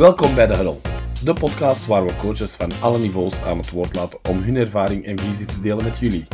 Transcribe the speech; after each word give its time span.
Welkom 0.00 0.34
bij 0.34 0.46
De 0.46 0.54
Huddle, 0.54 0.76
de 1.24 1.32
podcast 1.32 1.86
waar 1.86 2.06
we 2.06 2.16
coaches 2.16 2.54
van 2.54 2.70
alle 2.80 2.98
niveaus 2.98 3.40
aan 3.40 3.58
het 3.58 3.70
woord 3.70 3.94
laten 3.94 4.18
om 4.28 4.42
hun 4.42 4.56
ervaring 4.56 5.04
en 5.04 5.18
visie 5.18 5.46
te 5.46 5.60
delen 5.60 5.84
met 5.84 5.98
jullie. 5.98 6.26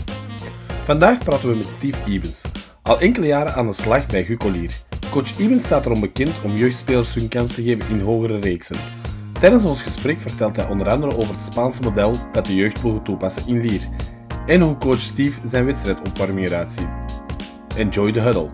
Vandaag 0.85 1.19
praten 1.19 1.49
we 1.49 1.57
met 1.57 1.67
Steve 1.67 2.11
Ibens, 2.11 2.43
al 2.83 3.01
enkele 3.01 3.27
jaren 3.27 3.55
aan 3.55 3.67
de 3.67 3.73
slag 3.73 4.07
bij 4.07 4.25
Gucolier. 4.25 4.71
Coach 5.11 5.39
Ibens 5.39 5.65
staat 5.65 5.87
erom 5.87 6.01
bekend 6.01 6.35
om 6.45 6.57
jeugdspelers 6.57 7.15
hun 7.15 7.29
kans 7.29 7.55
te 7.55 7.63
geven 7.63 7.89
in 7.91 8.01
hogere 8.01 8.39
reeksen. 8.39 8.77
Tijdens 9.41 9.65
ons 9.65 9.83
gesprek 9.83 10.21
vertelt 10.21 10.57
hij 10.57 10.69
onder 10.69 10.89
andere 10.89 11.17
over 11.17 11.35
het 11.35 11.45
Spaanse 11.45 11.83
model 11.83 12.15
dat 12.33 12.47
de 12.47 12.55
jeugdploegen 12.55 13.03
toepassen 13.03 13.47
in 13.47 13.61
Lier 13.61 13.89
en 14.47 14.61
hoe 14.61 14.77
coach 14.77 15.01
Steve 15.01 15.41
zijn 15.49 15.65
wedstrijdopwarming 15.65 16.47
eruit 16.47 16.73
ziet. 16.73 16.89
Enjoy 17.77 18.13
the 18.13 18.21
huddle. 18.21 18.51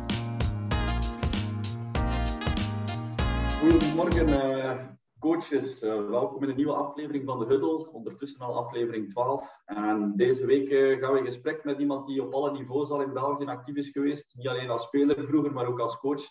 Coaches, 5.23 5.83
uh, 5.83 6.09
welkom 6.09 6.43
in 6.43 6.49
een 6.49 6.57
nieuwe 6.57 6.73
aflevering 6.73 7.25
van 7.25 7.39
de 7.39 7.45
Huddle, 7.45 7.91
ondertussen 7.93 8.41
al 8.41 8.57
aflevering 8.65 9.11
12. 9.11 9.51
En 9.65 10.13
deze 10.17 10.47
week 10.47 10.71
uh, 10.71 10.99
gaan 10.99 11.13
we 11.13 11.19
in 11.19 11.25
gesprek 11.25 11.65
met 11.65 11.79
iemand 11.79 12.07
die 12.07 12.23
op 12.23 12.35
alle 12.35 12.53
niveaus 12.53 12.91
al 12.91 13.03
in 13.03 13.13
België 13.13 13.45
actief 13.45 13.77
is 13.77 13.89
geweest. 13.89 14.35
Niet 14.37 14.49
alleen 14.49 14.71
als 14.71 14.83
speler 14.83 15.25
vroeger, 15.27 15.53
maar 15.53 15.67
ook 15.67 15.81
als 15.81 15.99
coach. 15.99 16.23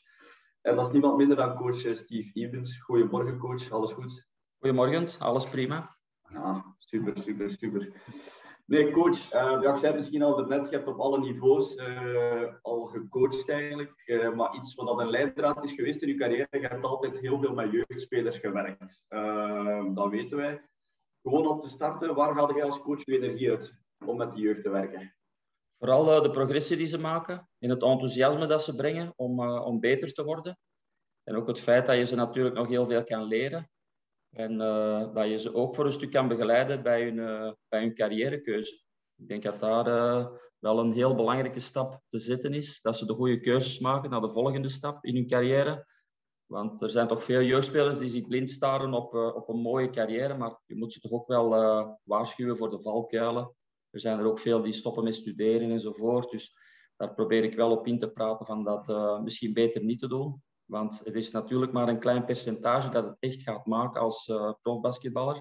En 0.62 0.76
dat 0.76 0.86
is 0.86 0.92
niemand 0.92 1.18
minder 1.18 1.38
dan 1.38 1.56
coach 1.56 1.76
Steve 1.76 2.32
Evans. 2.34 2.80
Goedemorgen 2.82 3.38
coach, 3.38 3.72
alles 3.72 3.92
goed? 3.92 4.28
Goedemorgen, 4.60 5.20
alles 5.20 5.50
prima. 5.50 5.98
Ja, 6.30 6.76
super, 6.78 7.18
super, 7.18 7.50
super. 7.50 7.92
Nee, 8.66 8.92
coach, 8.92 9.34
uh, 9.34 9.62
ja, 9.62 9.72
ik 9.72 9.78
zei 9.78 9.94
misschien 9.94 10.22
al 10.22 10.46
net, 10.46 10.70
je 10.70 10.76
hebt 10.76 10.88
op 10.88 11.00
alle 11.00 11.20
niveaus 11.20 11.76
uh, 11.76 12.54
al 12.62 12.86
gecoacht 12.86 13.50
eigenlijk. 13.50 14.04
Uh, 14.06 14.34
maar 14.34 14.56
iets 14.56 14.76
wat 14.76 15.00
een 15.00 15.10
leidraad 15.10 15.64
is 15.64 15.72
geweest 15.72 16.02
in 16.02 16.08
je 16.08 16.16
carrière, 16.16 16.48
je 16.52 16.68
hebt 16.68 16.84
altijd 16.84 17.20
heel 17.20 17.40
veel 17.40 17.54
met 17.54 17.72
jeugdspelers 17.72 18.38
gewerkt. 18.38 19.06
dat 19.94 20.10
weten 20.10 20.38
wij. 20.38 20.62
Gewoon 21.22 21.48
om 21.48 21.60
te 21.60 21.70
starten, 21.70 22.16
waar 22.16 22.36
gaat 22.36 22.56
jij 22.56 22.64
als 22.64 22.82
coach 22.82 23.06
je 23.06 23.18
energie 23.18 23.50
uit 23.50 23.74
om 24.06 24.18
met 24.18 24.34
die 24.34 24.44
jeugd 24.44 24.64
te 24.64 24.70
werken? 24.70 25.16
Vooral 25.78 26.22
de 26.22 26.30
progressie 26.30 26.78
die 26.78 26.88
ze 26.88 26.98
maken, 26.98 27.50
in 27.60 27.70
het 27.70 27.84
enthousiasme 27.84 28.48
dat 28.48 28.64
ze 28.64 28.76
brengen 28.76 29.14
om, 29.16 29.50
om 29.50 29.80
beter 29.80 30.14
te 30.14 30.24
worden. 30.24 30.58
En 31.24 31.36
ook 31.36 31.48
het 31.48 31.60
feit 31.60 31.86
dat 31.86 31.98
je 31.98 32.06
ze 32.06 32.16
natuurlijk 32.16 32.56
nog 32.56 32.68
heel 32.68 32.86
veel 32.86 33.04
kan 33.04 33.24
leren. 33.24 33.70
En 34.32 34.54
uh, 34.54 35.14
dat 35.14 35.30
je 35.30 35.38
ze 35.38 35.54
ook 35.54 35.76
voor 35.76 35.86
een 35.86 35.92
stuk 35.92 36.12
kan 36.12 36.28
begeleiden 36.28 36.84
bij 36.84 37.04
hun, 37.04 37.16
uh, 37.16 37.52
bij 37.70 37.82
hun 37.82 37.94
carrièrekeuze. 37.94 38.74
Ik 39.16 39.28
denk 39.28 39.44
dat 39.44 39.60
daar 39.60 39.88
uh, 39.88 40.28
wel 40.60 40.80
een 40.80 40.92
heel 40.92 41.16
belangrijke 41.16 41.60
stap 41.60 42.02
te 42.08 42.20
zetten 42.20 42.54
is. 42.54 42.82
Dat 42.82 42.98
ze 42.98 43.06
de 43.06 43.14
goede 43.14 43.40
keuzes 43.40 43.80
maken 43.80 44.10
naar 44.10 44.22
de 44.22 44.30
volgende 44.30 44.70
stap 44.70 45.06
in 45.06 45.16
hun 45.16 45.28
carrière. 45.28 45.86
Want 46.46 46.82
er 46.82 46.90
zijn 46.90 47.08
toch 47.08 47.24
veel 47.24 47.42
jeugdspelers 47.42 47.98
die 47.98 48.10
zich 48.10 48.28
blind 48.28 48.50
staren 48.50 48.94
op, 48.94 49.14
op 49.14 49.50
een 49.50 49.62
mooie 49.62 49.90
carrière. 49.90 50.38
Maar 50.38 50.62
je 50.66 50.76
moet 50.76 50.94
ze 50.94 51.00
toch 51.00 51.12
ook 51.12 51.28
wel 51.28 51.50
waarschuwen 52.04 52.58
voor 52.58 52.70
de 52.70 52.82
valkuilen. 52.82 53.56
Er 53.90 54.00
zijn 54.00 54.20
er 54.20 54.26
ook 54.26 54.40
veel 54.40 54.62
die 54.62 54.74
stoppen 54.74 55.04
met 55.04 55.16
studeren 55.16 55.72
enzovoort. 55.72 56.32
Dus 56.32 56.54
daar 56.96 57.14
probeer 57.14 57.44
ik 57.44 57.56
wel 57.56 57.72
op 57.72 57.88
in 57.88 58.00
te 58.00 58.12
praten 58.12 58.46
van 58.46 58.64
dat 58.64 58.88
misschien 59.24 59.54
beter 59.54 59.84
niet 59.84 60.00
te 60.00 60.08
doen. 60.08 60.42
Want 60.72 61.02
het 61.04 61.16
is 61.16 61.32
natuurlijk 61.32 61.72
maar 61.72 61.88
een 61.88 62.00
klein 62.00 62.26
percentage 62.26 62.90
dat 62.90 63.06
het 63.06 63.16
echt 63.20 63.42
gaat 63.42 63.66
maken 63.66 64.02
als 64.02 64.28
uh, 64.28 64.54
profbasketballer. 64.62 65.36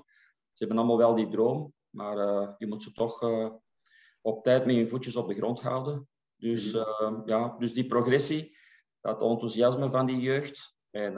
Ze 0.53 0.64
hebben 0.64 0.78
allemaal 0.78 0.97
wel 0.97 1.14
die 1.14 1.28
droom, 1.28 1.73
maar 1.91 2.17
uh, 2.17 2.48
je 2.59 2.67
moet 2.67 2.83
ze 2.83 2.92
toch 2.92 3.23
uh, 3.23 3.51
op 4.20 4.42
tijd 4.45 4.67
met 4.67 4.75
je 4.75 4.86
voetjes 4.86 5.17
op 5.17 5.28
de 5.28 5.34
grond 5.34 5.61
houden. 5.61 6.08
Dus, 6.36 6.73
mhm. 6.73 7.23
ja, 7.25 7.56
dus 7.58 7.75
die 7.75 7.86
progressie, 7.86 8.56
dat 9.01 9.23
enthousiasme 9.23 9.89
van 9.89 10.06
die 10.06 10.20
jeugd. 10.20 10.77
En 10.91 11.12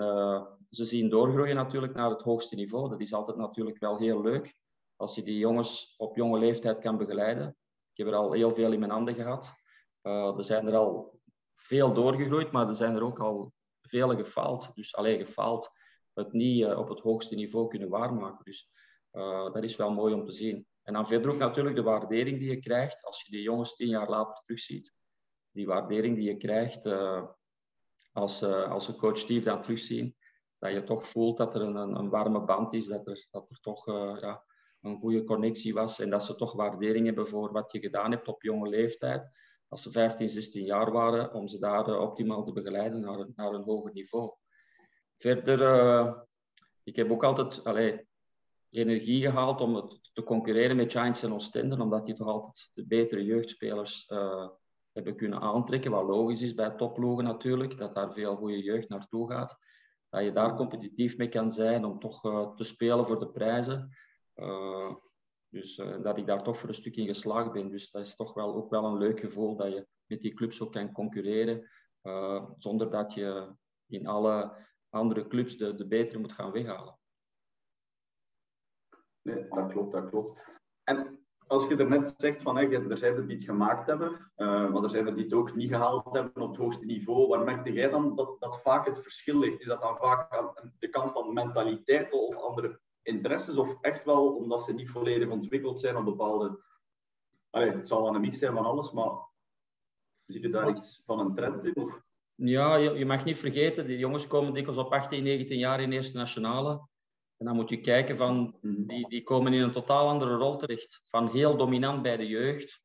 ze 0.71 0.85
zien 0.85 1.09
doorgroeien 1.09 1.57
natuurlijk 1.57 1.95
naar 1.95 2.11
het 2.11 2.23
hoogste 2.23 2.55
niveau. 2.55 2.89
Dat 2.89 3.01
is 3.01 3.13
altijd 3.13 3.37
natuurlijk 3.37 3.79
wel 3.79 3.99
heel 3.99 4.23
leuk. 4.23 4.55
Als 4.97 5.15
je 5.15 5.23
die 5.23 5.39
jongens 5.39 5.95
op 5.97 6.17
jonge 6.17 6.39
leeftijd 6.39 6.79
kan 6.79 6.97
begeleiden. 6.97 7.57
Ik 7.93 8.05
heb 8.05 8.07
er 8.07 8.15
al 8.15 8.33
heel 8.33 8.51
veel 8.51 8.73
in 8.73 8.79
mijn 8.79 8.91
handen 8.91 9.15
gehad. 9.15 9.55
er 10.37 10.45
zijn 10.45 10.67
er 10.67 10.77
al 10.77 11.21
veel 11.55 11.93
doorgegroeid, 11.93 12.51
maar 12.51 12.69
er 12.69 12.75
zijn 12.75 12.95
er 12.97 13.05
ook 13.05 13.21
al 13.21 13.53
vele 13.83 14.17
gefaald. 14.17 14.71
Dus 14.75 14.95
alleen 14.95 15.19
gefaald 15.19 15.71
het 16.15 16.33
niet 16.33 16.61
uh, 16.61 16.79
op 16.79 16.89
het 16.89 17.01
hoogste 17.01 17.35
niveau 17.35 17.69
kunnen 17.69 17.89
waarmaken. 17.89 18.45
Dus 18.45 18.71
uh, 19.13 19.53
dat 19.53 19.63
is 19.63 19.77
wel 19.77 19.91
mooi 19.91 20.15
om 20.15 20.25
te 20.25 20.33
zien. 20.33 20.67
En 20.83 20.93
dan 20.93 21.07
verder 21.07 21.31
ook 21.31 21.39
natuurlijk 21.39 21.77
de 21.77 21.83
waardering 21.83 22.39
die 22.39 22.51
je 22.51 22.61
krijgt 22.61 23.05
als 23.05 23.23
je 23.23 23.31
die 23.31 23.43
jongens 23.43 23.75
tien 23.75 23.89
jaar 23.89 24.09
later 24.09 24.45
terugziet. 24.45 24.95
Die 25.51 25.67
waardering 25.67 26.17
die 26.17 26.25
je 26.25 26.37
krijgt 26.37 26.87
uh, 26.87 27.29
als, 28.13 28.43
als 28.45 28.89
een 28.89 28.97
coach 28.97 29.19
Steve 29.19 29.45
dan 29.45 29.63
terugzien. 29.63 30.17
Dat 30.59 30.73
je 30.73 30.83
toch 30.83 31.07
voelt 31.07 31.37
dat 31.37 31.55
er 31.55 31.61
een, 31.61 31.77
een 31.77 32.09
warme 32.09 32.45
band 32.45 32.75
is, 32.75 32.87
dat 32.87 33.07
er, 33.07 33.27
dat 33.31 33.51
er 33.51 33.61
toch 33.61 33.87
ja, 34.21 34.45
een 34.81 34.99
goede 34.99 35.25
connectie 35.25 35.75
was 35.75 36.01
en 36.01 36.11
dat 36.11 36.25
ze 36.25 36.35
toch 36.35 36.53
waardering 36.53 37.07
hebben 37.07 37.29
voor 37.29 37.53
wat 37.53 37.73
je 37.73 37.81
gedaan 37.81 38.11
hebt 38.11 38.29
op 38.29 38.43
jonge 38.43 38.69
leeftijd 38.69 39.31
als 39.73 39.83
ze 39.83 39.91
15, 39.91 40.29
16 40.29 40.65
jaar 40.65 40.93
waren, 40.93 41.33
om 41.35 41.49
ze 41.49 41.59
daar 41.59 41.89
uh, 41.89 42.01
optimaal 42.01 42.45
te 42.45 42.53
begeleiden 42.53 43.01
naar 43.35 43.53
een, 43.53 43.63
hoger 43.63 43.93
niveau. 43.93 44.33
Verder, 45.17 45.61
uh, 45.61 46.13
ik 46.83 46.97
heb 46.97 47.11
ook 47.11 47.25
altijd 47.25 47.65
allee, 47.65 48.07
energie 48.71 49.23
gehaald 49.23 49.61
om 49.61 49.99
te 50.13 50.23
concurreren 50.23 50.77
met 50.77 50.93
Giants 50.93 51.23
en 51.23 51.33
Oostende, 51.33 51.83
omdat 51.83 52.05
die 52.05 52.15
toch 52.15 52.27
altijd 52.27 52.71
de 52.75 52.87
betere 52.87 53.25
jeugdspelers 53.25 54.09
uh, 54.09 54.49
hebben 54.93 55.17
kunnen 55.17 55.41
aantrekken, 55.41 55.91
wat 55.91 56.07
logisch 56.07 56.43
is 56.43 56.55
bij 56.55 56.71
topploegen 56.71 57.25
natuurlijk, 57.25 57.79
dat 57.79 57.95
daar 57.95 58.13
veel 58.13 58.37
goede 58.37 58.63
jeugd 58.63 58.89
naartoe 58.89 59.31
gaat. 59.31 59.57
Dat 60.09 60.25
je 60.25 60.33
daar 60.33 60.55
competitief 60.55 61.17
mee 61.17 61.29
kan 61.29 61.51
zijn 61.51 61.85
om 61.85 61.99
toch 61.99 62.21
te 62.57 62.65
spelen 62.65 63.07
voor 63.07 63.19
de 63.19 63.31
prijzen. 63.31 63.97
Dus 65.53 65.79
uh, 65.79 66.03
dat 66.03 66.19
ik 66.19 66.27
daar 66.27 66.43
toch 66.43 66.59
voor 66.59 66.69
een 66.69 66.75
stuk 66.75 66.97
in 66.97 67.07
geslaagd 67.07 67.53
ben. 67.53 67.71
Dus 67.71 67.91
dat 67.91 68.03
is 68.03 68.17
toch 68.17 68.35
wel, 68.35 68.55
ook 68.55 68.71
wel 68.71 68.85
een 68.85 68.99
leuk 68.99 69.21
gevoel 69.21 69.57
dat 69.57 69.73
je 69.73 69.87
met 70.07 70.21
die 70.21 70.35
clubs 70.35 70.61
ook 70.61 70.73
kan 70.73 70.93
concurreren. 70.93 71.71
Uh, 72.03 72.51
zonder 72.57 72.91
dat 72.91 73.15
je 73.15 73.55
in 73.87 74.07
alle 74.07 74.53
andere 74.89 75.27
clubs 75.27 75.57
de, 75.57 75.75
de 75.75 75.87
betere 75.87 76.19
moet 76.19 76.33
gaan 76.33 76.53
weghalen. 76.53 76.99
Nee, 79.23 79.49
dat 79.49 79.73
klopt, 79.73 79.93
dat 79.93 80.09
klopt. 80.09 80.47
En 80.85 81.27
als 81.47 81.69
je 81.69 81.77
er 81.77 81.89
net 81.89 82.15
zegt 82.17 82.43
van, 82.43 82.57
er 82.57 82.99
zijn 82.99 83.15
er 83.15 83.27
die 83.27 83.37
het 83.37 83.45
gemaakt 83.45 83.87
hebben, 83.87 84.33
uh, 84.37 84.71
maar 84.71 84.83
er 84.83 84.91
zijn 84.91 85.07
er 85.07 85.15
die 85.15 85.25
het 85.25 85.33
ook 85.33 85.55
niet 85.55 85.69
gehaald 85.69 86.13
hebben 86.13 86.43
op 86.43 86.49
het 86.49 86.59
hoogste 86.59 86.85
niveau. 86.85 87.29
Waar 87.29 87.45
merkte 87.45 87.73
jij 87.73 87.89
dan 87.89 88.17
dat, 88.17 88.41
dat 88.41 88.63
vaak 88.63 88.87
het 88.87 89.03
verschil 89.03 89.39
ligt? 89.39 89.61
Is 89.61 89.67
dat 89.67 89.81
dan 89.81 89.97
vaak 89.97 90.33
aan 90.33 90.75
de 90.79 90.89
kant 90.89 91.13
van 91.13 91.33
mentaliteit 91.33 92.13
of 92.13 92.37
andere 92.37 92.81
interesses 93.03 93.57
of 93.57 93.79
echt 93.81 94.05
wel 94.05 94.35
omdat 94.35 94.61
ze 94.61 94.73
niet 94.73 94.91
volledig 94.91 95.29
ontwikkeld 95.29 95.81
zijn 95.81 95.97
op 95.97 96.05
bepaalde... 96.05 96.61
Allee, 97.51 97.71
het 97.71 97.89
zal 97.89 98.03
wel 98.03 98.15
een 98.15 98.21
mix 98.21 98.39
zijn 98.39 98.55
van 98.55 98.65
alles, 98.65 98.93
maar 98.93 99.11
zie 100.27 100.41
je 100.41 100.49
daar 100.49 100.69
iets 100.69 101.03
van 101.05 101.19
een 101.19 101.35
trend 101.35 101.65
in? 101.65 101.77
Of? 101.77 102.03
Ja, 102.35 102.77
je, 102.77 102.91
je, 102.91 103.07
mag 103.07 103.25
niet 103.25 103.39
vergeten, 103.39 103.87
die 103.87 103.99
jongens 103.99 104.27
komen 104.27 104.55
dikwijls 104.55 104.81
op 104.81 104.93
18, 104.93 105.23
19 105.23 105.59
jaar 105.59 105.81
in 105.81 105.93
eerste 105.93 106.17
nationale. 106.17 106.89
En 107.37 107.47
dan 107.47 107.57
moet 107.57 107.69
je 107.69 107.81
kijken 107.81 108.17
van, 108.17 108.57
mhm. 108.61 108.87
die, 108.87 109.09
die 109.09 109.23
komen 109.23 109.53
in 109.53 109.63
een 109.63 109.73
totaal 109.73 110.09
andere 110.09 110.37
rol 110.37 110.57
terecht. 110.57 111.01
Van 111.05 111.29
heel 111.29 111.57
dominant 111.57 112.03
bij 112.03 112.17
de 112.17 112.27
jeugd, 112.27 112.83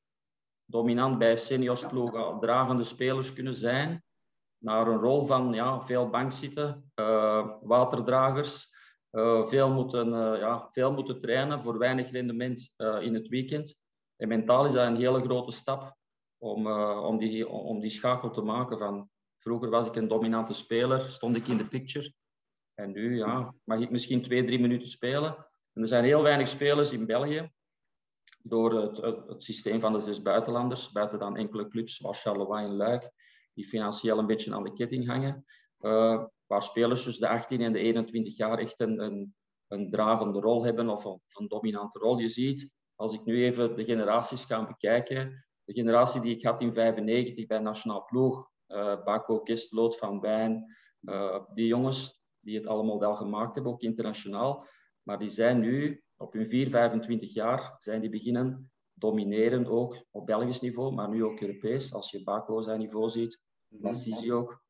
dominant 0.65 1.17
bij 1.17 1.37
seniorsploegen, 1.37 2.39
dragende 2.39 2.83
spelers 2.83 3.33
kunnen 3.33 3.55
zijn, 3.55 4.03
naar 4.57 4.87
een 4.87 4.99
rol 4.99 5.25
van 5.25 5.53
ja, 5.53 5.81
veel 5.81 6.09
bankzitten, 6.09 6.91
uh, 6.95 7.47
waterdragers, 7.61 8.69
uh, 8.71 8.76
veel, 9.47 9.69
moeten, 9.69 10.07
uh, 10.07 10.39
ja, 10.39 10.69
veel 10.69 10.93
moeten 10.93 11.21
trainen 11.21 11.59
voor 11.59 11.77
weinig 11.77 12.11
rendement 12.11 12.73
uh, 12.77 13.01
in 13.01 13.13
het 13.13 13.27
weekend. 13.27 13.79
En 14.15 14.27
mentaal 14.27 14.65
is 14.65 14.73
dat 14.73 14.87
een 14.87 14.95
hele 14.95 15.21
grote 15.21 15.51
stap 15.51 15.95
om, 16.37 16.67
om, 16.81 17.17
die, 17.17 17.47
om 17.47 17.79
die 17.79 17.89
schakel 17.89 18.31
te 18.31 18.41
maken 18.41 18.77
van 18.77 19.09
vroeger 19.37 19.69
was 19.69 19.87
ik 19.87 19.95
een 19.95 20.07
dominante 20.07 20.53
speler, 20.53 20.99
stond 20.99 21.35
ik 21.35 21.47
in 21.47 21.57
de 21.57 21.67
picture. 21.67 22.13
En 22.73 22.91
nu 22.91 23.17
ja, 23.17 23.53
mag 23.63 23.79
ik 23.79 23.89
misschien 23.89 24.21
twee, 24.21 24.43
drie 24.43 24.59
minuten 24.59 24.87
spelen. 24.87 25.35
En 25.73 25.81
er 25.81 25.87
zijn 25.87 26.03
heel 26.03 26.23
weinig 26.23 26.47
spelers 26.47 26.91
in 26.91 27.05
België 27.05 27.51
door 28.43 28.81
het, 28.81 28.97
het, 28.97 29.27
het 29.27 29.43
systeem 29.43 29.79
van 29.79 29.93
de 29.93 29.99
zes 29.99 30.21
buitenlanders, 30.21 30.91
buiten 30.91 31.19
dan 31.19 31.37
enkele 31.37 31.67
clubs 31.67 31.95
zoals 31.95 32.21
Charleroi 32.21 32.63
en 32.63 32.75
Luik, 32.75 33.11
die 33.53 33.65
financieel 33.65 34.17
een 34.17 34.25
beetje 34.25 34.53
aan 34.53 34.63
de 34.63 34.73
ketting 34.73 35.07
hangen 35.07 35.45
waar 36.47 36.61
spelers 36.61 37.03
tussen 37.03 37.21
de 37.21 37.29
18 37.29 37.61
en 37.61 37.73
de 37.73 37.79
21 37.79 38.37
jaar 38.37 38.57
echt 38.57 38.79
een, 38.79 38.99
een, 38.99 39.35
een 39.67 39.89
dragende 39.89 40.39
rol 40.39 40.63
hebben 40.63 40.89
of 40.89 41.05
een, 41.05 41.21
een, 41.33 41.47
dominante 41.47 41.99
rol. 41.99 42.17
Je 42.17 42.29
ziet, 42.29 42.71
als 42.95 43.13
ik 43.13 43.25
nu 43.25 43.43
even 43.43 43.75
de 43.75 43.85
generaties 43.85 44.45
ga 44.45 44.67
bekijken, 44.67 45.45
de 45.63 45.73
generatie 45.73 46.21
die 46.21 46.35
ik 46.35 46.43
had 46.43 46.61
in 46.61 46.71
95 46.71 47.45
bij 47.45 47.59
Nationaal 47.59 48.05
Ploeg, 48.05 48.49
uh, 48.67 49.03
Baco, 49.03 49.39
Kistloot, 49.39 49.97
Van 49.97 50.19
Wijn, 50.19 50.75
uh, 51.01 51.39
die 51.53 51.67
jongens 51.67 52.21
die 52.39 52.57
het 52.57 52.67
allemaal 52.67 52.99
wel 52.99 53.15
gemaakt 53.15 53.55
hebben, 53.55 53.73
ook 53.73 53.81
internationaal, 53.81 54.67
maar 55.03 55.19
die 55.19 55.29
zijn 55.29 55.59
nu 55.59 56.03
op 56.17 56.33
hun 56.33 56.47
4, 56.47 56.69
25 56.69 57.33
jaar, 57.33 57.75
zijn 57.77 58.01
die 58.01 58.09
beginnen 58.09 58.71
domineren 58.93 59.65
ook 59.65 60.05
op 60.11 60.25
Belgisch 60.25 60.61
niveau, 60.61 60.93
maar 60.93 61.09
nu 61.09 61.23
ook 61.23 61.39
Europees. 61.39 61.93
Als 61.93 62.11
je 62.11 62.23
Baco 62.23 62.61
zijn 62.61 62.79
niveau 62.79 63.09
ziet, 63.09 63.39
Massisi 63.67 64.33
ook. 64.33 64.65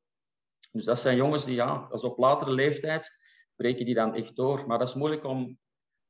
Dus 0.77 0.85
dat 0.85 0.99
zijn 0.99 1.15
jongens 1.15 1.45
die, 1.45 1.55
ja, 1.55 1.87
is 1.91 2.03
op 2.03 2.17
latere 2.17 2.51
leeftijd, 2.51 3.17
breken 3.55 3.85
die 3.85 3.95
dan 3.95 4.15
echt 4.15 4.35
door. 4.35 4.67
Maar 4.67 4.77
dat 4.77 4.87
is 4.87 4.93
moeilijk 4.93 5.23
om 5.23 5.57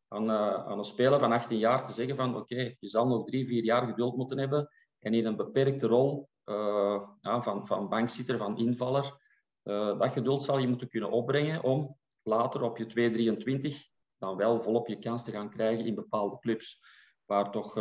aan, 0.07 0.29
uh, 0.29 0.53
aan 0.53 0.77
een 0.77 0.83
speler 0.83 1.19
van 1.19 1.31
18 1.31 1.57
jaar 1.57 1.85
te 1.85 1.93
zeggen 1.93 2.15
van 2.15 2.35
oké, 2.35 2.75
je 2.79 2.87
zal 2.87 3.07
nog 3.07 3.25
drie, 3.25 3.45
vier 3.45 3.63
jaar 3.63 3.87
geduld 3.87 4.15
moeten 4.15 4.37
hebben 4.37 4.69
en 4.99 5.13
in 5.13 5.25
een 5.25 5.35
beperkte 5.35 5.87
rol 5.87 6.29
uh, 6.45 7.01
ja, 7.21 7.41
van, 7.41 7.67
van 7.67 7.89
bankzitter, 7.89 8.37
van 8.37 8.57
invaller, 8.57 9.17
uh, 9.63 9.99
dat 9.99 10.11
geduld 10.11 10.43
zal 10.43 10.57
je 10.57 10.67
moeten 10.67 10.89
kunnen 10.89 11.11
opbrengen 11.11 11.63
om 11.63 11.97
later 12.21 12.61
op 12.61 12.77
je 12.77 12.85
223 12.85 13.87
dan 14.17 14.37
wel 14.37 14.59
volop 14.59 14.87
je 14.87 14.99
kans 14.99 15.23
te 15.23 15.31
gaan 15.31 15.49
krijgen 15.49 15.85
in 15.85 15.95
bepaalde 15.95 16.39
clubs, 16.39 16.79
waar 17.25 17.51
toch 17.51 17.75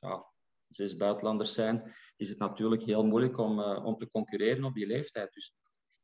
ja, 0.00 0.26
zes 0.68 0.96
buitenlanders 0.96 1.54
zijn, 1.54 1.94
is 2.16 2.28
het 2.28 2.38
natuurlijk 2.38 2.82
heel 2.82 3.04
moeilijk 3.04 3.38
om, 3.38 3.60
om 3.60 3.96
te 3.96 4.10
concurreren 4.10 4.64
op 4.64 4.74
die 4.74 4.86
leeftijd. 4.86 5.32
Dus 5.32 5.54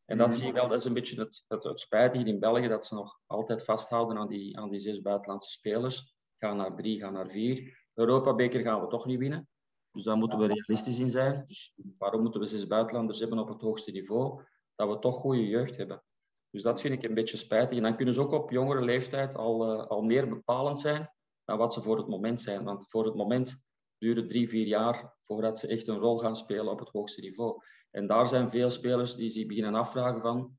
en 0.05 0.19
dat 0.19 0.35
zie 0.35 0.47
je 0.47 0.53
wel, 0.53 0.69
dat 0.69 0.79
is 0.79 0.85
een 0.85 0.93
beetje 0.93 1.21
het, 1.21 1.45
het, 1.49 1.65
het 1.65 1.81
spijtige 1.81 2.25
in 2.25 2.39
België, 2.39 2.69
dat 2.69 2.87
ze 2.87 2.95
nog 2.95 3.21
altijd 3.27 3.65
vasthouden 3.65 4.19
aan 4.19 4.29
die, 4.29 4.59
aan 4.59 4.71
die 4.71 4.81
zes 4.81 5.01
buitenlandse 5.01 5.51
spelers. 5.51 6.15
Gaan 6.39 6.57
naar 6.57 6.77
drie, 6.77 7.01
gaan 7.01 7.13
naar 7.13 7.31
vier. 7.31 7.87
Europa-beker 7.95 8.63
gaan 8.63 8.81
we 8.81 8.87
toch 8.87 9.07
niet 9.07 9.19
winnen. 9.19 9.49
Dus 9.93 10.03
daar 10.03 10.17
moeten 10.17 10.39
we 10.39 10.47
realistisch 10.47 10.99
in 10.99 11.11
zijn. 11.11 11.45
Dus 11.47 11.73
waarom 11.99 12.23
moeten 12.23 12.41
we 12.41 12.47
zes 12.47 12.67
buitenlanders 12.67 13.19
hebben 13.19 13.39
op 13.39 13.49
het 13.49 13.61
hoogste 13.61 13.91
niveau? 13.91 14.43
Dat 14.75 14.89
we 14.89 14.99
toch 14.99 15.17
goede 15.17 15.47
jeugd 15.47 15.77
hebben. 15.77 16.03
Dus 16.51 16.63
dat 16.63 16.81
vind 16.81 16.95
ik 16.95 17.03
een 17.03 17.15
beetje 17.15 17.37
spijtig. 17.37 17.77
En 17.77 17.83
dan 17.83 17.97
kunnen 17.97 18.15
ze 18.15 18.21
ook 18.21 18.33
op 18.33 18.51
jongere 18.51 18.85
leeftijd 18.85 19.35
al, 19.35 19.75
uh, 19.75 19.87
al 19.87 20.03
meer 20.03 20.29
bepalend 20.29 20.81
zijn 20.81 21.13
dan 21.45 21.59
wat 21.59 21.73
ze 21.73 21.83
voor 21.83 21.97
het 21.97 22.09
moment 22.09 22.41
zijn. 22.41 22.65
Want 22.65 22.85
voor 22.89 23.05
het 23.05 23.15
moment 23.15 23.57
duurt 23.99 24.17
het 24.17 24.29
drie, 24.29 24.49
vier 24.49 24.67
jaar 24.67 25.17
voordat 25.25 25.59
ze 25.59 25.67
echt 25.67 25.89
een 25.89 25.99
rol 25.99 26.19
gaan 26.19 26.37
spelen 26.37 26.69
op 26.69 26.79
het 26.79 26.89
hoogste 26.89 27.21
niveau. 27.21 27.63
En 27.93 28.07
daar 28.07 28.29
zijn 28.29 28.51
veel 28.51 28.71
spelers 28.71 29.15
die 29.15 29.31
zich 29.31 29.47
beginnen 29.47 29.75
afvragen 29.75 30.21
van, 30.21 30.59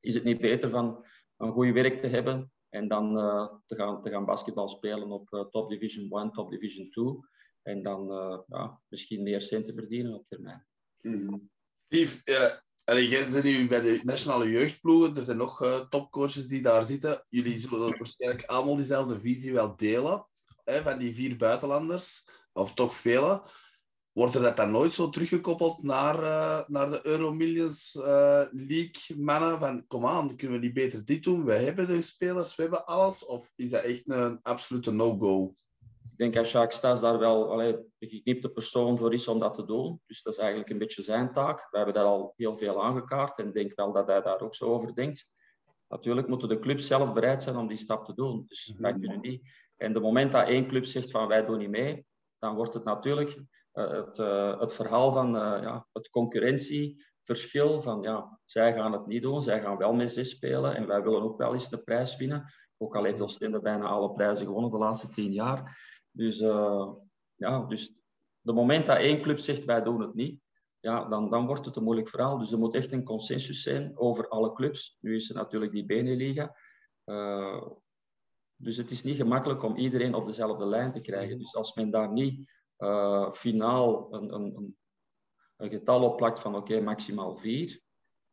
is 0.00 0.14
het 0.14 0.24
niet 0.24 0.40
beter 0.40 0.70
van 0.70 1.06
een 1.36 1.52
goed 1.52 1.72
werk 1.72 1.96
te 1.96 2.06
hebben 2.06 2.52
en 2.68 2.88
dan 2.88 3.18
uh, 3.18 3.48
te, 3.66 3.74
gaan, 3.74 4.02
te 4.02 4.10
gaan 4.10 4.24
basketbal 4.24 4.68
spelen 4.68 5.10
op 5.10 5.32
uh, 5.32 5.40
Top 5.40 5.70
Division 5.70 6.10
1, 6.10 6.32
Top 6.32 6.50
Division 6.50 6.90
2 6.90 7.06
en 7.62 7.82
dan 7.82 8.12
uh, 8.12 8.38
ja, 8.46 8.80
misschien 8.88 9.22
meer 9.22 9.40
centen 9.40 9.74
verdienen 9.74 10.14
op 10.14 10.28
termijn. 10.28 10.66
Mm. 11.00 11.50
Steve, 11.78 12.20
uh, 12.94 13.10
jij 13.10 13.24
zit 13.24 13.44
nu 13.44 13.68
bij 13.68 13.80
de 13.80 14.00
nationale 14.02 14.50
jeugdploegen. 14.50 15.16
Er 15.16 15.24
zijn 15.24 15.36
nog 15.36 15.62
uh, 15.62 15.80
topcoaches 15.80 16.46
die 16.46 16.62
daar 16.62 16.84
zitten. 16.84 17.24
Jullie 17.28 17.60
zullen 17.60 17.98
waarschijnlijk 17.98 18.44
allemaal 18.44 18.76
diezelfde 18.76 19.20
visie 19.20 19.52
wel 19.52 19.76
delen 19.76 20.26
hè, 20.64 20.82
van 20.82 20.98
die 20.98 21.14
vier 21.14 21.36
buitenlanders, 21.36 22.28
of 22.52 22.74
toch 22.74 22.94
vele. 22.94 23.42
Wordt 24.18 24.34
er 24.34 24.42
dat 24.42 24.56
dan 24.56 24.70
nooit 24.70 24.92
zo 24.92 25.08
teruggekoppeld 25.08 25.82
naar, 25.82 26.22
uh, 26.22 26.60
naar 26.66 26.90
de 26.90 27.06
Euromillions 27.06 27.94
uh, 27.94 28.04
League 28.50 29.16
mannen? 29.16 29.58
Van, 29.58 29.86
kom 29.86 30.06
aan, 30.06 30.36
kunnen 30.36 30.60
we 30.60 30.64
niet 30.64 30.74
beter 30.74 31.04
dit 31.04 31.22
doen? 31.22 31.44
We 31.44 31.52
hebben 31.52 31.86
de 31.86 32.02
spelers, 32.02 32.54
we 32.54 32.62
hebben 32.62 32.86
alles. 32.86 33.24
Of 33.24 33.52
is 33.56 33.70
dat 33.70 33.82
echt 33.82 34.10
een 34.10 34.42
absolute 34.42 34.92
no-go? 34.92 35.54
Ik 36.10 36.16
denk 36.16 36.34
dat 36.34 36.50
Jacques 36.50 36.76
Stas 36.76 37.00
daar 37.00 37.18
wel 37.18 37.50
allee, 37.50 37.76
de 37.98 38.08
geknipte 38.08 38.48
persoon 38.48 38.98
voor 38.98 39.14
is 39.14 39.28
om 39.28 39.38
dat 39.38 39.54
te 39.54 39.64
doen. 39.64 40.00
Dus 40.06 40.22
dat 40.22 40.32
is 40.32 40.38
eigenlijk 40.38 40.70
een 40.70 40.78
beetje 40.78 41.02
zijn 41.02 41.32
taak. 41.32 41.68
We 41.70 41.76
hebben 41.76 41.94
daar 41.94 42.04
al 42.04 42.32
heel 42.36 42.56
veel 42.56 42.84
aangekaart 42.84 43.38
en 43.38 43.46
ik 43.46 43.54
denk 43.54 43.72
wel 43.74 43.92
dat 43.92 44.06
hij 44.06 44.22
daar 44.22 44.40
ook 44.40 44.54
zo 44.54 44.64
over 44.64 44.94
denkt. 44.94 45.28
Natuurlijk 45.88 46.28
moeten 46.28 46.48
de 46.48 46.58
clubs 46.58 46.86
zelf 46.86 47.12
bereid 47.12 47.42
zijn 47.42 47.56
om 47.56 47.68
die 47.68 47.76
stap 47.76 48.04
te 48.04 48.14
doen. 48.14 48.44
Dus 48.46 48.66
mm 48.66 48.74
-hmm. 48.74 48.82
wij 48.82 48.92
kunnen 48.92 49.20
niet. 49.20 49.50
En 49.76 49.92
de 49.92 50.00
moment 50.00 50.32
dat 50.32 50.48
één 50.48 50.66
club 50.66 50.84
zegt 50.84 51.10
van 51.10 51.28
wij 51.28 51.44
doen 51.44 51.58
niet 51.58 51.70
mee, 51.70 52.06
dan 52.38 52.54
wordt 52.54 52.74
het 52.74 52.84
natuurlijk 52.84 53.38
het, 53.78 54.18
uh, 54.18 54.60
het, 54.60 54.72
verhaal 54.72 55.12
van 55.12 55.34
uh, 55.34 55.62
ja, 55.62 55.86
het 55.92 56.08
concurrentieverschil. 56.08 57.82
Van 57.82 58.02
ja, 58.02 58.40
zij 58.44 58.72
gaan 58.72 58.92
het 58.92 59.06
niet 59.06 59.22
doen, 59.22 59.42
zij 59.42 59.60
gaan 59.60 59.76
wel 59.76 59.92
met 59.92 60.12
zes 60.12 60.30
spelen 60.30 60.76
en 60.76 60.86
wij 60.86 61.02
willen 61.02 61.22
ook 61.22 61.38
wel 61.38 61.52
eens 61.52 61.68
de 61.68 61.78
prijs 61.78 62.16
winnen. 62.16 62.52
Ook 62.76 62.96
al 62.96 63.04
heeft 63.04 63.20
Oostende 63.20 63.60
bijna 63.60 63.86
alle 63.86 64.12
prijzen 64.12 64.46
gewonnen 64.46 64.70
de 64.70 64.78
laatste 64.78 65.08
tien 65.08 65.32
jaar. 65.32 65.78
Dus, 66.10 66.38
ja, 67.34 67.64
dus 67.68 68.02
de 68.38 68.52
moment 68.52 68.86
dat 68.86 68.96
één 68.96 69.22
club 69.22 69.38
zegt 69.38 69.64
wij 69.64 69.82
doen 69.82 70.00
het 70.00 70.14
niet, 70.14 70.40
ja, 70.80 71.08
dan, 71.08 71.30
dan 71.30 71.46
wordt 71.46 71.64
het 71.64 71.76
een 71.76 71.82
moeilijk 71.82 72.08
verhaal. 72.08 72.38
Dus 72.38 72.52
er 72.52 72.58
moet 72.58 72.74
echt 72.74 72.92
een 72.92 73.04
consensus 73.04 73.62
zijn 73.62 73.98
over 73.98 74.28
alle 74.28 74.52
clubs. 74.52 74.96
Nu 75.00 75.14
is 75.14 75.28
er 75.28 75.34
natuurlijk 75.34 75.72
die 75.72 75.86
Beneliga. 75.86 76.56
dus 78.56 78.76
het 78.76 78.90
is 78.90 79.02
niet 79.02 79.16
gemakkelijk 79.16 79.62
om 79.62 79.76
iedereen 79.76 80.14
op 80.14 80.26
dezelfde 80.26 80.66
lijn 80.66 80.92
te 80.92 81.00
krijgen. 81.00 81.38
Dus 81.38 81.54
als 81.54 81.74
men 81.74 81.90
daar 81.90 82.12
niet 82.12 82.57
uh, 82.78 83.30
finaal 83.30 84.14
een, 84.14 84.34
een, 84.34 84.76
een, 85.56 85.70
getal 85.70 86.02
opplakt 86.02 86.40
van 86.40 86.56
oké, 86.56 86.80
maximaal 86.80 87.36
vier, 87.36 87.80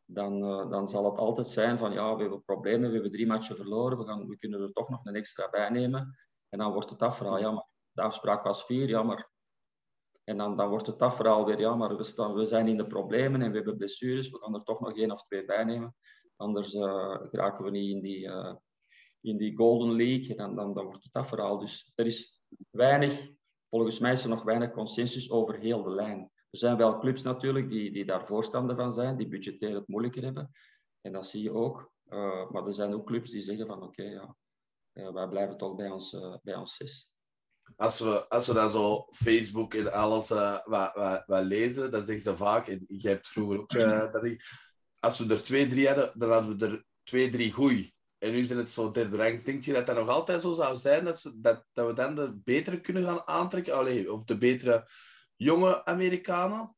dan, 0.04 0.44
uh, 0.44 0.70
dan 0.70 0.88
zal 0.88 1.04
het 1.04 1.18
altijd 1.18 1.46
zijn 1.46 1.78
van 1.78 1.92
ja, 1.92 2.14
we 2.14 2.20
hebben 2.20 2.44
problemen, 2.44 2.88
we 2.88 2.94
hebben 2.94 3.12
drie 3.12 3.26
matchen 3.26 3.56
verloren, 3.56 3.98
we, 3.98 4.04
gaan, 4.04 4.28
we 4.28 4.38
kunnen 4.38 4.60
er 4.60 4.72
toch 4.72 4.88
nog 4.88 5.04
een 5.04 5.14
extra 5.14 5.50
bij 5.50 5.68
nemen. 5.68 6.16
En 6.48 6.58
dan 6.58 6.72
wordt 6.72 6.90
het 6.90 7.02
afverhaal, 7.02 7.38
ja, 7.38 7.50
maar 7.50 7.66
de 7.90 8.02
afspraak 8.02 8.44
was 8.44 8.64
vier, 8.64 8.88
ja, 8.88 9.02
maar... 9.02 9.34
En 10.24 10.36
dan, 10.36 10.56
dan 10.56 10.68
wordt 10.68 10.86
het 10.86 11.02
afverhaal 11.02 11.46
weer, 11.46 11.60
ja, 11.60 11.74
maar 11.74 11.96
we, 11.96 12.04
staan, 12.04 12.34
we 12.34 12.46
zijn 12.46 12.68
in 12.68 12.76
de 12.76 12.86
problemen 12.86 13.42
en 13.42 13.50
we 13.50 13.56
hebben 13.56 13.76
blessures, 13.76 14.30
we 14.30 14.38
gaan 14.38 14.54
er 14.54 14.62
toch 14.62 14.80
nog 14.80 14.96
één 14.96 15.10
of 15.10 15.22
twee 15.22 15.44
bij 15.44 15.64
nemen. 15.64 15.94
Anders 16.36 16.74
uh, 16.74 17.16
geraken 17.30 17.64
we 17.64 17.70
niet 17.70 17.94
in 17.94 18.02
die, 18.02 18.30
in 19.20 19.36
die 19.36 19.56
Golden 19.56 19.96
League 19.96 20.28
en 20.28 20.36
dan, 20.36 20.54
dan, 20.54 20.74
dan 20.74 20.84
wordt 20.84 21.04
het 21.04 21.14
afverhaal. 21.14 21.58
Dus 21.58 21.92
er 21.94 22.06
is 22.06 22.42
weinig 22.70 23.30
volgens 23.68 23.98
mij 23.98 24.12
is 24.12 24.22
er 24.22 24.28
nog 24.28 24.42
weinig 24.42 24.70
consensus 24.70 25.30
over 25.30 25.58
heel 25.58 25.82
de 25.82 25.90
lijn. 25.90 26.30
Er 26.50 26.58
zijn 26.58 26.76
wel 26.76 26.98
clubs 26.98 27.22
natuurlijk 27.22 27.68
die, 27.70 27.92
die 27.92 28.04
daar 28.04 28.26
voorstander 28.26 28.76
van 28.76 28.92
zijn, 28.92 29.16
die 29.16 29.28
budgetair 29.28 29.74
het 29.74 29.88
moeilijker 29.88 30.22
hebben. 30.22 30.50
En 31.00 31.12
dat 31.12 31.26
zie 31.26 31.42
je 31.42 31.52
ook. 31.52 31.90
Uh, 32.08 32.50
maar 32.50 32.66
er 32.66 32.74
zijn 32.74 32.94
ook 32.94 33.06
clubs 33.06 33.30
die 33.30 33.40
zeggen 33.40 33.66
van 33.66 33.82
oké, 33.82 34.02
ja, 34.02 34.36
uh, 34.92 35.12
wij 35.12 35.28
blijven 35.28 35.56
toch 35.56 35.74
bij 35.74 35.90
ons, 35.90 36.12
uh, 36.12 36.36
bij 36.42 36.54
ons 36.54 36.76
zes. 36.76 37.10
Als 37.76 37.98
we, 38.00 38.28
als 38.28 38.46
we 38.46 38.54
dan 38.54 38.70
zo 38.70 39.06
Facebook 39.10 39.74
en 39.74 39.92
alles 39.92 40.28
wat, 40.28 40.62
wat, 40.64 41.22
wat, 41.26 41.44
lezen, 41.44 41.90
dan 41.90 42.04
zeggen 42.04 42.24
ze 42.24 42.36
vaak, 42.36 42.68
en 42.68 42.84
jij 42.88 43.12
hebt 43.12 43.28
vroeger 43.28 43.58
ook 43.58 43.72
dat 44.12 44.24
ik, 44.24 44.42
als 44.98 45.18
we 45.18 45.34
er 45.34 45.42
twee, 45.42 45.66
drie 45.66 45.86
hadden, 45.86 46.12
dan 46.18 46.30
hadden 46.30 46.58
we 46.58 46.66
er 46.66 46.84
twee, 47.02 47.28
drie 47.28 47.52
goeie. 47.52 47.94
En 48.26 48.32
nu 48.32 48.42
zijn 48.42 48.58
het 48.58 48.70
zo 48.70 48.90
derde 48.90 49.16
rangs. 49.16 49.44
Denk 49.44 49.62
je 49.62 49.72
dat 49.72 49.86
dat 49.86 49.96
nog 49.96 50.08
altijd 50.08 50.40
zo 50.40 50.52
zou 50.52 50.76
zijn? 50.76 51.04
Dat, 51.04 51.18
ze, 51.18 51.40
dat, 51.40 51.66
dat 51.72 51.86
we 51.86 51.92
dan 51.92 52.14
de 52.14 52.40
betere 52.44 52.80
kunnen 52.80 53.04
gaan 53.04 53.26
aantrekken? 53.26 53.74
Allee, 53.74 54.12
of 54.12 54.24
de 54.24 54.38
betere 54.38 54.88
jonge 55.36 55.84
Amerikanen? 55.84 56.76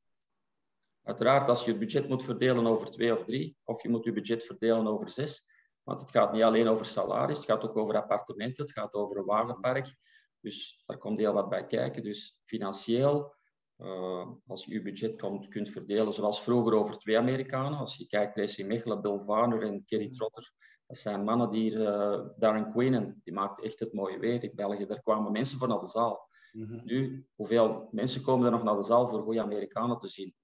Uiteraard, 1.03 1.49
als 1.49 1.65
je 1.65 1.71
het 1.71 1.79
budget 1.79 2.09
moet 2.09 2.25
verdelen 2.25 2.67
over 2.67 2.91
twee 2.91 3.19
of 3.19 3.25
drie, 3.25 3.57
of 3.65 3.83
je 3.83 3.89
moet 3.89 4.05
je 4.05 4.13
budget 4.13 4.45
verdelen 4.45 4.87
over 4.87 5.11
zes. 5.11 5.47
Want 5.83 6.01
het 6.01 6.11
gaat 6.11 6.33
niet 6.33 6.43
alleen 6.43 6.69
over 6.69 6.87
salaris, 6.87 7.37
het 7.37 7.47
gaat 7.47 7.63
ook 7.63 7.77
over 7.77 7.97
appartementen, 7.97 8.65
het 8.65 8.73
gaat 8.73 8.93
over 8.93 9.17
een 9.17 9.25
wagenpark. 9.25 9.97
Dus 10.41 10.83
daar 10.87 10.99
komt 10.99 11.19
heel 11.19 11.33
wat 11.33 11.49
bij 11.49 11.67
kijken. 11.67 12.03
Dus 12.03 12.37
financieel, 12.45 13.35
uh, 13.79 14.29
als 14.47 14.65
je 14.65 14.73
je 14.73 14.83
budget 14.83 15.21
komt, 15.21 15.49
kunt 15.49 15.71
verdelen 15.71 16.13
zoals 16.13 16.43
vroeger 16.43 16.75
over 16.75 16.99
twee 16.99 17.19
Amerikanen. 17.19 17.79
Als 17.79 17.97
je 17.97 18.07
kijkt, 18.07 18.37
Racing 18.37 18.69
Mechelen, 18.69 19.03
Bill 19.03 19.19
Varner 19.19 19.63
en 19.63 19.85
Kerry 19.85 20.11
Trotter, 20.11 20.53
dat 20.89 20.99
zijn 20.99 21.25
mannen 21.25 21.51
die 21.51 21.71
uh, 21.71 22.21
Darren 22.37 22.71
Queen, 22.71 23.21
die 23.25 23.33
maakte 23.33 23.63
echt 23.63 23.81
het 23.81 23.93
mooie 23.93 24.19
weer 24.19 24.43
in 24.43 24.53
België. 24.55 24.87
Daar 24.87 25.03
kwamen 25.03 25.33
mensen 25.33 25.59
voor 25.59 25.69
naar 25.69 25.81
de 25.81 25.87
zaal. 25.87 26.29
Mm-hmm. 26.53 26.81
Nu, 26.85 27.27
hoeveel 27.35 27.89
mensen 27.91 28.23
komen 28.23 28.47
er 28.47 28.53
nog 28.53 28.63
naar 28.63 28.77
de 28.77 28.83
zaal 28.83 29.07
voor 29.09 29.23
goede 29.23 29.43
Amerikanen 29.43 29.99
te 29.99 30.09
zien? 30.09 30.35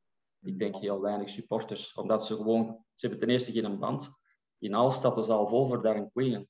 Ik 0.40 0.58
denk 0.58 0.76
heel 0.76 1.00
weinig 1.00 1.28
supporters, 1.28 1.94
omdat 1.94 2.26
ze 2.26 2.36
gewoon, 2.36 2.84
ze 2.94 3.06
hebben 3.06 3.18
ten 3.18 3.28
eerste 3.28 3.52
geen 3.52 3.78
band. 3.78 4.10
In 4.58 4.74
Al 4.74 4.90
staat 4.90 5.14
de 5.14 5.22
zaal 5.22 5.46
vol 5.46 5.66
voor 5.66 5.82
Darren 5.82 6.10
Queen. 6.10 6.48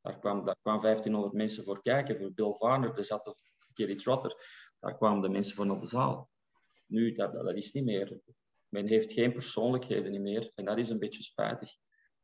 Daar 0.00 0.18
kwam, 0.18 0.44
daar 0.44 0.56
kwamen 0.62 0.82
1500 0.82 1.34
mensen 1.34 1.64
voor 1.64 1.82
kijken, 1.82 2.18
voor 2.18 2.32
Bill 2.32 2.52
Varner, 2.52 2.98
er 2.98 3.04
zat 3.04 3.36
Kerry 3.72 3.96
Trotter. 3.96 4.36
Daar 4.80 4.96
kwamen 4.96 5.22
de 5.22 5.28
mensen 5.28 5.54
voor 5.56 5.66
naar 5.66 5.80
de 5.80 5.86
zaal. 5.86 6.30
Nu, 6.86 7.12
dat, 7.12 7.32
dat 7.32 7.54
is 7.56 7.72
niet 7.72 7.84
meer. 7.84 8.20
Men 8.68 8.86
heeft 8.86 9.12
geen 9.12 9.32
persoonlijkheden 9.32 10.22
meer 10.22 10.52
en 10.54 10.64
dat 10.64 10.78
is 10.78 10.88
een 10.88 10.98
beetje 10.98 11.22
spijtig. 11.22 11.70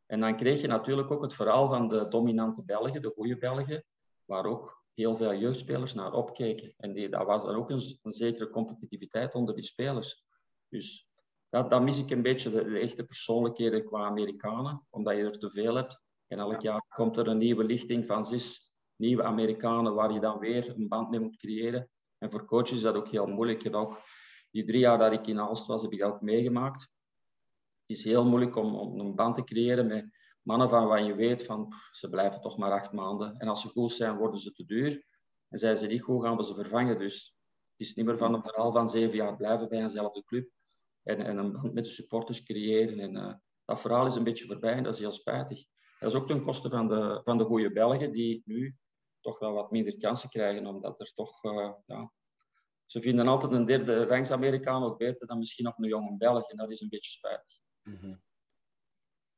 En 0.08 0.20
dan 0.20 0.36
kreeg 0.36 0.60
je 0.60 0.66
natuurlijk 0.66 1.10
ook 1.10 1.22
het 1.22 1.34
verhaal 1.34 1.68
van 1.68 1.88
de 1.88 2.08
dominante 2.08 2.62
Belgen, 2.62 3.02
de 3.02 3.12
goede 3.14 3.38
Belgen, 3.38 3.84
waar 4.24 4.44
ook 4.44 4.84
heel 4.94 5.14
veel 5.14 5.34
jeugdspelers 5.34 5.94
naar 5.94 6.12
opkeken. 6.12 6.74
En 6.76 6.92
die, 6.92 7.08
dat 7.08 7.26
was 7.26 7.44
dan 7.44 7.54
ook 7.54 7.70
een, 7.70 7.98
zekere 8.02 8.50
competitiviteit 8.50 9.34
onder 9.34 9.54
die 9.54 9.64
spelers. 9.64 10.24
Dus 10.68 11.08
dat, 11.48 11.70
dat 11.70 11.82
mis 11.82 11.98
ik 11.98 12.10
een 12.10 12.22
beetje, 12.22 12.50
de, 12.50 12.78
echte 12.78 13.04
persoonlijkheden 13.04 13.84
qua 13.84 14.04
Amerikanen, 14.04 14.86
omdat 14.90 15.16
je 15.16 15.22
er 15.22 15.38
te 15.38 15.50
veel 15.50 15.74
hebt. 15.74 16.00
En 16.26 16.38
elk 16.38 16.60
jaar 16.60 16.84
komt 16.88 17.16
er 17.16 17.28
een 17.28 17.38
nieuwe 17.38 17.64
lichting 17.64 18.06
van 18.06 18.24
zes 18.24 18.72
nieuwe 18.96 19.22
Amerikanen 19.22 19.94
waar 19.94 20.12
je 20.12 20.20
dan 20.20 20.38
weer 20.38 20.68
een 20.68 20.88
band 20.88 21.10
mee 21.10 21.20
moet 21.20 21.36
creëren. 21.36 21.90
En 22.18 22.30
voor 22.30 22.44
coaches 22.44 22.76
is 22.76 22.82
dat 22.82 22.94
ook 22.94 23.08
heel 23.08 23.26
moeilijk. 23.26 23.74
Ook 23.74 24.00
die 24.50 24.64
drie 24.64 24.80
jaar 24.80 24.98
dat 24.98 25.12
ik 25.12 25.26
in 25.26 25.40
Aalst 25.40 25.66
was, 25.66 25.82
heb 25.82 25.92
ik 25.92 25.98
dat 25.98 26.12
ook 26.12 26.20
meegemaakt 26.20 26.88
is 27.88 28.04
heel 28.04 28.24
moeilijk 28.24 28.56
om, 28.56 28.74
om 28.74 29.00
een 29.00 29.14
band 29.14 29.34
te 29.34 29.44
creëren 29.44 29.86
met 29.86 30.10
mannen 30.42 30.68
van 30.68 30.86
waar 30.86 31.02
je 31.02 31.14
weet 31.14 31.44
van 31.44 31.74
ze 31.90 32.08
blijven 32.08 32.40
toch 32.40 32.56
maar 32.56 32.72
acht 32.72 32.92
maanden. 32.92 33.36
En 33.38 33.48
als 33.48 33.60
ze 33.60 33.68
goed 33.68 33.92
zijn, 33.92 34.16
worden 34.16 34.40
ze 34.40 34.52
te 34.52 34.64
duur. 34.64 35.06
En 35.48 35.58
zijn 35.58 35.76
ze 35.76 35.86
niet 35.86 36.02
goed, 36.02 36.24
gaan 36.24 36.36
we 36.36 36.44
ze 36.44 36.54
vervangen. 36.54 36.98
Dus 36.98 37.36
het 37.70 37.86
is 37.86 37.94
niet 37.94 38.06
meer 38.06 38.18
van 38.18 38.34
een 38.34 38.42
verhaal 38.42 38.72
van 38.72 38.88
zeven 38.88 39.16
jaar 39.16 39.36
blijven 39.36 39.68
bij 39.68 39.80
eenzelfde 39.80 40.24
club. 40.24 40.50
En, 41.02 41.20
en 41.20 41.36
een 41.36 41.52
band 41.52 41.72
met 41.72 41.84
de 41.84 41.90
supporters 41.90 42.42
creëren. 42.42 42.98
En 42.98 43.16
uh, 43.16 43.34
dat 43.64 43.80
verhaal 43.80 44.06
is 44.06 44.14
een 44.14 44.24
beetje 44.24 44.46
voorbij 44.46 44.72
en 44.72 44.82
dat 44.82 44.94
is 44.94 45.00
heel 45.00 45.12
spijtig. 45.12 45.64
Dat 45.98 46.12
is 46.12 46.18
ook 46.18 46.26
ten 46.26 46.42
koste 46.42 46.68
van 46.68 46.88
de, 46.88 47.20
van 47.24 47.38
de 47.38 47.44
goede 47.44 47.72
Belgen, 47.72 48.12
die 48.12 48.42
nu 48.44 48.76
toch 49.20 49.38
wel 49.38 49.52
wat 49.52 49.70
minder 49.70 49.98
kansen 49.98 50.28
krijgen, 50.28 50.66
omdat 50.66 51.00
er 51.00 51.12
toch, 51.14 51.44
uh, 51.44 51.72
ja, 51.86 52.12
ze 52.86 53.00
vinden 53.00 53.28
altijd 53.28 53.52
een 53.52 53.64
derde 53.64 54.04
rangs 54.04 54.30
Amerikaan 54.30 54.82
ook 54.82 54.98
beter 54.98 55.26
dan 55.26 55.38
misschien 55.38 55.64
nog 55.64 55.78
een 55.78 55.88
jonge 55.88 56.16
Belg, 56.16 56.50
en 56.50 56.56
dat 56.56 56.70
is 56.70 56.80
een 56.80 56.88
beetje 56.88 57.10
spijtig. 57.10 57.57
-hmm. 57.96 58.20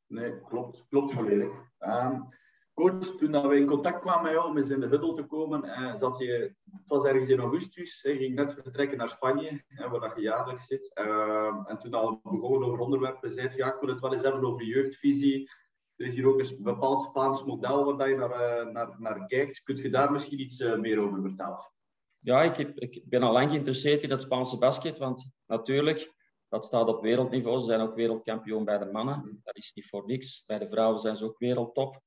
Nee, 0.07 0.41
klopt, 0.41 0.87
klopt 0.89 1.13
volledig. 1.13 1.53
Um, 1.81 2.29
coach, 2.75 3.17
toen 3.17 3.49
we 3.49 3.57
in 3.57 3.67
contact 3.67 4.01
kwamen 4.01 4.23
met 4.23 4.33
jou 4.33 4.49
om 4.49 4.57
eens 4.57 4.69
in 4.69 4.81
de 4.81 4.87
huddle 4.87 5.15
te 5.15 5.23
komen, 5.23 5.65
uh, 5.65 5.95
zat 5.95 6.19
je, 6.19 6.55
het 6.71 6.89
was 6.89 7.05
ergens 7.05 7.29
in 7.29 7.41
augustus, 7.41 8.03
je 8.03 8.17
ging 8.17 8.35
net 8.35 8.53
vertrekken 8.53 8.99
naar 8.99 9.09
Spanje, 9.09 9.63
waar 9.91 10.17
je 10.17 10.23
jaarlijks 10.23 10.67
zit. 10.67 10.91
Uh, 10.95 11.65
en 11.67 11.79
toen 11.79 11.95
al 11.95 12.21
begonnen 12.23 12.69
over 12.69 12.79
onderwerpen, 12.79 13.33
zei 13.33 13.49
je, 13.49 13.57
ja, 13.57 13.75
ik 13.75 13.81
wil 13.81 13.89
het 13.89 14.01
wel 14.01 14.13
eens 14.13 14.23
hebben 14.23 14.45
over 14.45 14.65
jeugdvisie. 14.65 15.51
Er 15.97 16.07
is 16.07 16.15
hier 16.15 16.27
ook 16.27 16.41
een 16.41 16.63
bepaald 16.63 17.03
Spaans 17.03 17.45
model 17.45 17.97
waar 17.97 18.09
je 18.09 18.17
naar, 18.17 18.65
uh, 18.67 18.73
naar, 18.73 18.97
naar 18.99 19.27
kijkt. 19.27 19.63
Kunt 19.63 19.79
je 19.79 19.91
daar 19.91 20.13
misschien 20.13 20.41
iets 20.41 20.61
uh, 20.61 20.79
meer 20.79 20.99
over 20.99 21.23
vertellen? 21.23 21.73
Ja, 22.19 22.43
ik, 22.43 22.57
heb, 22.57 22.79
ik 22.79 23.03
ben 23.05 23.23
al 23.23 23.33
lang 23.33 23.51
geïnteresseerd 23.51 24.03
in 24.03 24.11
het 24.11 24.23
Spaanse 24.23 24.59
basket, 24.59 24.99
want 24.99 25.33
natuurlijk, 25.47 26.13
dat 26.51 26.65
staat 26.65 26.89
op 26.89 27.03
wereldniveau. 27.03 27.59
Ze 27.59 27.65
zijn 27.65 27.81
ook 27.81 27.95
wereldkampioen 27.95 28.65
bij 28.65 28.79
de 28.79 28.85
mannen. 28.85 29.41
Dat 29.43 29.57
is 29.57 29.73
niet 29.75 29.87
voor 29.87 30.07
niks. 30.07 30.45
Bij 30.47 30.59
de 30.59 30.69
vrouwen 30.69 30.99
zijn 31.01 31.17
ze 31.17 31.25
ook 31.25 31.39
wereldtop. 31.39 32.01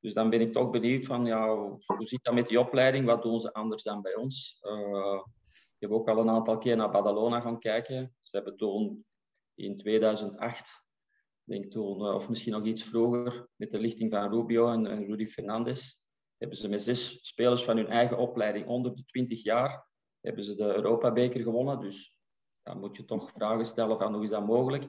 Dus 0.00 0.14
dan 0.14 0.30
ben 0.30 0.40
ik 0.40 0.52
toch 0.52 0.70
benieuwd 0.70 1.06
van, 1.06 1.24
ja, 1.26 1.56
hoe 1.56 2.06
zit 2.06 2.24
dat 2.24 2.34
met 2.34 2.48
die 2.48 2.60
opleiding? 2.60 3.06
Wat 3.06 3.22
doen 3.22 3.40
ze 3.40 3.52
anders 3.52 3.82
dan 3.82 4.02
bij 4.02 4.14
ons? 4.14 4.58
Uh, 4.62 5.22
ik 5.48 5.78
heb 5.78 5.90
ook 5.90 6.08
al 6.08 6.18
een 6.18 6.30
aantal 6.30 6.58
keer 6.58 6.76
naar 6.76 6.90
Badalona 6.90 7.40
gaan 7.40 7.58
kijken. 7.58 8.16
Ze 8.22 8.36
hebben 8.36 8.56
toen 8.56 9.04
in 9.54 9.76
2008, 9.76 10.84
denk 11.44 11.70
toen, 11.70 12.00
uh, 12.00 12.14
of 12.14 12.28
misschien 12.28 12.52
nog 12.52 12.64
iets 12.64 12.82
vroeger, 12.82 13.48
met 13.56 13.70
de 13.70 13.78
lichting 13.78 14.12
van 14.12 14.30
Rubio 14.30 14.72
en, 14.72 14.86
en 14.86 15.06
Rudy 15.06 15.26
Fernandez, 15.26 15.96
hebben 16.36 16.58
ze 16.58 16.68
met 16.68 16.82
zes 16.82 17.26
spelers 17.26 17.64
van 17.64 17.76
hun 17.76 17.88
eigen 17.88 18.18
opleiding 18.18 18.66
onder 18.66 18.94
de 18.96 19.04
20 19.04 19.42
jaar, 19.42 19.88
hebben 20.20 20.44
ze 20.44 20.54
de 20.54 20.74
Europa-beker 20.74 21.40
gewonnen. 21.40 21.80
Dus 21.80 22.17
dan 22.68 22.80
moet 22.80 22.96
je 22.96 23.04
toch 23.04 23.32
vragen 23.32 23.66
stellen 23.66 23.98
van 23.98 24.14
hoe 24.14 24.22
is 24.22 24.30
dat 24.30 24.46
mogelijk? 24.46 24.84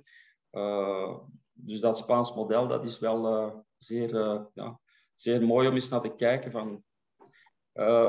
Uh, 0.51 1.17
dus 1.53 1.79
dat 1.79 1.97
Spaans 1.97 2.33
model, 2.33 2.67
dat 2.67 2.83
is 2.83 2.99
wel 2.99 3.65
zeer 3.77 4.09
ja, 4.53 4.79
zeer 5.15 5.41
mooi 5.41 5.67
om 5.67 5.73
eens 5.73 5.89
naar 5.89 6.01
te 6.01 6.15
kijken. 6.15 6.51
Van, 6.51 6.83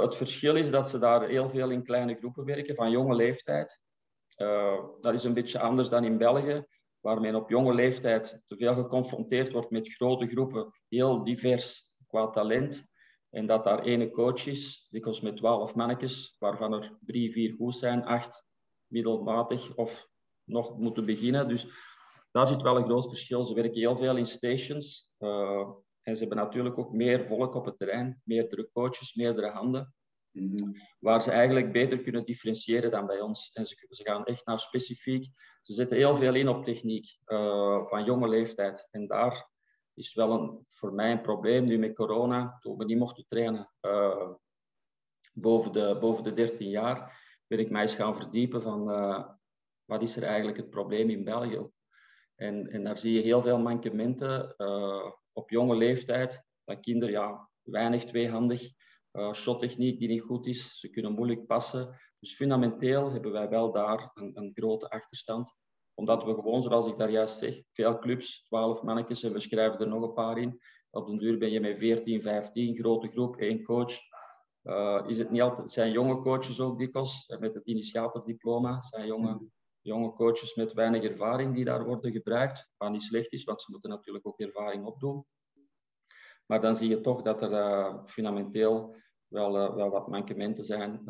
het 0.03 0.17
verschil 0.17 0.57
is 0.57 0.71
dat 0.71 0.91
ze 0.91 0.99
daar 0.99 1.29
heel 1.29 1.49
veel 1.49 1.71
in 1.71 1.85
kleine 1.85 2.15
groepen 2.15 2.45
werken, 2.45 2.75
van 2.75 2.91
jonge 2.91 3.15
leeftijd. 3.15 3.81
Dat 5.01 5.15
is 5.15 5.25
een 5.25 5.35
beetje 5.35 5.61
anders 5.61 5.89
dan 5.89 6.05
in 6.05 6.19
België, 6.19 6.67
waar 7.01 7.21
men 7.21 7.35
op 7.35 7.51
jonge 7.51 7.75
leeftijd 7.75 8.43
te 8.47 8.57
veel 8.57 8.75
geconfronteerd 8.75 9.53
wordt 9.53 9.71
met 9.71 9.95
grote 9.95 10.27
groepen, 10.27 10.73
heel 10.89 11.25
divers 11.25 11.95
qua 12.07 12.31
talent. 12.31 12.89
En 13.31 13.47
dat 13.47 13.65
daar 13.65 13.83
ene 13.83 14.11
coach 14.11 14.47
is, 14.47 14.87
dikwijls 14.91 15.21
met 15.21 15.37
twaalf 15.37 15.75
mannetjes, 15.75 16.37
waarvan 16.39 16.73
er 16.73 16.97
drie, 17.01 17.33
vier 17.33 17.55
goed 17.55 17.75
zijn, 17.75 18.05
acht 18.05 18.49
middelmatig 18.91 19.75
of 19.75 20.09
nog 20.45 20.79
moeten 20.79 21.05
beginnen. 21.05 21.49
Dus 21.49 21.67
daar 22.31 22.47
zit 22.47 22.63
wel 22.63 22.77
een 22.77 22.85
groot 22.85 23.09
verschil. 23.09 23.45
Ze 23.45 23.55
werken 23.55 23.81
heel 23.81 23.97
veel 23.97 24.17
in 24.17 24.27
stations. 24.27 25.09
Uh, 25.19 25.69
en 26.03 26.17
ze 26.17 26.21
hebben 26.21 26.45
natuurlijk 26.45 26.79
ook 26.79 26.93
meer 26.93 27.25
volk 27.25 27.55
op 27.55 27.65
het 27.65 27.79
terrein, 27.79 28.21
meerdere 28.25 28.71
coaches, 28.73 29.15
meerdere 29.15 29.51
handen, 29.51 29.95
mm-hmm. 30.31 30.77
waar 30.99 31.23
ze 31.23 31.31
eigenlijk 31.31 31.73
beter 31.73 32.01
kunnen 32.01 32.25
differentiëren 32.25 32.91
dan 32.91 33.07
bij 33.07 33.21
ons. 33.21 33.51
En 33.53 33.67
ze, 33.67 33.87
ze 33.89 34.03
gaan 34.03 34.25
echt 34.25 34.47
naar 34.47 34.59
specifiek. 34.59 35.29
Ze 35.63 35.73
zetten 35.73 35.97
heel 35.97 36.17
veel 36.17 36.35
in 36.35 36.49
op 36.49 36.65
techniek 36.65 37.19
uh, 37.27 37.87
van 37.87 38.05
jonge 38.05 38.29
leeftijd. 38.29 38.89
En 38.91 39.07
daar 39.07 39.49
is 39.95 40.15
wel 40.15 40.31
een, 40.31 40.59
voor 40.63 40.93
mij 40.93 41.11
een 41.11 41.21
probleem 41.21 41.65
nu 41.65 41.79
met 41.79 41.95
corona, 41.95 42.57
toen 42.59 42.77
we 42.77 42.85
niet 42.85 42.99
mochten 42.99 43.25
trainen 43.29 43.71
uh, 43.81 44.31
boven, 45.33 45.73
de, 45.73 45.97
boven 46.01 46.25
de 46.25 46.35
13 46.35 46.69
jaar, 46.69 47.20
ben 47.51 47.59
ik 47.59 47.71
mij 47.71 47.83
eens 47.83 47.95
gaan 47.95 48.15
verdiepen 48.15 48.63
van 48.63 48.91
uh, 48.91 49.29
wat 49.85 50.03
is 50.03 50.17
er 50.17 50.23
eigenlijk 50.23 50.57
het 50.57 50.71
probleem 50.71 51.11
in 51.11 51.25
België. 51.25 51.69
En, 52.35 52.67
en 52.67 52.85
daar 52.85 52.99
zie 52.99 53.13
je 53.13 53.21
heel 53.21 53.43
veel 53.43 53.59
mankementen 53.59 54.55
op 55.33 55.51
jonge 55.51 55.77
leeftijd, 55.77 56.45
dat 56.65 56.81
kinderen 56.81 57.15
ja, 57.15 57.49
weinig 57.63 58.05
tweehandig, 58.05 58.71
uh, 59.13 59.33
shottechniek 59.33 59.99
die 59.99 60.09
niet 60.09 60.23
goed 60.23 60.47
is, 60.47 60.79
ze 60.79 60.91
kunnen 60.91 61.13
moeilijk 61.13 61.47
passen. 61.47 62.01
Dus 62.19 62.35
fundamenteel 62.35 63.13
hebben 63.13 63.33
wij 63.33 63.49
wel 63.49 63.73
daar 63.73 64.11
een, 64.15 64.31
een 64.35 64.51
grote 64.55 64.89
achterstand 64.89 65.59
omdat 66.01 66.25
we 66.25 66.35
gewoon, 66.35 66.63
zoals 66.63 66.87
ik 66.87 66.99
daar 66.99 67.11
juist 67.11 67.39
zeg, 67.39 67.63
veel 67.71 67.99
clubs, 67.99 68.43
12 68.43 68.83
mannetjes 68.83 69.23
en 69.23 69.33
we 69.33 69.41
schrijven 69.41 69.81
er 69.81 69.89
nog 69.89 70.03
een 70.03 70.13
paar 70.13 70.39
in. 70.39 70.61
Op 70.91 71.07
den 71.07 71.19
duur 71.19 71.39
ben 71.39 71.51
je 71.51 71.61
met 71.61 71.79
14, 71.79 72.21
15, 72.21 72.77
grote 72.77 73.09
groep, 73.09 73.37
één 73.37 73.63
coach. 73.63 73.95
Uh, 74.63 75.03
is 75.07 75.19
het 75.19 75.31
niet 75.31 75.41
altijd, 75.41 75.71
zijn 75.71 75.93
jonge 75.93 76.21
coaches 76.21 76.61
ook 76.61 76.79
dikwijls, 76.79 77.35
met 77.39 77.55
het 77.55 77.67
initiatordiploma, 77.67 78.81
zijn 78.81 79.07
jonge, 79.07 79.41
jonge 79.81 80.13
coaches 80.13 80.55
met 80.55 80.73
weinig 80.73 81.03
ervaring 81.03 81.55
die 81.55 81.65
daar 81.65 81.85
worden 81.85 82.13
gebruikt. 82.13 82.69
Wat 82.77 82.91
niet 82.91 83.03
slecht 83.03 83.33
is, 83.33 83.45
want 83.45 83.63
ze 83.63 83.71
moeten 83.71 83.91
natuurlijk 83.91 84.27
ook 84.27 84.41
ervaring 84.41 84.85
opdoen. 84.85 85.25
Maar 86.47 86.61
dan 86.61 86.75
zie 86.75 86.89
je 86.89 87.01
toch 87.01 87.23
dat 87.23 87.43
er 87.43 87.53
uh, 87.53 88.05
fundamenteel 88.05 88.97
wel, 89.27 89.53
wel 89.53 89.91
wat 89.91 90.09
mankementen 90.09 90.65
zijn 90.65 91.01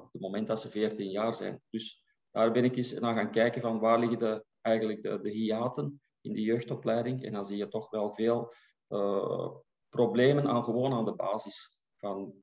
op 0.00 0.12
het 0.12 0.22
moment 0.22 0.46
dat 0.46 0.60
ze 0.60 0.70
14 0.70 1.10
jaar 1.10 1.34
zijn. 1.34 1.62
Dus 1.70 2.04
daar 2.30 2.52
ben 2.52 2.64
ik 2.64 2.76
eens 2.76 2.92
naar 2.92 3.14
gaan 3.14 3.30
kijken 3.30 3.60
van 3.60 3.78
waar 3.78 3.98
liggen 3.98 4.18
de, 4.18 4.44
eigenlijk 4.60 5.02
de, 5.02 5.20
de 5.20 5.30
hiaten 5.30 6.00
in 6.20 6.32
de 6.32 6.40
jeugdopleiding. 6.40 7.24
En 7.24 7.32
dan 7.32 7.44
zie 7.44 7.56
je 7.56 7.68
toch 7.68 7.90
wel 7.90 8.12
veel 8.12 8.54
problemen 9.88 10.46
aan, 10.46 10.64
gewoon 10.64 10.92
aan 10.92 11.04
de 11.04 11.14
basis. 11.14 11.78
Van 11.96 12.42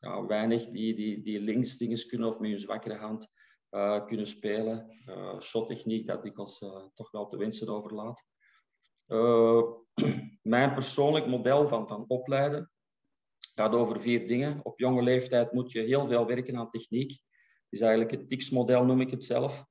ja, 0.00 0.26
weinig 0.26 0.70
die, 0.70 0.94
die, 0.94 1.22
die 1.22 1.40
links 1.40 1.76
dingen 1.76 2.06
kunnen 2.08 2.28
of 2.28 2.38
met 2.38 2.50
hun 2.50 2.60
zwakkere 2.60 2.96
hand 2.96 3.32
uh, 3.70 4.06
kunnen 4.06 4.26
spelen. 4.26 5.00
Uh, 5.06 5.40
shottechniek 5.40 6.06
dat 6.06 6.22
dikwijls 6.22 6.60
uh, 6.60 6.86
toch 6.94 7.10
wel 7.10 7.26
te 7.26 7.36
wensen 7.36 7.68
overlaat. 7.68 8.24
mijn 10.42 10.74
persoonlijk 10.74 11.26
model 11.26 11.68
van, 11.68 11.88
van 11.88 12.04
opleiden 12.06 12.70
gaat 13.54 13.72
over 13.72 14.00
vier 14.00 14.28
dingen. 14.28 14.60
Op 14.62 14.78
jonge 14.78 15.02
leeftijd 15.02 15.52
moet 15.52 15.72
je 15.72 15.80
heel 15.80 16.06
veel 16.06 16.26
werken 16.26 16.56
aan 16.56 16.70
techniek. 16.70 17.20
Is 17.68 17.80
eigenlijk 17.80 18.10
het 18.10 18.28
TIX-model, 18.28 18.84
noem 18.84 19.00
ik 19.00 19.10
het 19.10 19.24
zelf. 19.24 19.64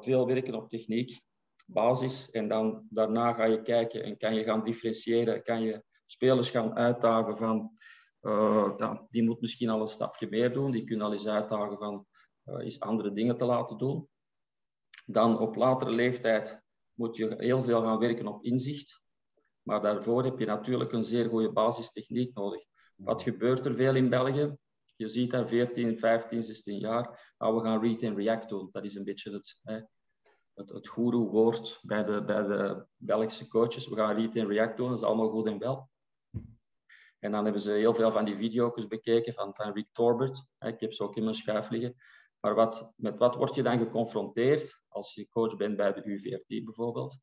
veel 0.00 0.26
werken 0.26 0.54
op 0.54 0.68
techniek, 0.68 1.20
basis. 1.66 2.30
En 2.30 2.48
dan 2.48 2.86
daarna 2.90 3.32
ga 3.32 3.44
je 3.44 3.62
kijken 3.62 4.02
en 4.02 4.16
kan 4.16 4.34
je 4.34 4.44
gaan 4.44 4.64
differentiëren. 4.64 5.42
Kan 5.42 5.62
je 5.62 5.84
spelers 6.06 6.50
gaan 6.50 6.74
uitdagen 6.76 7.36
van... 7.36 7.76
Uh, 8.22 8.96
die 9.10 9.22
moet 9.22 9.40
misschien 9.40 9.68
al 9.68 9.80
een 9.80 9.88
stapje 9.88 10.28
meer 10.28 10.52
doen. 10.52 10.70
Die 10.70 10.84
kunnen 10.84 11.06
al 11.06 11.12
eens 11.12 11.26
uitdagen 11.26 11.78
van 11.78 12.06
uh, 12.44 12.64
is 12.64 12.80
andere 12.80 13.12
dingen 13.12 13.36
te 13.36 13.44
laten 13.44 13.78
doen. 13.78 14.08
Dan 15.06 15.38
op 15.38 15.56
latere 15.56 15.90
leeftijd 15.90 16.62
moet 16.92 17.16
je 17.16 17.34
heel 17.38 17.62
veel 17.62 17.82
gaan 17.82 17.98
werken 17.98 18.26
op 18.26 18.44
inzicht. 18.44 19.02
Maar 19.62 19.82
daarvoor 19.82 20.24
heb 20.24 20.38
je 20.38 20.46
natuurlijk 20.46 20.92
een 20.92 21.04
zeer 21.04 21.28
goede 21.28 21.52
basistechniek 21.52 22.34
nodig. 22.34 22.62
Wat 22.96 23.22
gebeurt 23.22 23.66
er 23.66 23.74
veel 23.74 23.94
in 23.94 24.08
België? 24.08 24.56
Je 24.96 25.08
ziet 25.08 25.30
daar 25.30 25.46
14, 25.46 25.96
15, 25.96 26.42
16 26.42 26.78
jaar. 26.78 27.34
Nou, 27.38 27.54
we 27.54 27.60
gaan 27.62 27.82
read 27.82 28.02
and 28.02 28.16
react 28.16 28.48
doen. 28.48 28.68
Dat 28.72 28.84
is 28.84 28.94
een 28.94 29.04
beetje 29.04 29.32
het, 29.32 29.58
hè, 29.62 29.74
het, 30.54 30.68
het 30.68 30.94
woord 30.94 31.78
bij 31.82 32.04
de, 32.04 32.24
bij 32.24 32.42
de 32.42 32.86
Belgische 32.96 33.48
coaches. 33.48 33.88
We 33.88 33.96
gaan 33.96 34.16
read 34.16 34.36
and 34.36 34.48
react 34.48 34.76
doen. 34.76 34.88
Dat 34.88 34.98
is 34.98 35.04
allemaal 35.04 35.30
goed 35.30 35.46
en 35.46 35.58
wel. 35.58 35.90
En 37.22 37.32
dan 37.32 37.44
hebben 37.44 37.62
ze 37.62 37.70
heel 37.70 37.94
veel 37.94 38.10
van 38.10 38.24
die 38.24 38.36
video's 38.36 38.86
bekeken 38.86 39.34
van, 39.34 39.54
van 39.54 39.72
Rick 39.72 39.88
Torbert. 39.92 40.44
Ik 40.58 40.80
heb 40.80 40.92
ze 40.92 41.02
ook 41.02 41.16
in 41.16 41.22
mijn 41.22 41.34
schuif 41.34 41.70
liggen. 41.70 41.94
Maar 42.40 42.54
wat, 42.54 42.92
met 42.96 43.18
wat 43.18 43.36
word 43.36 43.54
je 43.54 43.62
dan 43.62 43.78
geconfronteerd 43.78 44.82
als 44.88 45.14
je 45.14 45.28
coach 45.28 45.56
bent 45.56 45.76
bij 45.76 45.92
de 45.92 46.02
U14 46.02 46.64
bijvoorbeeld? 46.64 47.18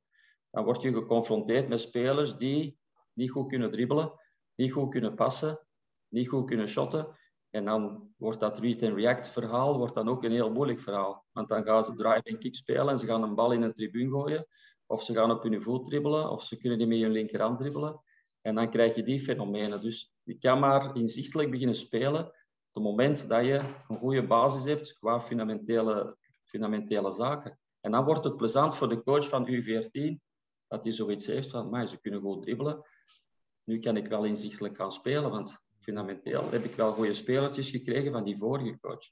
Dan 0.50 0.63
word 0.63 0.82
je 0.82 0.94
geconfronteerd 0.94 1.68
met 1.68 1.79
spelers 1.79 2.38
die 2.38 2.79
niet 3.13 3.32
goed 3.32 3.48
kunnen 3.48 3.72
dribbelen, 3.72 4.13
niet 4.56 4.72
goed 4.72 4.89
kunnen 4.89 5.15
passen, 5.15 5.65
niet 6.08 6.27
goed 6.27 6.46
kunnen 6.46 6.68
shotten. 6.68 7.18
En 7.50 7.65
dan 7.65 8.13
wordt 8.18 8.39
dat 8.39 8.60
read 8.60 8.84
and 8.84 8.96
react 8.96 9.29
verhaal 9.29 9.77
wordt 9.77 9.94
dan 9.94 10.10
ook 10.10 10.24
een 10.24 10.32
heel 10.32 10.51
moeilijk 10.51 10.79
verhaal. 10.79 11.25
Want 11.32 11.50
dan 11.50 11.63
gaan 11.63 11.84
ze 11.84 11.94
drive 11.94 12.24
en 12.24 12.39
kick 12.39 12.56
spelen 12.56 12.89
en 12.89 12.98
ze 12.98 13.06
gaan 13.06 13.24
een 13.24 13.36
bal 13.36 13.51
in 13.51 13.62
een 13.62 13.74
tribune 13.74 14.10
gooien. 14.10 14.48
Of 14.86 15.03
ze 15.03 15.13
gaan 15.13 15.32
op 15.32 15.44
hun 15.44 15.62
voet 15.62 15.86
dribbelen, 15.86 16.29
of 16.29 16.44
ze 16.44 16.58
kunnen 16.58 16.77
niet 16.77 16.88
met 16.88 17.00
hun 17.00 17.12
linkerhand 17.12 17.60
dribbelen. 17.60 18.01
En 18.50 18.56
dan 18.56 18.70
krijg 18.70 18.96
je 18.96 19.03
die 19.03 19.20
fenomenen. 19.20 19.82
Dus 19.82 20.13
je 20.24 20.38
kan 20.38 20.60
maar 20.60 20.96
inzichtelijk 20.96 21.51
beginnen 21.51 21.75
spelen 21.75 22.32
het 22.72 22.84
moment 22.84 23.29
dat 23.29 23.46
je 23.46 23.62
een 23.88 23.98
goede 23.98 24.27
basis 24.27 24.65
hebt 24.65 24.94
qua 24.94 25.22
fundamentele, 25.22 26.18
fundamentele 26.44 27.12
zaken. 27.12 27.60
En 27.82 27.91
dan 27.91 28.06
wordt 28.06 28.24
het 28.24 28.38
plezant 28.38 28.75
voor 28.75 28.89
de 28.89 29.03
coach 29.03 29.29
van 29.29 29.48
U14 29.48 30.15
dat 30.68 30.84
hij 30.84 30.94
zoiets 30.94 31.25
heeft 31.25 31.50
van, 31.50 31.70
maar 31.70 31.88
ze 31.88 32.00
kunnen 32.00 32.22
goed 32.22 32.41
dribbelen. 32.41 32.82
Nu 33.63 33.79
kan 33.79 33.98
ik 33.98 34.08
wel 34.08 34.24
inzichtelijk 34.25 34.75
gaan 34.75 34.91
spelen, 34.91 35.29
want 35.29 35.58
fundamenteel 35.79 36.50
heb 36.50 36.63
ik 36.63 36.75
wel 36.75 36.94
goede 36.94 37.13
spelertjes 37.13 37.70
gekregen 37.70 38.12
van 38.12 38.24
die 38.24 38.38
vorige 38.38 38.79
coach. 38.79 39.10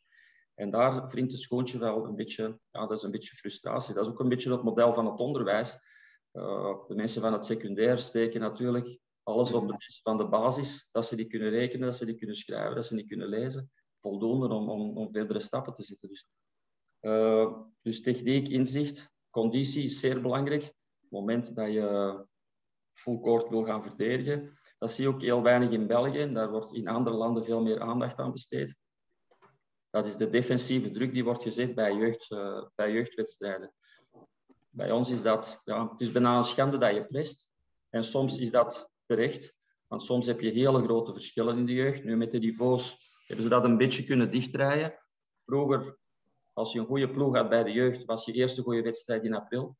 En 0.56 0.70
daar 0.70 1.08
wringt 1.08 1.32
het 1.32 1.42
schoontje 1.42 1.78
wel 1.78 2.06
een 2.06 2.16
beetje, 2.16 2.60
ja, 2.72 2.80
dat 2.80 2.98
is 2.98 3.04
een 3.04 3.12
beetje 3.12 3.36
frustratie. 3.36 3.94
Dat 3.94 4.06
is 4.06 4.12
ook 4.12 4.20
een 4.20 4.30
beetje 4.30 4.52
het 4.52 4.64
model 4.64 4.94
van 4.94 5.06
het 5.06 5.20
onderwijs. 5.20 5.80
Uh, 6.34 6.88
de 6.88 6.96
mensen 6.96 7.22
van 7.22 7.34
het 7.34 7.46
secundair 7.46 7.98
steken 7.98 8.40
natuurlijk 8.40 9.00
Alles 9.28 9.52
op 9.52 9.68
de 9.68 9.74
basis 9.74 10.02
van 10.02 10.18
de 10.18 10.28
basis, 10.28 10.90
dat 10.92 11.06
ze 11.06 11.16
die 11.16 11.28
kunnen 11.28 11.50
rekenen, 11.50 11.88
dat 11.88 11.96
ze 11.96 12.06
die 12.06 12.16
kunnen 12.16 12.36
schrijven, 12.36 12.76
dat 12.76 12.86
ze 12.86 12.96
die 12.96 13.08
kunnen 13.08 13.28
lezen. 13.28 13.72
Voldoende 13.98 14.48
om, 14.48 14.70
om, 14.70 14.98
om 14.98 15.12
verdere 15.12 15.40
stappen 15.40 15.74
te 15.74 15.84
zetten. 15.84 16.10
Dus, 16.10 16.28
uh, 17.02 17.58
dus 17.82 18.02
techniek, 18.02 18.48
inzicht, 18.48 19.12
conditie 19.30 19.84
is 19.84 20.00
zeer 20.00 20.22
belangrijk. 20.22 20.64
Op 20.64 20.72
het 21.02 21.12
moment 21.12 21.56
dat 21.56 21.72
je 21.72 22.26
full 22.94 23.20
court 23.20 23.50
wil 23.50 23.64
gaan 23.64 23.84
verdedigen, 23.84 24.58
dat 24.78 24.92
zie 24.92 25.04
je 25.04 25.10
ook 25.10 25.22
heel 25.22 25.44
weinig 25.44 25.70
in 25.70 25.88
België. 25.88 26.34
Daar 26.34 26.50
wordt 26.50 26.74
in 26.74 26.88
andere 26.88 27.16
landen 27.16 27.44
veel 27.44 27.62
meer 27.62 27.82
aandacht 27.82 28.18
aan 28.18 28.32
besteed. 28.32 28.76
Dat 29.90 30.08
is 30.08 30.16
de 30.16 30.30
defensieve 30.30 30.92
druk 30.92 31.14
die 31.14 31.24
wordt 31.24 31.44
gezet 31.44 31.76
bij, 31.76 31.94
jeugd, 31.94 32.32
uh, 32.32 32.64
bij 32.76 32.92
jeugdwedstrijden. 32.92 33.74
Bij 34.70 34.92
ons 34.92 35.10
is 35.10 35.22
dat, 35.22 35.62
ja, 35.64 35.90
het 35.92 36.02
is 36.02 36.12
bijna 36.12 36.38
een 36.38 36.44
schande 36.44 36.78
dat 36.78 36.94
je 36.94 37.06
prest. 37.06 37.50
En 37.90 38.04
soms 38.04 38.38
is 38.38 38.52
dat 38.52 38.96
terecht, 39.08 39.56
want 39.88 40.04
soms 40.04 40.26
heb 40.26 40.40
je 40.40 40.52
hele 40.52 40.82
grote 40.82 41.14
verschillen 41.14 41.58
in 41.58 41.66
de 41.66 41.74
jeugd. 41.74 42.04
Nu 42.04 42.18
met 42.18 42.32
de 42.32 42.40
niveaus 42.40 42.98
hebben 43.26 43.44
ze 43.44 43.50
dat 43.50 43.64
een 43.64 43.78
beetje 43.78 44.04
kunnen 44.04 44.32
dichtdraaien. 44.32 45.00
Vroeger, 45.46 45.98
als 46.54 46.74
je 46.74 46.80
een 46.80 46.86
goede 46.86 47.10
ploeg 47.10 47.36
had 47.36 47.50
bij 47.50 47.64
de 47.64 47.72
jeugd, 47.72 48.06
was 48.06 48.26
je 48.26 48.32
eerste 48.32 48.62
goede 48.62 48.82
wedstrijd 48.82 49.24
in 49.24 49.34
april. 49.34 49.78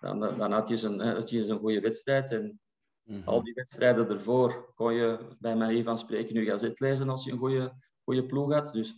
Dan, 0.00 0.20
dan 0.20 0.52
had 0.52 0.68
je 0.68 0.86
een, 0.86 1.00
had 1.00 1.30
je 1.30 1.46
een 1.46 1.58
goede 1.58 1.80
wedstrijd. 1.80 2.30
En 2.30 2.60
mm 3.02 3.22
al 3.24 3.42
die 3.42 3.54
wedstrijden 3.54 4.08
ervoor 4.08 4.72
kon 4.74 4.94
je 4.94 5.36
bij 5.38 5.56
mij 5.56 5.82
van 5.82 5.98
spreken 5.98 6.34
nu 6.34 6.44
gazet 6.44 6.80
lezen 6.80 7.08
als 7.08 7.24
je 7.24 7.30
een 7.30 7.38
goede, 7.38 7.74
goede 8.04 8.26
ploeg 8.26 8.52
had. 8.52 8.72
Dus 8.72 8.96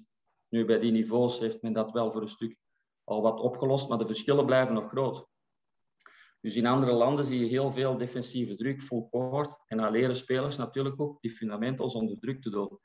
nu 0.48 0.64
bij 0.64 0.78
die 0.78 0.92
niveaus 0.92 1.38
heeft 1.38 1.62
men 1.62 1.72
dat 1.72 1.90
wel 1.90 2.12
voor 2.12 2.22
een 2.22 2.28
stuk 2.28 2.56
al 3.04 3.22
wat 3.22 3.40
opgelost, 3.40 3.88
maar 3.88 3.98
de 3.98 4.06
verschillen 4.06 4.46
blijven 4.46 4.74
nog 4.74 4.88
groot. 4.88 5.26
Dus 6.44 6.54
in 6.54 6.66
andere 6.66 6.92
landen 6.92 7.24
zie 7.24 7.40
je 7.40 7.46
heel 7.46 7.70
veel 7.70 7.96
defensieve 7.96 8.54
druk, 8.54 8.80
full 8.80 9.06
court. 9.10 9.56
En 9.66 9.76
dan 9.76 9.92
leren 9.92 10.16
spelers 10.16 10.56
natuurlijk 10.56 11.00
ook 11.00 11.20
die 11.20 11.30
fundamentals 11.30 11.94
onder 11.94 12.18
druk 12.18 12.42
te 12.42 12.50
doen. 12.50 12.78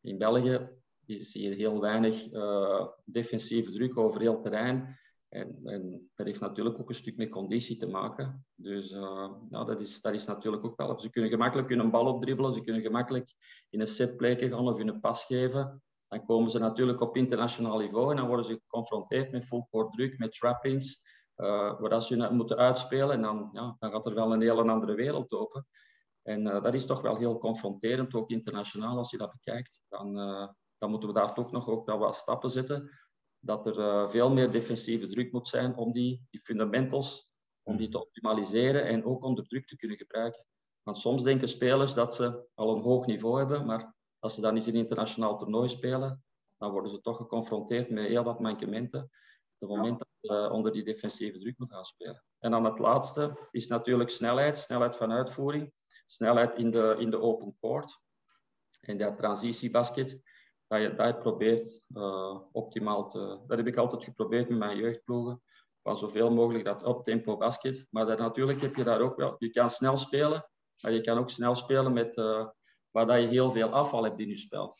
In 0.00 0.18
België 0.18 0.68
zie 1.06 1.42
je 1.42 1.54
heel 1.54 1.80
weinig 1.80 2.32
uh, 2.32 2.86
defensieve 3.04 3.72
druk 3.72 3.98
over 3.98 4.20
heel 4.20 4.40
terrein. 4.40 4.98
En, 5.28 5.60
en, 5.64 6.10
dat 6.14 6.26
heeft 6.26 6.40
natuurlijk 6.40 6.78
ook 6.80 6.88
een 6.88 6.94
stuk 6.94 7.16
met 7.16 7.28
conditie 7.28 7.76
te 7.76 7.86
maken. 7.86 8.46
Dus 8.54 8.90
uh, 8.90 9.30
nou, 9.48 9.66
dat, 9.66 9.80
is, 9.80 10.00
dat 10.00 10.14
is 10.14 10.26
natuurlijk 10.26 10.64
ook 10.64 10.76
wel. 10.76 11.00
Ze 11.00 11.10
kunnen 11.10 11.30
gemakkelijk 11.30 11.70
een 11.70 11.90
bal 11.90 12.14
opdribbelen, 12.14 12.54
ze 12.54 12.60
kunnen 12.60 12.82
gemakkelijk 12.82 13.34
in 13.68 13.80
een 13.80 13.86
setplay 13.86 14.36
gaan 14.36 14.68
of 14.68 14.78
een 14.78 15.00
pas 15.00 15.24
geven. 15.24 15.82
Dan 16.08 16.24
komen 16.24 16.50
ze 16.50 16.58
natuurlijk 16.58 17.00
op 17.00 17.16
internationaal 17.16 17.78
niveau 17.78 18.10
en 18.10 18.16
dan 18.16 18.26
worden 18.26 18.44
ze 18.44 18.52
geconfronteerd 18.52 19.32
met 19.32 19.44
full 19.44 19.66
court 19.70 19.92
druk, 19.92 20.18
met 20.18 20.32
trappings, 20.32 21.09
uh, 21.40 21.80
waar 21.80 22.02
ze 22.02 22.28
moeten 22.32 22.56
uitspelen. 22.56 23.10
En 23.10 23.22
dan, 23.22 23.50
ja, 23.52 23.76
dan 23.78 23.90
gaat 23.90 24.06
er 24.06 24.14
wel 24.14 24.32
een 24.32 24.40
hele 24.40 24.70
andere 24.70 24.94
wereld 24.94 25.32
open. 25.32 25.66
En 26.22 26.46
uh, 26.46 26.62
dat 26.62 26.74
is 26.74 26.86
toch 26.86 27.00
wel 27.00 27.16
heel 27.16 27.38
confronterend, 27.38 28.14
ook 28.14 28.30
internationaal 28.30 28.96
als 28.96 29.10
je 29.10 29.16
dat 29.16 29.32
bekijkt. 29.32 29.82
Dan, 29.88 30.18
uh, 30.18 30.48
dan 30.78 30.90
moeten 30.90 31.08
we 31.08 31.14
daar 31.14 31.34
toch 31.34 31.50
nog 31.50 31.68
ook 31.68 31.86
wel 31.86 31.98
wat 31.98 32.16
stappen 32.16 32.50
zetten. 32.50 32.90
Dat 33.38 33.66
er 33.66 34.10
veel 34.10 34.30
meer 34.30 34.50
defensieve 34.50 35.06
druk 35.06 35.32
moet 35.32 35.48
zijn 35.48 35.76
om 35.76 35.92
die, 35.92 36.26
die 36.30 36.40
fundamentals 36.40 37.30
om 37.62 37.76
die 37.76 37.88
te 37.88 38.00
optimaliseren 38.00 38.84
en 38.84 39.04
ook 39.04 39.24
onder 39.24 39.44
druk 39.44 39.66
te 39.66 39.76
kunnen 39.76 39.96
gebruiken. 39.96 40.44
Want 40.82 40.98
soms 40.98 41.22
denken 41.22 41.48
spelers 41.48 41.94
dat 41.94 42.14
ze 42.14 42.46
al 42.54 42.76
een 42.76 42.82
hoog 42.82 43.06
niveau 43.06 43.38
hebben, 43.38 43.66
maar 43.66 43.94
als 44.18 44.34
ze 44.34 44.40
dan 44.40 44.54
eens 44.54 44.66
in 44.66 44.74
een 44.74 44.80
internationaal 44.80 45.38
toernooi 45.38 45.68
spelen, 45.68 46.24
dan 46.58 46.70
worden 46.70 46.90
ze 46.90 47.00
toch 47.00 47.16
geconfronteerd 47.16 47.90
met 47.90 48.06
heel 48.06 48.24
wat 48.24 48.40
mankementen. 48.40 49.02
Op 49.58 49.68
het 49.68 49.76
moment 49.76 49.98
dat 49.98 50.08
ze 50.20 50.50
onder 50.52 50.72
die 50.72 50.84
defensieve 50.84 51.38
druk 51.38 51.58
moeten 51.58 51.76
gaan 51.76 51.84
spelen. 51.84 52.24
En 52.38 52.50
dan 52.50 52.64
het 52.64 52.78
laatste 52.78 53.48
is 53.50 53.66
natuurlijk 53.68 54.10
snelheid, 54.10 54.58
snelheid 54.58 54.96
van 54.96 55.12
uitvoering, 55.12 55.72
snelheid 56.06 56.54
in 56.58 56.70
de, 56.70 56.96
in 56.98 57.10
de 57.10 57.20
open 57.20 57.56
court. 57.60 57.98
En 58.80 58.98
dat 58.98 59.16
transitiebasket, 59.16 60.22
dat 60.66 60.80
je, 60.80 60.94
dat 60.94 61.18
probeert 61.18 61.82
uh, 61.88 62.40
optimaal 62.52 63.08
te... 63.08 63.38
Dat 63.46 63.56
heb 63.56 63.66
ik 63.66 63.76
altijd 63.76 64.04
geprobeerd 64.04 64.48
met 64.48 64.58
mijn 64.58 64.76
jeugdploegen. 64.76 65.42
Van 65.82 65.96
zoveel 65.96 66.30
mogelijk 66.30 66.64
dat 66.64 66.86
up-tempo 66.86 67.36
basket. 67.36 67.86
Maar 67.90 68.06
daar, 68.06 68.18
natuurlijk 68.18 68.60
heb 68.60 68.74
je 68.74 68.84
daar 68.84 69.00
ook 69.00 69.16
wel... 69.16 69.34
Je 69.38 69.50
kan 69.50 69.70
snel 69.70 69.96
spelen, 69.96 70.50
maar 70.82 70.92
je 70.92 71.00
kan 71.00 71.18
ook 71.18 71.30
snel 71.30 71.54
spelen 71.54 71.92
met... 71.92 72.16
Uh, 72.16 72.48
waar 72.90 73.06
dat 73.06 73.20
je 73.20 73.28
heel 73.28 73.50
veel 73.50 73.68
afval 73.68 74.04
hebt 74.04 74.20
in 74.20 74.28
je 74.28 74.36
spel. 74.36 74.76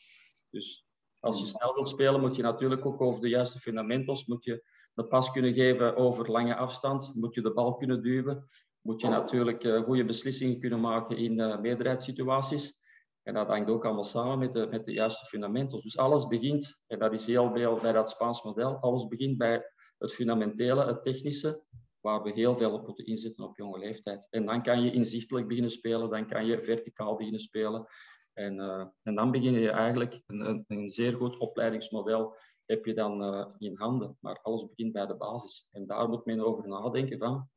Dus 0.49 0.85
als 1.19 1.39
je 1.39 1.45
snel 1.45 1.73
wilt 1.73 1.89
spelen, 1.89 2.21
moet 2.21 2.35
je 2.35 2.41
natuurlijk 2.41 2.85
ook 2.85 3.01
over 3.01 3.21
de 3.21 3.29
juiste 3.29 3.59
fundamentals, 3.59 4.25
moet 4.25 4.43
je 4.43 4.63
pas 5.07 5.31
kunnen 5.31 5.53
geven 5.53 5.95
over 5.95 6.31
lange 6.31 6.55
afstand, 6.55 7.11
moet 7.15 7.35
je 7.35 7.41
de 7.41 7.53
bal 7.53 7.75
kunnen 7.75 8.01
duwen, 8.01 8.49
moet 8.81 9.01
je 9.01 9.07
natuurlijk 9.07 9.63
uh, 9.63 9.81
goede 9.83 10.05
beslissingen 10.05 10.59
kunnen 10.59 10.79
maken 10.79 11.17
in 11.17 11.39
uh, 11.39 11.59
meerderheidssituaties. 11.59 12.79
En 13.23 13.33
dat 13.33 13.47
hangt 13.47 13.69
ook 13.69 13.85
allemaal 13.85 14.03
samen 14.03 14.39
met 14.39 14.53
de, 14.53 14.67
met 14.67 14.85
de 14.85 14.93
juiste 14.93 15.25
fundamentals. 15.25 15.83
Dus 15.83 15.97
alles 15.97 16.27
begint, 16.27 16.81
en 16.87 16.99
dat 16.99 17.13
is 17.13 17.25
heel 17.25 17.51
veel 17.51 17.79
bij 17.81 17.91
dat 17.91 18.09
Spaans 18.09 18.43
model, 18.43 18.75
alles 18.75 19.07
begint 19.07 19.37
bij 19.37 19.63
het 19.97 20.13
fundamentele, 20.13 20.85
het 20.85 21.03
technische, 21.03 21.63
waar 21.99 22.21
we 22.21 22.31
heel 22.31 22.55
veel 22.55 22.73
op 22.73 22.87
moeten 22.87 23.05
inzetten 23.05 23.43
op 23.43 23.57
jonge 23.57 23.79
leeftijd. 23.79 24.27
En 24.29 24.45
dan 24.45 24.63
kan 24.63 24.83
je 24.83 24.91
inzichtelijk 24.91 25.47
beginnen 25.47 25.71
spelen, 25.71 26.09
dan 26.09 26.27
kan 26.27 26.45
je 26.45 26.61
verticaal 26.61 27.15
beginnen 27.15 27.41
spelen. 27.41 27.87
En, 28.33 28.55
uh, 28.55 28.85
en 29.03 29.15
dan 29.15 29.31
begin 29.31 29.53
je 29.53 29.69
eigenlijk 29.69 30.21
een, 30.27 30.65
een, 30.67 30.89
zeer 30.89 31.13
goed 31.13 31.37
opleidingsmodel 31.37 32.35
heb 32.71 32.85
je 32.85 32.93
dan 32.93 33.23
uh, 33.23 33.45
in 33.57 33.75
handen. 33.75 34.17
Maar 34.19 34.39
alles 34.41 34.67
begint 34.67 34.93
bij 34.93 35.05
de 35.05 35.15
basis. 35.15 35.67
En 35.71 35.85
daar 35.87 36.09
moet 36.09 36.25
men 36.25 36.39
over 36.39 36.67
nadenken 36.67 37.17
van. 37.17 37.49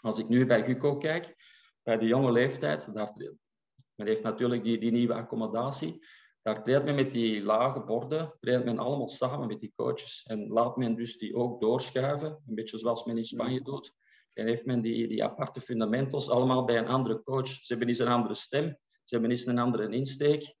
Als 0.00 0.18
ik 0.18 0.28
nu 0.28 0.46
bij 0.46 0.64
Guco 0.64 0.96
kijk, 0.96 1.36
bij 1.82 1.98
de 1.98 2.06
jonge 2.06 2.32
leeftijd, 2.32 2.94
daar, 2.94 3.12
men 3.94 4.06
heeft 4.06 4.22
natuurlijk 4.22 4.62
die, 4.62 4.78
die 4.78 4.90
nieuwe 4.90 5.14
accommodatie. 5.14 6.06
Daar 6.42 6.64
traint 6.64 6.84
men 6.84 6.94
met 6.94 7.10
die 7.10 7.42
lage 7.42 7.80
borden, 7.80 8.34
traint 8.40 8.64
men 8.64 8.78
allemaal 8.78 9.08
samen 9.08 9.48
met 9.48 9.60
die 9.60 9.72
coaches. 9.76 10.24
En 10.26 10.48
laat 10.48 10.76
men 10.76 10.94
dus 10.94 11.18
die 11.18 11.34
ook 11.34 11.60
doorschuiven, 11.60 12.42
een 12.46 12.54
beetje 12.54 12.78
zoals 12.78 13.04
men 13.04 13.16
in 13.16 13.24
Spanje 13.24 13.62
doet. 13.62 13.92
En 14.32 14.46
heeft 14.46 14.64
men 14.64 14.80
die, 14.80 15.08
die 15.08 15.24
aparte 15.24 15.60
fundamentals 15.60 16.30
allemaal 16.30 16.64
bij 16.64 16.78
een 16.78 16.86
andere 16.86 17.22
coach. 17.22 17.48
Ze 17.48 17.64
hebben 17.66 17.88
eens 17.88 17.98
een 17.98 18.08
andere 18.08 18.34
stem, 18.34 18.78
ze 19.02 19.14
hebben 19.14 19.30
eens 19.30 19.46
een 19.46 19.58
andere 19.58 19.88
insteek. 19.88 20.54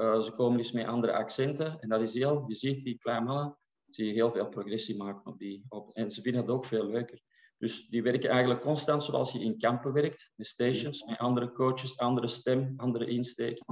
Uh, 0.00 0.20
ze 0.20 0.32
komen 0.32 0.58
eens 0.58 0.72
met 0.72 0.86
andere 0.86 1.12
accenten. 1.12 1.80
En 1.80 1.88
dat 1.88 2.00
is 2.00 2.14
heel, 2.14 2.44
je 2.46 2.54
ziet 2.54 2.82
die 2.82 2.98
kleine 2.98 3.24
mannen, 3.24 3.58
zie 3.88 4.06
je 4.06 4.12
heel 4.12 4.30
veel 4.30 4.48
progressie 4.48 4.96
maken 4.96 5.26
op 5.26 5.38
die. 5.38 5.64
Op, 5.68 5.96
en 5.96 6.10
ze 6.10 6.22
vinden 6.22 6.40
het 6.40 6.50
ook 6.50 6.64
veel 6.64 6.86
leuker. 6.86 7.20
Dus 7.58 7.88
die 7.88 8.02
werken 8.02 8.30
eigenlijk 8.30 8.60
constant 8.60 9.04
zoals 9.04 9.32
je 9.32 9.40
in 9.40 9.58
kampen 9.58 9.92
werkt, 9.92 10.32
met 10.36 10.46
stations, 10.46 11.04
met 11.04 11.18
andere 11.18 11.52
coaches, 11.52 11.98
andere 11.98 12.28
stem, 12.28 12.74
andere 12.76 13.06
insteek. 13.06 13.62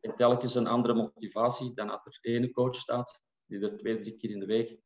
En 0.00 0.14
telkens 0.14 0.54
een 0.54 0.66
andere 0.66 0.94
motivatie 0.94 1.74
dan 1.74 1.86
dat 1.86 2.06
er 2.06 2.18
ene 2.20 2.50
coach 2.50 2.74
staat, 2.74 3.22
die 3.46 3.60
er 3.60 3.76
twee, 3.76 4.00
drie 4.00 4.16
keer 4.16 4.30
in 4.30 4.40
de 4.40 4.46
week 4.46 4.78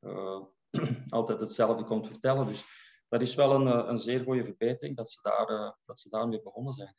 uh, 0.00 0.42
altijd 1.08 1.40
hetzelfde 1.40 1.84
komt 1.84 2.06
vertellen. 2.06 2.46
Dus 2.46 2.64
dat 3.08 3.20
is 3.20 3.34
wel 3.34 3.54
een, 3.54 3.66
eh, 3.66 3.88
een 3.88 3.98
zeer 3.98 4.22
goede 4.22 4.44
verbetering 4.44 4.96
dat 4.96 5.10
ze, 5.10 5.18
daar, 5.22 5.50
uh, 5.50 5.72
dat 5.84 6.00
ze 6.00 6.08
daarmee 6.08 6.42
begonnen 6.42 6.72
zijn. 6.72 6.94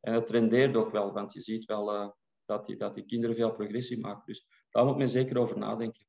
En 0.00 0.12
het 0.12 0.30
rendeert 0.30 0.76
ook 0.76 0.90
wel, 0.90 1.12
want 1.12 1.32
je 1.32 1.40
ziet 1.40 1.64
wel 1.64 2.14
dat, 2.48 2.66
die, 2.66 2.76
dat 2.76 2.94
die 2.94 3.04
kinderen 3.04 3.36
veel 3.36 3.52
progressie 3.52 3.98
maken. 3.98 4.22
Dus 4.26 4.46
daar 4.70 4.84
moet 4.84 4.96
men 4.96 5.08
zeker 5.08 5.38
over 5.38 5.58
nadenken. 5.58 6.06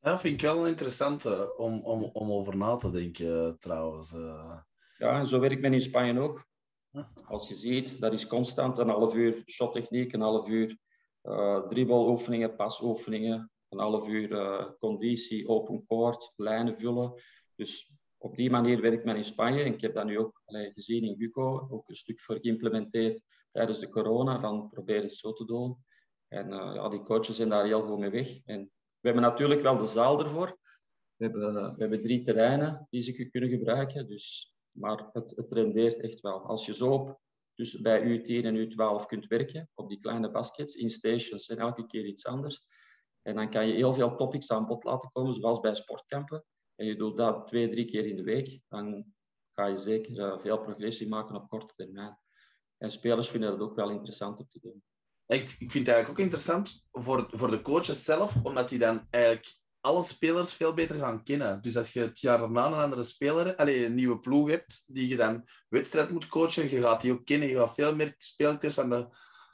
Ja, 0.00 0.18
vind 0.18 0.34
ik 0.34 0.40
wel 0.40 0.62
een 0.62 0.70
interessante 0.70 1.56
om, 1.56 1.80
om, 1.80 2.02
om 2.02 2.32
over 2.32 2.56
na 2.56 2.76
te 2.76 2.90
denken, 2.90 3.58
trouwens. 3.58 4.10
Ja, 4.98 5.18
en 5.18 5.26
zo 5.26 5.40
werkt 5.40 5.60
men 5.60 5.72
in 5.72 5.80
Spanje 5.80 6.20
ook. 6.20 6.46
Als 7.24 7.48
je 7.48 7.54
ziet, 7.54 8.00
dat 8.00 8.12
is 8.12 8.26
constant 8.26 8.78
een 8.78 8.88
half 8.88 9.14
uur 9.14 9.42
shottechniek, 9.46 10.12
een 10.12 10.20
half 10.20 10.48
uur 10.48 10.78
uh, 11.22 11.66
dribbeloefeningen, 11.68 12.56
pasoefeningen, 12.56 13.50
een 13.68 13.78
half 13.78 14.08
uur 14.08 14.30
uh, 14.30 14.64
conditie, 14.78 15.48
open 15.48 15.84
court, 15.86 16.32
lijnen 16.36 16.76
vullen. 16.76 17.22
Dus 17.54 17.92
op 18.18 18.36
die 18.36 18.50
manier 18.50 18.80
werkt 18.80 19.04
men 19.04 19.16
in 19.16 19.24
Spanje. 19.24 19.62
En 19.62 19.72
ik 19.72 19.80
heb 19.80 19.94
dat 19.94 20.04
nu 20.04 20.18
ook 20.18 20.42
allee, 20.44 20.72
gezien 20.72 21.04
in 21.04 21.16
Guco, 21.16 21.66
ook 21.70 21.88
een 21.88 21.96
stuk 21.96 22.20
voor 22.20 22.38
geïmplementeerd 22.40 23.20
tijdens 23.54 23.78
de 23.78 23.88
corona, 23.88 24.40
van 24.40 24.68
probeer 24.70 25.02
het 25.02 25.16
zo 25.16 25.32
te 25.32 25.44
doen. 25.44 25.76
En 26.28 26.52
uh, 26.52 26.72
ja, 26.74 26.88
die 26.88 27.02
coaches 27.02 27.36
zijn 27.36 27.48
daar 27.48 27.64
heel 27.64 27.86
goed 27.86 27.98
mee 27.98 28.10
weg. 28.10 28.38
En 28.44 28.60
we 29.00 29.10
hebben 29.10 29.22
natuurlijk 29.22 29.60
wel 29.60 29.76
de 29.76 29.84
zaal 29.84 30.20
ervoor. 30.20 30.58
We 31.16 31.24
hebben, 31.24 31.54
we 31.54 31.80
hebben 31.80 32.02
drie 32.02 32.22
terreinen 32.22 32.86
die 32.90 33.00
ze 33.00 33.28
kunnen 33.28 33.50
gebruiken. 33.50 34.08
Dus 34.08 34.54
maar 34.70 35.08
het, 35.12 35.32
het 35.36 35.52
rendeert 35.52 36.00
echt 36.00 36.20
wel. 36.20 36.46
Als 36.46 36.66
je 36.66 36.74
zo 36.74 36.92
op, 36.92 37.20
dus 37.54 37.80
bij 37.80 38.00
U10 38.00 38.44
en 38.44 38.70
U12 38.70 39.06
kunt 39.06 39.26
werken, 39.26 39.70
op 39.74 39.88
die 39.88 40.00
kleine 40.00 40.30
baskets, 40.30 40.74
in 40.74 40.90
stations 40.90 41.46
en 41.48 41.58
elke 41.58 41.86
keer 41.86 42.04
iets 42.04 42.26
anders. 42.26 42.66
En 43.22 43.34
dan 43.34 43.50
kan 43.50 43.66
je 43.66 43.74
heel 43.74 43.92
veel 43.92 44.16
topics 44.16 44.50
aan 44.50 44.66
bod 44.66 44.84
laten 44.84 45.10
komen, 45.10 45.34
zoals 45.34 45.60
bij 45.60 45.74
sportkampen. 45.74 46.44
En 46.74 46.86
je 46.86 46.96
doet 46.96 47.16
dat 47.16 47.46
twee, 47.46 47.68
drie 47.68 47.84
keer 47.84 48.06
in 48.06 48.16
de 48.16 48.22
week. 48.22 48.60
Dan 48.68 49.14
ga 49.52 49.66
je 49.66 49.78
zeker 49.78 50.16
uh, 50.16 50.38
veel 50.38 50.60
progressie 50.60 51.08
maken 51.08 51.34
op 51.34 51.48
korte 51.48 51.74
termijn. 51.74 52.18
En 52.84 52.90
spelers 52.90 53.28
vinden 53.28 53.50
dat 53.50 53.60
ook 53.60 53.76
wel 53.76 53.90
interessant 53.90 54.38
om 54.38 54.48
te 54.48 54.60
doen. 54.60 54.82
Ik, 55.26 55.42
ik 55.42 55.70
vind 55.70 55.86
het 55.86 55.88
eigenlijk 55.88 56.08
ook 56.08 56.24
interessant 56.24 56.86
voor, 56.92 57.28
voor 57.30 57.50
de 57.50 57.62
coaches 57.62 58.04
zelf, 58.04 58.34
omdat 58.42 58.68
die 58.68 58.78
dan 58.78 59.06
eigenlijk 59.10 59.56
alle 59.80 60.02
spelers 60.02 60.54
veel 60.54 60.74
beter 60.74 60.98
gaan 60.98 61.22
kennen. 61.22 61.62
Dus 61.62 61.76
als 61.76 61.92
je 61.92 62.00
het 62.00 62.20
jaar 62.20 62.38
daarna 62.38 62.66
een 62.66 62.72
andere 62.72 63.02
speler, 63.02 63.56
allez, 63.56 63.84
een 63.84 63.94
nieuwe 63.94 64.18
ploeg 64.18 64.50
hebt, 64.50 64.84
die 64.86 65.08
je 65.08 65.16
dan 65.16 65.48
wedstrijd 65.68 66.10
moet 66.10 66.26
coachen, 66.26 66.70
je 66.70 66.82
gaat 66.82 67.00
die 67.00 67.12
ook 67.12 67.24
kennen. 67.24 67.48
Je 67.48 67.56
gaat 67.56 67.74
veel 67.74 67.94
meer 67.94 68.14
spelers 68.18 68.74
van 68.74 68.88
de, 68.88 69.08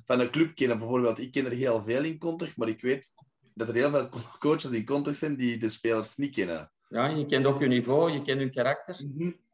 van 0.04 0.18
de 0.18 0.30
club 0.30 0.54
kennen. 0.54 0.78
Bijvoorbeeld, 0.78 1.18
ik 1.18 1.32
ken 1.32 1.44
er 1.44 1.52
heel 1.52 1.82
veel 1.82 2.04
in 2.04 2.18
Contig, 2.18 2.56
maar 2.56 2.68
ik 2.68 2.80
weet 2.80 3.14
dat 3.54 3.68
er 3.68 3.74
heel 3.74 3.90
veel 3.90 4.08
coaches 4.38 4.70
in 4.70 4.84
Contig 4.84 5.14
zijn 5.14 5.36
die 5.36 5.56
de 5.56 5.68
spelers 5.68 6.16
niet 6.16 6.34
kennen. 6.34 6.72
Ja, 6.88 7.06
je 7.06 7.26
kent 7.26 7.46
ook 7.46 7.60
hun 7.60 7.68
niveau, 7.68 8.12
je 8.12 8.22
kent 8.22 8.40
hun 8.40 8.50
karakter. 8.50 9.00
Mm 9.04 9.48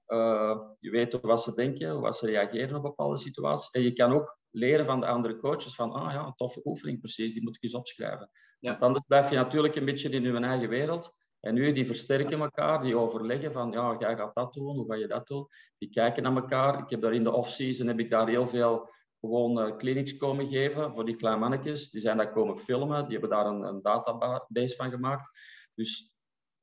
je 0.78 0.90
weet 0.90 1.20
wat 1.20 1.42
ze 1.42 1.54
denken, 1.54 2.00
wat 2.00 2.16
ze 2.16 2.26
reageren 2.26 2.76
op 2.76 2.82
bepaalde 2.82 3.16
situaties. 3.16 3.70
En 3.70 3.82
je 3.82 3.92
kan 3.92 4.12
ook 4.12 4.38
leren 4.50 4.86
van 4.86 5.00
de 5.00 5.06
andere 5.06 5.36
coaches 5.36 5.74
van, 5.74 5.92
ah 5.92 6.12
ja, 6.12 6.26
een 6.26 6.34
toffe 6.34 6.60
oefening 6.64 7.00
precies, 7.00 7.32
die 7.32 7.42
moet 7.42 7.56
ik 7.56 7.62
eens 7.62 7.74
opschrijven. 7.74 8.30
Ja. 8.58 8.70
Want 8.70 8.82
anders 8.82 9.04
blijf 9.04 9.30
je 9.30 9.36
natuurlijk 9.36 9.74
een 9.76 9.84
beetje 9.84 10.08
in 10.08 10.22
je 10.22 10.38
eigen 10.40 10.68
wereld. 10.68 11.14
En 11.40 11.54
nu, 11.54 11.72
die 11.72 11.86
versterken 11.86 12.40
elkaar, 12.40 12.82
die 12.82 12.96
overleggen 12.96 13.52
van, 13.52 13.70
ja, 13.70 13.96
jij 13.98 14.16
gaat 14.16 14.34
dat 14.34 14.52
doen, 14.52 14.76
hoe 14.76 14.86
ga 14.86 14.94
je 14.94 15.06
dat 15.06 15.26
doen? 15.26 15.46
Die 15.78 15.88
kijken 15.88 16.22
naar 16.22 16.36
elkaar. 16.36 16.78
Ik 16.78 16.90
heb 16.90 17.00
daar 17.00 17.14
in 17.14 17.24
de 17.24 17.32
off-season, 17.32 17.86
heb 17.86 17.98
ik 17.98 18.10
daar 18.10 18.28
heel 18.28 18.48
veel 18.48 18.90
gewoon 19.20 19.58
uh, 19.58 19.76
clinics 19.76 20.16
komen 20.16 20.48
geven 20.48 20.92
voor 20.92 21.04
die 21.04 21.16
kleine 21.16 21.40
mannetjes. 21.40 21.90
Die 21.90 22.00
zijn 22.00 22.16
daar 22.16 22.32
komen 22.32 22.58
filmen, 22.58 23.02
die 23.02 23.12
hebben 23.18 23.30
daar 23.30 23.46
een, 23.46 23.62
een 23.62 23.82
database 23.82 24.76
van 24.76 24.90
gemaakt. 24.90 25.30
Dus 25.74 26.15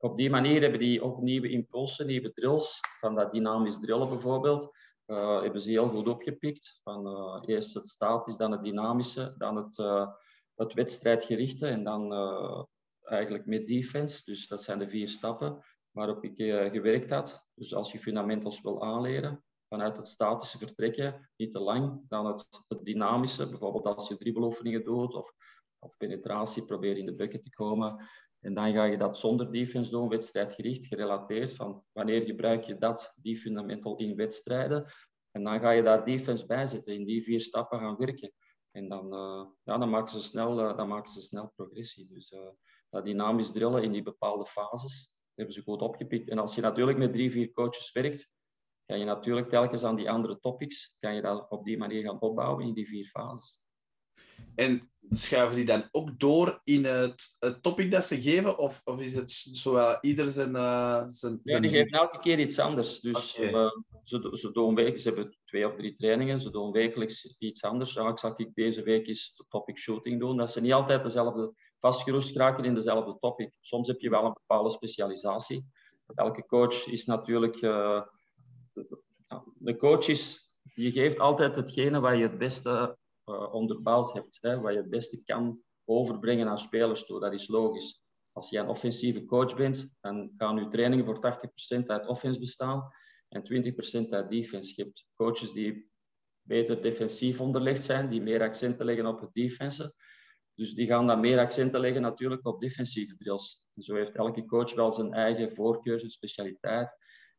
op 0.04 0.16
die 0.16 0.30
manier 0.30 0.60
hebben 0.60 0.80
die 0.80 1.02
ook 1.02 1.20
nieuwe 1.20 1.48
impulsen, 1.48 2.06
nieuwe 2.06 2.32
drills, 2.32 2.80
van 3.00 3.14
dat 3.14 3.32
dynamisch 3.32 3.80
drillen 3.80 4.08
bijvoorbeeld, 4.08 4.76
uh, 5.06 5.40
hebben 5.42 5.60
ze 5.60 5.68
heel 5.68 5.88
goed 5.88 6.08
opgepikt. 6.08 6.80
Van 6.82 7.06
uh, 7.06 7.42
eerst 7.54 7.74
het 7.74 7.88
statisch, 7.88 8.36
dan 8.36 8.52
het 8.52 8.62
dynamische, 8.62 9.34
dan 9.38 9.56
het, 9.56 9.78
uh, 9.78 10.08
het 10.54 10.72
wedstrijdgerichte 10.72 11.66
en 11.66 11.84
dan 11.84 12.12
eigenlijk 13.02 13.46
met 13.46 13.66
defense. 13.66 14.22
Dus 14.24 14.48
dat 14.48 14.62
zijn 14.62 14.78
de 14.78 14.86
vier 14.86 15.08
stappen 15.08 15.64
waarop 15.90 16.24
ik 16.24 16.36
gewerkt 16.72 17.10
had. 17.10 17.46
Dus 17.54 17.74
als 17.74 17.92
je 17.92 17.98
fundamentals 17.98 18.60
wil 18.60 18.82
aanleren, 18.82 19.44
vanuit 19.68 19.96
het 19.96 20.08
statische 20.08 20.58
vertrekken, 20.58 21.30
niet 21.36 21.52
te 21.52 21.60
lang, 21.60 22.00
dan 22.08 22.26
het, 22.26 22.48
het 22.68 22.84
dynamische, 22.84 23.48
bijvoorbeeld 23.48 23.86
als 23.86 24.08
je 24.08 24.16
dribbeloefeningen 24.16 24.84
doet 24.84 25.14
of, 25.14 25.32
of 25.78 25.96
penetratie, 25.96 26.64
probeer 26.64 26.96
in 26.96 27.06
de 27.06 27.14
bucket 27.14 27.42
te 27.42 27.50
komen. 27.50 28.06
En 28.44 28.54
dan 28.54 28.72
ga 28.72 28.84
je 28.84 28.98
dat 28.98 29.18
zonder 29.18 29.52
defense 29.52 29.90
doen, 29.90 30.08
wedstrijdgericht, 30.08 30.86
gerelateerd 30.86 31.54
van 31.54 31.84
wanneer 31.92 32.22
gebruik 32.22 32.64
je 32.64 32.78
dat, 32.78 33.14
die 33.16 33.36
fundamental 33.36 33.96
in 33.96 34.16
wedstrijden. 34.16 34.86
En 35.30 35.44
dan 35.44 35.60
ga 35.60 35.70
je 35.70 35.82
daar 35.82 36.04
defense 36.04 36.46
bij 36.46 36.66
zetten, 36.66 36.94
in 36.94 37.04
die 37.04 37.22
vier 37.22 37.40
stappen 37.40 37.78
gaan 37.78 37.96
werken. 37.96 38.32
En 38.70 38.88
dan, 38.88 39.04
uh, 39.14 39.46
ja, 39.62 39.78
dan, 39.78 39.90
maken, 39.90 40.10
ze 40.10 40.22
snel, 40.22 40.60
uh, 40.60 40.76
dan 40.76 40.88
maken 40.88 41.12
ze 41.12 41.22
snel 41.22 41.52
progressie. 41.56 42.08
Dus 42.08 42.30
uh, 42.30 42.48
dat 42.90 43.04
dynamisch 43.04 43.52
drillen 43.52 43.82
in 43.82 43.92
die 43.92 44.02
bepaalde 44.02 44.46
fases 44.46 45.14
hebben 45.34 45.54
ze 45.54 45.62
goed 45.62 45.82
opgepikt. 45.82 46.30
En 46.30 46.38
als 46.38 46.54
je 46.54 46.60
natuurlijk 46.60 46.98
met 46.98 47.12
drie, 47.12 47.30
vier 47.30 47.52
coaches 47.52 47.92
werkt, 47.92 48.30
kan 48.86 48.98
je 48.98 49.04
natuurlijk 49.04 49.48
telkens 49.48 49.84
aan 49.84 49.96
die 49.96 50.10
andere 50.10 50.38
topics, 50.38 50.96
kan 50.98 51.14
je 51.14 51.22
dat 51.22 51.50
op 51.50 51.64
die 51.64 51.78
manier 51.78 52.02
gaan 52.02 52.20
opbouwen 52.20 52.66
in 52.66 52.74
die 52.74 52.86
vier 52.86 53.04
fases. 53.04 53.63
En 54.54 54.92
schuiven 55.10 55.56
die 55.56 55.64
dan 55.64 55.88
ook 55.90 56.18
door 56.18 56.60
in 56.64 56.84
het, 56.84 57.36
het 57.38 57.62
topic 57.62 57.90
dat 57.90 58.04
ze 58.04 58.20
geven? 58.20 58.58
Of, 58.58 58.80
of 58.84 59.00
is 59.00 59.14
het 59.14 59.30
zo 59.30 59.96
ieder 60.00 60.30
zijn... 60.30 60.50
Uh, 60.54 61.04
zijn, 61.08 61.40
zijn... 61.42 61.62
die 61.62 61.70
geven 61.70 61.98
elke 61.98 62.18
keer 62.18 62.38
iets 62.38 62.58
anders. 62.58 63.00
Dus 63.00 63.36
okay. 63.38 63.52
uh, 63.52 63.70
ze, 64.02 64.36
ze, 64.40 64.50
doen 64.52 64.74
wekelijks, 64.74 65.02
ze 65.02 65.08
hebben 65.08 65.36
twee 65.44 65.66
of 65.66 65.76
drie 65.76 65.96
trainingen, 65.96 66.40
ze 66.40 66.50
doen 66.50 66.72
wekelijks 66.72 67.34
iets 67.38 67.62
anders. 67.62 67.92
Ja, 67.92 68.08
ik 68.08 68.18
zal 68.18 68.32
ik 68.36 68.54
deze 68.54 68.82
week 68.82 69.06
eens 69.06 69.34
de 69.36 69.44
topic 69.48 69.78
shooting 69.78 70.20
doen. 70.20 70.36
Dat 70.36 70.50
ze 70.50 70.60
niet 70.60 70.72
altijd 70.72 71.02
dezelfde 71.02 71.54
vastgeroest 71.76 72.36
raken 72.36 72.64
in 72.64 72.74
dezelfde 72.74 73.16
topic. 73.20 73.56
Soms 73.60 73.88
heb 73.88 74.00
je 74.00 74.10
wel 74.10 74.24
een 74.24 74.32
bepaalde 74.32 74.70
specialisatie. 74.70 75.66
Elke 76.14 76.46
coach 76.46 76.86
is 76.86 77.04
natuurlijk... 77.04 77.62
Uh, 77.62 78.02
de 79.54 79.76
coach 79.76 80.08
is... 80.08 80.42
Je 80.74 80.90
geeft 80.90 81.18
altijd 81.18 81.56
hetgene 81.56 82.00
waar 82.00 82.16
je 82.16 82.22
het 82.22 82.38
beste 82.38 82.96
uh, 83.26 83.54
onderbouwd 83.54 84.12
hebt, 84.12 84.38
hè, 84.40 84.60
wat 84.60 84.72
je 84.72 84.78
het 84.78 84.90
beste 84.90 85.22
kan 85.24 85.62
overbrengen 85.84 86.48
aan 86.48 86.58
spelers 86.58 87.04
toe. 87.06 87.20
Dat 87.20 87.32
is 87.32 87.48
logisch. 87.48 88.02
Als 88.32 88.50
je 88.50 88.58
een 88.58 88.68
offensieve 88.68 89.24
coach 89.24 89.56
bent, 89.56 89.94
dan 90.00 90.30
gaan 90.36 90.56
je 90.56 90.68
trainingen 90.68 91.04
voor 91.04 91.38
80% 91.82 91.86
uit 91.86 92.06
offense 92.06 92.38
bestaan 92.38 92.90
en 93.28 93.74
20% 94.06 94.08
uit 94.08 94.30
defense. 94.30 94.72
Je 94.76 94.82
hebt 94.82 95.06
coaches 95.14 95.52
die 95.52 95.90
beter 96.42 96.82
defensief 96.82 97.40
onderlegd 97.40 97.84
zijn, 97.84 98.08
die 98.08 98.22
meer 98.22 98.42
accenten 98.42 98.84
leggen 98.84 99.06
op 99.06 99.20
het 99.20 99.32
defense. 99.32 99.94
Dus 100.54 100.74
die 100.74 100.86
gaan 100.86 101.06
dan 101.06 101.20
meer 101.20 101.38
accenten 101.38 101.80
leggen 101.80 102.02
natuurlijk 102.02 102.46
op 102.46 102.60
defensieve 102.60 103.16
drills. 103.16 103.62
Zo 103.76 103.94
heeft 103.94 104.14
elke 104.14 104.44
coach 104.44 104.74
wel 104.74 104.92
zijn 104.92 105.12
eigen 105.12 105.52
voorkeur, 105.52 105.98
zijn 105.98 106.10
specialiteit. 106.10 106.96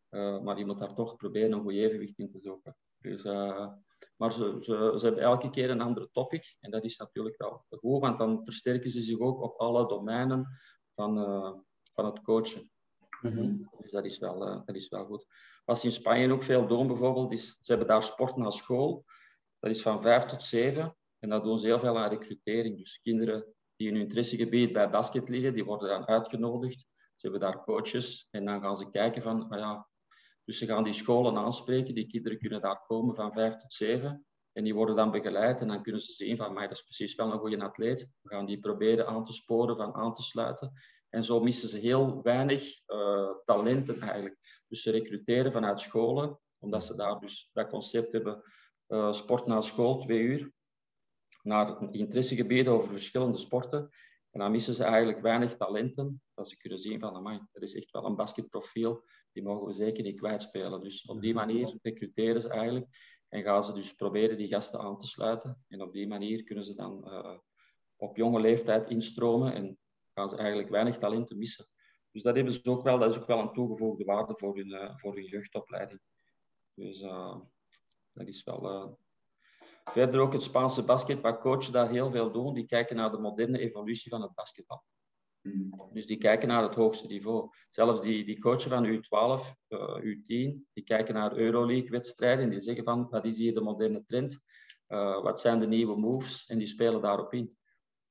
Uh, 0.10 0.42
maar 0.42 0.58
je 0.58 0.66
moet 0.66 0.80
daar 0.80 0.96
toch 0.96 1.16
proberen 1.16 1.52
een 1.52 1.62
goed 1.62 1.74
evenwicht 1.74 2.20
in 2.20 2.32
te 2.32 2.40
zoeken. 2.40 2.78
Dus 2.98 3.24
uh, 3.24 3.68
maar 4.16 4.34
ze, 4.34 4.58
ze, 4.62 4.94
ze 4.98 5.06
hebben 5.06 5.24
elke 5.24 5.50
keer 5.50 5.70
een 5.70 5.82
andere 5.82 6.10
topic. 6.12 6.56
En 6.60 6.72
dat 6.72 6.84
is 6.84 6.98
natuurlijk 6.98 7.38
wel 7.38 7.66
goed, 7.70 8.02
want 8.02 8.18
dan 8.18 8.44
versterken 8.44 8.90
ze 8.90 9.02
zich 9.02 9.20
ook 9.20 9.42
op 9.42 9.60
alle 9.60 9.88
domeinen 9.88 10.48
van, 10.90 11.18
uh, 11.18 11.54
van 11.92 12.06
het 12.06 12.22
coachen. 12.22 12.72
Mm 13.22 13.32
-hmm. 13.32 13.70
Dus 13.78 13.92
dat 13.92 14.06
is, 14.06 14.18
wel, 14.18 14.48
uh, 14.48 14.62
dat 14.66 14.76
is 14.76 14.90
wel 14.90 15.06
goed. 15.06 15.26
Wat 15.66 15.80
ze 15.80 15.86
in 15.86 15.92
Spanje 15.92 16.34
ook 16.34 16.44
veel 16.44 16.68
doen, 16.68 16.88
bijvoorbeeld, 16.88 17.32
is 17.32 17.58
ze 17.60 17.72
hebben 17.72 17.88
daar 17.88 18.04
sport 18.04 18.36
na 18.36 18.50
school. 18.50 19.06
Dat 19.60 19.72
is 19.72 19.82
van 19.82 20.02
vijf 20.02 20.24
tot 20.24 20.44
zeven. 20.44 20.98
En 21.20 21.30
dat 21.30 21.44
doen 21.44 21.60
ze 21.60 21.66
heel 21.66 21.80
veel 21.80 21.98
aan 21.98 22.10
recrutering. 22.10 22.78
Dus 22.78 23.00
kinderen 23.02 23.46
die 23.76 23.88
in 23.88 23.94
hun 23.94 24.04
interessegebied 24.04 24.74
bij 24.74 24.90
basket 24.90 25.30
liggen, 25.30 25.54
die 25.54 25.66
worden 25.66 25.90
dan 25.90 26.08
uitgenodigd. 26.08 26.86
Ze 27.16 27.30
hebben 27.30 27.40
daar 27.40 27.64
coaches 27.64 28.28
en 28.32 28.46
dan 28.46 28.62
gaan 28.62 28.76
ze 28.76 28.90
kijken 28.90 29.22
van, 29.22 29.50
ah 29.50 29.60
ja, 29.60 29.88
dus 30.46 30.58
ze 30.58 30.66
gaan 30.66 30.84
die 30.84 30.94
scholen 30.94 31.38
aanspreken. 31.38 31.96
Die 31.96 32.08
kinderen 32.08 32.40
kunnen 32.40 32.62
daar 32.62 32.84
komen 32.88 33.16
van 33.16 33.34
vijf 33.34 33.56
tot 33.56 33.74
zeven. 33.74 34.26
En 34.52 34.64
die 34.64 34.74
worden 34.74 34.96
dan 34.96 35.12
begeleid 35.12 35.62
en 35.62 35.68
dan 35.68 35.84
kunnen 35.84 36.02
ze 36.02 36.12
zien 36.12 36.36
van, 36.36 36.54
maar 36.54 36.68
dat 36.68 36.78
is 36.78 36.84
precies 36.84 37.16
wel 37.16 37.32
een 37.32 37.40
goede 37.40 37.64
atleet. 37.64 38.10
We 38.22 38.30
gaan 38.30 38.46
die 38.46 38.60
proberen 38.60 39.08
aan 39.08 39.26
te 39.26 39.34
sporen, 39.34 39.76
van 39.76 39.94
aan 39.94 40.14
te 40.14 40.22
sluiten. 40.22 40.72
En 41.10 41.24
zo 41.24 41.40
missen 41.40 41.70
ze 41.70 41.78
heel 41.78 42.22
weinig 42.22 42.82
uh, 42.88 43.30
talenten 43.46 44.02
eigenlijk. 44.02 44.64
Dus 44.68 44.82
ze 44.82 44.92
recruteren 44.92 45.52
vanuit 45.52 45.80
scholen, 45.80 46.40
omdat 46.60 46.86
ze 46.86 46.96
daar 46.96 47.20
dus 47.20 47.50
dat 47.54 47.70
concept 47.70 48.12
hebben, 48.12 48.44
uh, 48.88 49.12
sport 49.12 49.46
na 49.46 49.62
school, 49.62 50.00
twee 50.00 50.20
uur, 50.20 50.52
naar 51.42 51.94
interessegebieden 51.94 52.74
over 52.74 52.90
verschillende 52.90 53.38
sporten. 53.38 53.90
En 54.36 54.42
dan 54.42 54.52
missen 54.52 54.74
ze 54.74 54.84
eigenlijk 54.84 55.22
weinig 55.22 55.58
talenten, 55.58 56.22
dat 56.34 56.50
ze 56.50 56.58
kunnen 56.58 56.80
zien 56.80 57.00
van, 57.00 57.16
amai, 57.16 57.42
dat 57.52 57.64
is 57.64 57.76
echt 57.76 57.92
wel 57.92 58.06
een 58.06 58.16
basketprofiel 58.16 59.04
die 59.32 59.44
mogen 59.44 59.68
we 59.68 59.74
zeker 59.74 60.04
niet 60.04 60.20
kwijtspelen. 60.20 60.82
Dus 60.82 61.06
op 61.06 61.22
die 61.22 61.34
manier 61.34 61.78
recruteren 61.82 62.42
ze 62.42 62.50
eigenlijk 62.50 62.88
en 63.30 63.44
gaan 63.44 63.64
ze 63.64 63.74
dus 63.74 63.94
proberen 63.94 64.38
die 64.38 64.48
gasten 64.48 64.80
aan 64.80 64.98
te 64.98 65.08
sluiten. 65.08 65.66
En 65.68 65.82
op 65.82 65.94
die 65.94 66.08
manier 66.08 66.44
kunnen 66.44 66.66
ze 66.66 66.76
dan 66.76 67.04
uh, 67.08 67.38
op 67.96 68.18
jonge 68.18 68.40
leeftijd 68.40 68.90
instromen 68.90 69.54
en 69.54 69.78
gaan 70.14 70.30
ze 70.30 70.38
eigenlijk 70.38 70.70
weinig 70.70 70.98
talenten 70.98 71.38
missen. 71.38 71.68
Dus 72.12 72.24
dat, 72.24 72.36
hebben 72.36 72.54
ze 72.54 72.70
ook 72.70 72.84
wel, 72.84 73.00
dat 73.00 73.12
is 73.12 73.22
ook 73.22 73.28
wel 73.28 73.40
een 73.40 73.54
toegevoegde 73.54 74.04
waarde 74.04 74.34
voor 74.38 74.56
hun, 74.56 74.70
uh, 74.70 74.98
voor 74.98 75.14
hun 75.14 75.26
jeugdopleiding. 75.26 76.02
Dus 76.74 77.02
uh, 77.02 77.40
dat 78.12 78.28
is 78.28 78.44
wel... 78.44 78.98
Verder 79.92 80.20
ook 80.20 80.34
het 80.34 80.44
Spaanse 80.44 80.84
basket, 80.84 81.40
coaches 81.40 81.72
daar 81.72 81.90
heel 81.90 82.12
veel 82.12 82.32
doen. 82.32 82.54
Die 82.54 82.66
kijken 82.66 82.96
naar 82.96 83.12
de 83.12 83.18
moderne 83.18 83.60
evolutie 83.60 84.10
van 84.12 84.22
het 84.22 84.34
basketbal. 84.34 84.84
Dus 85.92 86.06
die 86.06 86.18
kijken 86.18 86.48
naar 86.48 86.64
het 86.64 86.76
hoogste 86.76 87.08
niveau. 87.08 87.50
Zelfs 87.70 88.02
die, 88.02 88.26
die 88.26 88.40
coachen 88.40 88.70
van 88.70 88.86
U12, 88.86 89.54
uh, 89.68 89.98
U10, 89.98 90.26
die 90.74 90.84
kijken 90.84 91.14
naar 91.14 91.38
Euroleague-wedstrijden 91.38 92.44
en 92.44 92.50
die 92.50 92.62
zeggen 92.62 92.84
van, 92.84 93.08
wat 93.10 93.26
is 93.26 93.38
hier 93.38 93.54
de 93.54 93.62
moderne 93.62 94.04
trend? 94.06 94.40
Uh, 94.88 95.22
wat 95.22 95.40
zijn 95.40 95.60
de 95.60 95.68
nieuwe 95.68 95.98
moves? 95.98 96.46
En 96.46 96.58
die 96.58 96.68
spelen 96.68 97.02
daarop 97.02 97.34
in. 97.34 97.50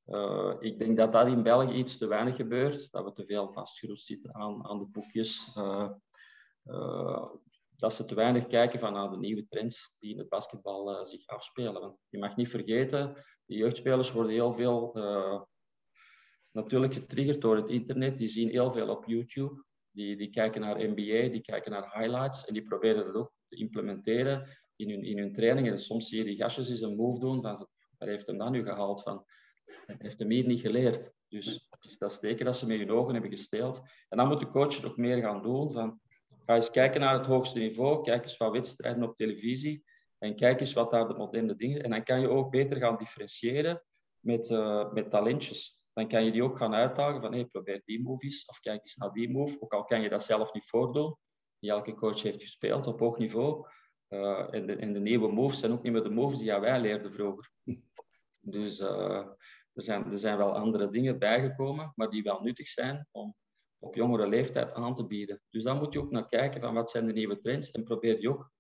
Uh, 0.07 0.55
ik 0.59 0.79
denk 0.79 0.97
dat 0.97 1.13
dat 1.13 1.27
in 1.27 1.43
België 1.43 1.75
iets 1.75 1.99
te 1.99 2.07
weinig 2.07 2.37
gebeurt, 2.37 2.91
dat 2.91 3.05
we 3.05 3.13
te 3.13 3.25
veel 3.25 3.53
vastgeroest 3.53 4.07
zitten 4.07 4.35
aan, 4.35 4.67
aan 4.67 4.79
de 4.79 4.87
boekjes. 4.87 5.55
Uh, 5.57 5.91
dat 7.77 7.95
ze 7.95 8.05
te 8.05 8.15
weinig 8.15 8.47
kijken 8.47 8.79
van 8.79 8.93
naar 8.93 9.11
de 9.11 9.19
nieuwe 9.19 9.47
trends 9.47 9.97
die 9.99 10.13
in 10.13 10.19
het 10.19 10.29
basketbal 10.29 11.07
zich 11.07 11.27
afspelen. 11.27 11.81
Want 11.81 11.99
je 12.09 12.19
mag 12.19 12.37
niet 12.37 12.49
vergeten, 12.49 13.25
de 13.45 13.55
jeugdspelers 13.55 14.13
worden 14.13 14.33
heel 14.33 14.53
veel 14.53 14.93
natuurlijk 16.55 16.95
getriggerd 16.95 17.41
door 17.41 17.57
het 17.57 17.69
internet. 17.69 18.19
Die 18.19 18.29
zien 18.29 18.49
heel 18.49 18.73
veel 18.73 18.89
op 18.89 19.05
YouTube. 19.05 19.65
Die, 19.91 20.17
die 20.17 20.31
kijken 20.31 20.61
naar 20.61 20.77
NBA, 20.77 21.29
die 21.29 21.41
kijken 21.41 21.71
naar 21.71 21.99
highlights 21.99 22.47
en 22.47 22.53
die 22.53 22.63
proberen 22.63 23.05
dat 23.05 23.15
ook 23.15 23.33
te 23.49 23.57
implementeren 23.57 24.49
in 24.77 24.91
hun, 24.91 25.03
in 25.03 25.19
hun 25.19 25.33
trainingen. 25.33 25.73
En 25.73 25.81
soms 25.81 26.09
zie 26.09 26.19
je 26.19 26.25
die 26.25 26.37
gastjes 26.37 26.69
eens 26.69 26.81
een 26.81 26.97
move 26.97 27.19
doen 27.19 27.43
van, 27.43 27.69
waar 27.99 28.09
heeft 28.09 28.27
hem 28.27 28.39
dan 28.39 28.53
nu 28.53 28.65
gehaald 28.65 29.03
van? 29.03 29.25
Heeft 29.87 30.19
hem 30.19 30.31
hier 30.31 30.47
niet 30.47 30.61
geleerd. 30.61 31.13
Dus 31.29 31.69
is 31.81 31.99
dat 31.99 32.13
steken 32.13 32.45
dat 32.45 32.57
ze 32.57 32.67
met 32.67 32.79
hun 32.79 32.91
ogen 32.91 33.13
hebben 33.13 33.31
gesteeld. 33.31 33.81
En 34.09 34.19
dan 34.19 34.29
moet 34.29 34.41
de 34.41 34.49
coach 34.51 34.85
ook 34.85 34.97
meer 34.97 35.21
gaan 35.21 35.43
doen 35.43 35.73
van, 35.73 36.01
ga 36.47 36.55
eens 36.55 36.71
kijken 36.71 37.01
naar 37.01 37.19
het 37.19 37.27
hoogste 37.27 37.59
niveau, 37.59 38.03
kijk 38.03 38.23
eens 38.23 38.37
wat 38.37 38.53
wedstrijden 38.53 39.03
op 39.03 39.17
televisie 39.17 39.85
en 40.19 40.37
kijk 40.37 40.61
eens 40.61 40.73
wat 40.73 40.91
daar 40.91 41.09
de 41.09 41.15
moderne 41.15 41.57
dingen... 41.57 41.83
En 41.83 41.91
dan 41.91 42.03
kan 42.03 42.21
je 42.21 42.29
ook 42.29 42.51
beter 42.51 42.77
gaan 42.77 42.97
differentiëren 42.97 43.83
met, 44.21 44.51
uh, 44.51 44.93
met 44.93 45.11
talentjes. 45.11 45.83
dan 45.93 46.09
kan 46.09 46.25
je 46.25 46.33
die 46.33 46.43
ook 46.43 46.57
gaan 46.57 46.75
uitdagen 46.75 47.21
van 47.21 47.33
hey, 47.33 47.45
probeer 47.45 47.83
die 47.85 48.03
move 48.03 48.25
eens, 48.25 48.47
of 48.47 48.61
kijk 48.61 48.81
eens 48.83 48.97
naar 48.97 49.13
die 49.13 49.31
move. 49.31 49.57
Ook 49.61 49.73
al 49.73 49.85
kan 49.85 50.01
je 50.01 50.09
dat 50.09 50.25
zelf 50.25 50.53
niet 50.53 50.67
voordoen. 50.67 51.17
Niet 51.59 51.71
elke 51.71 51.95
coach 51.95 52.23
heeft 52.23 52.41
gespeeld 52.41 52.87
op 52.87 53.01
hoog 53.01 53.19
niveau. 53.19 53.67
Uh, 54.09 54.55
en, 54.55 54.67
de, 54.67 54.77
en, 54.77 54.93
de, 54.93 55.01
nieuwe 55.01 55.33
moves 55.33 55.59
zijn 55.59 55.73
ook 55.73 55.83
niet 55.83 55.93
meer 55.93 56.03
de 56.03 56.11
moves 56.11 56.39
die 56.39 56.53
wij 56.61 56.81
leerden 56.81 57.13
vroeger. 57.13 57.51
Dus 58.47 58.81
uh, 58.81 59.27
er, 59.73 59.83
zijn, 59.83 60.11
er 60.11 60.19
zijn 60.19 60.37
wel 60.37 60.57
andere 60.57 60.91
dingen 60.91 61.19
bijgekomen, 61.19 61.93
maar 61.95 62.11
die 62.11 62.23
wel 62.23 62.41
nuttig 62.41 62.69
zijn 62.69 63.09
om 63.11 63.35
op 63.85 63.95
jongere 63.95 64.27
leeftijd 64.29 64.73
aan 64.73 64.97
te 64.97 65.07
bieden. 65.07 65.41
Dus 65.51 65.63
dan 65.63 65.79
moet 65.79 65.93
je 65.93 66.01
ook 66.01 66.11
naar 66.11 66.29
kijken 66.29 66.61
van 66.61 66.75
wat 66.75 66.91
zijn 66.91 67.07
de 67.07 67.13
nieuwe 67.13 67.39
trends 67.39 67.71
en 67.71 67.85
probeer 67.85 68.19
die 68.19 68.29
ook 68.29 68.51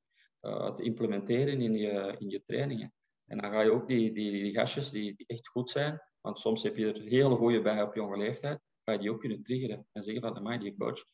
uh, 0.42 0.74
te 0.74 0.82
implementeren 0.82 1.60
in 1.60 1.74
je, 1.74 2.14
in 2.18 2.30
je 2.30 2.42
trainingen. 2.44 2.94
En 3.26 3.38
dan 3.38 3.50
ga 3.50 3.60
je 3.60 3.70
ook 3.70 3.86
die, 3.86 4.12
die, 4.12 4.30
die 4.30 4.52
gastjes 4.52 4.90
die, 4.90 5.14
die 5.16 5.26
echt 5.26 5.48
goed 5.48 5.70
zijn, 5.70 6.02
want 6.20 6.38
soms 6.38 6.62
heb 6.62 6.76
je 6.76 6.92
er 6.92 7.00
hele 7.00 7.34
goede 7.34 7.62
bij 7.62 7.82
op 7.82 7.94
jonge 7.94 8.16
leeftijd, 8.16 8.60
ga 8.84 8.92
je 8.92 8.98
die 8.98 9.10
ook 9.10 9.20
kunnen 9.20 9.42
triggeren 9.42 9.86
en 9.92 10.02
zeggen 10.02 10.22
van, 10.22 10.36
amai, 10.36 10.58
die 10.58 10.76
coach, 10.76 11.04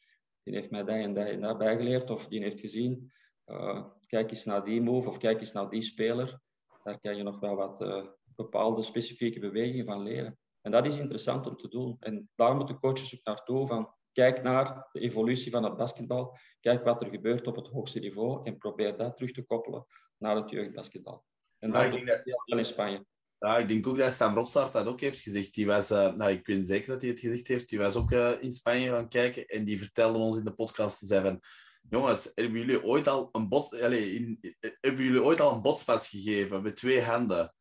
die 0.43 0.55
heeft 0.55 0.71
mij 0.71 0.85
dat 0.85 0.97
en 0.97 1.15
dat 1.15 1.27
en 1.27 1.41
dat 1.41 1.59
bijgeleerd, 1.59 2.11
of 2.11 2.29
die 2.29 2.43
heeft 2.43 2.61
gezien, 2.61 3.13
uh, 3.47 3.85
kijk 4.07 4.31
eens 4.31 4.45
naar 4.45 4.65
die 4.65 4.81
move, 4.81 5.09
of 5.09 5.19
kijk 5.19 5.41
eens 5.41 5.53
naar 5.53 5.71
die 5.71 5.83
speler. 5.83 6.41
Daar 6.83 7.01
kan 7.01 7.17
je 7.17 7.23
nog 7.23 7.41
wel 7.41 7.57
wat 7.57 7.81
uh, 7.81 8.07
bepaalde 8.37 8.83
specifieke 8.83 9.41
bewegingen 9.41 9.85
van 9.85 10.03
leren. 10.03 10.39
En 10.61 10.71
dat 10.71 10.87
is 10.87 10.99
interessant 10.99 11.47
om 11.47 11.57
te 11.57 11.69
doen. 11.69 11.97
En 12.01 12.31
daar 12.35 12.57
moeten 12.57 12.79
coaches 12.79 13.15
ook 13.15 13.25
naartoe 13.25 13.67
van, 13.67 13.95
kijk 14.13 14.43
naar 14.43 14.89
de 14.93 15.01
evolutie 15.01 15.51
van 15.51 15.65
het 15.65 15.77
basketbal, 15.77 16.39
kijk 16.61 16.85
wat 16.85 17.03
er 17.03 17.09
gebeurt 17.09 17.47
op 17.47 17.57
het 17.57 17.67
hoogste 17.67 17.99
niveau 17.99 18.47
en 18.47 18.59
probeer 18.59 18.97
dat 18.97 19.17
terug 19.17 19.33
te 19.33 19.43
koppelen 19.43 19.87
naar 20.17 20.37
het 20.37 20.51
jeugdbasketbal. 20.51 21.25
En 21.59 21.71
dat 21.71 21.97
ja, 21.97 22.05
dat 22.05 22.21
heel 22.25 22.59
in 22.59 22.65
Spanje. 22.65 23.05
Ja, 23.39 23.59
ik 23.59 23.69
denk 23.69 23.87
ook 23.87 23.99
dat 23.99 24.13
Stan 24.13 24.35
Rotsaert 24.35 24.73
dat 24.73 24.87
ook 24.87 25.01
heeft 25.01 25.21
gezegd. 25.21 25.55
Die 25.55 25.67
was, 25.67 25.91
uh, 25.91 26.15
nou, 26.15 26.31
ik 26.31 26.47
weet 26.47 26.67
zeker 26.67 26.89
dat 26.89 27.01
hij 27.01 27.11
het 27.11 27.21
gezegd 27.21 27.49
heeft. 27.49 27.69
Die 27.69 27.79
was 27.79 27.97
ook 27.97 28.11
uh, 28.11 28.33
in 28.41 28.53
Spanje 28.53 28.89
gaan 28.89 29.09
kijken 29.09 29.47
en 29.47 29.65
die 29.65 29.79
vertelde 29.79 30.19
ons 30.19 30.39
in 30.39 30.45
de 30.45 30.55
podcast, 30.55 30.99
zei 30.99 31.23
van, 31.23 31.41
jongens, 31.89 32.31
hebben 32.35 32.59
jullie 32.59 32.85
ooit 32.85 33.09
al 33.09 33.29
een 33.33 33.49
bot, 33.49 33.81
allez, 33.81 34.15
in, 34.15 34.39
hebben 34.81 35.05
jullie 35.05 35.23
ooit 35.23 35.41
al 35.41 35.55
een 35.55 35.63
botspas 35.63 36.09
gegeven 36.09 36.63
met 36.63 36.77
twee 36.77 37.03
handen? 37.03 37.55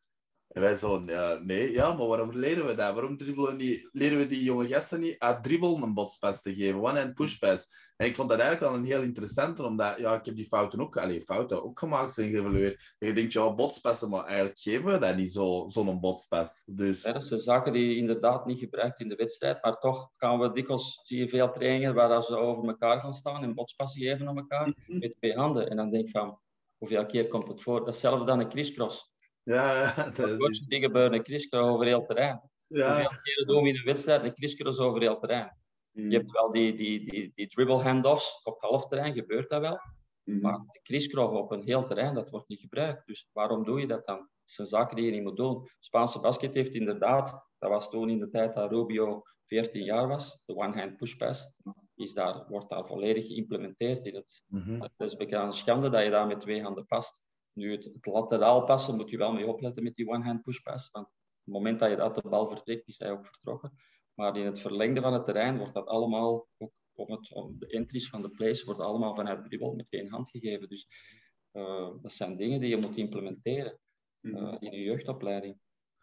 En 0.49 0.61
wij 0.61 0.75
zo, 0.75 1.01
ja, 1.05 1.39
nee, 1.43 1.71
ja, 1.71 1.93
maar 1.93 2.07
waarom 2.07 2.37
leren 2.37 2.65
we 2.65 2.73
dat? 2.73 2.93
Waarom 2.93 3.17
dribbelen 3.17 3.55
niet, 3.55 3.89
leren 3.91 4.17
we 4.17 4.25
die 4.25 4.43
jonge 4.43 4.67
gasten 4.67 4.99
niet 4.99 5.19
uit 5.19 5.43
dribbelen 5.43 5.81
een 5.81 5.93
botspas 5.93 6.41
te 6.41 6.53
geven? 6.53 6.81
One-hand 6.81 7.13
pushpass. 7.13 7.87
En 7.95 8.07
ik 8.07 8.15
vond 8.15 8.29
dat 8.29 8.39
eigenlijk 8.39 8.71
wel 8.71 8.79
een 8.79 8.87
heel 8.87 9.01
interessante, 9.01 9.63
omdat 9.63 9.97
ja, 9.97 10.13
ik 10.13 10.25
heb 10.25 10.35
die 10.35 10.45
fouten 10.45 10.81
ook, 10.81 10.97
allez, 10.97 11.23
fouten 11.23 11.63
ook 11.63 11.79
gemaakt 11.79 12.17
en 12.17 12.29
geëvalueerd. 12.29 12.95
En 12.99 13.07
je 13.07 13.13
denkt, 13.13 13.33
ja, 13.33 13.53
botspassen, 13.53 14.09
maar 14.09 14.23
eigenlijk 14.25 14.59
geven 14.59 14.91
we 14.91 14.97
dat 14.97 15.15
niet 15.15 15.31
zo, 15.31 15.65
zo'n 15.67 15.99
botspas. 15.99 16.63
Dus... 16.65 17.03
Ja, 17.03 17.13
dat 17.13 17.23
zijn 17.23 17.39
zaken 17.39 17.73
die 17.73 17.89
je 17.89 17.95
inderdaad 17.95 18.45
niet 18.45 18.59
gebruikt 18.59 18.99
in 18.99 19.09
de 19.09 19.15
wedstrijd, 19.15 19.63
maar 19.63 19.79
toch 19.79 20.11
gaan 20.15 20.39
we 20.39 20.51
dikwijls, 20.51 20.99
zie 21.03 21.19
je 21.19 21.27
veel 21.27 21.51
trainingen 21.51 21.93
waar 21.93 22.23
ze 22.23 22.35
over 22.35 22.67
elkaar 22.67 22.99
gaan 22.99 23.13
staan 23.13 23.43
en 23.43 23.53
botspassen 23.53 24.01
geven 24.01 24.27
aan 24.27 24.37
elkaar 24.37 24.73
mhm. 24.85 24.99
met 24.99 25.15
twee 25.15 25.35
handen. 25.35 25.69
En 25.69 25.75
dan 25.75 25.91
denk 25.91 26.05
ik 26.05 26.11
van, 26.11 26.39
hoeveel 26.77 27.05
keer 27.05 27.27
komt 27.27 27.47
het 27.47 27.61
voor? 27.61 27.85
Datzelfde 27.85 28.25
dan 28.25 28.39
een 28.39 28.49
crisscross. 28.49 29.08
Ja, 29.49 29.93
dat 30.15 30.49
is... 30.49 30.59
die 30.67 30.79
gebeuren 30.79 31.13
een 31.13 31.23
crisscross 31.23 31.71
over 31.71 31.85
heel 31.85 32.05
terrein. 32.05 32.41
Ja. 32.67 32.87
Hoeveel 32.87 33.19
keren 33.23 33.47
doen 33.47 33.63
we 33.63 33.69
in 33.69 33.75
de 33.75 33.83
wedstrijd 33.83 34.23
een 34.23 34.33
crisscross 34.33 34.79
over 34.79 35.01
heel 35.01 35.19
terrein? 35.19 35.57
Je 35.91 36.17
hebt 36.17 36.31
wel 36.31 36.51
die, 36.51 36.75
die, 36.75 37.09
die, 37.09 37.31
die 37.35 37.47
dribble 37.47 37.81
handoffs 37.81 38.41
op 38.43 38.61
half 38.61 38.87
terrein, 38.87 39.13
gebeurt 39.13 39.49
dat 39.49 39.61
wel. 39.61 39.79
Mm. 40.23 40.41
Maar 40.41 40.57
de 40.57 40.79
crisscross 40.83 41.37
op 41.37 41.51
een 41.51 41.63
heel 41.63 41.87
terrein, 41.87 42.13
dat 42.13 42.29
wordt 42.29 42.47
niet 42.47 42.59
gebruikt. 42.59 43.07
Dus 43.07 43.29
waarom 43.31 43.63
doe 43.63 43.79
je 43.79 43.87
dat 43.87 44.05
dan? 44.05 44.17
Dat 44.17 44.27
zijn 44.43 44.67
zaken 44.67 44.95
die 44.95 45.05
je 45.05 45.11
niet 45.11 45.23
moet 45.23 45.37
doen. 45.37 45.67
Spaanse 45.79 46.19
basket 46.19 46.53
heeft 46.53 46.73
inderdaad, 46.73 47.45
dat 47.57 47.69
was 47.69 47.89
toen 47.89 48.09
in 48.09 48.19
de 48.19 48.29
tijd 48.29 48.55
dat 48.55 48.71
Rubio 48.71 49.21
14 49.45 49.83
jaar 49.83 50.07
was, 50.07 50.41
de 50.45 50.55
one-hand 50.55 50.97
push-pass, 50.97 51.51
is 51.95 52.13
daar, 52.13 52.45
wordt 52.47 52.69
daar 52.69 52.85
volledig 52.85 53.25
geïmplementeerd. 53.25 54.05
In 54.05 54.15
het, 54.15 54.43
mm 54.47 54.61
-hmm. 54.61 54.81
Het 54.81 54.91
is 54.97 55.15
een 55.17 55.53
schande 55.53 55.89
dat 55.89 56.03
je 56.03 56.09
daar 56.09 56.27
met 56.27 56.41
twee 56.41 56.61
handen 56.61 56.85
past. 56.85 57.27
Nu, 57.59 57.71
het, 57.71 57.83
het 57.83 58.05
lateraal 58.05 58.63
passen 58.63 58.95
moet 58.95 59.09
je 59.09 59.17
wel 59.17 59.33
mee 59.33 59.47
opletten 59.47 59.83
met 59.83 59.95
die 59.95 60.07
one-hand 60.07 60.43
push-pass, 60.43 60.91
want 60.91 61.05
op 61.05 61.13
het 61.43 61.53
moment 61.53 61.79
dat 61.79 61.89
je 61.89 61.95
dat 61.95 62.15
de 62.15 62.29
bal 62.29 62.47
vertrekt, 62.47 62.87
is 62.87 62.99
hij 62.99 63.11
ook 63.11 63.25
vertrokken. 63.25 63.71
Maar 64.13 64.37
in 64.37 64.45
het 64.45 64.59
verlengde 64.59 65.01
van 65.01 65.13
het 65.13 65.25
terrein 65.25 65.57
wordt 65.57 65.73
dat 65.73 65.87
allemaal, 65.87 66.47
ook 66.57 66.71
op, 66.93 67.09
het, 67.09 67.27
de 67.59 67.67
entries 67.67 68.09
van 68.09 68.21
de 68.21 68.29
plays, 68.29 68.63
wordt 68.63 68.79
allemaal 68.79 69.15
vanuit 69.15 69.45
dribbel 69.45 69.73
met 69.73 69.85
één 69.89 70.09
hand 70.09 70.29
gegeven. 70.29 70.69
Dus 70.69 70.87
uh, 71.53 71.89
dat 72.01 72.13
zijn 72.13 72.37
dingen 72.37 72.59
die 72.59 72.69
je 72.69 72.77
moet 72.77 72.97
implementeren 72.97 73.79
uh, 74.21 74.55
in 74.59 74.71
je 74.71 74.83
jeugdopleiding. 74.83 75.59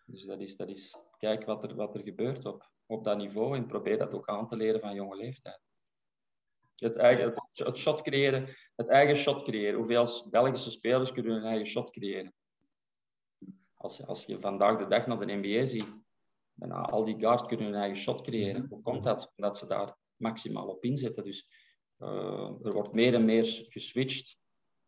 Dus 0.07 0.25
dat 0.25 0.41
is, 0.41 0.57
dat 0.57 0.69
is 0.69 0.97
kijk 1.19 1.45
wat 1.45 1.63
er, 1.63 1.75
wat 1.75 1.95
er 1.95 2.03
gebeurt 2.03 2.45
op, 2.47 2.71
op 2.87 3.05
dat 3.05 3.17
niveau 3.17 3.57
en 3.57 3.67
probeer 3.67 3.99
dat 3.99 4.13
ook 4.13 4.29
aan 4.29 4.49
te 4.49 4.57
leren 4.57 4.81
van 4.81 4.95
jonge 4.95 5.17
leeftijd. 5.17 5.66
Het, 6.77 6.97
eigen, 6.97 7.25
het, 7.25 7.41
het 7.55 7.77
shot 7.77 8.03
creëren, 8.03 8.57
het 8.75 8.89
eigen 8.89 9.17
shot 9.17 9.43
creëren. 9.43 9.79
Hoeveel 9.79 10.29
Belgische 10.31 10.71
spelers 10.71 11.13
kunnen 11.13 11.33
hun 11.33 11.45
eigen 11.45 11.67
shot 11.67 11.91
creëren? 11.91 12.35
Als, 13.75 14.07
als 14.07 14.25
je 14.25 14.41
vandaag 14.41 14.79
de 14.79 14.87
dag 14.87 15.07
naar 15.07 15.27
de 15.27 15.33
NBA 15.33 15.65
ziet, 15.65 15.95
bijna 16.53 16.81
al 16.81 17.05
die 17.05 17.19
guards 17.19 17.47
kunnen 17.47 17.67
hun 17.67 17.75
eigen 17.75 17.99
shot 17.99 18.23
creëren. 18.23 18.67
Hoe 18.69 18.83
komt 18.83 19.05
dat? 19.05 19.33
Omdat 19.37 19.59
ze 19.59 19.67
daar 19.67 19.97
maximaal 20.17 20.67
op 20.67 20.85
inzetten. 20.85 21.25
Dus 21.25 21.49
uh, 21.99 22.55
er 22.63 22.73
wordt 22.75 22.95
meer 22.95 23.15
en 23.15 23.25
meer 23.25 23.67
geswitcht, 23.69 24.39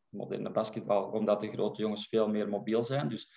moderne 0.09 0.51
basketbal, 0.51 1.11
omdat 1.11 1.40
de 1.40 1.51
grote 1.51 1.83
jongens 1.83 2.09
veel 2.09 2.29
meer 2.29 2.48
mobiel 2.48 2.83
zijn. 2.83 3.09
Dus 3.09 3.33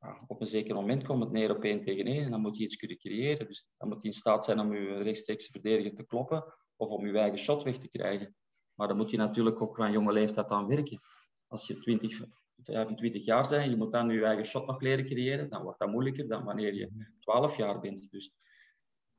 uh, 0.00 0.18
op 0.26 0.40
een 0.40 0.46
zeker 0.46 0.74
moment 0.74 1.04
komt 1.04 1.22
het 1.22 1.32
neer 1.32 1.56
op 1.56 1.64
één 1.64 1.84
tegen 1.84 2.06
één 2.06 2.24
en 2.24 2.30
dan 2.30 2.40
moet 2.40 2.56
je 2.56 2.64
iets 2.64 2.76
kunnen 2.76 2.98
creëren. 2.98 3.46
Dus 3.46 3.68
dan 3.76 3.88
moet 3.88 4.02
je 4.02 4.08
in 4.08 4.14
staat 4.14 4.44
zijn 4.44 4.60
om 4.60 4.74
je 4.74 5.02
rechtstreeks 5.02 5.46
verdediger 5.46 5.94
te 5.94 6.06
kloppen 6.06 6.44
of 6.80 6.90
om 6.90 7.06
je 7.06 7.18
eigen 7.18 7.38
shot 7.38 7.62
weg 7.62 7.78
te 7.78 7.88
krijgen. 7.88 8.34
Maar 8.74 8.88
dan 8.88 8.96
moet 8.96 9.10
je 9.10 9.16
natuurlijk 9.16 9.62
ook 9.62 9.76
van 9.76 9.92
jonge 9.92 10.12
leeftijd 10.12 10.48
aan 10.48 10.66
werken. 10.66 11.00
Als 11.46 11.66
je 11.66 11.78
20, 11.78 12.20
25 12.56 13.24
jaar 13.24 13.46
zijn, 13.46 13.70
je 13.70 13.76
moet 13.76 13.92
dan 13.92 14.08
je 14.08 14.24
eigen 14.24 14.44
shot 14.44 14.66
nog 14.66 14.80
leren 14.80 15.04
creëren, 15.04 15.50
dan 15.50 15.62
wordt 15.62 15.78
dat 15.78 15.90
moeilijker 15.90 16.28
dan 16.28 16.44
wanneer 16.44 16.74
je 16.74 17.14
12 17.18 17.56
jaar 17.56 17.80
bent. 17.80 18.10
Dus 18.10 18.32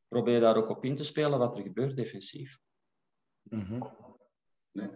probeer 0.07 0.39
daar 0.39 0.55
ook 0.55 0.69
op 0.69 0.85
in 0.85 0.95
te 0.95 1.03
spelen 1.03 1.39
wat 1.39 1.57
er 1.57 1.63
gebeurt 1.63 1.95
defensief. 1.95 2.59
Mm 3.41 3.59
-hmm. 3.59 3.91
nee. 4.71 4.89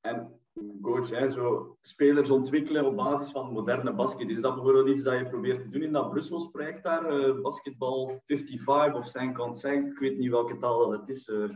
En 0.00 0.40
coach, 0.82 1.10
hè, 1.10 1.28
zo 1.28 1.76
spelers 1.80 2.30
ontwikkelen 2.30 2.84
op 2.84 2.96
basis 2.96 3.30
van 3.30 3.52
moderne 3.52 3.92
basket. 3.92 4.28
Is 4.28 4.40
dat 4.40 4.54
bijvoorbeeld 4.54 4.88
iets 4.88 5.02
dat 5.02 5.18
je 5.18 5.28
probeert 5.28 5.62
te 5.62 5.68
doen 5.68 5.82
in 5.82 5.92
dat 5.92 6.10
Brussels 6.10 6.50
project 6.50 6.82
daar? 6.82 7.18
Uh, 7.18 7.40
basketbal 7.40 8.22
55 8.26 8.94
of 8.94 9.10
55, 9.10 9.92
ik 9.92 9.98
weet 9.98 10.18
niet 10.18 10.30
welke 10.30 10.58
taal 10.58 10.78
dat 10.78 11.00
het 11.00 11.08
is. 11.08 11.28
Uh. 11.28 11.48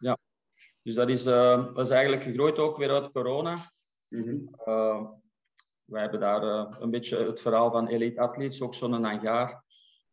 Ja, 0.00 0.18
dus 0.82 0.94
dat 0.94 1.08
is, 1.08 1.26
uh, 1.26 1.64
dat 1.74 1.84
is 1.84 1.90
eigenlijk 1.90 2.22
gegroeid 2.22 2.58
ook 2.58 2.76
weer 2.76 2.90
uit 2.90 3.12
corona. 3.12 3.56
Mm 4.08 4.22
-hmm 4.22 5.20
wij 5.90 6.00
hebben 6.00 6.20
daar 6.20 6.42
uh, 6.42 6.66
een 6.78 6.90
beetje 6.90 7.16
het 7.18 7.40
verhaal 7.40 7.70
van 7.70 7.88
Elite 7.88 8.20
Athletes, 8.20 8.60
ook 8.60 8.74
zo'n 8.74 9.04
hangaar. 9.04 9.64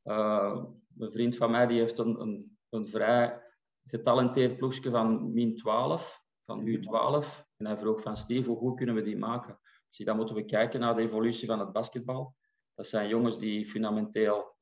Uh, 0.03 0.63
een 0.97 1.11
vriend 1.11 1.35
van 1.35 1.51
mij 1.51 1.67
die 1.67 1.79
heeft 1.79 1.97
een, 1.97 2.21
een, 2.21 2.57
een 2.69 2.87
vrij 2.87 3.41
getalenteerd 3.85 4.57
ploegje 4.57 4.89
van 4.89 5.33
min 5.33 5.55
12, 5.55 6.23
van 6.45 6.67
U12. 6.67 7.45
En 7.57 7.65
hij 7.65 7.77
vroeg 7.77 8.01
van 8.01 8.17
Steve, 8.17 8.49
hoe 8.49 8.57
goed 8.57 8.77
kunnen 8.77 8.95
we 8.95 9.01
die 9.01 9.17
maken? 9.17 9.59
Dus 9.87 10.05
dan 10.05 10.15
moeten 10.17 10.35
we 10.35 10.45
kijken 10.45 10.79
naar 10.79 10.95
de 10.95 11.01
evolutie 11.01 11.47
van 11.47 11.59
het 11.59 11.71
basketbal. 11.71 12.35
Dat 12.73 12.87
zijn 12.87 13.09
jongens 13.09 13.37
die 13.37 13.65
fundamenteel 13.65 14.55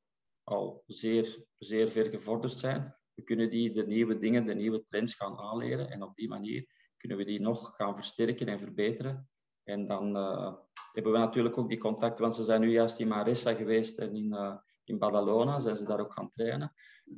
al 0.44 0.82
zeer, 0.86 1.44
zeer 1.58 1.88
ver 1.88 2.10
gevorderd 2.10 2.52
zijn. 2.52 2.96
We 3.16 3.22
kunnen 3.22 3.50
die 3.50 3.72
de 3.72 3.86
nieuwe 3.86 4.18
dingen, 4.18 4.46
de 4.46 4.54
nieuwe 4.54 4.84
trends 4.88 5.14
gaan 5.14 5.38
aanleren. 5.38 5.90
En 5.90 6.02
op 6.02 6.16
die 6.16 6.28
manier 6.28 6.66
kunnen 6.96 7.16
we 7.16 7.24
die 7.24 7.40
nog 7.40 7.76
gaan 7.76 7.96
versterken 7.96 8.46
en 8.46 8.58
verbeteren. 8.58 9.28
En 9.62 9.86
dan 9.86 10.16
uh, 10.16 10.54
hebben 10.92 11.12
we 11.12 11.18
natuurlijk 11.18 11.58
ook 11.58 11.68
die 11.68 11.78
contacten, 11.78 12.22
want 12.22 12.34
ze 12.34 12.42
zijn 12.42 12.60
nu 12.60 12.70
juist 12.70 12.98
in 12.98 13.08
Marissa 13.08 13.54
geweest 13.54 13.98
en 13.98 14.16
in, 14.16 14.32
uh, 14.32 14.56
in 14.84 14.98
Badalona 14.98 15.58
zijn 15.58 15.76
ze 15.76 15.84
daar 15.84 16.00
ook 16.00 16.12
gaan 16.12 16.30
trainen. 16.30 16.72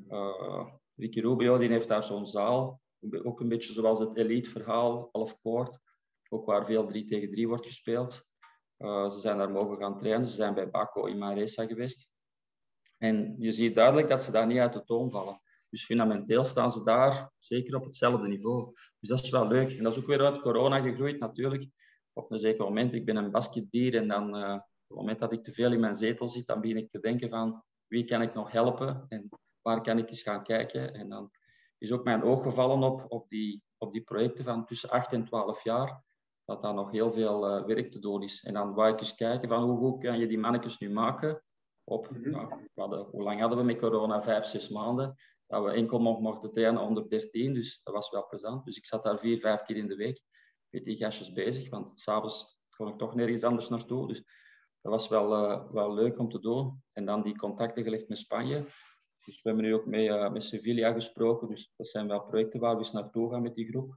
Uh, 0.08 0.66
Ricky 0.96 1.20
Rubio 1.20 1.58
die 1.58 1.68
heeft 1.68 1.88
daar 1.88 2.04
zo'n 2.04 2.26
zaal, 2.26 2.80
ook 3.22 3.40
een 3.40 3.48
beetje 3.48 3.72
zoals 3.72 3.98
het 3.98 4.16
elite-verhaal, 4.16 5.08
half 5.12 5.40
koord, 5.40 5.78
ook 6.28 6.46
waar 6.46 6.64
veel 6.64 6.86
3 6.86 7.06
tegen 7.06 7.30
3 7.30 7.48
wordt 7.48 7.66
gespeeld. 7.66 8.26
Ze 8.78 9.16
zijn 9.20 9.38
daar 9.38 9.50
mogen 9.50 9.76
gaan 9.76 9.98
trainen, 9.98 10.26
ze 10.26 10.34
zijn 10.34 10.54
bij 10.54 10.70
Baco 10.70 11.04
in 11.04 11.18
Marissa 11.18 11.66
geweest. 11.66 12.10
En 12.98 13.34
je 13.38 13.50
ziet 13.50 13.74
duidelijk 13.74 14.08
dat 14.08 14.24
ze 14.24 14.30
daar 14.30 14.46
niet 14.46 14.58
uit 14.58 14.72
de 14.72 14.84
toon 14.84 15.10
vallen. 15.10 15.40
Dus 15.70 15.84
fundamenteel 15.84 16.44
staan 16.44 16.70
ze 16.70 16.84
daar 16.84 17.30
zeker 17.38 17.76
op 17.76 17.84
hetzelfde 17.84 18.28
niveau. 18.28 18.72
Dus 18.98 19.08
dat 19.08 19.20
is 19.20 19.30
wel 19.30 19.48
leuk. 19.48 19.70
En 19.76 19.82
dat 19.82 19.92
is 19.92 19.98
ook 19.98 20.06
weer 20.06 20.24
uit 20.24 20.40
corona 20.40 20.80
gegroeid 20.80 21.20
natuurlijk 21.20 21.68
op 22.18 22.30
een 22.30 22.38
zeker 22.38 22.64
moment, 22.64 22.94
ik 22.94 23.04
ben 23.04 23.16
een 23.16 23.30
basketdier 23.30 23.96
en 23.96 24.08
dan 24.08 24.36
uh, 24.36 24.52
op 24.52 24.88
het 24.88 24.96
moment 24.96 25.18
dat 25.18 25.32
ik 25.32 25.44
te 25.44 25.52
veel 25.52 25.72
in 25.72 25.80
mijn 25.80 25.96
zetel 25.96 26.28
zit, 26.28 26.46
dan 26.46 26.60
begin 26.60 26.76
ik 26.76 26.90
te 26.90 27.00
denken 27.00 27.28
van 27.28 27.62
wie 27.86 28.04
kan 28.04 28.22
ik 28.22 28.34
nog 28.34 28.50
helpen 28.50 29.04
en 29.08 29.28
waar 29.62 29.80
kan 29.80 29.98
ik 29.98 30.08
eens 30.08 30.22
gaan 30.22 30.42
kijken. 30.42 30.94
En 30.94 31.08
dan 31.08 31.30
is 31.78 31.92
ook 31.92 32.04
mijn 32.04 32.22
oog 32.22 32.42
gevallen 32.42 32.82
op, 32.82 33.04
op, 33.08 33.28
die, 33.28 33.62
op 33.78 33.92
die 33.92 34.02
projecten 34.02 34.44
van 34.44 34.66
tussen 34.66 34.90
8 34.90 35.12
en 35.12 35.24
12 35.24 35.64
jaar, 35.64 36.02
dat 36.44 36.62
daar 36.62 36.74
nog 36.74 36.90
heel 36.90 37.10
veel 37.10 37.58
uh, 37.58 37.66
werk 37.66 37.90
te 37.90 37.98
doen 37.98 38.22
is. 38.22 38.44
En 38.44 38.54
dan 38.54 38.74
wou 38.74 38.92
ik 38.92 39.00
eens 39.00 39.14
kijken 39.14 39.48
van 39.48 39.62
hoe 39.62 39.78
goed 39.78 40.02
kan 40.02 40.18
je 40.18 40.26
die 40.26 40.38
mannetjes 40.38 40.78
nu 40.78 40.90
maken 40.90 41.42
op, 41.84 42.10
ja, 42.22 42.58
hadden, 42.74 43.04
hoe 43.04 43.22
lang 43.22 43.40
hadden 43.40 43.58
we 43.58 43.64
met 43.64 43.78
corona? 43.78 44.22
Vijf, 44.22 44.44
zes 44.44 44.68
maanden. 44.68 45.16
Dat 45.48 45.64
we 45.64 45.70
enkel 45.70 45.98
mochten 45.98 46.52
trainen 46.52 46.82
onder 46.82 47.08
13, 47.08 47.54
dus 47.54 47.80
dat 47.82 47.94
was 47.94 48.10
wel 48.10 48.26
plezant. 48.26 48.64
Dus 48.64 48.76
ik 48.76 48.86
zat 48.86 49.04
daar 49.04 49.18
vier, 49.18 49.38
vijf 49.38 49.62
keer 49.62 49.76
in 49.76 49.88
de 49.88 49.96
week 49.96 50.22
met 50.70 50.84
die 50.84 50.96
gastjes 50.96 51.32
bezig, 51.32 51.70
want 51.70 52.00
s'avonds 52.00 52.58
kon 52.76 52.88
ik 52.88 52.98
toch 52.98 53.14
nergens 53.14 53.44
anders 53.44 53.68
naartoe. 53.68 54.06
Dus 54.08 54.18
dat 54.80 54.92
was 54.92 55.08
wel, 55.08 55.32
uh, 55.32 55.70
wel 55.70 55.94
leuk 55.94 56.18
om 56.18 56.28
te 56.30 56.40
doen. 56.40 56.82
En 56.92 57.04
dan 57.04 57.22
die 57.22 57.36
contacten 57.36 57.82
gelegd 57.82 58.08
met 58.08 58.18
Spanje. 58.18 58.64
Dus 59.24 59.42
we 59.42 59.48
hebben 59.48 59.64
nu 59.64 59.74
ook 59.74 59.86
uh, 59.86 60.30
met 60.30 60.44
Sevilla 60.44 60.92
gesproken. 60.92 61.48
Dus 61.48 61.72
dat 61.76 61.88
zijn 61.88 62.08
wel 62.08 62.24
projecten 62.24 62.60
waar 62.60 62.72
we 62.72 62.78
eens 62.78 62.92
naartoe 62.92 63.30
gaan 63.30 63.42
met 63.42 63.54
die 63.54 63.68
groep. 63.68 63.96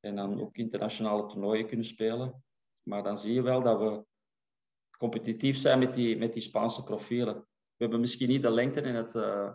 En 0.00 0.16
dan 0.16 0.40
ook 0.40 0.56
internationale 0.56 1.26
toernooien 1.26 1.66
kunnen 1.66 1.86
spelen. 1.86 2.44
Maar 2.82 3.02
dan 3.02 3.18
zie 3.18 3.32
je 3.32 3.42
wel 3.42 3.62
dat 3.62 3.78
we 3.78 4.04
competitief 4.98 5.56
zijn 5.56 5.78
met 5.78 5.94
die, 5.94 6.16
met 6.16 6.32
die 6.32 6.42
Spaanse 6.42 6.84
profielen. 6.84 7.34
We 7.34 7.88
hebben 7.88 8.00
misschien 8.00 8.28
niet 8.28 8.42
de 8.42 8.50
lengte 8.50 8.80
en 8.80 8.94
het 8.94 9.14
uh, 9.14 9.52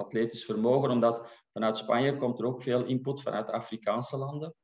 atletisch 0.00 0.44
vermogen, 0.44 0.90
omdat 0.90 1.26
vanuit 1.52 1.78
Spanje 1.78 2.16
komt 2.16 2.38
er 2.38 2.44
ook 2.44 2.62
veel 2.62 2.84
input 2.84 3.22
vanuit 3.22 3.50
Afrikaanse 3.50 4.16
landen. 4.16 4.54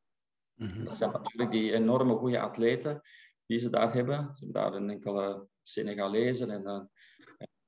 Mm 0.54 0.84
Dat 0.84 0.94
zijn 0.94 1.10
natuurlijk 1.10 1.50
die 1.50 1.72
enorme 1.72 2.16
goede 2.16 2.40
atleten 2.40 3.02
die 3.46 3.58
ze 3.58 3.70
daar 3.70 3.92
hebben. 3.92 4.34
Ze 4.34 4.44
hebben 4.44 4.62
daar 4.62 4.74
een 4.74 4.90
enkele 4.90 5.46
Senegalezen 5.62 6.50
en, 6.50 6.62
uh, 6.62 6.82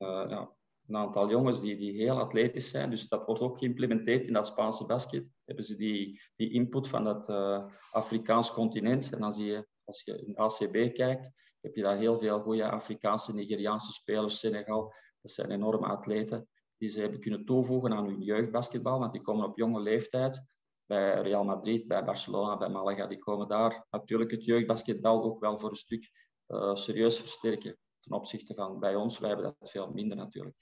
uh, 0.08 0.30
ja, 0.30 0.56
een 0.86 0.96
aantal 0.96 1.30
jongens 1.30 1.60
die, 1.60 1.76
die 1.76 1.92
heel 1.92 2.18
atletisch 2.18 2.68
zijn. 2.68 2.90
Dus 2.90 3.08
dat 3.08 3.26
wordt 3.26 3.40
ook 3.40 3.58
geïmplementeerd 3.58 4.26
in 4.26 4.32
dat 4.32 4.46
Spaanse 4.46 4.86
basket. 4.86 5.32
Hebben 5.44 5.64
ze 5.64 5.76
die, 5.76 6.20
die 6.36 6.50
input 6.50 6.88
van 6.88 7.04
dat 7.04 7.28
uh, 7.28 7.64
Afrikaans 7.90 8.52
continent. 8.52 9.12
En 9.12 9.20
dan 9.20 9.32
zie 9.32 9.46
je, 9.46 9.66
als 9.84 10.02
je 10.04 10.24
in 10.26 10.36
ACB 10.36 10.94
kijkt, 10.94 11.32
heb 11.60 11.74
je 11.74 11.82
daar 11.82 11.98
heel 11.98 12.16
veel 12.16 12.40
goede 12.40 12.70
Afrikaanse, 12.70 13.34
Nigeriaanse 13.34 13.92
spelers, 13.92 14.38
Senegal. 14.38 14.94
Dat 15.20 15.32
zijn 15.32 15.50
enorme 15.50 15.86
atleten 15.86 16.48
die 16.78 16.88
ze 16.88 17.00
hebben 17.00 17.20
kunnen 17.20 17.44
toevoegen 17.44 17.92
aan 17.92 18.06
hun 18.06 18.22
jeugdbasketbal, 18.22 18.98
want 18.98 19.12
die 19.12 19.22
komen 19.22 19.46
op 19.46 19.58
jonge 19.58 19.80
leeftijd 19.80 20.42
bij 20.86 21.20
Real 21.22 21.44
Madrid, 21.44 21.86
bij 21.86 22.04
Barcelona, 22.04 22.56
bij 22.56 22.68
Malaga. 22.68 23.06
Die 23.06 23.18
komen 23.18 23.48
daar 23.48 23.86
natuurlijk 23.90 24.30
het 24.30 24.44
jeugdbasketbal 24.44 25.22
ook 25.22 25.40
wel 25.40 25.58
voor 25.58 25.70
een 25.70 25.76
stuk 25.76 26.10
uh, 26.48 26.74
serieus 26.74 27.18
versterken 27.20 27.78
ten 28.00 28.12
opzichte 28.12 28.54
van 28.54 28.78
bij 28.78 28.94
ons. 28.94 29.18
Wij 29.18 29.28
hebben 29.28 29.54
dat 29.58 29.70
veel 29.70 29.90
minder 29.90 30.16
natuurlijk. 30.16 30.56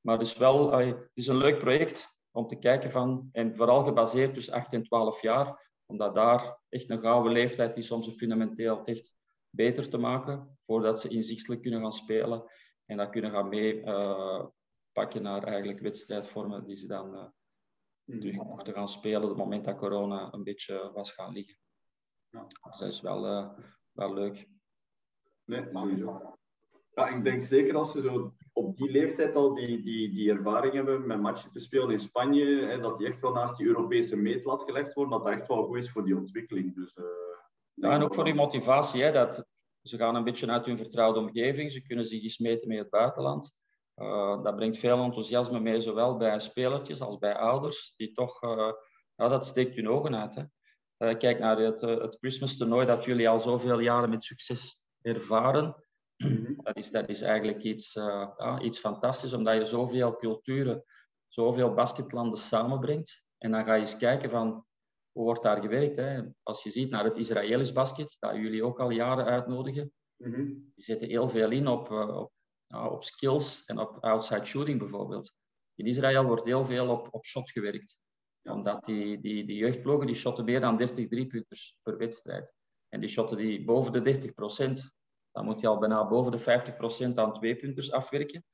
Maar 0.00 0.18
het 0.18 0.26
is 0.26 0.36
wel 0.36 0.80
uh, 0.80 0.86
het 0.86 1.10
is 1.14 1.26
een 1.26 1.36
leuk 1.36 1.58
project 1.58 2.14
om 2.30 2.46
te 2.46 2.56
kijken 2.56 2.90
van, 2.90 3.28
en 3.32 3.56
vooral 3.56 3.84
gebaseerd 3.84 4.34
tussen 4.34 4.54
8 4.54 4.72
en 4.72 4.82
12 4.82 5.22
jaar, 5.22 5.70
omdat 5.86 6.14
daar 6.14 6.60
echt 6.68 6.90
een 6.90 7.00
gouden 7.00 7.32
leeftijd 7.32 7.76
is 7.76 7.90
om 7.90 8.02
ze 8.02 8.12
fundamenteel 8.12 8.84
echt 8.84 9.14
beter 9.50 9.88
te 9.88 9.98
maken, 9.98 10.58
voordat 10.60 11.00
ze 11.00 11.08
inzichtelijk 11.08 11.62
kunnen 11.62 11.80
gaan 11.80 11.92
spelen 11.92 12.44
en 12.84 12.96
dat 12.96 13.10
kunnen 13.10 13.30
gaan 13.30 13.48
meepakken 13.48 13.94
uh, 13.94 14.46
naar 15.20 15.42
eigenlijk 15.42 15.80
wedstrijdvormen 15.80 16.66
die 16.66 16.76
ze 16.76 16.86
dan 16.86 17.14
uh, 17.14 18.18
terug 18.18 18.34
mochten 18.34 18.74
gaan 18.74 18.88
spelen 18.88 19.22
op 19.22 19.28
het 19.28 19.38
moment 19.38 19.64
dat 19.64 19.76
corona 19.76 20.32
een 20.32 20.44
beetje 20.44 20.90
was 20.94 21.12
gaan 21.12 21.32
liggen. 21.32 21.56
Ja. 22.30 22.46
Dus 22.46 22.78
dat 22.78 22.88
is 22.88 23.00
wel, 23.00 23.26
uh, 23.26 23.50
wel 23.92 24.14
leuk. 24.14 24.48
Nee, 25.44 25.68
sowieso. 25.72 26.36
Ja, 26.94 27.08
ik 27.08 27.24
denk 27.24 27.42
zeker 27.42 27.76
als 27.76 27.92
ze 27.92 28.02
zo 28.02 28.34
op 28.52 28.76
die 28.76 28.90
leeftijd 28.90 29.34
al 29.34 29.54
die, 29.54 29.82
die, 29.82 30.10
die 30.10 30.30
ervaring 30.30 30.74
hebben 30.74 31.06
met 31.06 31.20
matchen 31.20 31.52
te 31.52 31.60
spelen 31.60 31.90
in 31.90 31.98
Spanje, 31.98 32.44
hè, 32.44 32.80
dat 32.80 32.98
die 32.98 33.06
echt 33.06 33.20
wel 33.20 33.32
naast 33.32 33.56
die 33.56 33.66
Europese 33.66 34.16
meetlat 34.16 34.62
gelegd 34.62 34.94
worden, 34.94 35.18
dat 35.18 35.26
dat 35.26 35.36
echt 35.36 35.48
wel 35.48 35.64
goed 35.64 35.76
is 35.76 35.90
voor 35.90 36.04
die 36.04 36.16
ontwikkeling. 36.16 36.74
Dus, 36.74 36.96
uh, 36.96 37.04
ja, 37.74 37.90
en 37.90 38.02
ook 38.02 38.14
voor 38.14 38.24
die 38.24 38.34
motivatie. 38.34 39.02
Hè, 39.02 39.12
dat 39.12 39.46
ze 39.82 39.96
gaan 39.96 40.14
een 40.14 40.24
beetje 40.24 40.46
uit 40.46 40.66
hun 40.66 40.76
vertrouwde 40.76 41.18
omgeving. 41.18 41.72
Ze 41.72 41.82
kunnen 41.82 42.06
zich 42.06 42.22
eens 42.22 42.38
meten 42.38 42.68
met 42.68 42.78
het 42.78 42.90
buitenland. 42.90 43.54
Uh, 43.96 44.42
dat 44.42 44.56
brengt 44.56 44.78
veel 44.78 45.02
enthousiasme 45.02 45.60
mee, 45.60 45.80
zowel 45.80 46.16
bij 46.16 46.38
spelertjes 46.38 47.00
als 47.00 47.18
bij 47.18 47.36
ouders, 47.36 47.92
die 47.96 48.12
toch, 48.12 48.42
uh, 48.42 48.72
ja, 49.14 49.28
dat 49.28 49.46
steekt 49.46 49.74
hun 49.76 49.88
ogen 49.88 50.16
uit. 50.16 50.34
Hè. 50.34 50.42
Uh, 50.98 51.18
kijk 51.18 51.38
naar 51.38 51.58
het, 51.58 51.80
het 51.80 52.16
Christmas 52.20 52.56
toernooi 52.56 52.86
dat 52.86 53.04
jullie 53.04 53.28
al 53.28 53.40
zoveel 53.40 53.78
jaren 53.78 54.10
met 54.10 54.24
succes 54.24 54.86
ervaren. 55.00 55.84
Dat 56.56 56.76
is, 56.76 56.90
dat 56.90 57.08
is 57.08 57.20
eigenlijk 57.20 57.62
iets, 57.62 57.92
ja, 57.92 58.60
iets 58.60 58.78
fantastisch, 58.78 59.32
omdat 59.32 59.56
je 59.56 59.64
zoveel 59.64 60.16
culturen, 60.16 60.84
zoveel 61.28 61.74
basketlanden 61.74 62.38
samenbrengt. 62.38 63.24
En 63.38 63.50
dan 63.50 63.64
ga 63.64 63.74
je 63.74 63.80
eens 63.80 63.96
kijken 63.96 64.30
van 64.30 64.66
hoe 65.12 65.24
wordt 65.24 65.42
daar 65.42 65.60
gewerkt? 65.60 65.96
Hè? 65.96 66.22
Als 66.42 66.62
je 66.62 66.70
ziet 66.70 66.90
naar 66.90 67.04
het 67.04 67.16
Israëlisch 67.16 67.72
basket, 67.72 68.16
dat 68.18 68.34
jullie 68.34 68.64
ook 68.64 68.80
al 68.80 68.90
jaren 68.90 69.24
uitnodigen, 69.24 69.92
-hmm. 70.16 70.72
die 70.74 70.84
zetten 70.84 71.08
heel 71.08 71.28
veel 71.28 71.50
in 71.50 71.66
op, 71.66 71.90
op, 71.90 72.32
ja, 72.66 72.88
op 72.88 73.04
skills 73.04 73.64
en 73.64 73.78
op 73.78 74.04
outside 74.04 74.44
shooting 74.44 74.78
bijvoorbeeld. 74.78 75.34
In 75.74 75.86
Israël 75.86 76.24
wordt 76.24 76.44
heel 76.44 76.64
veel 76.64 76.88
op, 76.88 77.08
op 77.10 77.24
shot 77.24 77.50
gewerkt. 77.50 77.98
Omdat 78.42 78.84
die, 78.84 79.20
die, 79.20 79.46
die 79.46 79.56
jeugdploegen 79.56 80.06
die 80.06 80.16
shotten 80.16 80.44
meer 80.44 80.60
dan 80.60 80.76
30 80.76 81.08
driepunters 81.08 81.78
per 81.82 81.96
wedstrijd. 81.96 82.54
En 82.88 83.00
die 83.00 83.08
shotten 83.08 83.36
die 83.36 83.64
boven 83.64 83.92
de 83.92 84.00
30 84.00 84.34
procent, 84.34 84.90
dan 85.32 85.44
moet 85.44 85.60
je 85.60 85.66
al 85.66 85.78
bijna 85.78 86.08
boven 86.08 86.32
de 86.32 86.38
50 86.38 86.76
procent 86.76 87.18
aan 87.18 87.34
tweepunters 87.34 87.92
afwerken. 87.92 88.44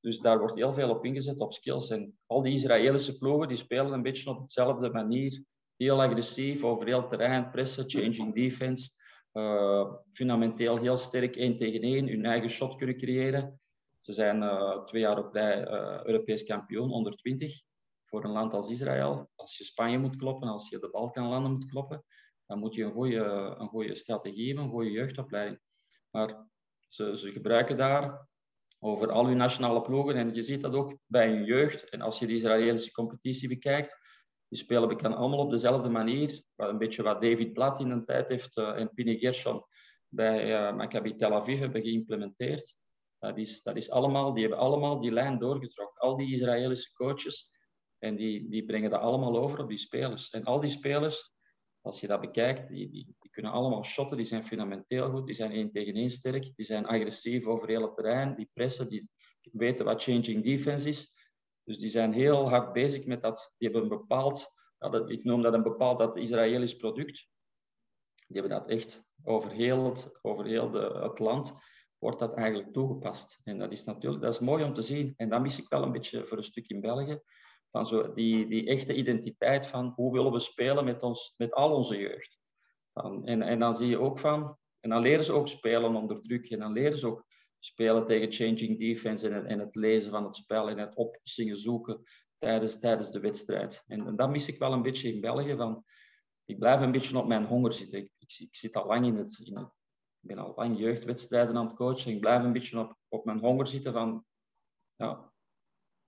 Dus 0.00 0.18
daar 0.18 0.38
wordt 0.38 0.54
heel 0.54 0.72
veel 0.72 0.90
op 0.90 1.04
ingezet, 1.04 1.40
op 1.40 1.52
skills. 1.52 1.90
En 1.90 2.18
al 2.26 2.42
die 2.42 2.52
Israëlische 2.52 3.18
ploegen 3.18 3.48
die 3.48 3.56
spelen 3.56 3.92
een 3.92 4.02
beetje 4.02 4.30
op 4.30 4.40
dezelfde 4.40 4.90
manier 4.90 5.44
heel 5.76 6.02
agressief 6.02 6.64
over 6.64 6.86
heel 6.86 7.08
terrein, 7.08 7.50
pressen, 7.50 7.90
changing 7.90 8.34
defense. 8.34 8.90
Uh, 9.36 9.94
fundamenteel 10.12 10.76
heel 10.76 10.96
sterk 10.96 11.36
één 11.36 11.56
tegen 11.56 11.80
één, 11.80 12.08
hun 12.08 12.24
eigen 12.24 12.48
shot 12.48 12.76
kunnen 12.76 12.96
creëren. 12.96 13.60
Ze 14.00 14.12
zijn 14.12 14.42
uh, 14.42 14.84
twee 14.84 15.00
jaar 15.00 15.18
op 15.18 15.32
rij 15.32 15.60
uh, 15.60 16.04
Europees 16.04 16.44
kampioen 16.44 16.90
onder 16.90 17.16
20 17.16 17.62
voor 18.04 18.24
een 18.24 18.30
land 18.30 18.52
als 18.52 18.70
Israël. 18.70 19.30
Als 19.34 19.58
je 19.58 19.64
Spanje 19.64 19.98
moet 19.98 20.16
kloppen, 20.16 20.48
als 20.48 20.68
je 20.68 20.78
de 20.78 20.90
Balkanlanden 20.90 21.52
moet 21.52 21.66
kloppen, 21.66 22.04
dan 22.46 22.58
moet 22.58 22.74
je 22.74 22.84
een 22.84 22.92
goede, 22.92 23.24
een 23.58 23.68
goede 23.68 23.94
strategie 23.94 24.46
hebben, 24.46 24.64
een 24.64 24.70
goede 24.70 24.90
jeugdopleiding. 24.90 25.60
Maar 26.10 26.46
ze, 26.88 27.18
ze 27.18 27.32
gebruiken 27.32 27.76
daar 27.76 28.28
over 28.78 29.10
al 29.10 29.26
hun 29.26 29.36
nationale 29.36 29.82
ploegen 29.82 30.16
en 30.16 30.34
je 30.34 30.42
ziet 30.42 30.62
dat 30.62 30.74
ook 30.74 30.98
bij 31.06 31.28
hun 31.28 31.44
jeugd. 31.44 31.88
En 31.88 32.00
als 32.00 32.18
je 32.18 32.26
de 32.26 32.32
Israëlische 32.32 32.92
competitie 32.92 33.48
bekijkt, 33.48 33.98
die 34.48 34.58
spelen 34.58 34.88
bekend 34.88 35.14
allemaal 35.14 35.38
op 35.38 35.50
dezelfde 35.50 35.88
manier. 35.88 36.42
Een 36.56 36.78
beetje 36.78 37.02
wat 37.02 37.22
David 37.22 37.52
Blatt 37.52 37.80
in 37.80 37.90
een 37.90 38.04
tijd 38.04 38.28
heeft 38.28 38.56
uh, 38.56 38.68
en 38.68 38.90
Pini 38.94 39.18
Gershon 39.18 39.64
bij 40.08 40.50
uh, 40.50 40.76
Maccabi 40.76 41.16
Tel 41.16 41.34
Aviv 41.34 41.58
hebben 41.58 41.82
geïmplementeerd. 41.82 42.74
Dat 43.18 43.38
is, 43.38 43.62
dat 43.62 43.76
is 43.76 43.90
allemaal, 43.90 44.32
die 44.32 44.42
hebben 44.42 44.60
allemaal 44.60 45.00
die 45.00 45.12
lijn 45.12 45.38
doorgetrokken. 45.38 46.02
Al 46.02 46.16
die 46.16 46.32
Israëlische 46.32 46.92
coaches. 46.92 47.50
En 47.98 48.16
die, 48.16 48.48
die 48.48 48.64
brengen 48.64 48.90
dat 48.90 49.00
allemaal 49.00 49.36
over 49.38 49.58
op 49.58 49.68
die 49.68 49.78
spelers. 49.78 50.30
En 50.30 50.44
al 50.44 50.60
die 50.60 50.70
spelers, 50.70 51.32
als 51.80 52.00
je 52.00 52.06
dat 52.06 52.20
bekijkt, 52.20 52.68
die, 52.68 52.90
die, 52.90 53.14
die 53.18 53.30
kunnen 53.30 53.52
allemaal 53.52 53.84
shotten. 53.84 54.16
Die 54.16 54.26
zijn 54.26 54.44
fundamenteel 54.44 55.10
goed. 55.10 55.26
Die 55.26 55.34
zijn 55.34 55.50
één 55.50 55.72
tegen 55.72 55.94
één 55.94 56.10
sterk. 56.10 56.52
Die 56.56 56.66
zijn 56.66 56.86
agressief 56.86 57.46
over 57.46 57.68
heel 57.68 57.82
het 57.82 57.94
terrein. 57.94 58.34
Die 58.36 58.50
pressen. 58.52 58.88
Die 58.88 59.08
weten 59.52 59.84
wat 59.84 60.02
changing 60.02 60.44
defense 60.44 60.88
is. 60.88 61.15
Dus 61.66 61.78
die 61.78 61.88
zijn 61.88 62.12
heel 62.12 62.48
hard 62.48 62.72
bezig 62.72 63.06
met 63.06 63.22
dat. 63.22 63.54
Die 63.58 63.70
hebben 63.70 63.90
een 63.90 63.98
bepaald, 63.98 64.46
dat, 64.78 65.10
ik 65.10 65.24
noem 65.24 65.42
dat 65.42 65.54
een 65.54 65.62
bepaald 65.62 65.98
dat 65.98 66.16
Israëlisch 66.16 66.76
product. 66.76 67.28
Die 68.26 68.40
hebben 68.40 68.58
dat 68.58 68.68
echt 68.68 69.04
over 69.24 69.50
heel 69.50 69.84
het, 69.84 70.18
over 70.22 70.44
heel 70.44 70.72
het 71.02 71.18
land 71.18 71.54
wordt 71.98 72.18
dat 72.18 72.34
eigenlijk 72.34 72.72
toegepast. 72.72 73.40
En 73.44 73.58
dat 73.58 73.72
is 73.72 73.84
natuurlijk 73.84 74.22
dat 74.22 74.34
is 74.34 74.40
mooi 74.40 74.64
om 74.64 74.74
te 74.74 74.82
zien. 74.82 75.14
En 75.16 75.28
dat 75.28 75.40
mis 75.40 75.58
ik 75.58 75.68
wel 75.68 75.82
een 75.82 75.92
beetje 75.92 76.26
voor 76.26 76.36
een 76.36 76.44
stuk 76.44 76.68
in 76.68 76.80
België. 76.80 77.20
Van 77.70 77.86
zo 77.86 78.12
die, 78.14 78.46
die 78.46 78.66
echte 78.66 78.94
identiteit 78.94 79.66
van 79.66 79.92
hoe 79.96 80.12
willen 80.12 80.32
we 80.32 80.38
spelen 80.38 80.84
met, 80.84 81.02
ons, 81.02 81.34
met 81.36 81.52
al 81.52 81.74
onze 81.74 81.96
jeugd. 81.96 82.38
Van, 82.92 83.26
en, 83.26 83.42
en 83.42 83.58
dan 83.58 83.74
zie 83.74 83.88
je 83.88 83.98
ook 83.98 84.18
van, 84.18 84.58
en 84.80 84.90
dan 84.90 85.02
leren 85.02 85.24
ze 85.24 85.32
ook 85.32 85.48
spelen 85.48 85.94
onder 85.94 86.22
druk. 86.22 86.50
En 86.50 86.58
dan 86.58 86.72
leren 86.72 86.98
ze 86.98 87.06
ook 87.06 87.24
spelen 87.58 88.06
tegen 88.06 88.32
changing 88.32 88.78
defense 88.78 89.28
en 89.28 89.34
het, 89.34 89.44
en 89.44 89.58
het 89.58 89.74
lezen 89.74 90.10
van 90.10 90.24
het 90.24 90.36
spel 90.36 90.68
en 90.68 90.78
het 90.78 90.94
oplossingen 90.94 91.58
zoeken 91.58 92.02
tijdens, 92.38 92.78
tijdens 92.78 93.10
de 93.10 93.20
wedstrijd. 93.20 93.84
En, 93.86 94.06
en, 94.06 94.16
dat 94.16 94.30
mis 94.30 94.48
ik 94.48 94.58
wel 94.58 94.72
een 94.72 94.82
beetje 94.82 95.12
in 95.12 95.20
België. 95.20 95.56
Van, 95.56 95.84
ik 96.44 96.58
blijf 96.58 96.80
een 96.80 96.92
beetje 96.92 97.18
op 97.18 97.26
mijn 97.26 97.44
honger 97.44 97.72
zitten. 97.72 97.98
Ik, 97.98 98.10
ik, 98.18 98.36
ik 98.38 98.56
zit 98.56 98.76
al 98.76 98.86
lang 98.86 99.06
in 99.06 99.16
het, 99.16 99.38
in 99.44 99.56
het, 99.56 99.68
Ik 100.20 100.28
ben 100.28 100.38
al 100.38 100.52
lang 100.56 100.78
jeugdwedstrijden 100.78 101.56
aan 101.56 101.66
het 101.66 101.76
coachen. 101.76 102.12
Ik 102.12 102.20
blijf 102.20 102.42
een 102.42 102.52
beetje 102.52 102.78
op, 102.78 102.96
op 103.08 103.24
mijn 103.24 103.38
honger 103.38 103.66
zitten 103.66 103.92
van... 103.92 104.24
Ja, 104.96 105.32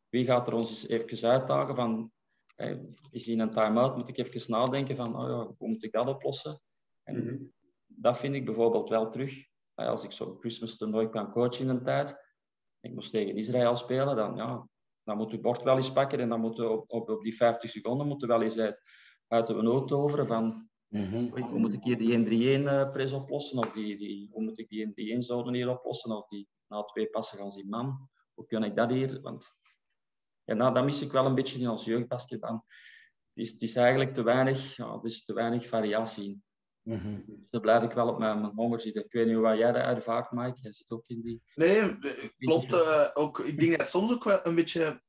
wie 0.09 0.25
gaat 0.25 0.47
er 0.47 0.55
ons 0.55 0.71
eens 0.71 0.87
even 0.87 1.29
uitdagen 1.29 1.75
van... 1.75 2.13
Hey, 2.57 2.87
is 3.11 3.29
in 3.29 3.41
een 3.41 3.55
time-out, 3.55 3.97
moet 3.97 4.09
ik 4.09 4.19
even 4.19 4.51
nadenken 4.51 4.97
van... 4.97 5.17
Oh 5.17 5.29
ja, 5.29 5.55
hoe 5.59 5.69
moet 5.69 5.85
ik 5.85 5.93
dat 5.93 6.09
oplossen? 6.09 6.61
En 7.03 7.17
mm 7.17 7.29
-hmm. 7.29 7.53
dat 7.87 8.19
vind 8.19 8.35
ik 8.35 8.45
bijvoorbeeld 8.45 8.89
wel 8.89 9.11
terug 9.11 9.48
als 9.87 10.05
ik 10.05 10.13
zo'n 10.13 10.37
Christmas 10.41 10.77
toernooi 10.77 11.09
kan 11.09 11.31
coachen 11.31 11.65
in 11.65 11.69
een 11.69 11.83
tijd, 11.83 12.27
ik 12.81 12.95
moest 12.95 13.13
tegen 13.13 13.37
Israël 13.37 13.77
spelen, 13.77 14.17
dan, 14.17 14.37
ja, 14.37 14.69
dan 15.03 15.17
moet 15.17 15.31
je 15.31 15.41
bord 15.41 15.63
wel 15.63 15.77
eens 15.77 15.93
pakken 15.93 16.21
en 16.21 16.29
dan 16.29 16.41
moeten 16.41 16.71
op, 16.71 16.85
op, 16.91 17.09
op 17.09 17.23
die 17.23 17.37
50 17.37 17.71
seconden 17.71 18.07
moeten 18.07 18.29
wel 18.29 18.43
eens 18.43 18.59
uit, 18.59 18.83
uit 19.27 19.47
de 19.47 19.55
nood 19.55 19.89
toveren 19.89 20.27
van 20.27 20.69
mm 20.89 21.05
-hmm. 21.05 21.29
hoe 21.29 21.59
moet 21.59 21.73
ik 21.73 21.83
hier 21.83 21.99
die 21.99 22.61
1-3-1 22.61 22.63
uh, 22.63 22.91
press 22.91 23.13
oplossen 23.13 23.59
of 23.59 23.73
die, 23.73 23.99
die, 23.99 24.29
hoe 24.33 24.43
moet 24.43 24.59
ik 24.59 24.69
die 24.69 25.17
1-3-1 25.17 25.19
zouden 25.19 25.55
hier 25.55 25.71
oplossen 25.71 26.17
of 26.17 26.29
die 26.29 26.49
na 26.67 26.83
twee 26.83 27.07
passen 27.07 27.39
gaan 27.39 27.53
zien 27.53 27.69
man. 27.69 28.09
hoe 28.35 28.47
kan 28.47 28.65
ik 28.65 28.77
dat 28.77 28.91
hier? 28.91 29.21
Want 29.21 29.57
ja, 30.45 30.55
nou, 30.55 30.75
dat 30.75 30.85
mis 30.85 31.03
ik 31.03 31.13
wel 31.13 31.27
een 31.27 31.35
beetje 31.35 31.59
in 31.59 31.69
ons 31.69 31.85
jeugdbasket. 31.85 32.41
Het 32.43 32.63
is, 33.35 33.53
het 33.53 33.63
is 33.63 33.77
eigenlijk 33.77 34.15
te 34.15 34.23
weinig, 34.23 34.77
ja, 34.77 34.99
dus 34.99 35.25
te 35.25 35.33
weinig 35.33 35.67
variatie 35.67 36.25
in. 36.25 36.43
Dus 36.89 37.01
daar 37.51 37.61
blijf 37.61 37.83
ik 37.83 37.93
wel 37.93 38.09
op 38.09 38.19
mijn, 38.19 38.41
mijn 38.41 38.53
honger 38.55 38.81
zitten. 38.81 39.05
Ik 39.05 39.13
weet 39.13 39.27
niet 39.27 39.35
hoe 39.35 39.57
jij 39.57 39.73
dat 39.73 39.83
ervaart, 39.83 40.33
Mike. 40.33 40.59
Jij 40.61 40.73
zit 40.73 40.91
ook 40.91 41.05
in 41.07 41.21
die... 41.21 41.43
Nee, 41.55 41.81
eh, 41.81 42.29
klopt. 42.39 42.73
eh, 42.73 43.09
ook, 43.15 43.39
ik 43.39 43.61
denk 43.61 43.79
dat 43.79 43.89
soms 43.89 44.13
ook 44.13 44.25
wel 44.25 44.41
een 44.43 44.55
beetje 44.55 45.03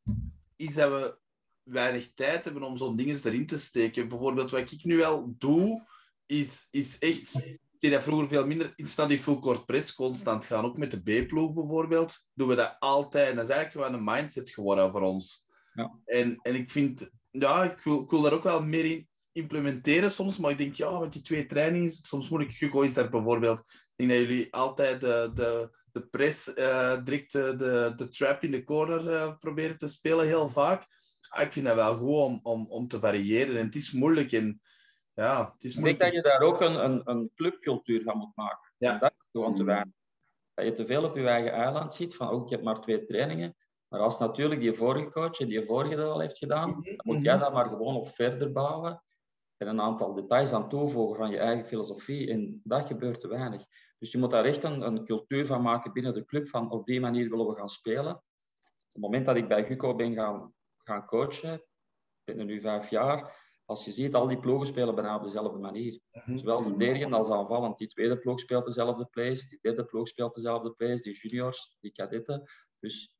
is 0.55 0.73
dat 0.75 0.89
we 0.89 1.17
weinig 1.63 2.13
tijd 2.13 2.43
hebben 2.43 2.63
om 2.63 2.77
zo'n 2.77 2.95
dingen 2.95 3.19
erin 3.23 3.45
te 3.45 3.57
steken. 3.57 4.09
Bijvoorbeeld, 4.09 4.51
wat 4.51 4.71
ik 4.71 4.83
nu 4.83 4.97
wel 4.97 5.35
doe, 5.37 5.87
is, 6.25 6.67
is 6.71 6.97
echt... 6.99 7.35
Ik 7.45 7.89
deed 7.89 7.91
dat 7.91 8.03
vroeger 8.03 8.27
veel 8.27 8.45
minder. 8.45 8.73
Iets 8.75 8.95
naar 8.95 9.07
die 9.07 9.19
full 9.19 9.39
court 9.39 9.65
press 9.65 9.95
constant 9.95 10.45
gaan. 10.45 10.65
Ook 10.65 10.77
met 10.77 10.91
de 10.91 11.01
B-ploeg 11.23 11.53
bijvoorbeeld, 11.53 12.25
doen 12.33 12.47
we 12.47 12.55
dat 12.55 12.75
altijd. 12.79 13.29
En 13.29 13.35
dat 13.35 13.49
is 13.49 13.55
eigenlijk 13.55 13.87
wel 13.87 13.99
een 13.99 14.05
mindset 14.05 14.49
geworden 14.49 14.91
voor 14.91 15.01
ons. 15.01 15.45
Ja. 15.73 15.99
En, 16.05 16.39
en 16.41 16.55
ik 16.55 16.69
vind... 16.71 17.09
Ja, 17.31 17.63
ik 17.63 17.79
wil, 17.79 18.01
ik 18.01 18.09
wil 18.09 18.21
daar 18.21 18.33
ook 18.33 18.43
wel 18.43 18.63
meer 18.63 18.85
in 18.85 19.08
implementeren 19.41 20.11
soms. 20.11 20.37
Maar 20.37 20.51
ik 20.51 20.57
denk, 20.57 20.75
ja, 20.75 20.99
met 20.99 21.13
die 21.13 21.21
twee 21.21 21.45
trainingen... 21.45 21.89
Soms 21.89 22.29
moet 22.29 22.41
ik... 22.41 22.51
Hugo 22.51 22.81
is 22.81 22.93
daar 22.93 23.09
bijvoorbeeld... 23.09 23.59
Ik 23.59 24.07
denk 24.07 24.09
dat 24.09 24.19
jullie 24.29 24.53
altijd 24.53 25.01
de, 25.01 25.31
de, 25.33 25.77
de 25.91 26.07
press, 26.07 26.53
eh, 26.53 27.03
direct 27.03 27.31
de, 27.31 27.55
de, 27.55 27.93
de 27.95 28.09
trap 28.09 28.43
in 28.43 28.51
de 28.51 28.63
corner 28.63 29.13
eh, 29.13 29.33
proberen 29.39 29.77
te 29.77 29.87
spelen, 29.87 30.25
heel 30.27 30.49
vaak. 30.49 30.87
Ah, 31.29 31.41
ik 31.41 31.53
vind 31.53 31.65
dat 31.65 31.75
wel 31.75 31.95
goed 31.95 32.15
om, 32.15 32.39
om, 32.43 32.65
om 32.69 32.87
te 32.87 32.99
variëren. 32.99 33.57
En 33.57 33.65
het 33.65 33.75
is 33.75 33.91
moeilijk. 33.91 34.31
En, 34.31 34.61
ja, 35.13 35.51
het 35.53 35.63
is 35.63 35.75
Ik 35.75 35.83
denk 35.83 35.99
moeilijk. 35.99 35.99
dat 35.99 36.13
je 36.13 36.29
daar 36.29 36.41
ook 36.41 36.61
een, 36.61 36.83
een, 36.83 37.01
een 37.03 37.31
clubcultuur 37.35 38.03
van 38.03 38.17
moet 38.17 38.35
maken. 38.35 38.73
Ja. 38.77 38.93
En 38.93 38.99
dat 38.99 39.13
is 39.17 39.27
gewoon 39.31 39.55
te 39.55 39.63
weinig. 39.63 39.93
Dat 40.53 40.65
je 40.65 40.73
te 40.73 40.85
veel 40.85 41.03
op 41.03 41.15
je 41.15 41.27
eigen 41.27 41.51
eiland 41.51 41.93
ziet, 41.93 42.15
van 42.15 42.29
ook, 42.29 42.49
je 42.49 42.53
hebt 42.55 42.65
maar 42.67 42.81
twee 42.81 43.05
trainingen. 43.05 43.55
Maar 43.87 43.99
als 43.99 44.19
natuurlijk 44.19 44.61
die 44.61 44.73
vorige 44.73 45.09
coach 45.09 45.39
en 45.39 45.47
die 45.47 45.61
vorige 45.61 45.95
dat 45.95 46.11
al 46.11 46.19
heeft 46.19 46.37
gedaan, 46.37 46.69
Mhm, 46.69 46.83
dan 46.83 46.95
moet 47.03 47.15
mhm. 47.15 47.23
jij 47.23 47.37
daar 47.37 47.51
maar 47.51 47.69
gewoon 47.69 47.95
op 47.95 48.09
verder 48.09 48.51
bouwen 48.51 49.03
en 49.59 49.67
een 49.67 49.81
aantal 49.81 50.13
details 50.13 50.53
aan 50.53 50.69
toevoegen 50.69 51.15
van 51.15 51.29
je 51.29 51.37
eigen 51.37 51.65
filosofie. 51.65 52.29
En 52.29 52.61
dat 52.63 52.87
gebeurt 52.87 53.21
te 53.21 53.27
weinig. 53.27 53.65
Dus 53.97 54.11
je 54.11 54.17
moet 54.17 54.31
daar 54.31 54.45
echt 54.45 54.63
een, 54.63 54.81
een 54.81 55.05
cultuur 55.05 55.45
van 55.45 55.61
maken 55.61 55.93
binnen 55.93 56.13
de 56.13 56.25
club, 56.25 56.49
van 56.49 56.71
op 56.71 56.85
die 56.85 56.99
manier 56.99 57.29
willen 57.29 57.47
we 57.47 57.55
gaan 57.55 57.69
spelen. 57.69 58.11
Op 58.13 58.93
het 58.93 59.01
moment 59.01 59.25
dat 59.25 59.35
ik 59.35 59.47
bij 59.47 59.65
Guco 59.65 59.95
ben 59.95 60.13
gaan, 60.13 60.53
gaan 60.77 61.05
coachen, 61.05 61.53
ik 61.53 61.63
ben 62.23 62.39
er 62.39 62.45
nu 62.45 62.61
vijf 62.61 62.89
jaar, 62.89 63.47
als 63.65 63.85
je 63.85 63.91
ziet, 63.91 64.15
al 64.15 64.27
die 64.27 64.39
ploegen 64.39 64.67
spelen 64.67 64.95
bijna 64.95 65.15
op 65.15 65.23
dezelfde 65.23 65.59
manier. 65.59 65.99
Mhm. 66.11 66.37
Zowel 66.37 66.63
verdedigend 66.63 67.13
als 67.13 67.29
aanvallend. 67.29 67.77
Die 67.77 67.87
tweede 67.87 68.17
ploeg 68.17 68.39
speelt 68.39 68.65
dezelfde 68.65 69.05
plays, 69.05 69.49
die 69.49 69.59
derde 69.61 69.85
ploeg 69.85 70.07
speelt 70.07 70.35
dezelfde 70.35 70.71
plays, 70.71 71.01
die 71.01 71.13
juniors, 71.13 71.77
die 71.79 71.91
kadetten. 71.91 72.49
Dus, 72.79 73.15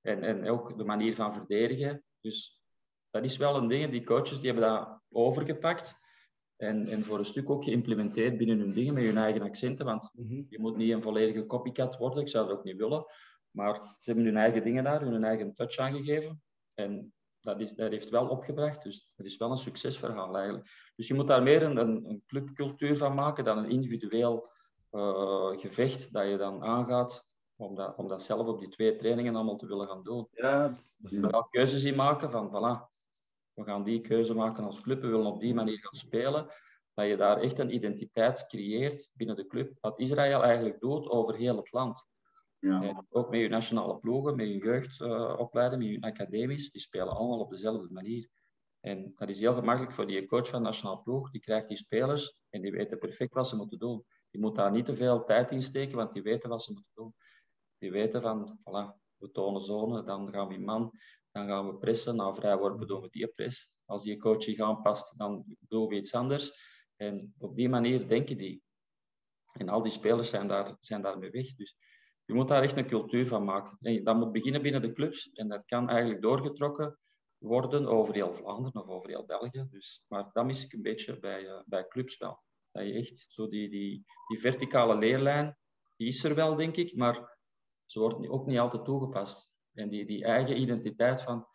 en, 0.00 0.22
en 0.22 0.48
ook 0.48 0.78
de 0.78 0.84
manier 0.84 1.14
van 1.14 1.32
verdedigen. 1.32 2.04
Dus 2.20 2.61
dat 3.12 3.24
is 3.24 3.36
wel 3.36 3.56
een 3.56 3.68
ding. 3.68 3.90
Die 3.90 4.04
coaches 4.04 4.40
die 4.40 4.50
hebben 4.52 4.68
dat 4.70 5.00
overgepakt. 5.10 6.00
En, 6.56 6.88
en 6.88 7.04
voor 7.04 7.18
een 7.18 7.24
stuk 7.24 7.50
ook 7.50 7.64
geïmplementeerd 7.64 8.36
binnen 8.36 8.58
hun 8.58 8.72
dingen 8.72 8.94
met 8.94 9.04
hun 9.04 9.16
eigen 9.16 9.42
accenten. 9.42 9.84
Want 9.86 10.10
Mhm. 10.14 10.42
je 10.48 10.58
moet 10.60 10.76
niet 10.76 10.92
een 10.92 11.02
volledige 11.02 11.46
copycat 11.46 11.96
worden. 11.96 12.20
Ik 12.20 12.28
zou 12.28 12.48
dat 12.48 12.56
ook 12.56 12.64
niet 12.64 12.76
willen. 12.76 13.04
Maar 13.50 13.74
ze 13.98 14.10
hebben 14.10 14.24
hun 14.24 14.36
eigen 14.36 14.62
dingen 14.64 14.84
daar, 14.84 15.00
hun 15.00 15.24
eigen 15.24 15.54
touch 15.54 15.76
aangegeven. 15.76 16.42
En 16.74 17.12
dat, 17.40 17.60
is, 17.60 17.74
dat 17.74 17.90
heeft 17.90 18.08
wel 18.08 18.28
opgebracht. 18.28 18.82
Dus 18.82 19.12
dat 19.16 19.26
is 19.26 19.36
wel 19.36 19.50
een 19.50 19.56
succesverhaal 19.56 20.36
eigenlijk. 20.36 20.92
Dus 20.96 21.08
je 21.08 21.14
moet 21.14 21.26
daar 21.26 21.42
meer 21.42 21.62
een, 21.62 21.76
een, 21.76 22.04
een 22.10 22.22
clubcultuur 22.26 22.96
van 22.96 23.14
maken 23.14 23.44
dan 23.44 23.58
een 23.58 23.70
individueel 23.70 24.44
eh, 24.90 25.48
gevecht 25.60 26.12
dat 26.12 26.30
je 26.30 26.36
dan 26.36 26.62
aangaat 26.62 27.24
om 27.56 27.74
dat, 27.74 27.96
om 27.96 28.08
dat 28.08 28.22
zelf 28.22 28.46
op 28.46 28.58
die 28.58 28.68
twee 28.68 28.96
trainingen 28.96 29.34
allemaal 29.34 29.56
te 29.56 29.66
willen 29.66 29.86
gaan 29.88 30.02
doen. 30.02 30.28
Ja, 30.32 30.68
dat 30.68 30.78
is- 31.02 31.10
Je 31.10 31.20
moet 31.20 31.32
ook 31.34 31.50
keuzes 31.50 31.84
in 31.84 31.94
maken 31.96 32.30
van, 32.30 32.48
voilà, 32.48 33.00
we 33.54 33.64
gaan 33.64 33.84
die 33.84 34.00
keuze 34.00 34.34
maken 34.34 34.64
als 34.64 34.80
club, 34.80 35.00
we 35.00 35.08
willen 35.08 35.26
op 35.26 35.40
die 35.40 35.54
manier 35.54 35.78
gaan 35.78 35.94
spelen. 35.94 36.50
Dat 36.94 37.06
je 37.06 37.16
daar 37.16 37.40
echt 37.40 37.58
een 37.58 37.74
identiteit 37.74 38.46
creëert 38.46 39.10
binnen 39.14 39.36
de 39.36 39.46
club. 39.46 39.78
Wat 39.80 39.98
Israël 39.98 40.42
eigenlijk 40.42 40.80
doet 40.80 41.08
over 41.08 41.36
heel 41.36 41.56
het 41.56 41.72
land. 41.72 42.06
Ja. 42.58 42.82
En 42.82 43.06
ook 43.10 43.30
met 43.30 43.40
je 43.40 43.48
nationale 43.48 43.98
ploegen, 43.98 44.36
met 44.36 44.46
je 44.46 44.58
jeugdopleiding, 44.58 45.82
met 45.82 45.90
je 45.90 46.00
academies, 46.00 46.70
die 46.70 46.80
spelen 46.80 47.16
allemaal 47.16 47.40
op 47.40 47.50
dezelfde 47.50 47.92
manier. 47.92 48.28
En 48.80 49.12
dat 49.16 49.28
is 49.28 49.40
heel 49.40 49.54
gemakkelijk 49.54 49.92
voor 49.92 50.06
die 50.06 50.26
coach 50.26 50.48
van 50.48 50.58
de 50.58 50.64
nationale 50.64 51.02
ploeg. 51.02 51.30
Die 51.30 51.40
krijgt 51.40 51.68
die 51.68 51.76
spelers 51.76 52.36
en 52.50 52.62
die 52.62 52.72
weten 52.72 52.98
perfect 52.98 53.34
wat 53.34 53.48
ze 53.48 53.56
moeten 53.56 53.78
doen. 53.78 54.04
Die 54.30 54.40
moet 54.40 54.54
daar 54.54 54.70
niet 54.70 54.84
te 54.84 54.94
veel 54.94 55.24
tijd 55.24 55.50
in 55.50 55.62
steken, 55.62 55.96
want 55.96 56.12
die 56.12 56.22
weten 56.22 56.48
wat 56.48 56.62
ze 56.62 56.72
moeten 56.72 56.92
doen. 56.94 57.14
Die 57.78 57.90
weten 57.90 58.22
van, 58.22 58.58
voilà, 58.58 59.00
we 59.16 59.30
tonen 59.30 59.62
zone, 59.62 60.04
dan 60.04 60.32
gaan 60.32 60.48
we 60.48 60.54
in 60.54 60.64
man, 60.64 60.92
dan 61.32 61.46
gaan 61.46 61.66
we 61.66 61.76
pressen. 61.76 62.16
Na 62.16 62.32
vrijworpen 62.32 62.86
doen 62.86 63.00
we 63.00 63.08
die 63.10 63.26
press. 63.26 63.70
Als 63.84 64.02
die 64.02 64.18
coach 64.18 64.42
zich 64.42 64.60
aanpast, 64.60 65.18
dan 65.18 65.44
doen 65.60 65.86
we 65.86 65.94
iets 65.94 66.14
anders. 66.14 66.70
En 66.96 67.34
op 67.38 67.56
die 67.56 67.68
manier 67.68 68.06
denken 68.06 68.36
die. 68.36 68.62
En 69.52 69.68
al 69.68 69.82
die 69.82 69.92
spelers 69.92 70.28
zijn, 70.28 70.48
daar, 70.48 70.76
zijn 70.78 71.02
daarmee 71.02 71.30
weg. 71.30 71.54
Dus 71.54 71.76
je 72.24 72.34
moet 72.34 72.48
daar 72.48 72.62
echt 72.62 72.76
een 72.76 72.86
cultuur 72.86 73.28
van 73.28 73.44
maken. 73.44 73.76
En 73.80 74.04
dat 74.04 74.16
moet 74.16 74.32
beginnen 74.32 74.62
binnen 74.62 74.80
de 74.80 74.92
clubs. 74.92 75.30
En 75.32 75.48
dat 75.48 75.64
kan 75.64 75.88
eigenlijk 75.88 76.22
doorgetrokken 76.22 76.98
worden 77.38 77.86
over 77.86 78.14
heel 78.14 78.32
Vlaanderen 78.32 78.82
of 78.82 78.88
over 78.88 79.08
heel 79.08 79.24
België. 79.24 79.66
Dus, 79.70 80.04
maar 80.08 80.30
dat 80.32 80.44
mis 80.44 80.64
ik 80.64 80.72
een 80.72 80.82
beetje 80.82 81.18
bij, 81.18 81.46
eh, 81.46 81.60
bij 81.66 81.88
clubs 81.88 82.16
wel. 82.16 82.42
Dat 82.70 82.86
je 82.86 82.92
echt 82.92 83.26
zo 83.28 83.48
die, 83.48 83.70
die, 83.70 84.04
die 84.28 84.40
verticale 84.40 84.98
leerlijn, 84.98 85.56
die 85.96 86.06
is 86.08 86.24
er 86.24 86.34
wel, 86.34 86.56
denk 86.56 86.76
ik, 86.76 86.96
maar 86.96 87.38
ze 87.86 88.00
wordt 88.00 88.28
ook 88.28 88.46
niet 88.46 88.58
altijd 88.58 88.84
toegepast. 88.84 89.51
En 89.74 89.88
die, 89.88 90.06
die 90.06 90.24
eigen 90.24 90.60
identiteit 90.60 91.22
van, 91.22 91.46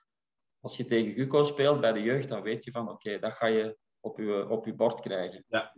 als 0.59 0.77
je 0.77 0.85
tegen 0.85 1.13
Guco 1.13 1.43
speelt 1.43 1.81
bij 1.81 1.93
de 1.93 2.01
jeugd, 2.01 2.29
dan 2.29 2.41
weet 2.41 2.63
je 2.63 2.71
van, 2.71 2.89
oké, 2.89 3.19
dat 3.19 3.33
ga 3.33 3.45
je 3.45 3.77
op 3.99 4.17
je, 4.17 4.49
op 4.49 4.65
je 4.65 4.73
bord 4.73 5.01
krijgen. 5.01 5.45
Ja. 5.47 5.73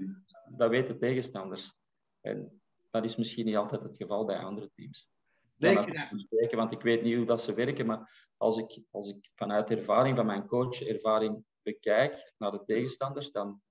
Dat 0.50 0.70
weten 0.70 1.00
tegenstanders. 1.00 1.74
En 2.22 2.62
dat 2.90 3.04
is 3.04 3.16
misschien 3.16 3.46
niet 3.46 3.56
altijd 3.56 3.84
het 3.84 3.98
geval 3.98 4.26
bij 4.26 4.38
andere 4.38 4.72
teams. 4.76 5.10
Nee, 5.56 5.78
ik 5.78 6.10
spreken, 6.16 6.58
want 6.58 6.72
ik 6.72 6.82
weet 6.82 7.04
niet 7.04 7.16
hoe 7.16 7.26
dat 7.26 7.42
ze 7.42 7.54
werken, 7.54 7.86
maar 7.86 8.30
als 8.38 8.58
ik, 8.58 8.80
als 8.92 9.10
ik 9.10 9.30
vanuit 9.36 9.70
ervaring 9.70 10.16
van 10.16 10.26
mijn 10.26 10.48
coach 10.48 10.82
ervaring 10.82 11.44
bekijk 11.62 12.34
naar 12.38 12.52
de 12.52 12.64
tegenstanders, 12.66 13.32
dan 13.32 13.62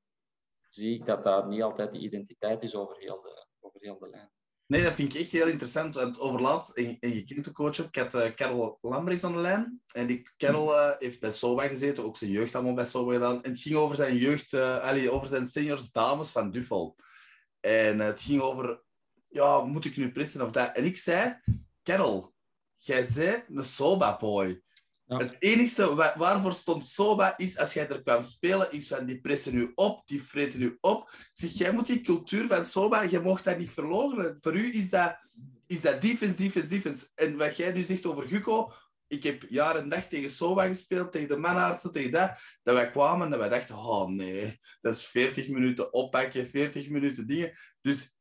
zie 0.68 0.94
ik 0.94 1.06
dat 1.06 1.24
daar 1.24 1.46
niet 1.46 1.62
altijd 1.62 1.92
die 1.92 2.00
identiteit 2.00 2.62
is 2.62 2.74
over 2.74 2.96
heel 2.96 3.22
de, 3.22 3.46
over 3.60 3.80
heel 3.80 3.98
de 3.98 4.08
lijn. 4.08 4.30
Nee, 4.68 4.82
dat 4.82 4.94
vind 4.94 5.14
ik 5.14 5.20
echt 5.20 5.32
heel 5.32 5.48
interessant. 5.48 5.94
Want 5.94 6.20
overlaatst, 6.20 6.70
en, 6.70 6.96
en 7.00 7.14
je 7.14 7.24
kent 7.24 7.44
de 7.44 7.52
coach 7.52 7.80
ook, 7.80 7.86
ik 7.86 7.96
had 7.96 8.14
eh 8.14 8.34
Karel 8.34 8.78
Lambrechts 8.80 9.24
aan 9.24 9.32
de 9.32 9.38
lijn. 9.38 9.82
En 9.92 10.06
die 10.06 10.30
Karel 10.36 10.78
eh, 10.78 10.96
heeft 10.98 11.20
bij 11.20 11.32
SOBA 11.32 11.68
gezeten, 11.68 12.04
ook 12.04 12.16
zijn 12.16 12.30
jeugd 12.30 12.54
allemaal 12.54 12.74
bij 12.74 12.84
SOBA 12.84 13.12
gedaan. 13.12 13.42
En 13.42 13.50
het 13.50 13.60
ging 13.60 13.74
over 13.74 13.96
zijn 13.96 14.16
jeugd, 14.16 14.52
eh, 14.52 14.78
allee, 14.78 15.10
over 15.10 15.28
zijn 15.28 15.46
seniors 15.46 15.90
dames 15.90 16.30
van 16.30 16.50
Duffel. 16.50 16.94
En 17.60 17.98
het 17.98 18.20
ging 18.20 18.40
over, 18.40 18.82
ja, 19.26 19.64
moet 19.64 19.84
ik 19.84 19.96
nu 19.96 20.12
pressen 20.12 20.42
of 20.42 20.50
dat? 20.50 20.76
En 20.76 20.84
ik 20.84 20.96
zei, 20.96 21.40
Karel, 21.82 22.34
jij 22.76 23.02
zei 23.02 23.44
een 23.48 23.64
SOBA-boy. 23.64 24.62
Het 25.08 25.36
enige 25.38 25.94
wa- 25.94 26.14
waarvoor 26.16 26.52
stond 26.52 26.86
SOBA 26.86 27.36
is, 27.36 27.58
als 27.58 27.72
jij 27.72 27.88
er 27.88 28.02
kwam 28.02 28.22
spelen, 28.22 28.72
is 28.72 28.88
van 28.88 29.06
die 29.06 29.20
pressen 29.20 29.54
nu 29.54 29.72
op, 29.74 30.06
die 30.06 30.22
vreten 30.22 30.60
nu 30.60 30.78
op. 30.80 31.10
Zeg, 31.32 31.50
jij 31.50 31.72
moet 31.72 31.86
die 31.86 32.00
cultuur 32.00 32.46
van 32.48 32.64
SOBA, 32.64 33.02
je 33.02 33.20
mocht 33.20 33.44
dat 33.44 33.58
niet 33.58 33.70
verlogenen. 33.70 34.36
Voor 34.40 34.56
u 34.56 34.74
is 34.74 34.90
dat, 34.90 35.16
is 35.66 35.80
dat 35.80 36.00
defense. 36.02 37.08
En 37.14 37.36
wat 37.36 37.56
jij 37.56 37.72
nu 37.72 37.82
zegt 37.82 38.06
over 38.06 38.28
Guco, 38.28 38.72
ik 39.06 39.22
heb 39.22 39.44
jaren 39.48 39.92
en 39.92 40.08
tegen 40.08 40.30
SOBA 40.30 40.66
gespeeld, 40.66 41.12
tegen 41.12 41.28
de 41.28 41.36
manartsen, 41.36 41.92
tegen 41.92 42.10
dat. 42.10 42.30
Dat 42.62 42.74
wij 42.74 42.90
kwamen 42.90 43.32
en 43.32 43.38
wij 43.38 43.48
dachten, 43.48 43.76
oh 43.76 44.08
nee, 44.08 44.58
dat 44.80 44.94
is 44.94 45.06
40 45.06 45.48
minuten 45.48 45.92
oppakken, 45.92 46.46
40 46.46 46.88
minuten 46.88 47.26
dingen. 47.26 47.52
Dus 47.80 48.16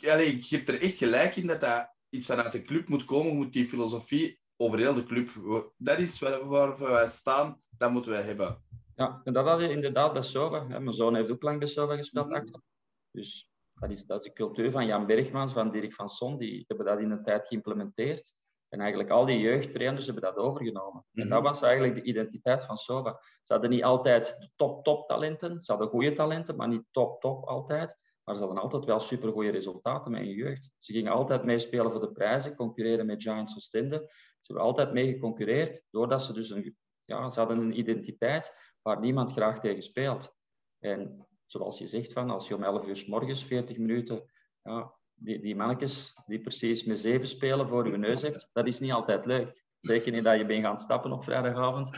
eh, 0.00 0.12
allee, 0.12 0.36
je 0.36 0.56
hebt 0.56 0.68
er 0.68 0.82
echt 0.82 0.96
gelijk 0.96 1.36
in 1.36 1.46
dat 1.46 1.60
dat 1.60 1.92
iets 2.08 2.26
vanuit 2.26 2.52
de 2.52 2.62
club 2.62 2.88
moet 2.88 3.04
komen, 3.04 3.36
moet 3.36 3.52
die 3.52 3.68
filosofie 3.68 4.42
over 4.56 4.78
heel 4.78 4.94
de 4.94 5.04
club. 5.04 5.28
Dat 5.76 5.98
is 5.98 6.20
waar, 6.48 6.78
wij 6.78 7.06
staan, 7.06 7.60
dat 7.70 7.90
moeten 7.90 8.10
wij 8.10 8.22
hebben. 8.22 8.62
Ja, 8.96 9.20
en 9.24 9.32
dat 9.32 9.46
had 9.46 9.60
je 9.60 9.68
inderdaad 9.70 10.12
bij 10.12 10.22
Soba. 10.22 10.66
hè. 10.68 10.80
Mijn 10.80 10.94
zoon 10.94 11.14
heeft 11.14 11.30
ook 11.30 11.42
lang 11.42 11.58
bij 11.58 11.68
Soba 11.68 11.96
gespeeld. 11.96 12.32
Axel. 12.32 12.62
Dus 13.10 13.50
dat 13.74 13.90
is, 13.90 14.06
dat 14.06 14.18
is 14.18 14.24
de 14.26 14.32
cultuur 14.32 14.70
van 14.70 14.86
Jan 14.86 15.06
Bergmans, 15.06 15.52
van 15.52 15.70
Dirk 15.70 15.92
van 15.94 16.08
Son. 16.08 16.38
Die 16.38 16.64
hebben 16.66 16.86
dat 16.86 16.98
in 16.98 17.10
een 17.10 17.22
tijd 17.22 17.46
geïmplementeerd. 17.46 18.32
En 18.68 18.80
eigenlijk 18.80 19.10
al 19.10 19.26
die 19.26 19.38
jeugdtrainers 19.38 20.04
hebben 20.04 20.22
dat 20.22 20.36
overgenomen. 20.36 21.04
En 21.12 21.20
Mhm. 21.22 21.28
dat 21.28 21.42
was 21.42 21.62
eigenlijk 21.62 21.94
de 21.94 22.02
identiteit 22.02 22.64
van 22.64 22.76
Soba. 22.76 23.20
Ze 23.42 23.52
hadden 23.52 23.70
niet 23.70 23.84
altijd 23.84 24.36
de 24.38 24.50
top-top 24.56 25.08
talenten. 25.08 25.60
Ze 25.60 25.72
hadden 25.72 25.90
goede 25.90 26.12
talenten, 26.12 26.56
maar 26.56 26.68
niet 26.68 26.84
top-top 26.90 27.44
altijd. 27.44 27.96
Maar 28.24 28.36
ze 28.36 28.42
hadden 28.44 28.62
altijd 28.62 28.84
wel 28.84 29.00
supergoeie 29.00 29.50
resultaten 29.50 30.10
met 30.10 30.20
hun 30.20 30.30
jeugd. 30.30 30.70
Ze 30.78 30.92
gingen 30.92 31.12
altijd 31.12 31.44
meespelen 31.44 31.90
voor 31.90 32.00
de 32.00 32.12
prijzen, 32.12 32.54
concurreren 32.56 33.06
met 33.06 33.22
Giants 33.22 33.56
Oostende. 33.56 34.10
Ze 34.44 34.52
hebben 34.52 34.70
altijd 34.70 34.92
mee 34.92 35.12
geconcurreerd, 35.12 35.82
doordat 35.90 36.22
ze 36.22 36.32
dus 36.32 36.50
een, 36.50 36.76
ja, 37.04 37.30
ze 37.30 37.38
hadden 37.38 37.58
een 37.58 37.78
identiteit 37.78 38.54
waar 38.82 39.00
niemand 39.00 39.32
graag 39.32 39.60
tegen 39.60 39.82
speelt. 39.82 40.36
En 40.78 41.26
zoals 41.46 41.78
je 41.78 41.86
zegt, 41.86 42.12
van, 42.12 42.30
als 42.30 42.48
je 42.48 42.54
om 42.54 42.62
11 42.62 42.86
uur 42.86 42.96
s 42.96 43.06
morgens 43.06 43.44
40 43.44 43.78
minuten, 43.78 44.30
ja, 44.62 44.94
die, 45.14 45.40
die 45.40 45.56
mannetjes 45.56 46.22
die 46.26 46.40
precies 46.40 46.84
met 46.84 46.98
zeven 46.98 47.28
spelen 47.28 47.68
voor 47.68 47.88
je 47.88 47.96
neus 47.96 48.22
hebt, 48.22 48.48
dat 48.52 48.66
is 48.66 48.80
niet 48.80 48.92
altijd 48.92 49.26
leuk. 49.26 49.62
Zeker 49.80 50.12
niet 50.12 50.24
dat 50.24 50.38
je 50.38 50.46
bent 50.46 50.64
gaan 50.64 50.78
stappen 50.78 51.12
op 51.12 51.24
vrijdagavond. 51.24 51.90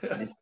Dat 0.00 0.20
is, 0.20 0.36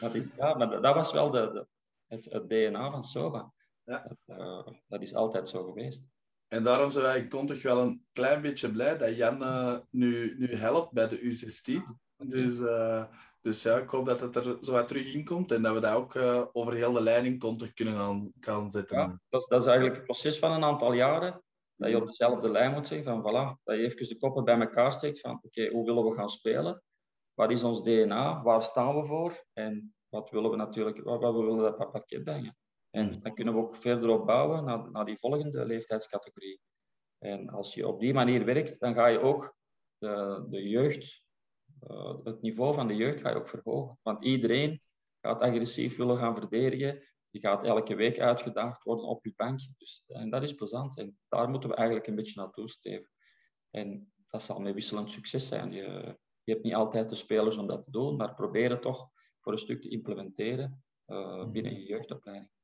dat 0.00 0.14
is, 0.14 0.34
ja, 0.34 0.54
maar 0.54 0.82
dat 0.82 0.94
was 0.94 1.12
wel 1.12 1.30
de, 1.30 1.50
de 1.52 1.66
het, 2.06 2.24
het, 2.24 2.48
DNA 2.48 2.90
van 2.90 3.04
Soba. 3.04 3.52
Ja. 3.82 4.16
Dat, 4.24 4.38
uh, 4.38 4.66
dat, 4.88 5.02
is 5.02 5.14
altijd 5.14 5.48
zo 5.48 5.64
geweest. 5.64 6.06
En 6.48 6.62
daarom 6.62 6.90
zijn 6.90 7.04
wij 7.04 7.28
toch 7.28 7.62
wel 7.62 7.82
een 7.82 8.06
klein 8.12 8.42
beetje 8.42 8.70
blij 8.70 8.98
dat 8.98 9.16
Jan 9.16 9.42
uh, 9.42 9.76
nu, 9.90 10.34
nu 10.38 10.54
helpt 10.54 10.92
bij 10.92 11.08
de 11.08 11.18
U16. 11.18 11.72
Dus, 12.16 12.58
uh, 12.58 13.04
dus 13.40 13.62
ja, 13.62 13.76
ik 13.76 13.90
hoop 13.90 14.06
dat 14.06 14.20
het 14.20 14.36
er 14.36 14.56
zo 14.60 14.72
wat 14.72 14.88
terug 14.88 15.14
in 15.14 15.24
komt 15.24 15.52
en 15.52 15.62
dat 15.62 15.74
we 15.74 15.80
dat 15.80 15.94
ook 15.94 16.16
over 16.52 16.74
heel 16.74 16.92
de 16.92 17.02
lijn 17.02 17.24
in 17.24 17.38
contact 17.38 17.74
kunnen 17.74 17.94
gaan, 17.94 18.32
gaan 18.40 18.70
zetten. 18.70 18.98
Ja, 18.98 19.20
dat, 19.28 19.40
is, 19.40 19.46
dat 19.46 19.60
is 19.60 19.66
eigenlijk 19.66 19.96
het 19.96 20.06
proces 20.06 20.38
van 20.38 20.52
een 20.52 20.64
aantal 20.64 20.92
jaren 20.92 21.44
dat 21.76 21.90
je 21.90 21.96
op 21.96 22.06
dezelfde 22.06 22.48
lijn 22.48 22.72
moet 22.72 22.86
zijn 22.86 23.02
van 23.02 23.20
voilà, 23.20 23.62
dat 23.64 23.76
je 23.76 23.82
even 23.82 24.08
de 24.08 24.16
koppen 24.16 24.44
bij 24.44 24.58
elkaar 24.58 24.92
steekt 24.92 25.20
van 25.20 25.40
oké, 25.42 25.68
hoe 25.68 25.84
willen 25.84 26.04
we 26.04 26.14
gaan 26.14 26.28
spelen? 26.28 26.82
Wat 27.34 27.50
is 27.50 27.62
ons 27.62 27.82
DNA? 27.82 28.42
Waar 28.42 28.62
staan 28.62 29.00
we 29.00 29.06
voor? 29.06 29.44
En 29.52 29.94
wat 30.08 30.30
willen 30.30 30.50
we 30.50 30.56
natuurlijk, 30.56 31.02
wat, 31.04 31.20
wat 31.20 31.34
we 31.34 31.40
willen 31.40 31.76
dat 31.76 31.92
pakket 31.92 32.24
brengen? 32.24 32.56
En 32.96 33.08
hmm. 33.08 33.22
dan 33.22 33.34
kunnen 33.34 33.54
we 33.54 33.60
ook 33.60 33.76
verder 33.76 34.08
opbouwen 34.08 34.64
naar, 34.64 34.90
naar 34.90 35.04
die 35.04 35.18
volgende 35.18 35.66
leeftijdscategorie. 35.66 36.60
En 37.18 37.48
als 37.48 37.74
je 37.74 37.88
op 37.88 38.00
die 38.00 38.14
manier 38.14 38.44
werkt, 38.44 38.80
dan 38.80 38.94
ga 38.94 39.06
je 39.06 39.20
ook 39.20 39.56
de, 39.98 40.46
de 40.50 40.68
jeugd, 40.68 41.22
uh, 41.88 42.14
het 42.24 42.42
niveau 42.42 42.74
van 42.74 42.86
de 42.88 42.96
jeugd 42.96 43.20
ga 43.20 43.28
je 43.28 43.36
ook 43.36 43.48
verhogen. 43.48 43.98
Want 44.02 44.24
iedereen 44.24 44.82
gaat 45.20 45.40
agressief 45.40 45.96
willen 45.96 46.18
gaan 46.18 46.36
verdedigen 46.36 47.02
die 47.30 47.40
gaat 47.40 47.64
elke 47.64 47.94
week 47.94 48.18
uitgedaagd 48.18 48.82
worden 48.82 49.04
op 49.04 49.24
je 49.24 49.32
bankje. 49.36 49.70
Dus, 49.78 50.02
en 50.06 50.30
dat 50.30 50.42
is 50.42 50.54
plezant. 50.54 50.98
En 50.98 51.18
daar 51.28 51.48
moeten 51.48 51.68
we 51.68 51.74
eigenlijk 51.74 52.06
een 52.06 52.14
beetje 52.14 52.40
naartoe 52.40 52.68
streven. 52.68 53.10
En 53.70 54.12
dat 54.28 54.42
zal 54.42 54.60
met 54.60 54.74
wisselend 54.74 55.10
succes 55.10 55.48
zijn. 55.48 55.72
Je, 55.72 56.16
je 56.42 56.52
hebt 56.52 56.64
niet 56.64 56.74
altijd 56.74 57.08
de 57.08 57.14
spelers 57.14 57.56
om 57.56 57.66
dat 57.66 57.84
te 57.84 57.90
doen, 57.90 58.16
maar 58.16 58.34
probeer 58.34 58.70
het 58.70 58.82
toch 58.82 59.10
voor 59.40 59.52
een 59.52 59.58
stuk 59.58 59.82
te 59.82 59.88
implementeren 59.88 60.84
uh, 61.06 61.46
binnen 61.46 61.72
je 61.72 61.86
jeugdopleiding. 61.86 62.54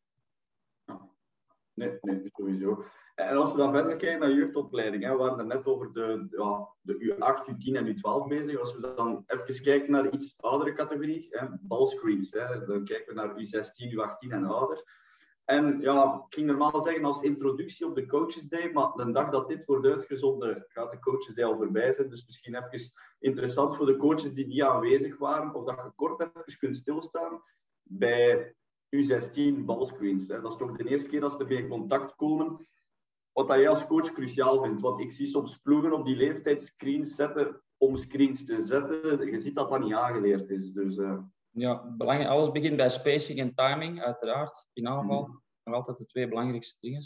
Nee, 1.75 1.99
nee, 2.01 2.29
sowieso. 2.33 2.85
En 3.15 3.37
als 3.37 3.53
we 3.53 3.59
dan 3.59 3.73
verder 3.73 3.97
kijken 3.97 4.21
naar 4.21 4.33
jeugdopleiding, 4.33 5.03
hè, 5.05 5.11
we 5.11 5.17
waren 5.17 5.39
er 5.39 5.47
net 5.47 5.67
over 5.67 5.93
de, 5.93 6.27
ja, 6.31 6.69
de 6.81 6.95
U8, 6.95 7.51
U10 7.53 7.77
en 7.77 7.97
U12 7.97 8.29
bezig. 8.29 8.59
Als 8.59 8.75
we 8.75 8.93
dan 8.95 9.25
even 9.27 9.63
kijken 9.63 9.91
naar 9.91 10.03
de 10.03 10.11
iets 10.11 10.35
oudere 10.37 10.73
categorie, 10.73 11.27
hè, 11.31 11.47
ballscreens, 11.61 12.31
hè, 12.31 12.65
dan 12.65 12.85
kijken 12.85 13.15
we 13.15 13.21
naar 13.21 13.31
U16, 13.31 13.93
U18 13.93 14.33
en 14.33 14.45
ouder. 14.45 15.01
En 15.45 15.81
ja, 15.81 16.25
ik 16.27 16.35
ging 16.35 16.47
normaal 16.47 16.81
zeggen 16.81 17.05
als 17.05 17.23
introductie 17.23 17.87
op 17.87 17.95
de 17.95 18.07
Coaches 18.07 18.49
Day, 18.49 18.71
maar 18.73 18.93
de 18.93 19.13
dag 19.13 19.31
dat 19.31 19.49
dit 19.49 19.65
wordt 19.65 19.87
uitgezonden, 19.87 20.65
gaat 20.69 20.91
de 20.91 20.99
Coaches 20.99 21.35
Day 21.35 21.45
al 21.45 21.57
voorbij 21.57 21.93
zijn. 21.93 22.09
Dus 22.09 22.27
misschien 22.27 22.55
even 22.55 22.93
interessant 23.19 23.77
voor 23.77 23.87
de 23.87 23.97
coaches 23.97 24.35
die 24.35 24.47
niet 24.47 24.63
aanwezig 24.63 25.19
waren, 25.19 25.55
of 25.55 25.65
dat 25.65 25.77
je 25.77 25.93
kort 25.95 26.21
even 26.21 26.59
kunt 26.59 26.77
stilstaan 26.77 27.43
bij 27.83 28.55
U16 28.97 29.65
balscreens. 29.65 30.29
Hè. 30.29 30.41
Dat 30.41 30.53
is 30.53 30.59
toch 30.59 30.77
de 30.77 30.89
eerste 30.89 31.09
keer 31.09 31.21
dat 31.21 31.33
ze 31.33 31.39
ermee 31.39 31.59
in 31.59 31.69
contact 31.69 32.15
komen. 32.15 32.67
Wat 33.33 33.49
dat 33.49 33.57
jij 33.57 33.69
als 33.69 33.87
coach 33.87 34.13
cruciaal 34.13 34.63
vindt. 34.63 34.81
Want 34.81 35.01
ik 35.01 35.11
zie 35.11 35.27
soms 35.27 35.57
ploegen 35.57 35.93
op 35.93 36.05
die 36.05 36.17
leeftijd 36.17 36.63
screens 36.63 37.15
zetten 37.15 37.63
om 37.77 37.97
screens 37.97 38.45
te 38.45 38.61
zetten. 38.61 39.31
Je 39.31 39.39
ziet 39.39 39.55
dat 39.55 39.71
dat 39.71 39.81
niet 39.81 39.93
aangeleerd 39.93 40.51
is. 40.51 40.73
Dus, 40.73 40.97
uh... 40.97 41.19
Ja, 41.51 41.95
belangrijk. 41.97 42.31
alles 42.31 42.51
begint 42.51 42.77
bij 42.77 42.91
spacing 42.91 43.39
en 43.39 43.55
timing, 43.55 44.03
uiteraard. 44.03 44.67
In 44.73 44.89
aanval. 44.89 45.27
Mm. 45.27 45.43
Nog 45.65 45.75
altijd 45.75 45.99
de 45.99 46.07
twee 46.07 46.29
belangrijkste 46.29 46.77
dingen. 46.81 47.03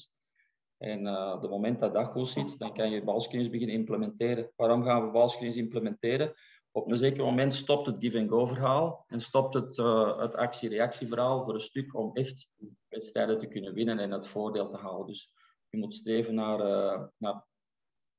En 0.77 1.07
uh, 1.07 1.33
op 1.35 1.43
het 1.43 1.51
moment 1.51 1.81
dat 1.81 1.95
dat 1.95 2.07
goed 2.07 2.29
zit, 2.29 2.59
dan 2.59 2.75
kan 2.75 2.91
je 2.91 3.05
balscreens 3.05 3.51
beginnen 3.51 3.77
implementeren. 3.77 4.53
Waarom 4.57 4.83
gaan 4.83 5.05
we 5.05 5.11
balscreens 5.11 5.57
implementeren? 5.57 6.35
Op 6.77 6.91
een 6.91 6.97
zeker 6.97 7.25
moment 7.25 7.55
stopt 7.55 7.87
het 7.87 7.97
give-and-go 7.99 8.47
verhaal 8.47 9.05
en 9.09 9.21
stopt 9.21 9.55
het, 9.55 9.79
uh, 9.79 10.19
het 10.19 10.35
actie-reactie 10.35 11.09
verhaal 11.09 11.45
voor 11.45 11.55
een 11.55 11.61
stuk 11.61 11.95
om 11.95 12.11
echt 12.13 12.51
wedstrijden 12.89 13.39
te 13.39 13.47
kunnen 13.47 13.75
winnen 13.75 13.99
en 13.99 14.11
het 14.11 14.27
voordeel 14.27 14.69
te 14.69 14.77
halen. 14.77 15.07
Dus 15.07 15.33
je 15.69 15.79
moet 15.79 15.95
streven 15.95 16.35
naar, 16.35 16.61
uh, 16.61 17.07
naar 17.17 17.47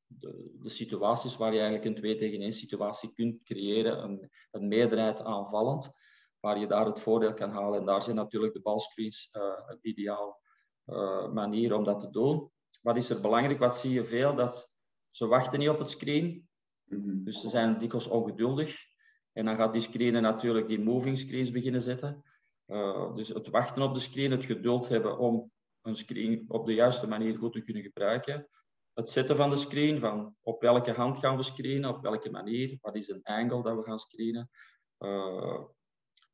de, 0.06 0.52
de, 0.62 0.70
situaties 0.70 1.38
waar 1.38 1.54
je 1.54 1.60
eigenlijk 1.60 1.86
een 1.90 1.96
2 2.02 2.16
tegen 2.16 2.42
1 2.42 2.52
situatie 2.52 3.14
kunt 3.14 3.44
creëren, 3.44 4.04
een, 4.04 4.30
een, 4.52 4.68
meerderheid 4.68 5.22
aanvallend, 5.24 5.92
waar 6.40 6.60
je 6.60 6.68
daar 6.68 6.86
het 6.86 7.00
voordeel 7.00 7.34
kan 7.34 7.50
halen. 7.50 7.80
En 7.80 7.86
daar 7.86 8.04
zijn 8.04 8.16
natuurlijk 8.16 8.54
de 8.54 8.62
balscreens 8.62 9.30
uh, 9.32 9.44
een 9.68 9.80
ideaal 9.82 10.42
manier 11.34 11.76
om 11.76 11.84
dat 11.84 12.00
te 12.00 12.10
doen. 12.10 12.52
Wat 12.82 12.98
is 12.98 13.10
er 13.10 13.22
belangrijk? 13.22 13.60
Wat 13.60 13.78
zie 13.78 13.92
je 13.92 14.04
veel? 14.04 14.36
Dat 14.36 14.72
ze 15.12 15.28
wachten 15.28 15.60
niet 15.60 15.70
op 15.70 15.80
het 15.80 15.90
screen, 15.90 16.47
Mhm. 16.88 17.24
Dus 17.24 17.42
ze 17.42 17.50
zijn 17.50 17.80
dikwijls 17.80 18.08
ongeduldig. 18.08 18.78
En 19.34 19.46
dan 19.46 19.56
gaat 19.56 19.72
die 19.74 19.82
screen 19.82 20.22
natuurlijk 20.22 20.68
die 20.68 20.80
moving 20.80 21.18
screens 21.18 21.52
beginnen 21.52 21.82
zetten. 21.82 22.24
Uh, 22.68 23.16
dus 23.16 23.28
het 23.28 23.50
wachten 23.50 23.82
op 23.82 23.94
de 23.94 24.00
screen, 24.00 24.32
het 24.32 24.46
geduld 24.46 24.88
hebben 24.88 25.18
om 25.18 25.52
een 25.82 25.96
screen 25.96 26.46
op 26.48 26.66
de 26.66 26.74
juiste 26.74 27.08
manier 27.08 27.38
goed 27.38 27.54
te 27.54 27.62
kunnen 27.62 27.84
gebruiken. 27.84 28.48
Het 28.94 29.10
zetten 29.10 29.36
van 29.36 29.50
de 29.50 29.56
screen, 29.56 30.00
van 30.00 30.36
op 30.42 30.62
welke 30.62 30.92
hand 30.92 31.18
gaan 31.18 31.36
we 31.36 31.44
screenen, 31.44 31.90
op 31.90 32.02
welke 32.02 32.30
manier, 32.30 32.78
wat 32.82 32.96
is 32.96 33.10
een 33.10 33.24
angle 33.24 33.64
dat 33.64 33.76
we 33.76 33.84
gaan 33.84 34.00
screenen. 34.00 34.50
Uh, 35.00 35.64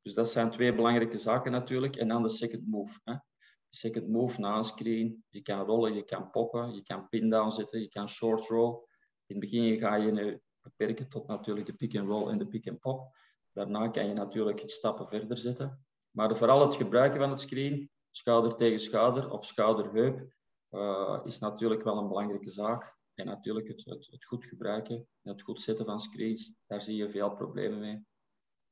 dus 0.02 0.14
dat 0.14 0.30
zijn 0.30 0.52
twee 0.52 0.76
belangrijke 0.76 1.18
zaken 1.18 1.52
natuurlijk. 1.52 1.96
En 1.96 2.08
dan 2.08 2.24
de 2.24 2.30
second 2.30 2.68
move. 2.68 3.00
Hè. 3.04 3.14
De 3.14 3.78
second 3.78 4.08
move 4.08 4.40
na 4.40 4.58
een 4.58 4.64
screen. 4.64 5.24
Je 5.30 5.42
kan 5.42 5.66
rollen, 5.66 5.94
je 5.94 6.04
kan 6.04 6.30
poppen, 6.30 6.74
je 6.74 6.84
kan 6.84 7.10
pin 7.10 7.30
down 7.30 7.52
zetten, 7.52 7.82
je 7.82 7.90
kan 7.90 8.10
short 8.10 8.48
roll. 8.48 8.88
In 9.26 9.36
het 9.36 9.40
begin 9.40 9.80
ga 9.80 9.96
je 9.96 10.42
beperken 10.62 11.10
tot 11.10 11.28
natuurlijk 11.28 11.66
de 11.66 11.74
pick 11.74 11.98
and 11.98 12.08
roll 12.08 12.30
en 12.30 12.38
de 12.38 12.48
pick 12.48 12.68
and 12.68 12.80
pop. 12.80 13.16
Daarna 13.52 13.88
kan 13.88 14.08
je 14.08 14.14
natuurlijk 14.14 14.64
stappen 14.66 15.08
verder 15.08 15.38
zetten. 15.38 15.86
Maar 16.12 16.38
vooral 16.38 16.62
het 16.62 16.76
gebruiken 16.76 17.20
van 17.20 17.30
het 17.30 17.42
screen, 17.42 17.90
schouder 18.12 18.56
tegen 18.56 18.80
schouder 18.80 19.32
of 19.32 19.46
schouder-heup, 19.46 20.34
uh, 20.72 21.20
is 21.24 21.40
natuurlijk 21.40 21.84
wel 21.84 21.98
een 21.98 22.08
belangrijke 22.08 22.50
zaak. 22.50 22.96
En 23.14 23.26
natuurlijk 23.26 23.68
het, 23.68 23.86
het, 23.86 24.08
het, 24.12 24.26
goed 24.26 24.46
gebruiken 24.46 24.96
en 24.96 25.32
het 25.32 25.42
goed 25.42 25.62
zetten 25.62 25.86
van 25.86 26.00
screens, 26.00 26.54
daar 26.66 26.82
zie 26.82 26.96
je 26.96 27.10
veel 27.10 27.36
problemen 27.36 27.80
mee. 27.80 28.06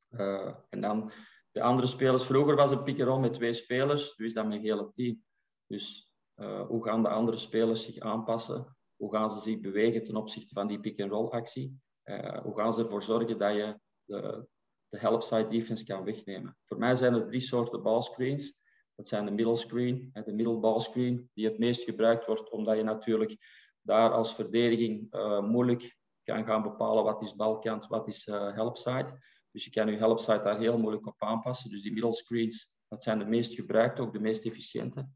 Uh, 0.09 0.55
en 0.69 0.81
dan 0.81 1.11
de 1.51 1.61
andere 1.61 1.87
spelers. 1.87 2.23
Vroeger 2.23 2.55
was 2.55 2.71
een 2.71 2.83
pick 2.83 2.99
and 2.99 3.07
roll 3.07 3.19
met 3.19 3.33
twee 3.33 3.53
spelers, 3.53 4.17
nu 4.17 4.25
is 4.25 4.33
dat 4.33 4.45
met 4.45 4.53
een 4.53 4.61
hele 4.61 4.91
team. 4.91 5.23
Dus 5.67 6.11
uh, 6.35 6.67
hoe 6.67 6.83
gaan 6.83 7.03
de 7.03 7.09
andere 7.09 7.37
spelers 7.37 7.83
zich 7.83 7.99
aanpassen? 7.99 8.77
Hoe 9.01 9.13
gaan 9.13 9.29
ze 9.29 9.39
zich 9.39 9.59
bewegen 9.59 10.03
ten 10.03 10.15
opzichte 10.15 10.53
van 10.53 10.67
die 10.67 10.79
pick-and-roll 10.79 11.29
actie? 11.29 11.79
Uh, 12.03 12.41
hoe 12.41 12.55
gaan 12.55 12.73
ze 12.73 12.83
ervoor 12.83 13.03
zorgen 13.03 13.37
dat 13.37 13.55
je 13.55 13.79
de, 14.05 14.47
de 14.89 14.99
help-side 14.99 15.47
defense 15.47 15.85
kan 15.85 16.03
wegnemen? 16.03 16.57
Voor 16.63 16.77
mij 16.77 16.95
zijn 16.95 17.13
er 17.13 17.25
drie 17.25 17.39
soorten 17.39 17.83
ballscreens. 17.83 18.59
Dat 18.95 19.07
zijn 19.07 19.25
de 19.25 19.31
middle 19.31 19.55
screen, 19.55 20.09
de 20.13 20.33
middle 20.33 20.79
screen, 20.79 21.29
die 21.33 21.45
het 21.45 21.57
meest 21.59 21.83
gebruikt 21.83 22.25
wordt, 22.25 22.51
omdat 22.51 22.77
je 22.77 22.83
natuurlijk 22.83 23.37
daar 23.81 24.11
als 24.11 24.35
verdediging 24.35 25.13
uh, 25.15 25.41
moeilijk 25.41 25.97
kan 26.23 26.45
gaan 26.45 26.63
bepalen 26.63 27.03
wat 27.03 27.21
is 27.21 27.35
balkant, 27.35 27.87
wat 27.87 28.07
is 28.07 28.27
uh, 28.27 28.53
helpside. 28.53 29.19
Dus 29.51 29.63
je 29.63 29.69
kan 29.71 29.87
je 29.87 29.97
helpside 29.97 30.41
daar 30.43 30.59
heel 30.59 30.77
moeilijk 30.77 31.07
op 31.07 31.15
aanpassen. 31.23 31.69
Dus 31.69 31.81
die 31.81 31.93
middle 31.93 32.13
screens, 32.13 32.73
dat 32.87 33.03
zijn 33.03 33.19
de 33.19 33.25
meest 33.25 33.53
gebruikte, 33.53 34.01
ook 34.01 34.13
de 34.13 34.19
meest 34.19 34.45
efficiënte. 34.45 35.07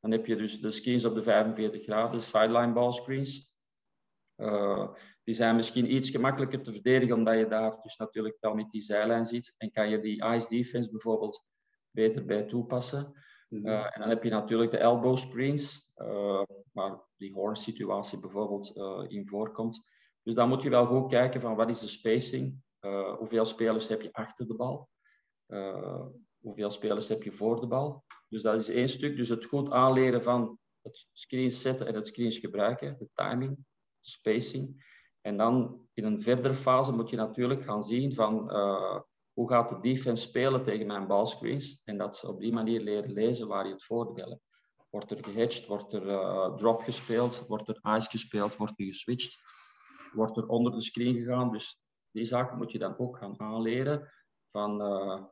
Dan 0.00 0.10
heb 0.10 0.26
je 0.26 0.36
dus 0.36 0.60
de 0.60 0.70
screens 0.70 1.04
op 1.04 1.14
de 1.14 1.22
45 1.22 1.82
graden, 1.82 2.22
sideline 2.22 2.72
ball 2.72 2.92
screens. 2.92 3.54
Uh, 4.36 4.92
die 5.24 5.34
zijn 5.34 5.56
misschien 5.56 5.94
iets 5.94 6.10
gemakkelijker 6.10 6.62
te 6.62 6.72
verdedigen, 6.72 7.16
omdat 7.16 7.38
je 7.38 7.48
daar 7.48 7.82
dus 7.82 7.96
natuurlijk 7.96 8.36
wel 8.40 8.54
met 8.54 8.70
die 8.70 8.80
zijlijn 8.80 9.24
zit. 9.24 9.54
En 9.58 9.70
kan 9.70 9.88
je 9.88 10.00
die 10.00 10.24
ice 10.24 10.48
defense 10.48 10.90
bijvoorbeeld 10.90 11.44
beter 11.90 12.24
bij 12.24 12.42
toepassen. 12.42 13.12
Uh, 13.48 13.84
en 13.84 14.00
dan 14.00 14.08
heb 14.08 14.22
je 14.22 14.30
natuurlijk 14.30 14.70
de 14.70 14.78
elbow 14.78 15.16
screens, 15.16 15.92
uh, 15.96 16.42
waar 16.72 17.00
die 17.16 17.32
horn 17.32 17.56
situatie 17.56 18.20
bijvoorbeeld 18.20 18.76
in 19.08 19.26
voorkomt. 19.26 19.82
Dus 20.22 20.34
dan 20.34 20.48
moet 20.48 20.62
je 20.62 20.70
wel 20.70 20.86
goed 20.86 21.10
kijken 21.10 21.40
van 21.40 21.54
wat 21.54 21.68
is 21.68 21.80
de 21.80 21.88
spacing, 21.88 22.62
hoeveel 23.18 23.44
spelers 23.44 23.88
heb 23.88 24.02
je 24.02 24.12
achter 24.12 24.46
de 24.46 24.54
bal 24.54 24.88
hoeveel 26.46 26.70
spelers 26.70 27.08
heb 27.08 27.22
je 27.22 27.32
voor 27.32 27.60
de 27.60 27.66
bal. 27.66 28.04
Dus 28.28 28.42
dat 28.42 28.60
is 28.60 28.68
één 28.68 28.88
stuk. 28.88 29.16
Dus 29.16 29.28
het 29.28 29.44
goed 29.44 29.70
aanleren 29.70 30.22
van 30.22 30.58
het 30.82 31.06
screens 31.12 31.60
zetten 31.60 31.86
en 31.86 31.94
het 31.94 32.06
screens 32.06 32.38
gebruiken, 32.38 32.96
de 32.98 33.08
timing, 33.14 33.56
de 34.00 34.10
spacing. 34.10 34.84
En 35.20 35.36
dan 35.36 35.86
in 35.94 36.04
een 36.04 36.20
verdere 36.20 36.54
fase 36.54 36.92
moet 36.92 37.10
je 37.10 37.16
natuurlijk 37.16 37.62
gaan 37.62 37.82
zien 37.82 38.14
van 38.14 38.50
uh, 38.52 39.00
hoe 39.32 39.48
gaat 39.48 39.68
de 39.68 39.80
defense 39.80 40.22
spelen 40.22 40.64
tegen 40.64 40.86
mijn 40.86 41.06
balscreens. 41.06 41.80
En 41.84 41.98
dat 41.98 42.16
ze 42.16 42.28
op 42.28 42.40
die 42.40 42.52
manier 42.52 42.80
leren 42.80 43.12
lezen 43.12 43.48
waar 43.48 43.66
je 43.66 43.72
het 43.72 43.84
voordeel 43.84 44.28
hebt. 44.28 44.42
Wordt 44.90 45.10
er 45.10 45.24
gehedged, 45.24 45.66
wordt 45.66 45.92
er 45.92 46.06
uh, 46.06 46.54
drop 46.54 46.82
gespeeld, 46.82 47.44
wordt 47.46 47.68
er 47.68 47.96
ice 47.96 48.10
gespeeld, 48.10 48.56
wordt 48.56 48.80
er 48.80 48.86
geswitcht, 48.86 49.38
wordt 50.12 50.36
er 50.36 50.46
onder 50.46 50.72
de 50.72 50.82
screen 50.82 51.14
gegaan. 51.14 51.50
Dus 51.50 51.78
die 52.10 52.24
zaken 52.24 52.56
moet 52.56 52.72
je 52.72 52.78
dan 52.78 52.98
ook 52.98 53.16
gaan 53.16 53.40
aanleren 53.40 54.12
van 54.46 54.80
uh, 54.80 55.24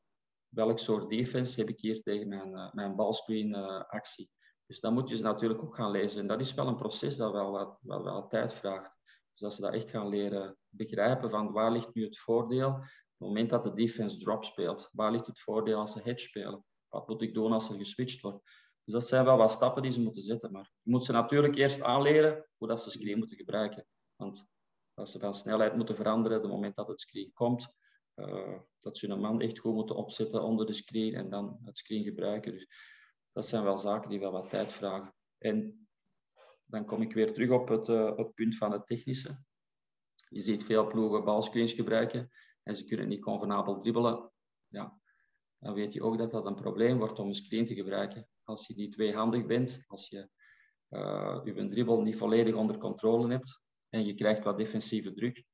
welk 0.54 0.78
soort 0.78 1.10
defense 1.10 1.60
heb 1.60 1.68
ik 1.68 1.80
hier 1.80 2.02
tegen 2.02 2.28
mijn, 2.28 2.50
uh, 2.50 2.72
mijn 2.72 2.96
balscreen 2.96 3.48
uh, 3.48 3.84
actie. 3.84 4.30
Dus 4.66 4.80
dan 4.80 4.94
moet 4.94 5.08
je 5.08 5.16
ze 5.16 5.22
natuurlijk 5.22 5.62
ook 5.62 5.74
gaan 5.74 5.90
lezen. 5.90 6.20
En 6.20 6.26
dat 6.26 6.40
is 6.40 6.54
wel 6.54 6.66
een 6.66 6.76
proces 6.76 7.16
dat 7.16 7.32
wel 7.32 7.50
wat, 7.50 7.78
wel, 7.80 8.04
wel 8.04 8.26
tijd 8.28 8.52
vraagt. 8.52 8.92
Dus 9.04 9.40
dat 9.40 9.54
ze 9.54 9.60
dat 9.60 9.72
echt 9.72 9.90
gaan 9.90 10.08
leren 10.08 10.56
begrijpen 10.68 11.30
van 11.30 11.52
waar 11.52 11.72
ligt 11.72 11.94
nu 11.94 12.04
het 12.04 12.18
voordeel 12.18 12.68
op 12.68 12.80
het 13.18 13.28
moment 13.28 13.50
dat 13.50 13.64
de 13.64 13.72
defense 13.72 14.18
drop 14.18 14.44
speelt. 14.44 14.88
Waar 14.92 15.10
ligt 15.10 15.26
het 15.26 15.40
voordeel 15.40 15.78
als 15.78 15.92
ze 15.92 16.00
hedge 16.02 16.26
spelen? 16.28 16.64
Wat 16.88 17.08
moet 17.08 17.22
ik 17.22 17.34
doen 17.34 17.52
als 17.52 17.70
er 17.70 17.76
geswitcht 17.76 18.20
wordt? 18.20 18.42
Dus 18.84 18.94
dat 18.94 19.06
zijn 19.06 19.24
wel 19.24 19.36
wat 19.36 19.50
stappen 19.50 19.82
die 19.82 19.92
ze 19.92 20.00
moeten 20.00 20.22
zetten. 20.22 20.52
Maar 20.52 20.70
je 20.82 20.90
moet 20.90 21.04
ze 21.04 21.12
natuurlijk 21.12 21.56
eerst 21.56 21.82
aanleren 21.82 22.48
hoe 22.56 22.68
dat 22.68 22.82
ze 22.82 22.90
screen 22.90 23.18
moeten 23.18 23.36
gebruiken. 23.36 23.86
Want 24.16 24.46
als 24.94 25.10
ze 25.10 25.18
van 25.18 25.34
snelheid 25.34 25.76
moeten 25.76 25.94
veranderen 25.94 26.36
op 26.36 26.42
het 26.42 26.52
moment 26.52 26.76
dat 26.76 26.88
het 26.88 27.00
screen 27.00 27.30
komt, 27.32 27.74
uh, 28.16 28.58
dat 28.78 28.98
ze 28.98 29.06
hun 29.06 29.20
man 29.20 29.40
echt 29.40 29.58
goed 29.58 29.74
moeten 29.74 29.96
opzetten 29.96 30.42
onder 30.42 30.66
de 30.66 30.72
screen 30.72 31.14
en 31.14 31.30
dan 31.30 31.58
het 31.64 31.78
screen 31.78 32.04
gebruiken. 32.04 32.52
Dus 32.52 32.68
dat 33.32 33.48
zijn 33.48 33.64
wel 33.64 33.78
zaken 33.78 34.10
die 34.10 34.20
wel 34.20 34.32
wat 34.32 34.50
tijd 34.50 34.72
vragen. 34.72 35.14
En 35.38 35.88
dan 36.64 36.84
kom 36.84 37.02
ik 37.02 37.12
weer 37.12 37.32
terug 37.32 37.50
op 37.50 37.68
het, 37.68 37.86
het 38.16 38.34
punt 38.34 38.56
van 38.56 38.72
het 38.72 38.86
technische. 38.86 39.36
Je 40.28 40.40
ziet 40.40 40.64
veel 40.64 40.86
ploegen 40.86 41.24
balscreens 41.24 41.72
gebruiken 41.72 42.30
en 42.62 42.76
ze 42.76 42.84
kunnen 42.84 43.08
niet 43.08 43.22
convenabel 43.22 43.80
dribbelen. 43.80 44.30
Ja, 44.68 45.00
dan 45.58 45.74
weet 45.74 45.92
je 45.92 46.02
ook 46.02 46.18
dat 46.18 46.30
dat 46.30 46.46
een 46.46 46.54
probleem 46.54 46.98
wordt 46.98 47.18
om 47.18 47.28
een 47.28 47.34
screen 47.34 47.66
te 47.66 47.74
gebruiken. 47.74 48.28
Als 48.42 48.66
je 48.66 48.74
niet 48.74 48.92
tweehandig 48.92 49.46
bent, 49.46 49.84
als 49.86 50.08
je 50.08 50.28
uh, 50.90 51.40
je 51.44 51.68
dribbel 51.68 52.02
niet 52.02 52.16
volledig 52.16 52.54
onder 52.54 52.78
controle 52.78 53.30
hebt 53.30 53.62
en 53.88 54.06
je 54.06 54.14
krijgt 54.14 54.44
wat 54.44 54.56
defensieve 54.56 55.12
druk, 55.12 55.44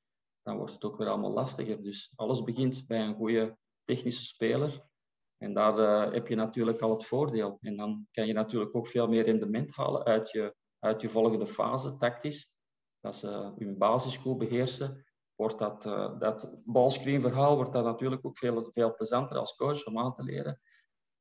dan 0.43 0.57
wordt 0.57 0.73
het 0.73 0.85
ook 0.85 0.97
weer 0.97 1.09
allemaal 1.09 1.33
lastiger. 1.33 1.83
Dus 1.83 2.13
alles 2.17 2.43
begint 2.43 2.87
bij 2.87 3.01
een 3.01 3.15
goede 3.15 3.57
technische 3.85 4.25
speler. 4.25 4.89
En 5.37 5.55
daar 5.55 5.79
uh, 5.79 6.13
heb 6.13 6.27
je 6.27 6.35
natuurlijk 6.35 6.81
al 6.81 6.91
het 6.91 7.05
voordeel. 7.05 7.59
En 7.61 7.77
dan 7.77 8.07
kan 8.13 8.27
je 8.27 8.33
natuurlijk 8.33 8.75
ook 8.75 8.87
veel 8.87 9.09
meer 9.09 9.25
rendement 9.25 9.71
halen 9.71 10.05
uit 10.05 10.31
je, 10.31 10.55
uit 10.79 11.01
je 11.01 11.09
volgende 11.09 11.47
fase, 11.47 11.97
tactisch. 11.97 12.59
Dat 13.01 13.17
ze 13.17 13.53
hun 13.57 13.79
basis 13.79 14.17
goed 14.17 14.39
beheersen. 14.39 15.05
Wordt 15.35 15.59
dat, 15.59 15.87
uh, 15.87 16.19
dat 16.19 16.63
balscreen-verhaal 16.65 17.57
wordt 17.57 17.73
dat 17.73 17.85
natuurlijk 17.85 18.27
ook 18.27 18.39
veel, 18.39 18.71
veel 18.73 18.95
plezanter 18.95 19.39
als 19.39 19.55
coach 19.55 19.87
om 19.87 19.99
aan 19.99 20.15
te 20.15 20.23
leren. 20.23 20.61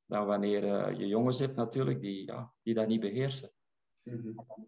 Dan 0.06 0.26
wanneer 0.26 0.94
je 0.98 1.08
jongens 1.08 1.40
hebt 1.40 1.56
natuurlijk 1.56 2.02
die, 2.02 2.26
ja, 2.26 2.54
die 2.62 2.74
dat 2.74 2.88
niet 2.88 3.00
beheersen. 3.00 3.52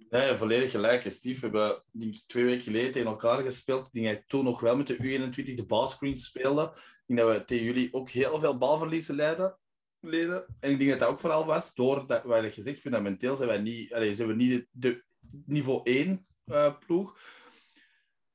Nee, 0.10 0.36
volledig 0.36 0.72
gelijk. 0.72 1.12
Steve, 1.12 1.50
we 1.50 1.58
hebben 1.92 2.28
twee 2.28 2.46
weken 2.46 2.64
geleden 2.64 2.92
tegen 2.92 3.08
elkaar 3.08 3.44
gespeeld. 3.44 3.88
Ik 3.88 3.94
denk 3.94 4.16
dat 4.16 4.24
toen 4.28 4.44
nog 4.44 4.60
wel 4.60 4.78
met 4.78 4.88
de 4.88 4.98
U21 4.98 5.54
de 5.54 5.66
balscreens 5.66 6.26
speelde. 6.26 6.64
Ik 6.74 7.04
denk 7.16 7.20
dat 7.20 7.38
we 7.38 7.46
tegen 7.46 7.66
jullie 7.66 7.94
ook 7.94 8.10
heel 8.10 8.40
veel 8.40 8.58
balverliezen. 8.58 9.16
Leden. 9.16 10.46
En 10.60 10.72
ik 10.72 10.78
denk 10.78 10.90
dat 10.90 11.00
dat 11.00 11.10
ook 11.10 11.20
vooral 11.20 11.46
was 11.46 11.74
door 11.74 12.08
dat, 12.08 12.24
wat 12.24 12.44
je 12.44 12.52
gezegd, 12.52 12.80
fundamenteel 12.80 13.36
zijn 13.36 13.48
wij 13.48 13.58
niet, 13.58 13.94
allez, 13.94 14.18
zijn 14.18 14.28
we 14.28 14.34
niet 14.34 14.66
de, 14.72 15.04
niveau 15.46 15.82
1 15.84 16.26
uh, 16.46 16.66
eh, 16.66 16.74
ploeg. 16.86 17.20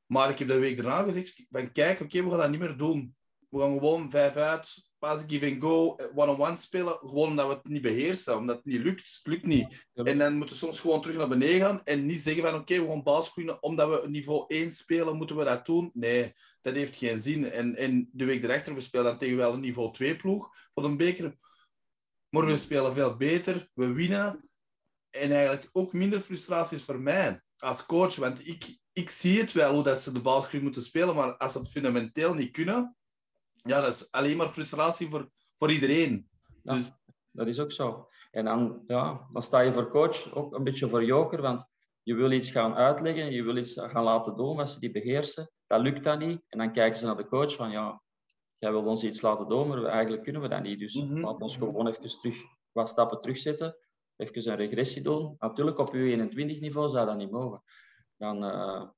Maar 0.06 0.30
ik 0.30 0.38
heb 0.38 0.48
de 0.48 0.58
week 0.58 0.76
daarna 0.76 1.02
gezegd: 1.02 1.42
van 1.50 1.72
kijk, 1.72 2.00
oké, 2.00 2.22
we 2.22 2.30
gaan 2.30 2.38
dat 2.38 2.50
niet 2.50 2.60
meer 2.60 2.76
doen. 2.76 3.16
We 3.48 3.58
gaan 3.58 3.72
gewoon 3.72 4.10
vijf 4.10 4.36
uit, 4.36 4.85
pas 4.98 5.24
give 5.26 5.46
and 5.46 5.62
go, 5.62 5.96
one-on-one 6.14 6.56
spelen, 6.56 6.98
gewoon 6.98 7.28
omdat 7.28 7.46
we 7.46 7.52
het 7.52 7.68
niet 7.68 7.82
beheersen, 7.82 8.36
omdat 8.36 8.56
het 8.56 8.64
niet 8.64 8.82
lukt. 8.82 9.00
Het 9.00 9.26
lukt 9.26 9.46
niet. 9.46 9.88
En 9.94 10.18
dan 10.18 10.36
moeten 10.36 10.54
we 10.54 10.60
soms 10.60 10.80
gewoon 10.80 11.02
terug 11.02 11.16
naar 11.16 11.28
beneden 11.28 11.60
gaan 11.60 11.82
en 11.84 12.06
niet 12.06 12.20
zeggen 12.20 12.42
van 12.42 12.54
oké, 12.54 12.60
okay, 12.60 12.86
we 12.86 12.92
gaan 12.92 13.02
balscreenen, 13.02 13.62
omdat 13.62 14.02
we 14.02 14.08
niveau 14.08 14.44
1 14.48 14.70
spelen, 14.70 15.16
moeten 15.16 15.36
we 15.36 15.44
dat 15.44 15.66
doen. 15.66 15.90
Nee, 15.94 16.32
dat 16.60 16.74
heeft 16.74 16.96
geen 16.96 17.20
zin. 17.20 17.50
En, 17.50 17.76
en 17.76 18.08
de 18.12 18.24
week 18.24 18.42
erachter, 18.42 18.74
we 18.74 18.80
spelen 18.80 19.04
dan 19.04 19.18
tegen 19.18 19.36
wel 19.36 19.52
een 19.52 19.60
niveau 19.60 19.92
2 19.92 20.16
ploeg 20.16 20.48
voor 20.74 20.84
een 20.84 20.96
beker. 20.96 21.36
Maar 22.28 22.46
we 22.46 22.56
spelen 22.56 22.92
veel 22.92 23.16
beter, 23.16 23.70
we 23.74 23.92
winnen. 23.92 24.48
En 25.10 25.32
eigenlijk 25.32 25.68
ook 25.72 25.92
minder 25.92 26.20
frustraties 26.20 26.84
voor 26.84 27.00
mij 27.00 27.40
als 27.58 27.86
coach, 27.86 28.16
want 28.16 28.46
ik, 28.46 28.78
ik 28.92 29.10
zie 29.10 29.40
het 29.40 29.52
wel 29.52 29.74
hoe 29.74 29.82
dat 29.82 30.00
ze 30.00 30.12
de 30.12 30.20
balscreen 30.20 30.62
moeten 30.62 30.82
spelen, 30.82 31.14
maar 31.14 31.36
als 31.36 31.52
ze 31.52 31.58
het 31.58 31.70
fundamenteel 31.70 32.34
niet 32.34 32.50
kunnen, 32.50 32.96
ja, 33.66 33.80
dat 33.80 33.94
is 33.94 34.10
alleen 34.10 34.36
maar 34.36 34.48
frustratie 34.48 35.08
voor, 35.08 35.30
voor 35.54 35.72
iedereen. 35.72 36.28
Ja, 36.62 36.74
dus... 36.74 36.92
Dat 37.36 37.46
is 37.46 37.60
ook 37.60 37.72
zo. 37.72 38.08
En 38.30 38.44
dan, 38.44 38.82
ja, 38.86 39.28
dan 39.32 39.42
sta 39.42 39.60
je 39.60 39.72
voor 39.72 39.90
coach 39.90 40.34
ook 40.34 40.54
een 40.54 40.64
beetje 40.64 40.88
voor 40.88 41.04
joker, 41.04 41.42
want 41.42 41.66
je 42.02 42.14
wil 42.14 42.30
iets 42.30 42.50
gaan 42.50 42.74
uitleggen, 42.74 43.32
je 43.32 43.42
wil 43.42 43.56
iets 43.56 43.80
gaan 43.80 44.04
laten 44.04 44.36
doen 44.36 44.56
wat 44.56 44.70
ze 44.70 44.80
die 44.80 44.90
beheersen. 44.90 45.50
Dat 45.66 45.80
lukt 45.80 46.04
dan 46.04 46.18
niet. 46.18 46.42
En 46.48 46.58
dan 46.58 46.72
kijken 46.72 46.98
ze 46.98 47.04
naar 47.06 47.16
de 47.16 47.26
coach 47.26 47.54
van, 47.54 47.70
ja, 47.70 48.02
jij 48.58 48.70
wil 48.70 48.84
ons 48.84 49.04
iets 49.04 49.20
laten 49.20 49.48
doen, 49.48 49.68
maar 49.68 49.84
eigenlijk 49.84 50.22
kunnen 50.22 50.42
we 50.42 50.48
dat 50.48 50.62
niet. 50.62 50.78
Dus 50.78 50.94
mm 50.94 51.08
-hmm. 51.08 51.20
laat 51.20 51.40
ons 51.40 51.56
gewoon 51.56 51.86
even 51.86 52.20
terug, 52.20 52.36
wat 52.72 52.88
stappen 52.88 53.20
terugzetten, 53.20 53.76
even 54.16 54.50
een 54.50 54.56
regressie 54.56 55.02
doen. 55.02 55.36
Natuurlijk, 55.38 55.78
op 55.78 55.94
je 55.94 56.30
21-niveau 56.32 56.88
zou 56.88 57.06
dat 57.06 57.16
niet 57.16 57.30
mogen. 57.30 57.62
Dan, 58.16 58.44
uh, 58.44 58.88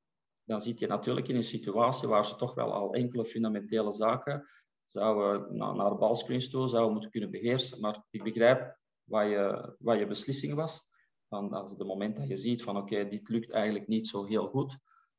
dan 0.45 0.61
zit 0.61 0.79
je 0.79 0.87
natuurlijk 0.87 1.29
in 1.29 1.37
een 1.37 1.45
situatie 1.45 2.09
waar 2.09 2.27
ze 2.27 2.37
toch 2.37 2.55
wel 2.55 2.73
al 2.73 2.95
enkele 2.95 3.25
fundamentele 3.25 3.93
zaken 3.93 4.49
zouden 4.91 5.57
naar, 5.57 5.75
naar 5.75 5.97
balscreens 5.97 6.51
toe 6.51 6.69
zouden 6.69 6.93
moeten 6.93 7.11
kunnen 7.11 7.31
beheersen. 7.31 7.81
Maar 7.81 8.05
ik 8.11 8.23
begrijp 8.23 8.79
wat 9.05 9.29
je, 9.29 9.77
wat 9.79 9.99
je 9.99 10.07
beslissing 10.07 10.55
was. 10.55 10.81
Van, 11.29 11.53
als 11.53 11.71
het 11.71 11.87
moment 11.87 12.17
dat 12.17 12.29
je 12.29 12.37
ziet 12.37 12.63
van 12.63 12.77
oké, 12.77 12.95
okay, 12.95 13.09
dit 13.09 13.29
lukt 13.29 13.51
eigenlijk 13.51 13.87
niet 13.87 14.09
zo 14.09 14.25
heel 14.25 14.49
goed. 14.49 14.79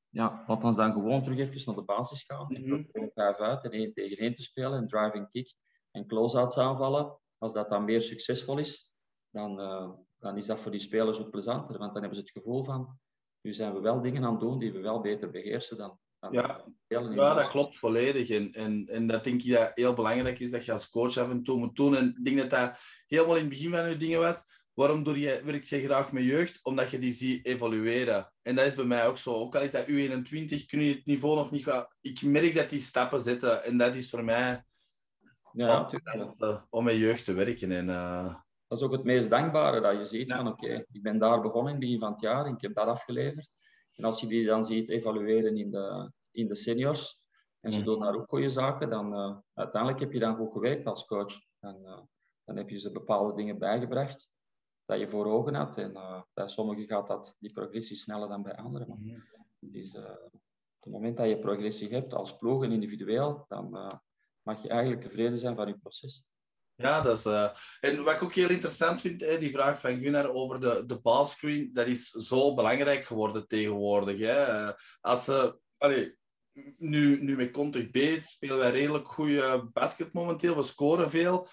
Ja, 0.10 0.44
laat 0.48 0.64
ons 0.64 0.76
dan 0.76 0.92
gewoon 0.92 1.24
terug 1.24 1.38
even 1.38 1.62
naar 1.66 1.76
de 1.76 1.84
basis 1.84 2.24
gaan. 2.24 2.46
Mm 2.50 2.64
-hmm. 2.64 2.90
En 2.92 3.12
vijf 3.14 3.38
uit 3.38 3.64
en 3.64 3.72
één 3.72 3.94
tegen 3.94 4.18
één 4.18 4.36
te 4.36 4.42
spelen. 4.42 4.78
En 4.78 4.88
driving 4.88 5.30
kick 5.30 5.54
en 5.92 6.08
close-outs 6.08 6.58
aanvallen. 6.58 7.20
Als 7.38 7.54
dat 7.54 7.70
dan 7.70 7.86
meer 7.86 8.02
succesvol 8.02 8.58
is, 8.58 8.92
dan, 9.30 9.60
uh, 9.60 9.90
dan 10.18 10.38
is 10.38 10.46
dat 10.46 10.60
voor 10.60 10.72
die 10.72 10.80
spelers 10.80 11.20
ook 11.20 11.30
plezanter. 11.30 11.78
Want 11.78 11.94
dan 11.94 12.02
hebben 12.02 12.20
ze 12.20 12.22
het 12.22 12.32
gevoel 12.32 12.64
van, 12.64 13.00
nu 13.42 13.54
zijn 13.54 13.74
we 13.74 13.80
wel 13.80 14.02
dingen 14.02 14.24
aan 14.24 14.32
het 14.32 14.40
doen 14.40 14.60
die 14.60 14.72
we 14.72 14.80
wel 14.80 15.02
beter 15.02 15.32
beheersen 15.32 15.78
dan, 15.78 16.00
ja, 16.32 16.64
ja 16.88 17.34
dat 17.34 17.48
klopt 17.48 17.78
volledig. 17.78 18.30
En, 18.30 18.52
en, 18.52 18.88
en 18.88 19.08
dat 19.08 19.24
denk 19.24 19.42
ik 19.42 19.52
dat 19.52 19.72
heel 19.74 19.94
belangrijk 19.94 20.40
is 20.40 20.52
dat 20.52 20.66
je 20.66 20.72
als 20.72 20.90
coach 20.90 21.18
af 21.18 21.30
en 21.30 21.44
toe 21.44 21.58
moet 21.58 21.76
doen. 21.76 21.96
En 21.96 22.08
ik 22.08 22.26
denk 22.26 22.38
dat 22.38 22.50
dat 22.50 22.80
helemaal 23.08 23.36
in 23.36 23.42
het 23.42 23.50
begin 23.50 23.72
van 23.72 23.90
je 23.90 23.98
dingen 23.98 24.20
was. 24.20 24.44
Waarom 24.74 25.04
doe 25.04 25.20
je, 25.20 25.42
werk 25.44 25.64
je 25.64 25.84
graag 25.84 26.12
met 26.12 26.24
jeugd? 26.24 26.60
Omdat 26.64 26.90
je 26.90 27.00
die 27.00 27.12
ziet 27.12 27.46
evolueren. 27.46 28.32
En 28.42 28.56
dat 28.56 28.66
is 28.66 28.76
bij 28.76 28.86
mij 28.86 29.08
ook 29.08 29.18
zo. 29.18 29.34
Ook 29.34 29.56
al 29.56 29.62
is 29.62 29.72
dat 29.72 29.88
U21, 29.88 30.66
kun 30.66 30.82
je 30.82 30.94
het 30.94 31.06
niveau 31.06 31.36
nog 31.36 31.52
niet 31.52 31.64
gaan... 31.64 31.88
Ik 32.02 32.22
merk 32.22 32.56
dat 32.56 32.70
die 32.70 32.80
stappen 32.80 33.22
zetten. 33.22 33.64
En 33.64 33.78
dat 33.78 33.96
is 33.96 34.10
voor 34.10 34.24
mij 34.24 34.64
ja, 35.52 35.90
om, 36.14 36.66
om 36.70 36.84
met 36.84 36.96
jeugd 36.96 37.26
te 37.26 37.34
werken. 37.34 37.72
En, 37.72 37.88
uh... 37.88 38.34
Dat 38.68 38.78
is 38.78 38.84
ook 38.84 38.92
het 38.92 39.04
meest 39.04 39.30
dankbare, 39.30 39.82
dat 39.82 39.98
je 39.98 40.06
ziet 40.06 40.30
ja. 40.30 40.36
van 40.36 40.48
oké, 40.48 40.86
ik 40.92 41.02
ben 41.02 41.18
daar 41.18 41.42
begonnen 41.42 41.74
in 41.74 41.80
het 41.80 41.80
begin 41.80 42.00
van 42.00 42.12
het 42.12 42.22
jaar 42.22 42.46
en 42.46 42.54
ik 42.54 42.62
heb 42.62 42.74
dat 42.74 42.88
afgeleverd. 42.88 43.50
En 44.00 44.06
als 44.06 44.20
je 44.22 44.28
die 44.28 44.46
dan 44.46 44.64
ziet 44.64 44.90
evalueren 44.90 45.58
in 45.58 45.72
de, 45.72 46.12
in 46.32 46.48
de 46.48 46.56
seniors, 46.56 47.20
en 47.60 47.74
ze 47.74 47.84
doen 47.84 48.00
daar 48.00 48.16
ook 48.16 48.30
goede 48.30 48.50
zaken, 48.50 48.90
dan 48.90 49.14
uh, 49.14 49.38
uiteindelijk 49.54 50.02
heb 50.02 50.12
je 50.12 50.20
dan 50.20 50.36
goed 50.36 50.52
gewerkt 50.52 50.86
als 50.86 51.06
coach. 51.06 51.34
En, 51.60 51.80
uh, 51.82 52.00
dan 52.44 52.56
heb 52.56 52.70
je 52.70 52.80
ze 52.80 52.92
bepaalde 52.92 53.36
dingen 53.36 53.58
bijgebracht 53.58 54.32
dat 54.86 55.00
je 55.00 55.08
voor 55.08 55.26
ogen 55.26 55.54
had. 55.54 55.78
En 55.78 55.92
uh, 55.92 56.22
bij 56.34 56.48
sommigen 56.48 56.88
gaat 56.88 57.08
dat, 57.08 57.36
die 57.40 57.54
progressie 57.54 57.96
sneller 57.96 58.28
dan 58.28 58.44
bij 58.44 58.56
anderen. 58.56 58.88
Maar 58.88 58.98
dus, 59.60 59.96
op 59.96 60.84
het 60.84 60.94
moment 60.94 61.18
dat 61.18 61.28
je 61.28 61.40
progressie 61.40 61.90
hebt 61.90 62.14
als 62.14 62.38
ploeg 62.38 62.64
en 62.64 62.72
individueel, 62.72 63.46
dan 63.48 63.92
mag 64.42 64.62
je 64.62 64.70
eigenlijk 64.70 65.02
tevreden 65.02 65.38
zijn 65.38 65.56
van 65.56 65.68
je 65.68 65.78
proces. 65.78 66.26
Ja, 66.82 67.02
dat 67.02 67.18
is, 67.18 67.26
uh, 67.26 67.50
en 67.80 68.04
wat 68.04 68.14
ik 68.14 68.24
ook 68.24 68.34
heel 68.34 68.50
interessant 68.50 69.02
vind, 69.02 69.22
hè, 69.22 69.38
die 69.38 69.52
vraag 69.52 69.80
van 69.80 70.00
Gunnar 70.00 70.30
over 70.30 70.60
de, 70.60 70.84
de 70.86 71.00
ballscreen, 71.00 71.70
dat 71.74 71.88
is 71.88 72.10
zo 72.10 72.54
belangrijk 72.54 73.06
geworden 73.06 73.48
tegenwoordig. 73.48 74.20
Hè. 74.20 74.48
Uh, 74.48 74.72
als 75.02 75.26
ze, 75.26 75.60
allee, 75.78 76.16
nu, 76.78 77.24
nu 77.24 77.36
met 77.36 77.52
Contig 77.52 77.90
B 77.90 77.98
spelen 78.20 78.58
wij 78.58 78.72
redelijk 78.72 79.08
goede 79.08 79.70
basket 79.74 80.14
momenteel, 80.14 80.56
we 80.56 80.64
scoren 80.64 81.10
veel. 81.10 81.48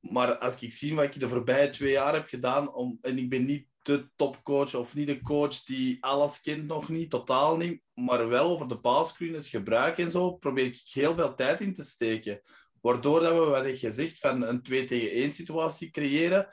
Maar 0.00 0.38
als 0.38 0.62
ik 0.62 0.72
zie 0.72 0.94
wat 0.94 1.04
ik 1.04 1.20
de 1.20 1.28
voorbije 1.28 1.70
twee 1.70 1.92
jaar 1.92 2.14
heb 2.14 2.28
gedaan, 2.28 2.74
om, 2.74 2.98
en 3.00 3.18
ik 3.18 3.30
ben 3.30 3.44
niet 3.44 3.66
de 3.82 4.10
topcoach 4.16 4.74
of 4.74 4.94
niet 4.94 5.06
de 5.06 5.22
coach 5.22 5.64
die 5.64 6.04
alles 6.04 6.40
kent 6.40 6.66
nog 6.66 6.88
niet, 6.88 7.10
totaal 7.10 7.56
niet, 7.56 7.82
maar 7.94 8.28
wel 8.28 8.50
over 8.50 8.68
de 8.68 8.80
ballscreen, 8.80 9.34
het 9.34 9.46
gebruik 9.46 9.98
en 9.98 10.10
zo, 10.10 10.32
probeer 10.32 10.64
ik 10.64 10.80
heel 10.84 11.14
veel 11.14 11.34
tijd 11.34 11.60
in 11.60 11.72
te 11.72 11.82
steken. 11.82 12.40
Waardoor 12.80 13.20
dat 13.20 13.32
we, 13.32 13.44
wat 13.44 13.64
je 13.64 13.76
gezegd, 13.76 14.18
van 14.18 14.42
een 14.42 14.62
2 14.62 14.84
tegen 14.84 15.10
1 15.10 15.32
situatie 15.32 15.90
creëren. 15.90 16.48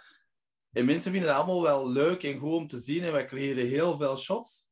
En 0.72 0.86
mensen 0.86 1.12
vinden 1.12 1.30
het 1.30 1.38
allemaal 1.38 1.62
wel 1.62 1.90
leuk 1.90 2.24
en 2.24 2.40
goed 2.40 2.54
om 2.54 2.68
te 2.68 2.80
zien. 2.80 3.04
En 3.04 3.12
wij 3.12 3.26
creëren 3.26 3.68
heel 3.68 3.98
veel 3.98 4.18
shots. 4.18 4.70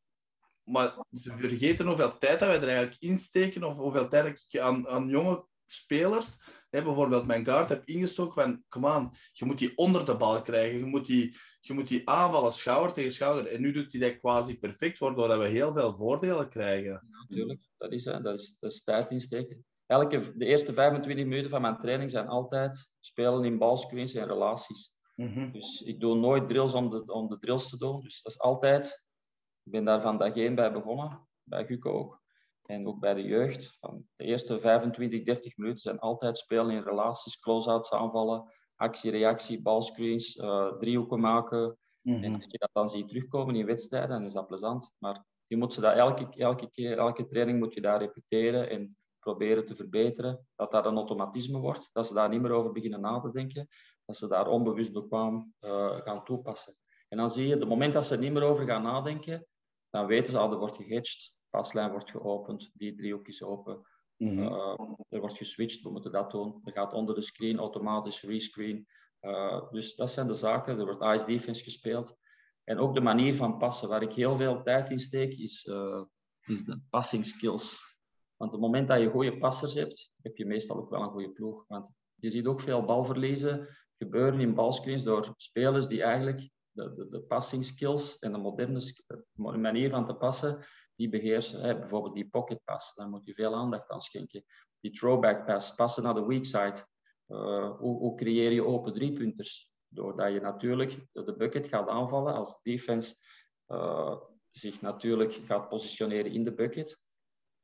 Maar 0.63 0.97
ze 1.11 1.37
vergeten 1.37 1.87
hoeveel 1.87 2.17
tijd 2.17 2.39
dat 2.39 2.47
wij 2.47 2.57
er 2.57 2.67
eigenlijk 2.67 3.01
insteken. 3.01 3.63
Of 3.63 3.77
hoeveel 3.77 4.07
tijd 4.07 4.45
ik 4.49 4.59
aan, 4.59 4.87
aan 4.87 5.07
jonge 5.07 5.47
spelers, 5.67 6.37
hè, 6.69 6.83
bijvoorbeeld 6.83 7.27
mijn 7.27 7.45
guard, 7.45 7.69
heb 7.69 7.87
ingestoken 7.87 8.43
van, 8.43 8.63
kom 8.69 8.85
aan, 8.85 9.11
je 9.33 9.45
moet 9.45 9.57
die 9.57 9.77
onder 9.77 10.05
de 10.05 10.17
bal 10.17 10.41
krijgen. 10.41 10.79
Je 10.79 10.85
moet 10.85 11.05
die, 11.05 11.37
je 11.59 11.73
moet 11.73 11.87
die 11.87 12.09
aanvallen 12.09 12.51
schouder 12.51 12.93
tegen 12.93 13.11
schouder. 13.11 13.47
En 13.47 13.61
nu 13.61 13.71
doet 13.71 13.91
hij 13.91 14.01
dat 14.01 14.19
quasi 14.19 14.59
perfect, 14.59 14.99
waardoor 14.99 15.39
we 15.39 15.47
heel 15.47 15.73
veel 15.73 15.95
voordelen 15.95 16.49
krijgen. 16.49 17.07
natuurlijk, 17.11 17.61
dat 17.77 17.91
is, 17.91 18.05
hè. 18.05 18.21
Dat, 18.21 18.39
is, 18.39 18.55
dat 18.59 18.71
is 18.71 18.83
tijd 18.83 19.11
insteken 19.11 19.65
elke, 19.85 20.37
de 20.37 20.45
eerste 20.45 20.73
25 20.73 21.25
minuten 21.25 21.49
van 21.49 21.61
mijn 21.61 21.77
training 21.77 22.11
zijn 22.11 22.27
altijd 22.27 22.89
spelen 22.99 23.45
in 23.45 23.57
balscreens 23.57 24.13
en 24.13 24.27
relaties. 24.27 24.93
Mhm. 25.15 25.51
Dus 25.51 25.81
ik 25.81 25.99
doe 25.99 26.15
nooit 26.15 26.49
drills 26.49 26.73
om 26.73 26.89
de, 26.89 27.05
om 27.05 27.27
de 27.29 27.39
drills 27.39 27.69
te 27.69 27.77
doen. 27.77 28.01
Dus 28.01 28.21
dat 28.21 28.31
is 28.31 28.39
altijd... 28.39 29.07
Ik 29.63 29.71
ben 29.71 29.85
daar 29.85 30.01
van 30.01 30.17
dag 30.17 30.35
één 30.35 30.55
bij 30.55 30.71
begonnen, 30.71 31.27
bij 31.43 31.65
Guco 31.65 31.91
ook. 31.91 32.23
En 32.65 32.87
ook 32.87 32.99
bij 32.99 33.13
de 33.13 33.23
jeugd. 33.23 33.77
Van 33.79 34.05
de 34.15 34.23
eerste 34.23 34.59
25, 34.59 35.23
30 35.23 35.57
minuten 35.57 35.81
zijn 35.81 35.99
altijd 35.99 36.37
spelen 36.37 36.75
in 36.75 36.83
relaties, 36.83 37.39
close-outs 37.39 37.91
aanvallen, 37.91 38.51
actie-reactie, 38.75 39.61
balscreens, 39.61 40.35
uh, 40.35 40.77
driehoeken 40.77 41.19
maken. 41.19 41.77
En 42.03 42.19
mhm. 42.19 42.33
als 42.33 42.47
je 42.49 42.57
dat 42.57 42.69
dan 42.73 42.89
ziet 42.89 43.07
terugkomen 43.07 43.55
in 43.55 43.65
wedstrijden, 43.65 44.09
dan 44.09 44.25
is 44.25 44.33
dat 44.33 44.47
plezant. 44.47 44.95
Maar 44.97 45.25
je 45.47 45.57
moet 45.57 45.73
ze 45.73 45.81
dat 45.81 45.95
elke, 45.95 46.29
elke 46.29 46.69
keer, 46.69 46.97
elke 46.97 47.25
training 47.25 47.59
moet 47.59 47.73
je 47.73 47.81
daar 47.81 47.99
repeteren 47.99 48.69
en 48.69 48.97
proberen 49.25 49.65
te 49.65 49.75
verbeteren. 49.75 50.47
Dat 50.55 50.71
dat 50.71 50.85
een 50.85 50.95
automatisme 50.95 51.59
wordt, 51.59 51.89
dat 51.93 52.07
ze 52.07 52.13
daar 52.13 52.29
niet 52.29 52.41
meer 52.41 52.51
over 52.51 52.71
beginnen 52.71 53.01
na 53.01 53.19
te 53.19 53.31
denken, 53.31 53.67
dat 54.05 54.17
ze 54.17 54.27
daar 54.27 54.47
onbewust 54.47 54.93
bekwaam 54.93 55.53
uh, 55.61 56.01
gaan 56.01 56.23
toepassen. 56.23 56.75
En 57.07 57.17
dan 57.17 57.31
zie 57.31 57.47
je, 57.47 57.55
het 57.55 57.67
moment 57.67 57.93
dat 57.93 58.05
ze 58.05 58.13
er 58.13 58.19
niet 58.19 58.31
meer 58.31 58.43
over 58.43 58.65
gaan 58.65 58.83
nadenken, 58.83 59.47
dan 59.89 60.05
weten 60.05 60.31
ze 60.33 60.39
al, 60.39 60.51
er 60.51 60.57
wordt 60.57 60.75
gehedged, 60.75 61.33
paslijn 61.49 61.91
wordt 61.91 62.11
geopend, 62.11 62.71
die 62.73 62.95
driehoek 62.95 63.27
is 63.27 63.43
open, 63.43 63.81
mm 64.17 64.53
er 65.09 65.19
wordt 65.19 65.37
geswitcht, 65.37 65.81
we 65.81 65.89
moeten 65.89 66.11
dat 66.11 66.31
doen. 66.31 66.61
Er 66.63 66.71
gaat 66.71 66.93
onder 66.93 67.15
de 67.15 67.21
screen 67.21 67.57
automatisch 67.57 68.21
rescreen. 68.21 68.87
Uh, 69.21 69.71
dus 69.71 69.95
dat 69.95 70.11
zijn 70.11 70.27
de 70.27 70.33
zaken. 70.33 70.79
Er 70.79 70.85
wordt 70.85 71.03
ice 71.03 71.25
defense 71.25 71.63
gespeeld. 71.63 72.17
En 72.63 72.77
ook 72.77 72.93
de 72.93 73.01
manier 73.01 73.35
van 73.35 73.57
passen, 73.57 73.89
waar 73.89 74.01
ik 74.01 74.13
heel 74.13 74.35
veel 74.35 74.63
tijd 74.63 74.89
in 74.89 74.99
steek, 74.99 75.33
is, 75.37 75.65
uh, 75.65 76.03
is 76.45 76.63
de 76.63 76.79
passing 76.89 77.25
skills. 77.25 77.94
Want 78.37 78.53
op 78.53 78.61
het 78.61 78.65
moment 78.65 78.87
dat 78.87 78.99
je 78.99 79.09
goede 79.09 79.37
passers 79.37 79.73
hebt, 79.73 80.11
heb 80.21 80.37
je 80.37 80.45
meestal 80.45 80.77
ook 80.77 80.89
wel 80.89 81.01
een 81.01 81.09
goede 81.09 81.31
ploeg. 81.31 81.65
Want 81.67 81.91
je 82.15 82.29
ziet 82.29 82.47
ook 82.47 82.61
veel 82.61 82.85
balverliezen 82.85 83.67
gebeuren 83.97 84.39
in 84.39 84.53
balscreens 84.53 85.03
door 85.03 85.33
spelers 85.37 85.87
die 85.87 86.03
eigenlijk 86.03 86.49
de, 86.71 86.93
de, 86.93 87.09
de 87.09 87.21
passing 87.21 87.63
skills 87.63 88.17
en 88.19 88.31
de 88.31 88.37
moderne 88.37 88.81
manier 89.35 89.89
van 89.89 90.05
te 90.05 90.13
passen, 90.13 90.65
die 90.95 91.09
beheersen. 91.09 91.61
Hè. 91.61 91.79
Bijvoorbeeld 91.79 92.15
die 92.15 92.29
pocket 92.29 92.63
pass, 92.63 92.95
daar 92.95 93.09
moet 93.09 93.25
je 93.25 93.33
veel 93.33 93.55
aandacht 93.55 93.89
aan 93.89 94.01
schenken. 94.01 94.43
Die 94.79 94.91
throwback 94.91 95.45
pass, 95.45 95.75
passen 95.75 96.03
naar 96.03 96.13
de 96.13 96.25
weak 96.25 96.45
side. 96.45 96.85
Uh, 97.27 97.77
hoe, 97.77 98.15
creëer 98.15 98.51
je 98.51 98.65
open 98.65 98.93
driepunters? 98.93 99.71
Doordat 99.87 100.33
je 100.33 100.39
natuurlijk 100.39 101.07
de 101.11 101.35
bucket 101.37 101.67
gaat 101.67 101.87
aanvallen 101.87 102.33
als 102.33 102.59
defense 102.61 103.15
uh, 103.67 104.15
zich 104.51 104.81
natuurlijk 104.81 105.33
gaat 105.33 105.69
positioneren 105.69 106.31
in 106.31 106.43
de 106.43 106.53
bucket. 106.53 106.99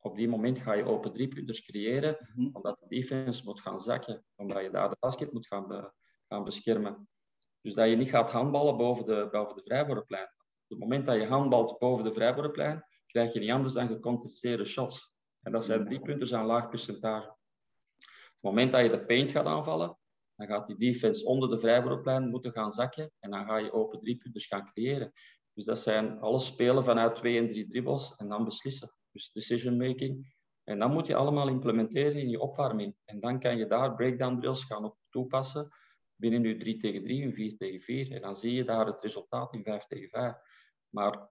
Op 0.03 0.15
die 0.15 0.29
moment 0.29 0.59
ga 0.59 0.73
je 0.73 0.85
open 0.85 1.13
driepunters 1.13 1.65
creëren, 1.65 2.17
-hmm. 2.33 2.49
omdat 2.53 2.79
de 2.79 2.87
defense 2.87 3.43
moet 3.45 3.61
gaan 3.61 3.79
zakken, 3.79 4.25
omdat 4.35 4.63
je 4.63 4.69
daar 4.69 4.89
de 4.89 4.97
basket 4.99 5.33
moet 5.33 5.47
gaan, 5.47 5.67
be 5.67 5.91
gaan 6.27 6.43
beschermen. 6.43 7.09
Dus 7.61 7.73
dat 7.73 7.89
je 7.89 7.95
niet 7.95 8.09
gaat 8.09 8.31
handballen 8.31 8.77
boven 8.77 9.05
de, 9.05 9.27
boven 9.31 9.55
de 9.55 9.63
vrijworplijn. 9.63 10.23
Op 10.23 10.67
het 10.67 10.79
moment 10.79 11.05
dat 11.05 11.15
je 11.15 11.25
handbalt 11.25 11.79
boven 11.79 12.03
de 12.03 12.11
vrijworplijn, 12.11 12.85
krijg 13.05 13.33
je 13.33 13.39
niet 13.39 13.51
anders 13.51 13.73
dan 13.73 13.87
gecontesteerde 13.87 14.65
shots. 14.65 15.13
En 15.41 15.51
dat 15.51 15.65
zijn 15.65 15.85
drie 15.85 15.99
punten 15.99 16.37
aan 16.37 16.45
laag 16.45 16.69
percentage. 16.69 17.27
Op 17.27 17.37
het 18.31 18.41
moment 18.41 18.71
dat 18.71 18.81
je 18.81 18.97
de 18.97 19.05
paint 19.05 19.31
gaat 19.31 19.45
aanvallen, 19.45 19.97
dan 20.35 20.47
gaat 20.47 20.67
die 20.67 20.77
defense 20.77 21.25
onder 21.25 21.49
de 21.49 21.59
vrijworplijn 21.59 22.29
moeten 22.29 22.51
gaan 22.51 22.71
zakken 22.71 23.11
en 23.19 23.31
dan 23.31 23.45
ga 23.45 23.57
je 23.57 23.71
open 23.71 23.99
drie 23.99 24.17
punten 24.17 24.41
gaan 24.41 24.71
creëren. 24.71 25.11
Dus 25.53 25.65
dat 25.65 25.79
zijn 25.79 26.19
alles 26.19 26.45
spelen 26.45 26.83
vanuit 26.83 27.15
twee 27.15 27.37
en 27.37 27.47
drie 27.47 27.67
dribbles 27.67 28.15
en 28.15 28.27
dan 28.27 28.45
beslissen. 28.45 28.95
Dus 29.11 29.31
decision 29.31 29.77
making. 29.77 30.33
En 30.63 30.79
dan 30.79 30.91
moet 30.91 31.07
je 31.07 31.15
allemaal 31.15 31.47
implementeren 31.47 32.15
in 32.15 32.29
je 32.29 32.39
opwarming. 32.39 32.95
En 33.05 33.19
dan 33.19 33.39
kan 33.39 33.57
je 33.57 33.67
daar 33.67 33.95
breakdown 33.95 34.39
drills 34.39 34.63
gaan 34.63 34.85
op 34.85 34.97
toepassen 35.09 35.67
binnen 36.21 36.43
je 36.43 36.57
3 36.57 36.77
tegen 36.77 37.03
3, 37.03 37.17
je 37.17 37.33
4 37.33 37.57
tegen 37.57 37.81
4. 37.81 38.11
En 38.11 38.21
dan 38.21 38.35
zie 38.35 38.53
je 38.53 38.63
daar 38.63 38.85
het 38.85 39.01
resultaat 39.01 39.53
in 39.53 39.63
5 39.63 39.85
tegen 39.85 40.09
5. 40.09 40.35
Maar 40.89 41.29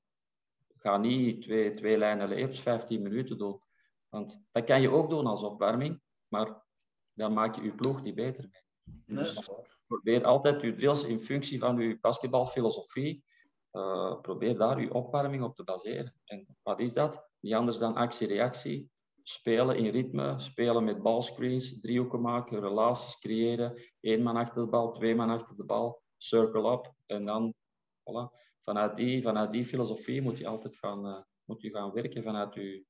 ga 0.76 0.97
niet 0.97 1.43
twee, 1.43 1.70
twee 1.70 1.99
lijnen 1.99 2.28
layups 2.28 2.61
15 2.61 3.03
minuten 3.03 3.39
doen. 3.39 3.61
Want 4.09 4.43
dat 4.53 4.64
kan 4.64 4.81
je 4.81 4.91
ook 4.91 5.11
doen 5.11 5.26
als 5.26 5.43
opwarming, 5.43 6.01
maar 6.28 6.64
dan 7.12 7.33
maak 7.33 7.55
je 7.55 7.62
je 7.62 7.74
ploeg 7.74 8.03
niet 8.03 8.14
beter 8.14 8.49
mee. 8.51 8.62
Dus 9.07 9.51
probeer 9.87 10.24
altijd 10.24 10.61
je 10.61 10.74
drills 10.74 11.05
in 11.05 11.18
functie 11.18 11.59
van 11.59 11.78
je 11.78 11.99
basketbalfilosofie. 12.01 13.24
Uh, 13.72 14.20
probeer 14.20 14.57
daar 14.57 14.81
je 14.81 14.95
opwarming 14.95 15.43
op 15.43 15.57
te 15.57 15.64
baseren. 15.64 16.14
En 16.24 16.57
wat 16.62 16.81
is 16.81 16.93
dat? 16.93 17.30
Niet 17.41 17.55
anders 17.55 17.78
dan 17.78 17.95
actie-reactie. 17.95 18.91
Spelen 19.22 19.76
in 19.76 19.91
ritme, 19.91 20.41
spelen 20.41 20.84
met 20.84 21.03
balscreens, 21.03 21.80
driehoeken 21.80 22.20
maken, 22.20 22.61
relaties 22.61 23.18
creëren. 23.18 23.82
Eén 24.01 24.22
man 24.22 24.36
achter 24.36 24.64
de 24.64 24.70
bal, 24.70 24.93
twee 24.93 25.14
man 25.14 25.30
achter 25.30 25.57
de 25.57 25.64
bal, 25.64 26.03
circle 26.16 26.72
up. 26.72 26.93
En 27.07 27.24
dan, 27.24 27.55
voilà 28.03 28.49
vanuit 28.70 28.97
die, 28.97 29.22
vanuit 29.22 29.53
die 29.53 29.64
filosofie 29.64 30.22
moet 30.22 30.38
je 30.38 30.47
altijd 30.47 30.76
gaan, 30.76 31.07
uh, 31.07 31.20
moet 31.45 31.61
je 31.61 31.70
gaan 31.70 31.93
werken 31.93 32.22
vanuit 32.22 32.55
je, 32.55 32.84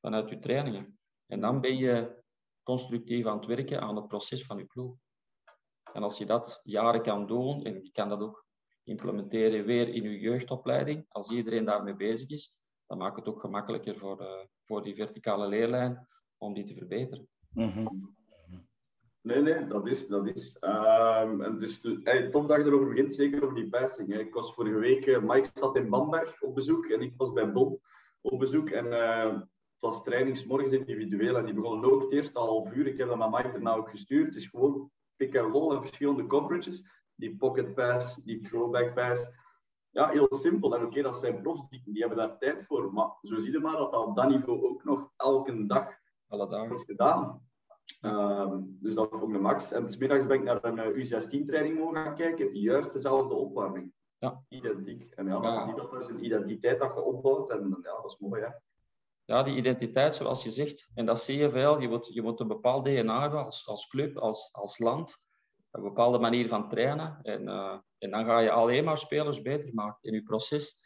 vanuit 0.00 0.28
je 0.28 0.38
trainingen. 0.38 0.98
En 1.26 1.40
dan 1.40 1.60
ben 1.60 1.76
je 1.76 2.22
constructief 2.62 3.26
aan 3.26 3.36
het 3.36 3.46
werken 3.46 3.80
aan 3.80 3.96
het 3.96 4.08
proces 4.08 4.44
van 4.44 4.58
je 4.58 4.64
ploeg. 4.64 4.96
En 5.92 6.02
als 6.02 6.18
je 6.18 6.26
dat 6.26 6.60
jaren 6.62 7.02
kan 7.02 7.26
doen, 7.26 7.64
en 7.64 7.84
je 7.84 7.90
kan 7.90 8.08
dat 8.08 8.20
ook 8.20 8.46
implementeren 8.84 9.64
weer 9.64 9.88
in 9.88 10.02
je 10.02 10.18
jeugdopleiding, 10.18 11.06
als 11.08 11.30
iedereen 11.30 11.64
daarmee 11.64 11.96
bezig 11.96 12.28
is, 12.28 12.54
dan 12.86 12.98
maakt 12.98 13.16
het 13.16 13.28
ook 13.28 13.40
gemakkelijker 13.40 13.98
voor, 13.98 14.20
uh, 14.20 14.28
voor 14.64 14.82
die 14.82 14.94
verticale 14.94 15.46
leerlijn 15.46 16.08
om 16.38 16.54
die 16.54 16.64
te 16.64 16.74
verbeteren. 16.74 17.28
Mm 17.52 17.68
-hmm. 17.68 18.14
Nee, 19.26 19.42
nee, 19.42 19.66
dat 19.66 19.86
is. 19.86 20.06
Dat 20.06 20.26
is. 20.26 20.56
Um, 20.60 21.42
en 21.42 21.58
dus, 21.58 21.80
hey, 22.02 22.28
tof 22.30 22.46
dat 22.46 22.56
je 22.56 22.64
erover 22.64 22.88
begint, 22.88 23.14
zeker 23.14 23.42
over 23.42 23.54
die 23.54 23.68
passing. 23.68 24.12
Hè. 24.12 24.18
Ik 24.18 24.34
was 24.34 24.54
vorige 24.54 24.78
week, 24.78 25.06
uh, 25.06 25.18
Mike 25.18 25.48
zat 25.52 25.76
in 25.76 25.88
Bamberg 25.88 26.42
op 26.42 26.54
bezoek 26.54 26.86
en 26.86 27.00
ik 27.00 27.14
was 27.16 27.32
bij 27.32 27.52
Bon 27.52 27.80
op 28.20 28.38
bezoek. 28.38 28.70
En 28.70 28.86
uh, 28.86 29.34
het 29.72 29.80
was 29.80 30.02
trainingsmorgens 30.02 30.72
individueel 30.72 31.36
en 31.36 31.44
die 31.44 31.54
begonnen 31.54 31.92
ook 31.92 32.02
het 32.02 32.12
eerste 32.12 32.38
half 32.38 32.72
uur. 32.72 32.86
Ik 32.86 32.98
heb 32.98 33.08
dat 33.08 33.18
met 33.18 33.30
Mike 33.30 33.50
daarna 33.50 33.74
ook 33.74 33.90
gestuurd. 33.90 34.26
Het 34.26 34.34
is 34.34 34.46
gewoon 34.46 34.90
pick 35.16 35.36
and 35.36 35.52
roll 35.52 35.74
en 35.74 35.80
verschillende 35.80 36.26
coverages. 36.26 36.84
Die 37.14 37.36
pocket 37.36 37.74
pass, 37.74 38.14
die 38.14 38.40
throwback 38.40 38.94
pass. 38.94 39.26
Ja, 39.96 40.08
heel 40.08 40.26
simpel. 40.28 40.74
En 40.74 40.80
oké, 40.80 40.88
okay, 40.88 41.02
dat 41.02 41.16
zijn 41.16 41.42
profs, 41.42 41.68
die, 41.68 41.82
die 41.84 42.00
hebben 42.00 42.18
daar 42.18 42.38
tijd 42.38 42.62
voor. 42.66 42.92
Maar 42.92 43.08
zo 43.22 43.38
zie 43.38 43.52
je 43.52 43.58
maar 43.58 43.76
dat 43.76 43.92
dat 43.92 44.06
op 44.06 44.16
dat 44.16 44.28
niveau 44.28 44.68
ook 44.68 44.84
nog 44.84 45.10
elke 45.16 45.66
dag 45.66 45.88
Alle 46.28 46.48
dagen. 46.48 46.68
wordt 46.68 46.84
gedaan. 46.84 47.48
Um, 48.00 48.78
dus 48.80 48.94
dat 48.94 49.08
vond 49.10 49.22
ik 49.22 49.32
de 49.32 49.38
max. 49.38 49.72
En 49.72 49.90
smiddags 49.90 50.26
ben 50.26 50.36
ik 50.36 50.42
naar 50.42 50.64
een 50.64 50.78
eh, 50.78 51.20
U16-training 51.20 51.78
mogen 51.78 51.96
gaan 51.96 52.14
kijken. 52.14 52.58
Juist 52.58 52.92
dezelfde 52.92 53.34
opwarming. 53.34 53.92
Ja. 54.18 54.42
Identiek. 54.48 55.12
En 55.14 55.26
ja, 55.26 55.40
dan 55.40 55.52
ja. 55.52 55.60
zie 55.60 55.74
je 55.74 55.80
dat 55.80 56.02
is 56.02 56.08
een 56.08 56.24
identiteit 56.24 56.78
dat 56.78 56.94
je 56.94 57.02
opbouwt. 57.02 57.50
En 57.50 57.78
ja, 57.82 57.92
dat 58.02 58.04
is 58.04 58.18
mooi, 58.18 58.42
hè. 58.42 58.48
Ja, 59.24 59.42
die 59.42 59.56
identiteit, 59.56 60.14
zoals 60.14 60.42
je 60.42 60.50
zegt. 60.50 60.90
En 60.94 61.06
dat 61.06 61.20
zie 61.20 61.38
je 61.38 61.50
veel. 61.50 61.80
Je 61.80 61.88
moet, 61.88 62.06
je 62.14 62.22
moet 62.22 62.40
een 62.40 62.48
bepaald 62.48 62.84
DNA 62.84 63.20
hebben 63.20 63.44
als, 63.44 63.66
als 63.66 63.88
club, 63.88 64.16
als, 64.16 64.52
als 64.52 64.78
land. 64.78 65.24
Een 65.76 65.82
bepaalde 65.82 66.18
manier 66.18 66.48
van 66.48 66.68
trainen. 66.68 67.18
En, 67.22 67.42
uh, 67.42 67.78
en 67.98 68.10
dan 68.10 68.24
ga 68.24 68.38
je 68.38 68.50
alleen 68.50 68.84
maar 68.84 68.98
spelers 68.98 69.42
beter 69.42 69.74
maken. 69.74 69.98
In 70.02 70.14
je 70.14 70.22
proces 70.22 70.78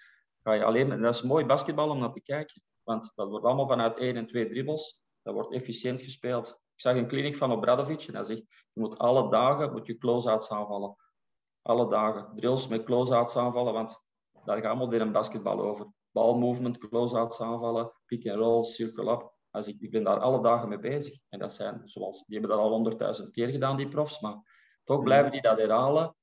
ga 0.43 0.53
je 0.53 0.65
alleen... 0.65 0.93
En 0.93 1.03
dat 1.03 1.15
is 1.15 1.23
mooi 1.23 1.45
basketbal 1.45 1.91
om 1.91 1.99
naar 1.99 2.13
te 2.13 2.23
kijken. 2.23 2.63
Want 2.83 3.13
dat 3.15 3.29
wordt 3.29 3.45
allemaal 3.45 3.67
vanuit 3.67 3.99
één 3.99 4.17
en 4.17 4.27
twee 4.27 4.49
dribbles. 4.49 5.01
Dat 5.23 5.35
wordt 5.35 5.53
efficiënt 5.53 6.01
gespeeld. 6.01 6.49
Ik 6.49 6.81
zag 6.81 6.97
een 6.97 7.07
kliniek 7.07 7.37
van 7.37 7.53
Obradovic 7.53 8.03
en 8.03 8.15
hij 8.15 8.25
zegt, 8.25 8.43
je 8.73 8.81
moet 8.81 8.99
alle 8.99 9.31
dagen 9.31 9.73
moet 9.73 9.87
je 9.87 9.99
close-outs 9.99 10.51
aanvallen. 10.51 10.97
Alle 11.63 11.89
dagen. 11.89 12.37
Drills 12.37 12.69
met 12.69 12.85
close-outs 12.85 13.37
aanvallen, 13.37 13.73
want 13.73 14.03
daar 14.45 14.61
gaat 14.61 14.77
modern 14.77 15.13
basketbal 15.13 15.61
over. 15.61 15.87
Balmovement, 16.11 16.79
close-outs 16.79 17.41
aanvallen, 17.41 17.93
pick 18.07 18.29
and 18.29 18.39
roll, 18.39 18.65
circle 18.65 19.13
up. 19.13 19.33
Als 19.51 19.69
ik, 19.69 19.81
ik 19.81 19.91
ben 19.91 20.05
daar 20.05 20.19
alle 20.21 20.43
dagen 20.43 20.69
mee 20.69 20.79
bezig. 20.79 21.19
En 21.29 21.39
dat 21.39 21.53
zijn, 21.53 21.81
zoals, 21.85 22.25
die 22.27 22.39
hebben 22.39 22.57
dat 22.57 22.67
al 22.67 22.73
honderdduizend 22.73 23.31
keer 23.31 23.49
gedaan, 23.49 23.77
die 23.77 23.89
profs, 23.89 24.21
maar 24.21 24.60
toch 24.85 25.03
blijven 25.03 25.31
die 25.31 25.43
dat 25.43 25.59
herhalen, 25.59 26.15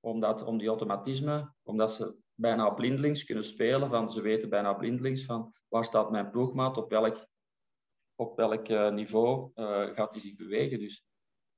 omdat, 0.00 0.44
om 0.44 0.58
die 0.58 0.68
automatisme, 0.68 1.54
omdat 1.62 1.92
ze 1.92 2.16
bijna 2.34 2.70
blindelings 2.70 3.24
kunnen 3.24 3.44
spelen, 3.44 3.90
van, 3.90 4.12
ze 4.12 4.20
weten 4.20 4.48
bijna 4.48 4.72
blindelings 4.72 5.24
van 5.24 5.54
waar 5.68 5.84
staat 5.84 6.10
mijn 6.10 6.30
ploegmaat, 6.30 6.76
op 6.76 6.90
welk 6.90 7.30
op 8.14 8.36
welk 8.36 8.68
uh, 8.68 8.90
niveau 8.90 9.50
uh, 9.54 9.94
gaat 9.94 10.10
hij 10.10 10.20
zich 10.20 10.36
bewegen. 10.36 10.78
Dus. 10.78 11.04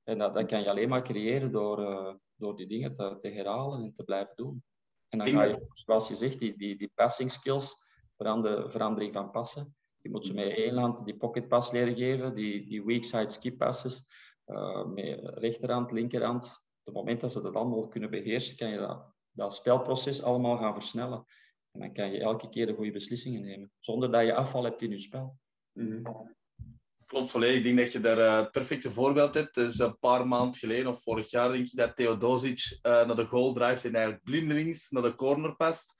En 0.03 0.17
dat, 0.17 0.33
dat 0.33 0.45
kan 0.45 0.61
je 0.61 0.69
alleen 0.69 0.89
maar 0.89 1.03
creëren 1.03 1.51
door, 1.51 1.79
uh, 1.79 2.13
door 2.35 2.55
die 2.55 2.67
dingen 2.67 2.95
te, 2.95 3.17
te, 3.21 3.29
herhalen 3.29 3.83
en 3.83 3.93
te 3.95 4.03
blijven 4.03 4.35
doen. 4.35 4.63
En 5.09 5.17
dan 5.17 5.27
ga 5.27 5.43
je, 5.43 5.67
zoals 5.73 6.07
je 6.07 6.15
zegt, 6.15 6.39
die, 6.39 6.57
die, 6.57 6.77
die 6.77 6.91
passing 6.95 7.31
skills, 7.31 7.83
verander, 8.17 8.71
verandering 8.71 9.13
van 9.13 9.31
passen. 9.31 9.75
Je 10.01 10.09
moet 10.09 10.25
ze 10.25 10.33
met 10.33 10.55
één 10.55 10.77
hand 10.77 11.05
die 11.05 11.17
pocket 11.17 11.47
pass 11.47 11.71
leren 11.71 11.95
geven, 11.95 12.35
die, 12.35 12.67
die 12.67 12.83
weak 12.83 13.03
side 13.03 13.29
skip 13.29 13.57
passes, 13.57 14.05
met 14.93 15.19
rechterhand, 15.23 15.91
linkerhand. 15.91 16.45
Op 16.45 16.93
het 16.93 16.93
moment 16.93 17.21
dat 17.21 17.31
ze 17.31 17.41
dat 17.41 17.55
allemaal 17.55 17.87
kunnen 17.87 18.09
beheersen, 18.09 18.55
kan 18.55 18.69
je 18.69 18.77
dat, 18.77 19.13
dat 19.31 19.55
spelproces 19.55 20.23
allemaal 20.23 20.57
gaan 20.57 20.73
versnellen. 20.73 21.25
En 21.71 21.79
dan 21.79 21.93
kan 21.93 22.11
je 22.11 22.19
elke 22.19 22.49
keer 22.49 22.65
de 22.65 22.73
goede 22.73 22.91
beslissingen 22.91 23.41
nemen, 23.41 23.71
zonder 23.79 24.11
dat 24.11 24.25
je 24.25 24.35
afval 24.35 24.63
hebt 24.63 24.81
in 24.81 24.89
je 24.89 24.99
spel. 24.99 25.37
-hmm. 25.73 26.35
Klopt 27.05 27.31
volledig. 27.31 27.57
Ik 27.57 27.63
denk 27.63 27.77
dat 27.77 27.91
je 27.91 27.99
daar 27.99 28.17
uh, 28.17 28.35
het 28.35 28.51
perfecte 28.51 28.91
voorbeeld 28.91 29.33
hebt. 29.33 29.55
Dus 29.55 29.79
een 29.79 29.99
paar 29.99 30.27
maanden 30.27 30.59
geleden, 30.59 30.87
of 30.87 31.01
vorig 31.01 31.29
jaar, 31.29 31.51
denk 31.51 31.67
je 31.67 31.77
dat 31.77 31.95
Theodosic 31.95 32.79
uh, 32.81 33.05
naar 33.05 33.15
de 33.15 33.25
goal 33.25 33.53
drijft 33.53 33.85
en 33.85 33.93
eigenlijk 33.93 34.23
blindelings 34.23 34.89
naar 34.89 35.01
de 35.01 35.15
corner 35.15 35.55
past. 35.55 35.95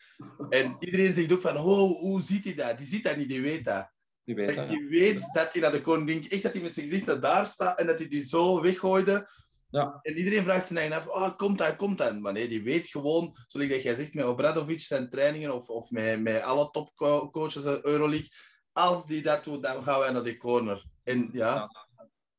En 0.50 0.76
iedereen 0.80 1.14
zegt 1.14 1.32
ook 1.32 1.42
van, 1.42 1.58
oh, 1.58 2.00
hoe 2.00 2.22
ziet 2.22 2.44
hij 2.44 2.54
dat? 2.54 2.78
Die 2.78 2.88
ziet 2.88 3.04
dat 3.04 3.18
niet, 3.18 3.30
die 3.30 3.42
weet 3.42 3.66
dat. 3.66 3.94
Die 4.26 4.36
weet, 4.36 4.56
dat, 4.56 4.68
die 4.68 4.84
ja. 4.84 4.90
weet 4.90 5.34
dat 5.34 5.54
hij 5.54 5.62
naar 5.62 5.72
de 5.72 5.82
corner... 5.82 6.10
Ik 6.10 6.22
denk 6.22 6.34
echt 6.34 6.44
dat 6.44 6.54
hij 6.54 6.62
met 6.62 6.74
zijn 6.74 6.88
gezicht 6.88 7.06
naar 7.06 7.20
daar 7.20 7.46
staat 7.46 7.80
en 7.80 7.88
dat 7.88 8.00
hij 8.00 8.08
die 8.08 8.28
zo 8.28 8.62
weggooide. 8.62 9.28
Ja. 9.70 10.00
En 10.02 10.18
iedereen 10.18 10.44
vraagt 10.44 10.68
zich 10.68 10.92
af, 10.92 11.08
oh, 11.08 11.36
komt 11.36 11.58
dat, 11.58 11.76
komt 11.76 11.98
dat? 11.98 12.20
Maar 12.20 12.34
nee, 12.34 12.48
die 12.48 12.64
weet 12.64 12.88
gewoon, 12.88 13.38
zoals 13.48 13.68
dat 13.68 13.84
jij 13.84 13.96
zegt, 13.96 14.14
met 14.14 14.26
Obradovic 14.26 14.82
zijn 14.82 15.10
trainingen 15.10 15.56
of, 15.56 15.70
of 15.70 15.92
met, 15.92 16.22
met 16.22 16.42
alle 16.42 16.70
topcoaches 16.70 17.66
uit 17.66 17.86
Euroleague, 17.86 18.30
als 18.72 19.06
die 19.06 19.22
dat 19.22 19.44
doet, 19.44 19.64
dan 19.64 19.84
gaan 19.84 20.00
wij 20.00 20.12
naar 20.12 20.24
die 20.24 20.38
corner. 20.38 20.86
En 21.04 21.30
ja... 21.34 21.70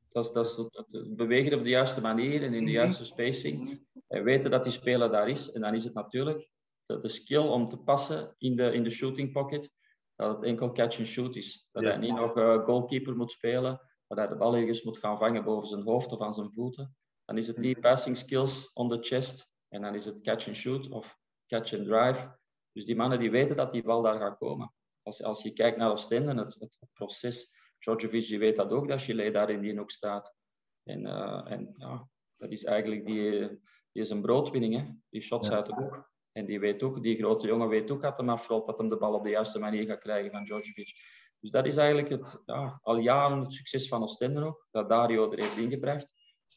Dat 0.09 0.24
is, 0.24 0.32
dat 0.32 0.47
is 0.47 0.57
het 0.57 1.16
bewegen 1.16 1.59
op 1.59 1.62
de 1.62 1.68
juiste 1.68 2.01
manier 2.01 2.43
en 2.43 2.55
in 2.55 2.64
de 2.64 2.70
juiste 2.70 3.05
spacing. 3.05 3.87
En 4.09 4.24
weten 4.24 4.51
dat 4.51 4.62
die 4.62 4.72
speler 4.72 5.11
daar 5.11 5.28
is. 5.28 5.53
En 5.53 5.61
dan 5.61 5.74
is 5.74 5.84
het 5.84 5.95
natuurlijk 5.95 6.49
de, 6.87 7.01
de 7.01 7.09
skill 7.09 7.47
om 7.47 7.68
te 7.68 7.76
passen 7.76 8.34
in 8.39 8.57
de, 8.57 8.72
in 8.72 8.82
de 8.82 8.91
shooting 8.91 9.32
pocket. 9.32 9.70
Dat 10.17 10.37
het 10.37 10.45
enkel 10.45 10.73
catch 10.73 10.99
and 10.99 11.07
shoot 11.07 11.37
is. 11.37 11.69
Dat 11.73 11.83
yes. 11.83 11.97
hij 11.97 12.07
niet 12.07 12.14
nog 12.14 12.37
uh, 12.37 12.64
goalkeeper 12.64 13.17
moet 13.17 13.33
spelen. 13.33 13.81
Dat 14.07 14.19
hij 14.19 14.27
de 14.27 14.37
bal 14.37 14.55
ergens 14.55 14.83
moet 14.83 14.99
gaan 14.99 15.19
vangen 15.19 15.45
boven 15.45 15.69
zijn 15.69 15.83
hoofd 15.83 16.12
of 16.12 16.21
aan 16.21 16.35
zijn 16.35 16.53
voeten. 16.53 16.97
Dan 17.25 17.39
is 17.39 17.47
het 17.47 17.57
die 17.57 17.81
passing 17.81 18.17
skills 18.17 18.71
on 18.73 18.89
the 18.89 18.99
chest. 19.01 19.55
En 19.69 19.83
dan 19.83 19.95
is 19.95 20.05
het 20.05 20.21
catch 20.21 20.47
and 20.47 20.57
shoot 20.57 20.91
of 20.91 21.19
catch 21.47 21.75
and 21.75 21.87
drive. 21.87 22.39
Dus 22.73 22.85
die 22.85 22.97
mannen 22.97 23.19
die 23.19 23.31
weten 23.31 23.57
dat 23.57 23.73
die 23.73 23.83
bal 23.83 24.03
daar 24.03 24.19
gaat 24.19 24.39
komen. 24.39 24.73
Als, 25.03 25.23
als 25.23 25.43
je 25.43 25.53
kijkt 25.53 25.77
naar 25.77 25.91
Oostende, 25.91 26.35
het, 26.35 26.57
het, 26.59 26.79
proces 26.93 27.55
Djordjevic 27.79 28.27
die 28.27 28.39
weet 28.39 28.57
dat 28.57 28.71
ook, 28.71 28.89
dat 28.89 29.03
Chile 29.03 29.31
daar 29.31 29.51
in 29.51 29.61
die 29.61 29.79
hoek 29.79 29.91
staat. 29.91 30.35
En, 30.83 31.05
uh, 31.07 31.51
en 31.51 31.75
ja, 31.77 32.09
dat 32.37 32.51
is 32.51 32.64
eigenlijk 32.64 33.07
die, 33.07 33.49
die 33.93 34.03
is 34.03 34.11
een 34.11 34.21
broodwinning, 34.21 34.75
hè? 34.75 34.93
die 35.09 35.23
shots 35.23 35.49
ja. 35.49 35.55
uit 35.55 35.67
de 35.67 35.75
hoek. 35.75 36.11
En 36.37 36.47
die 36.47 36.61
weet 36.61 36.82
ook, 36.82 37.03
die 37.03 37.16
grote 37.16 37.47
jongen 37.47 37.68
weet 37.68 37.91
ook 37.91 38.03
dat 38.03 38.16
hem 38.16 38.28
afrolt, 38.28 38.66
dat 38.66 38.78
hem 38.78 38.89
de 38.89 38.97
bal 38.97 39.14
op 39.14 39.24
de 39.24 39.30
juiste 39.30 39.59
manier 39.59 39.87
gaat 39.87 39.99
krijgen 39.99 40.30
van 40.30 40.45
Djordjevic. 40.45 40.93
Dus 41.41 41.51
dat 41.51 41.66
is 41.66 41.76
eigenlijk 41.76 42.09
het, 42.09 42.43
ja, 42.47 42.80
al 42.82 42.97
jaren 42.97 43.41
het 43.41 43.53
succes 43.53 43.89
van 43.89 44.03
Oostende 44.03 44.45
ook, 44.45 44.68
dat 44.70 44.89
Dario 44.89 45.30
er 45.30 45.39
heeft 45.39 45.57
ingebracht. 45.57 46.12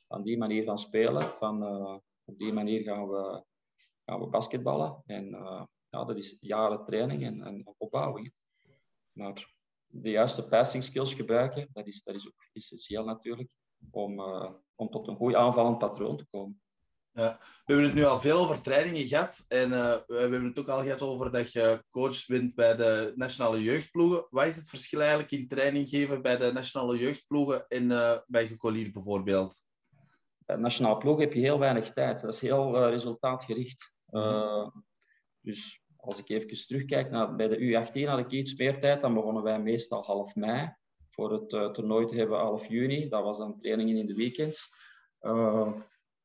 Van 0.08 0.24
die 0.24 0.38
manier 0.38 0.64
van 0.64 0.80
spelen, 0.80 1.22
van 1.22 1.64
uh, 1.64 1.98
op 2.24 2.38
die 2.38 2.54
manier 2.54 2.84
gaan 2.84 3.10
we, 3.10 3.44
gaan 4.06 4.20
we 4.20 4.28
basketballen. 4.28 5.04
En 5.06 5.28
uh, 5.28 5.64
ja, 5.90 6.06
dat 6.06 6.18
is 6.18 6.38
jaren 6.42 6.86
training 6.86 7.24
en, 7.24 7.42
en 7.42 7.74
opbouwing. 7.78 8.34
Maar 9.12 9.54
de 9.86 10.10
juiste 10.10 10.48
passing 10.48 10.84
skills 10.84 11.14
gebruiken, 11.14 11.70
dat 11.74 11.88
is, 11.88 12.04
dat 12.04 12.16
is 12.16 12.28
ook 12.28 12.50
essentieel 12.54 13.04
natuurlijk, 13.04 13.50
om, 13.92 14.20
uh, 14.20 14.52
om 14.76 14.90
tot 14.90 15.08
een 15.08 15.16
goed 15.16 15.36
aanvallend 15.36 15.78
patroon 15.78 16.18
te 16.18 16.26
komen. 16.30 16.62
Ja, 17.14 17.38
we 17.40 17.74
hebben 17.74 17.86
het 17.86 17.94
nu 17.94 18.04
al 18.04 18.22
veel 18.22 18.38
over 18.38 18.62
trainingen 18.62 19.08
gehad 19.08 19.46
en 19.48 19.70
uh, 19.72 19.96
we 20.08 20.18
hebben 20.18 20.44
het 20.44 20.60
ook 20.60 20.68
al 20.68 20.82
gehad 20.82 21.02
over 21.02 21.32
dat 21.32 21.52
je 21.52 21.84
coach 21.90 22.26
bent 22.26 22.56
bij 22.56 22.76
de 22.76 23.14
nationale 23.16 23.64
jeugdploegen. 23.64 24.28
Wat 24.30 24.46
is 24.46 24.56
het 24.56 24.70
verschil 24.70 25.00
eigenlijk 25.00 25.32
in 25.32 25.48
training 25.48 25.90
geven 25.90 26.22
bij 26.22 26.38
de 26.38 26.52
nationale 26.54 26.98
jeugdploegen 26.98 27.68
en 27.68 27.84
uh, 27.84 28.18
bij 28.28 28.48
Gecolier 28.48 28.92
bijvoorbeeld? 28.92 29.64
Bij 30.46 30.56
de 30.56 30.62
nationale 30.62 30.98
ploeg 30.98 31.20
heb 31.20 31.34
je 31.34 31.40
heel 31.40 31.60
weinig 31.60 31.94
tijd. 31.94 32.22
Dat 32.22 32.34
is 32.34 32.42
heel 32.42 32.90
resultaatgericht. 32.90 33.94
Mm-hmm. 34.06 34.86
dus 35.42 35.82
als 35.96 36.20
ik 36.20 36.30
even 36.30 36.68
terugkijk 36.68 37.10
naar 37.10 37.36
bij 37.36 37.48
de 37.48 37.58
U18 37.58 38.10
had 38.10 38.20
ik 38.20 38.32
iets 38.32 38.56
meer 38.56 38.80
tijd. 38.80 39.02
Dan 39.02 39.14
begonnen 39.14 39.44
wij 39.44 39.60
meestal 39.60 40.04
half 40.04 40.36
mei. 40.36 40.74
Voor 41.10 41.32
het 41.32 41.50
toernooi 41.50 42.06
te 42.06 42.16
hebben 42.16 42.40
half 42.40 42.68
juni. 42.68 43.10
Dat 43.10 43.24
was 43.24 43.38
dan 43.38 43.60
trainingen 43.60 43.98
in 43.98 44.08
de 44.08 44.16
weekends. 44.16 44.74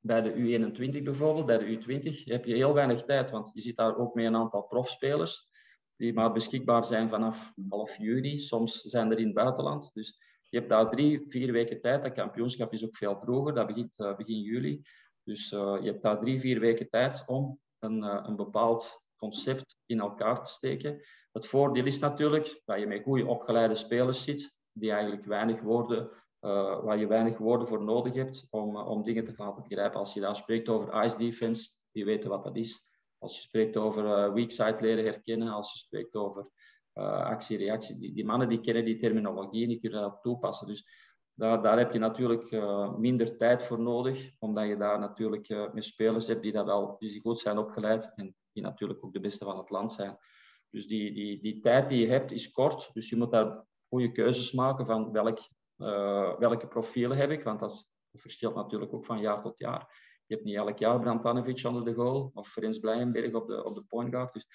Bij 0.07 0.23
de 0.23 0.33
U21 0.33 1.03
bijvoorbeeld, 1.03 1.47
bij 1.47 1.59
de 1.59 1.79
U20, 1.79 2.25
heb 2.25 2.45
je 2.45 2.55
heel 2.55 2.75
weinig 2.75 3.05
tijd. 3.05 3.31
Want 3.31 3.51
je 3.55 3.61
zit 3.61 3.77
daar 3.77 3.97
ook 3.97 4.15
met 4.15 4.25
een 4.25 4.37
aantal 4.37 4.63
profspelers. 4.63 5.49
Die 5.97 6.13
maar 6.13 6.33
beschikbaar 6.33 6.85
zijn 6.85 7.09
vanaf 7.09 7.53
half 7.69 7.97
juni. 7.97 8.39
Soms 8.39 8.81
zijn 8.81 9.11
er 9.11 9.19
in 9.19 9.25
het 9.25 9.35
buitenland. 9.35 9.91
Dus 9.95 10.19
je 10.49 10.57
hebt 10.57 10.69
daar 10.69 10.91
drie, 10.91 11.25
vier 11.27 11.53
weken 11.53 11.81
tijd. 11.81 12.03
Dat 12.03 12.13
kampioenschap 12.13 12.73
is 12.73 12.85
ook 12.85 12.97
veel 12.97 13.19
vroeger. 13.19 13.55
Dat 13.55 13.67
begint 13.67 13.99
uh, 13.99 14.17
begin 14.17 14.41
juli. 14.41 14.83
Dus 15.23 15.49
je 15.51 15.81
hebt 15.83 16.03
daar 16.03 16.19
drie, 16.19 16.41
vier 16.41 16.61
weken 16.61 16.89
tijd 16.89 17.23
om 17.27 17.59
een, 17.79 18.03
een 18.03 18.37
bepaald 18.37 19.03
concept 19.17 19.77
in 19.87 20.01
elkaar 20.01 20.43
te 20.43 20.51
steken. 20.51 21.03
Het 21.33 21.47
voordeel 21.47 21.87
is 21.87 21.99
natuurlijk 21.99 22.63
dat 22.65 22.79
je 22.79 22.87
met 22.87 23.03
goede 23.03 23.27
opgeleide 23.27 23.75
spelers 23.75 24.23
zit, 24.23 24.59
die 24.73 24.91
eigenlijk 24.91 25.25
weinig 25.25 25.61
woorden, 25.61 26.11
uh, 26.45 26.85
waar 26.85 26.99
je 26.99 27.07
weinig 27.07 27.39
woorden 27.39 27.67
voor 27.67 27.85
nodig 27.85 28.15
hebt 28.15 28.47
om, 28.51 28.77
uh, 28.77 28.89
om 28.89 29.03
dingen 29.03 29.25
te 29.25 29.33
laten 29.37 29.63
begrijpen. 29.63 29.99
Als 29.99 30.15
je 30.15 30.21
daar 30.21 30.37
spreekt 30.37 30.69
over 30.69 31.05
ice 31.05 31.19
defense, 31.19 31.69
die 31.93 32.05
weten 32.05 32.31
wat 32.31 32.45
dat 32.45 32.57
is. 32.57 32.89
Als 33.19 33.37
je 33.37 33.43
spreekt 33.43 33.77
over 33.77 34.05
uh, 34.05 34.33
weak 34.33 34.51
side 34.51 34.77
leren 34.81 35.05
herkennen, 35.05 35.49
als 35.49 35.73
je 35.73 35.79
spreekt 35.79 36.15
over 36.15 36.49
actie-reactie, 36.95 37.99
die, 37.99 38.13
die, 38.15 38.25
mannen 38.25 38.49
die 38.49 38.61
kennen 38.61 38.85
die 38.85 38.99
terminologie 38.99 39.63
en 39.63 39.69
die 39.69 39.81
kunnen 39.81 40.01
dat 40.01 40.19
toepassen. 40.23 40.67
Dus 40.67 40.87
daar, 41.33 41.63
daar 41.63 41.79
heb 41.79 41.93
je 41.93 41.99
natuurlijk 41.99 42.51
minder 42.99 43.37
tijd 43.37 43.63
voor 43.63 43.81
nodig, 43.81 44.31
omdat 44.39 44.67
je 44.67 44.77
daar 44.77 44.99
natuurlijk 44.99 45.49
met 45.73 45.85
spelers 45.85 46.27
hebt 46.27 46.43
die, 46.43 46.53
dat 46.53 46.67
wel, 46.67 46.97
die 46.99 47.21
goed 47.21 47.39
zijn 47.39 47.59
opgeleid 47.59 48.13
en 48.15 48.37
die 48.53 48.63
natuurlijk 48.63 49.05
ook 49.05 49.13
de 49.13 49.21
beste 49.21 49.45
van 49.45 49.59
het 49.59 49.71
land 49.71 49.93
zijn. 49.93 50.19
Dus 50.71 50.87
die, 50.87 51.13
die, 51.13 51.43
die 51.43 51.61
tijd 51.61 51.89
die 51.89 52.01
je 52.01 52.07
hebt 52.07 52.33
is 52.33 52.51
kort, 52.51 52.91
dus 52.93 53.09
je 53.09 53.17
moet 53.17 53.31
daar 53.31 53.67
goede 53.89 54.13
keuzes 54.13 54.53
maken 54.53 54.87
van 54.87 55.13
welk, 55.13 55.39
uh, 55.79 56.39
welke 56.39 56.67
profielen 56.67 57.17
heb 57.17 57.31
ik, 57.31 57.45
want 57.45 57.61
dat, 57.61 57.93
verschilt 58.21 58.55
natuurlijk 58.55 58.93
ook 58.93 59.05
van 59.05 59.21
jaar 59.21 59.43
tot 59.43 59.55
jaar. 59.59 60.13
Je 60.27 60.35
hebt 60.35 60.47
niet 60.47 60.57
elk 60.57 60.79
jaar 60.79 61.01
Brantanovic 61.01 61.65
onder 61.65 61.85
de 61.85 61.95
goal 61.95 62.31
of 62.35 62.49
Frens 62.49 62.79
Blijenberg 62.79 63.35
op 63.35 63.47
de, 63.47 63.65
op 63.65 63.75
de 63.75 63.83
point 63.83 64.11
guard. 64.11 64.33
Dus 64.33 64.47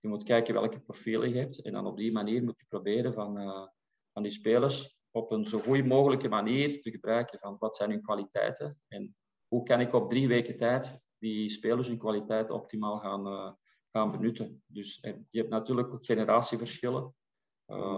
je 0.00 0.08
moet 0.08 0.24
kijken 0.24 0.54
welke 0.54 0.80
profielen 0.80 1.28
je 1.28 1.38
hebt 1.38 1.62
en 1.62 1.72
dan 1.72 1.86
op 1.86 1.96
die 1.96 2.12
manier 2.12 2.44
moet 2.44 2.58
je 2.58 2.64
proberen 2.68 3.14
van, 3.14 3.40
uh, 3.40 3.66
van 4.12 4.22
die 4.22 4.32
spelers 4.32 4.98
op 5.10 5.30
een 5.30 5.46
zo 5.46 5.58
goed 5.58 5.86
mogelijke 5.86 6.28
manier 6.28 6.82
te 6.82 6.90
gebruiken 6.90 7.38
van 7.38 7.56
wat 7.58 7.76
zijn 7.76 7.90
hun 7.90 8.02
kwaliteiten 8.02 8.80
en 8.88 9.16
hoe 9.48 9.62
kan 9.62 9.80
ik 9.80 9.92
op 9.92 10.08
drie 10.08 10.28
weken 10.28 10.56
tijd 10.56 11.00
die 11.18 11.48
spelers 11.48 11.88
hun 11.88 11.98
kwaliteit 11.98 12.50
optimaal 12.50 12.98
gaan, 12.98 13.26
uh, 13.26 13.52
gaan 13.92 14.10
benutten. 14.10 14.62
Dus 14.66 14.98
je 15.30 15.38
hebt 15.38 15.50
natuurlijk 15.50 15.92
ook 15.92 16.04
generatieverschillen. 16.04 17.14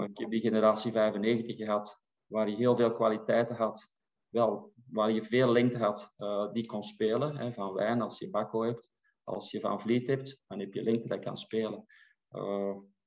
Ik 0.05 0.19
heb 0.19 0.31
die 0.31 0.41
generatie 0.41 0.93
95 0.93 1.57
gehad, 1.57 2.01
waar 2.31 2.49
je 2.49 2.57
heel 2.57 2.75
veel 2.75 2.93
kwaliteiten 2.93 3.57
had. 3.57 3.95
Wel, 4.29 4.73
waar 4.91 5.11
je 5.11 5.23
veel 5.23 5.53
lengte 5.53 5.79
had 5.79 6.15
uh, 6.19 6.53
die 6.53 6.67
kon 6.67 6.83
spelen. 6.83 7.37
Hè, 7.37 7.53
van 7.53 7.73
Wijn, 7.73 8.01
als 8.01 8.19
je 8.19 8.31
Bakko 8.31 8.63
hebt. 8.63 8.91
Als 9.23 9.51
je 9.51 9.61
Van 9.61 9.81
Vliet 9.81 10.07
hebt, 10.07 10.43
dan 10.47 10.59
heb 10.59 10.75
je 10.75 10.83
lengte 10.83 11.07
dat 11.07 11.19
kan 11.19 11.37
spelen. 11.37 11.85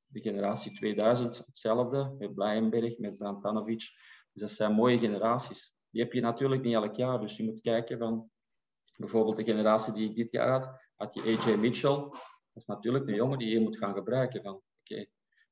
de 0.06 0.22
generatie 0.22 0.72
2000, 0.72 1.38
hetzelfde. 1.38 2.16
Met 2.18 2.34
Blijenberg, 2.34 2.98
met 2.98 3.18
Brantanovic. 3.18 3.80
Dus 4.32 4.42
dat 4.42 4.52
zijn 4.52 4.74
mooie 4.74 5.00
generaties. 5.00 5.76
Die 5.90 6.02
heb 6.02 6.14
je 6.14 6.22
natuurlijk 6.22 6.64
niet 6.64 6.74
elk 6.74 6.96
jaar. 6.96 7.20
Dus 7.20 7.38
je 7.38 7.44
moet 7.44 7.62
kijken 7.62 7.98
van 7.98 8.32
Bijvoorbeeld 8.98 9.38
de 9.38 9.44
generatie 9.44 9.94
die 9.94 10.10
ik 10.10 10.16
dit 10.16 10.32
jaar 10.32 10.50
had, 10.50 10.90
had 10.96 11.14
je 11.14 11.22
AJ 11.22 11.58
Mitchell. 11.58 11.96
Dat 11.96 12.62
is 12.62 12.66
natuurlijk 12.66 13.08
een 13.08 13.16
jongen 13.16 13.38
die 13.38 13.50
je 13.50 13.60
moet 13.60 13.78
gaan 13.78 13.94
gebruiken. 13.94 14.42
Van, 14.42 14.54
oké, 14.54 15.06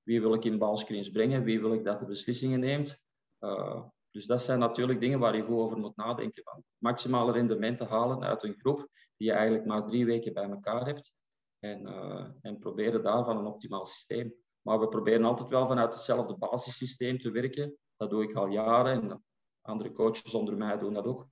wie 0.03 0.21
wil 0.21 0.33
ik 0.33 0.45
in 0.45 0.57
balscreens 0.57 1.09
brengen? 1.09 1.43
Wie 1.43 1.61
wil 1.61 1.73
ik 1.73 1.83
dat 1.83 1.99
de 1.99 2.05
beslissingen 2.05 2.59
neemt? 2.59 3.00
Uh, 3.41 3.83
dus 4.11 4.25
dat 4.25 4.41
zijn 4.41 4.59
natuurlijk 4.59 4.99
dingen 4.99 5.19
waar 5.19 5.35
je 5.35 5.43
goed 5.43 5.59
over 5.59 5.77
moet 5.77 5.95
nadenken. 5.95 6.43
Van 6.43 6.63
maximale 6.77 7.31
rendementen 7.31 7.87
halen 7.87 8.23
uit 8.23 8.43
een 8.43 8.59
groep 8.59 8.87
die 9.17 9.27
je 9.27 9.33
eigenlijk 9.33 9.65
maar 9.65 9.85
drie 9.85 10.05
weken 10.05 10.33
bij 10.33 10.49
elkaar 10.49 10.85
hebt. 10.85 11.13
En, 11.59 11.81
uh, 11.81 12.25
en 12.41 12.59
proberen 12.59 13.03
daarvan 13.03 13.37
een 13.37 13.45
optimaal 13.45 13.85
systeem. 13.85 14.33
Maar 14.61 14.79
we 14.79 14.87
proberen 14.87 15.25
altijd 15.25 15.49
wel 15.49 15.67
vanuit 15.67 15.93
hetzelfde 15.93 16.37
basissysteem 16.37 17.19
te 17.19 17.31
werken. 17.31 17.77
Dat 17.97 18.09
doe 18.09 18.23
ik 18.23 18.35
al 18.35 18.47
jaren 18.47 19.01
en 19.01 19.23
andere 19.61 19.91
coaches 19.91 20.33
onder 20.33 20.57
mij 20.57 20.77
doen 20.77 20.93
dat 20.93 21.05
ook. 21.05 21.27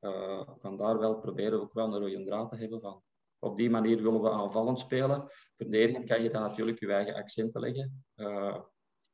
Uh, 0.00 0.48
vandaar 0.58 0.98
wel 0.98 1.20
proberen 1.20 1.58
we 1.58 1.64
ook 1.64 1.72
wel 1.72 1.94
een 1.94 2.00
rode 2.00 2.24
draad 2.24 2.50
te 2.50 2.56
hebben 2.56 2.80
van 2.80 3.02
op 3.38 3.56
die 3.56 3.70
manier 3.70 4.02
willen 4.02 4.22
we 4.22 4.30
aanvallend 4.30 4.78
spelen. 4.78 5.28
Verdedigend 5.56 6.04
kan 6.04 6.22
je 6.22 6.30
dan 6.30 6.42
natuurlijk 6.42 6.78
je 6.78 6.92
eigen 6.92 7.14
accenten 7.14 7.60
leggen. 7.60 8.04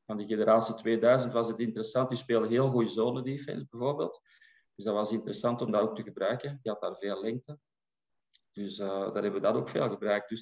Van 0.06 0.16
die 0.16 0.26
generatie 0.26 0.74
2000 0.74 1.32
was 1.32 1.48
het 1.48 1.58
interessant. 1.58 2.08
Die 2.08 2.18
spelen 2.18 2.48
heel 2.48 2.70
goede 2.70 2.88
zone 2.88 3.22
defense 3.22 3.66
bijvoorbeeld. 3.70 4.20
Dus 4.74 4.84
dat 4.84 4.94
was 4.94 5.12
interessant 5.12 5.60
om 5.60 5.70
dat 5.70 5.80
ook 5.80 5.96
te 5.96 6.02
gebruiken. 6.02 6.58
Die 6.62 6.72
had 6.72 6.80
daar 6.80 6.96
veel 6.96 7.20
lengte. 7.20 7.58
Dus 8.52 8.78
uh, 8.78 8.86
daar 8.88 9.22
hebben 9.22 9.32
we 9.32 9.40
dat 9.40 9.54
ook 9.54 9.68
veel 9.68 9.88
gebruikt. 9.88 10.28
Dus 10.28 10.40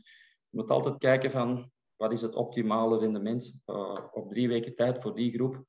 je 0.49 0.59
moet 0.59 0.71
altijd 0.71 0.99
kijken 0.99 1.31
van 1.31 1.71
wat 1.97 2.13
is 2.13 2.23
het 2.23 2.35
optimale 2.35 2.99
rendement 2.99 3.55
uh, 3.67 3.95
op 4.13 4.29
drie 4.29 4.49
weken 4.49 4.75
tijd 4.75 4.99
voor 4.99 5.15
die 5.15 5.33
groep 5.33 5.65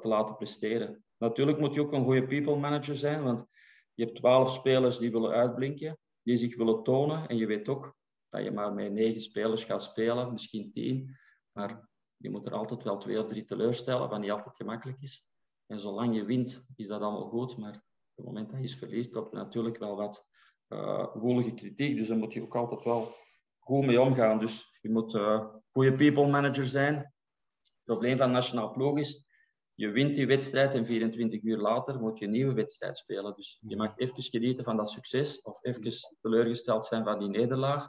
te 0.00 0.08
laten 0.08 0.36
presteren. 0.36 1.04
Natuurlijk 1.16 1.58
moet 1.58 1.74
je 1.74 1.80
ook 1.80 1.92
een 1.92 2.04
goede 2.04 2.26
people 2.26 2.56
manager 2.56 2.96
zijn, 2.96 3.22
want 3.22 3.46
je 3.94 4.04
hebt 4.04 4.16
twaalf 4.16 4.52
spelers 4.52 4.98
die 4.98 5.10
willen 5.10 5.30
uitblinken, 5.30 5.98
die 6.22 6.36
zich 6.36 6.56
willen 6.56 6.82
tonen. 6.82 7.28
En 7.28 7.36
je 7.36 7.46
weet 7.46 7.68
ook 7.68 7.94
dat 8.28 8.44
je 8.44 8.50
maar 8.50 8.72
met 8.72 8.92
negen 8.92 9.20
spelers 9.20 9.64
gaat 9.64 9.82
spelen, 9.82 10.32
misschien 10.32 10.72
tien. 10.72 11.16
Maar 11.52 11.88
je 12.20 12.30
moet 12.30 12.46
er 12.46 12.54
altijd 12.54 12.82
wel 12.82 12.98
twee 12.98 13.18
of 13.18 13.26
drie 13.26 13.44
teleurstellen, 13.44 14.08
wat 14.08 14.20
niet 14.20 14.30
altijd 14.30 14.56
gemakkelijk 14.56 15.00
is. 15.00 15.24
En 15.66 15.80
zolang 15.80 16.14
je 16.14 16.24
wint, 16.24 16.64
is 16.76 16.86
dat 16.86 17.00
allemaal 17.00 17.28
goed. 17.28 17.56
Maar 17.56 17.74
op 17.74 18.14
het 18.14 18.24
moment 18.24 18.50
dat 18.50 18.70
je 18.70 18.76
verliest, 18.76 19.12
komt 19.12 19.32
er 19.32 19.38
natuurlijk 19.38 19.78
wel 19.78 19.96
wat 19.96 20.26
uh, 20.68 21.54
kritiek. 21.54 21.96
Dus 21.96 22.08
daar 22.08 22.16
moet 22.16 22.32
je 22.32 22.42
ook 22.42 22.56
altijd 22.56 22.84
wel 22.84 23.14
goed 23.58 23.86
mee 23.86 24.00
omgaan. 24.00 24.38
Dus 24.38 24.78
je 24.80 24.90
moet 24.90 25.14
uh, 25.14 25.46
goede 25.70 25.94
people 25.94 26.26
manager 26.28 26.64
zijn. 26.64 26.94
Het 26.94 27.84
probleem 27.84 28.16
van 28.16 28.30
nationaal 28.30 28.72
ploeg 28.72 28.98
is, 28.98 29.26
je 29.74 29.90
wint 29.90 30.14
die 30.14 30.26
wedstrijd 30.26 30.74
en 30.74 30.86
24 30.86 31.42
uur 31.42 31.58
later 31.58 32.00
moet 32.00 32.18
je 32.18 32.24
een 32.24 32.30
nieuwe 32.30 32.54
wedstrijd 32.54 32.96
spelen. 32.96 33.34
Dus 33.36 33.58
je 33.60 33.76
mag 33.76 33.96
even 33.96 34.22
genieten 34.22 34.64
van 34.64 34.76
dat 34.76 34.90
succes 34.90 35.42
of 35.42 35.64
even 35.64 35.92
teleurgesteld 36.20 36.84
zijn 36.84 37.04
van 37.04 37.18
die 37.18 37.28
nederlaag. 37.28 37.88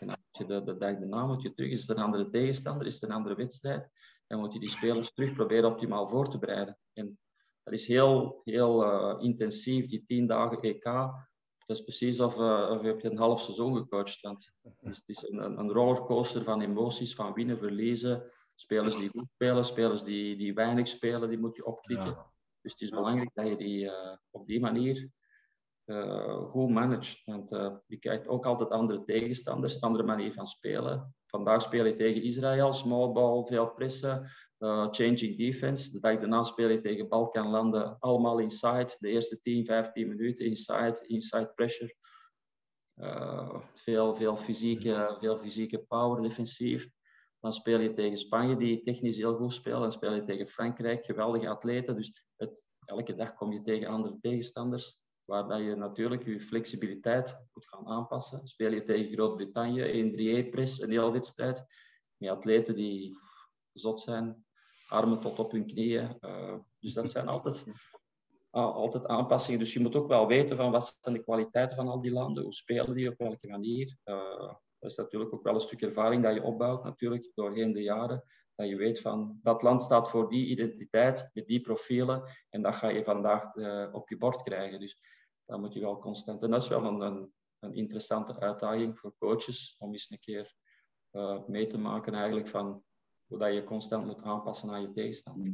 En 0.00 0.06
dan 0.06 0.16
moet 0.20 0.38
je 0.38 0.46
de, 0.46 0.62
de 0.64 0.76
dag 0.76 0.98
daarna 0.98 1.26
moet 1.26 1.42
je 1.42 1.52
terug. 1.52 1.70
Is 1.70 1.88
er 1.88 1.96
een 1.96 2.02
andere 2.02 2.30
tegenstander? 2.30 2.86
Is 2.86 3.02
er 3.02 3.08
een 3.08 3.14
andere 3.14 3.34
wedstrijd? 3.34 3.88
Dan 4.26 4.40
moet 4.40 4.52
je 4.52 4.60
die 4.60 4.70
spelers 4.70 5.12
terug 5.12 5.32
proberen 5.32 5.70
optimaal 5.70 6.08
voor 6.08 6.30
te 6.30 6.38
bereiden. 6.38 6.78
En 6.92 7.18
dat 7.62 7.74
is 7.74 7.86
heel, 7.86 8.40
heel 8.44 8.84
uh, 8.84 9.22
intensief, 9.22 9.86
die 9.86 10.04
tien 10.04 10.26
dagen 10.26 10.60
EK. 10.60 10.84
Dat 11.66 11.78
is 11.78 11.82
precies 11.82 12.20
of, 12.20 12.38
uh, 12.38 12.70
of 12.70 12.80
je 12.82 12.86
hebt 12.86 13.04
een 13.04 13.18
half 13.18 13.40
seizoen 13.40 13.76
gecoacht. 13.76 14.20
Want 14.20 14.52
het 14.62 14.74
is, 14.80 14.96
het 14.96 15.08
is 15.08 15.22
een, 15.22 15.58
een 15.58 15.72
rollercoaster 15.72 16.44
van 16.44 16.60
emoties, 16.60 17.14
van 17.14 17.32
winnen, 17.32 17.58
verliezen. 17.58 18.30
Spelers 18.54 18.98
die 18.98 19.08
goed 19.08 19.26
spelen, 19.26 19.64
spelers 19.64 20.02
die, 20.02 20.36
die 20.36 20.54
weinig 20.54 20.88
spelen, 20.88 21.28
die 21.28 21.38
moet 21.38 21.56
je 21.56 21.66
opklikken. 21.66 22.26
Dus 22.60 22.72
het 22.72 22.80
is 22.80 22.88
belangrijk 22.88 23.30
dat 23.34 23.46
je 23.46 23.56
die 23.56 23.84
uh, 23.84 24.16
op 24.30 24.46
die 24.46 24.60
manier 24.60 25.10
goed 26.50 26.70
managt. 26.70 27.22
Want 27.24 27.52
uh, 27.52 27.72
je 27.86 27.96
krijgt 27.96 28.28
ook 28.28 28.46
altijd 28.46 28.70
andere 28.70 29.04
tegenstanders, 29.04 29.80
andere 29.80 30.04
manier 30.04 30.32
van 30.32 30.46
spelen. 30.46 31.14
Vandaag 31.26 31.62
speel 31.62 31.84
je 31.84 31.94
tegen 31.94 32.22
Israël, 32.22 32.72
small 32.72 33.12
ball, 33.12 33.44
veel 33.44 33.70
pressen, 33.70 34.30
uh, 34.58 34.86
changing 34.90 35.36
defense. 35.36 35.92
De 35.92 36.00
dag 36.00 36.18
daarna 36.18 36.42
speel 36.42 36.68
je 36.68 36.80
tegen 36.80 37.08
Balkanlanden, 37.08 37.96
allemaal 37.98 38.38
inside. 38.38 38.96
De 38.98 39.08
eerste 39.08 39.40
10, 39.40 39.64
15 39.64 40.08
minuten 40.08 40.44
inside, 40.44 41.04
inside 41.06 41.52
pressure. 41.54 41.94
veel, 43.74 44.14
veel, 44.14 44.36
fysieke, 44.36 45.16
veel 45.20 45.36
fysieke 45.36 45.78
power 45.78 46.22
defensief. 46.22 46.90
Dan 47.40 47.52
speel 47.52 47.80
je 47.80 47.92
tegen 47.92 48.18
Spanje, 48.18 48.56
die 48.56 48.82
technisch 48.82 49.16
heel 49.16 49.36
goed 49.36 49.52
spelen. 49.52 49.80
Dan 49.80 49.92
speel 49.92 50.14
je 50.14 50.24
tegen 50.24 50.46
Frankrijk, 50.46 51.04
geweldige 51.04 51.48
atleten. 51.48 51.96
Dus 51.96 52.24
het, 52.36 52.68
elke 52.84 53.14
dag 53.14 53.34
kom 53.34 53.52
je 53.52 53.62
tegen 53.62 53.88
andere 53.88 54.18
tegenstanders 54.20 54.99
waarbij 55.30 55.62
je 55.62 55.74
natuurlijk 55.74 56.24
je 56.24 56.40
flexibiliteit 56.40 57.38
moet 57.52 57.68
gaan 57.68 57.86
aanpassen. 57.86 58.48
Speel 58.48 58.72
je 58.72 58.82
tegen 58.82 59.12
Groot-Brittannië, 59.12 60.44
1-3-1-press, 60.46 60.80
een 60.80 60.90
hele 60.90 61.12
wedstrijd, 61.12 61.64
met 62.16 62.30
atleten 62.30 62.74
die 62.74 63.18
zot 63.72 64.00
zijn, 64.00 64.44
armen 64.88 65.20
tot 65.20 65.38
op 65.38 65.50
hun 65.50 65.66
knieën. 65.66 66.16
Uh, 66.20 66.54
dus 66.78 66.92
dat 66.92 67.10
zijn 67.10 67.28
altijd, 67.28 67.66
uh, 67.66 67.72
altijd 68.52 69.06
aanpassingen. 69.06 69.60
Dus 69.60 69.72
je 69.72 69.80
moet 69.80 69.94
ook 69.94 70.08
wel 70.08 70.26
weten 70.26 70.56
van 70.56 70.70
wat 70.70 70.98
zijn 71.00 71.14
de 71.14 71.22
kwaliteiten 71.22 71.76
van 71.76 71.88
al 71.88 72.00
die 72.00 72.12
landen, 72.12 72.42
hoe 72.42 72.52
spelen 72.52 72.94
die, 72.94 73.10
op 73.10 73.18
welke 73.18 73.48
manier. 73.48 73.96
Uh, 74.04 74.52
dat 74.78 74.90
is 74.90 74.96
natuurlijk 74.96 75.34
ook 75.34 75.42
wel 75.42 75.54
een 75.54 75.60
stuk 75.60 75.82
ervaring 75.82 76.22
dat 76.22 76.34
je 76.34 76.42
opbouwt 76.42 76.84
natuurlijk 76.84 77.30
doorheen 77.34 77.72
de 77.72 77.82
jaren. 77.82 78.24
Dat 78.54 78.68
je 78.68 78.76
weet 78.76 79.00
van 79.00 79.38
dat 79.42 79.62
land 79.62 79.82
staat 79.82 80.10
voor 80.10 80.28
die 80.28 80.46
identiteit, 80.46 81.30
met 81.32 81.46
die 81.46 81.60
profielen. 81.60 82.22
En 82.48 82.62
dat 82.62 82.74
ga 82.74 82.88
je 82.88 83.04
vandaag 83.04 83.54
op 83.92 84.08
je 84.08 84.16
bord 84.16 84.42
krijgen. 84.42 84.80
Dus 84.80 85.00
dan 85.50 85.60
moet 85.60 85.72
je 85.72 85.80
wel 85.80 85.98
constant. 85.98 86.42
En 86.42 86.50
dat 86.50 86.62
is 86.62 86.68
wel 86.68 86.84
een, 86.84 87.30
een, 87.60 87.74
interessante 87.74 88.40
uitdaging 88.40 88.98
voor 88.98 89.14
coaches 89.18 89.76
om 89.78 89.92
eens 89.92 90.10
een 90.10 90.18
keer 90.18 90.54
uh, 91.12 91.38
mee 91.46 91.66
te 91.66 91.78
maken 91.78 92.14
eigenlijk 92.14 92.48
van 92.48 92.82
hoe 93.26 93.38
dat 93.38 93.54
je 93.54 93.64
constant 93.64 94.06
moet 94.06 94.22
aanpassen 94.22 94.70
aan 94.70 94.80
je 94.80 94.90
tegenstander. 94.90 95.52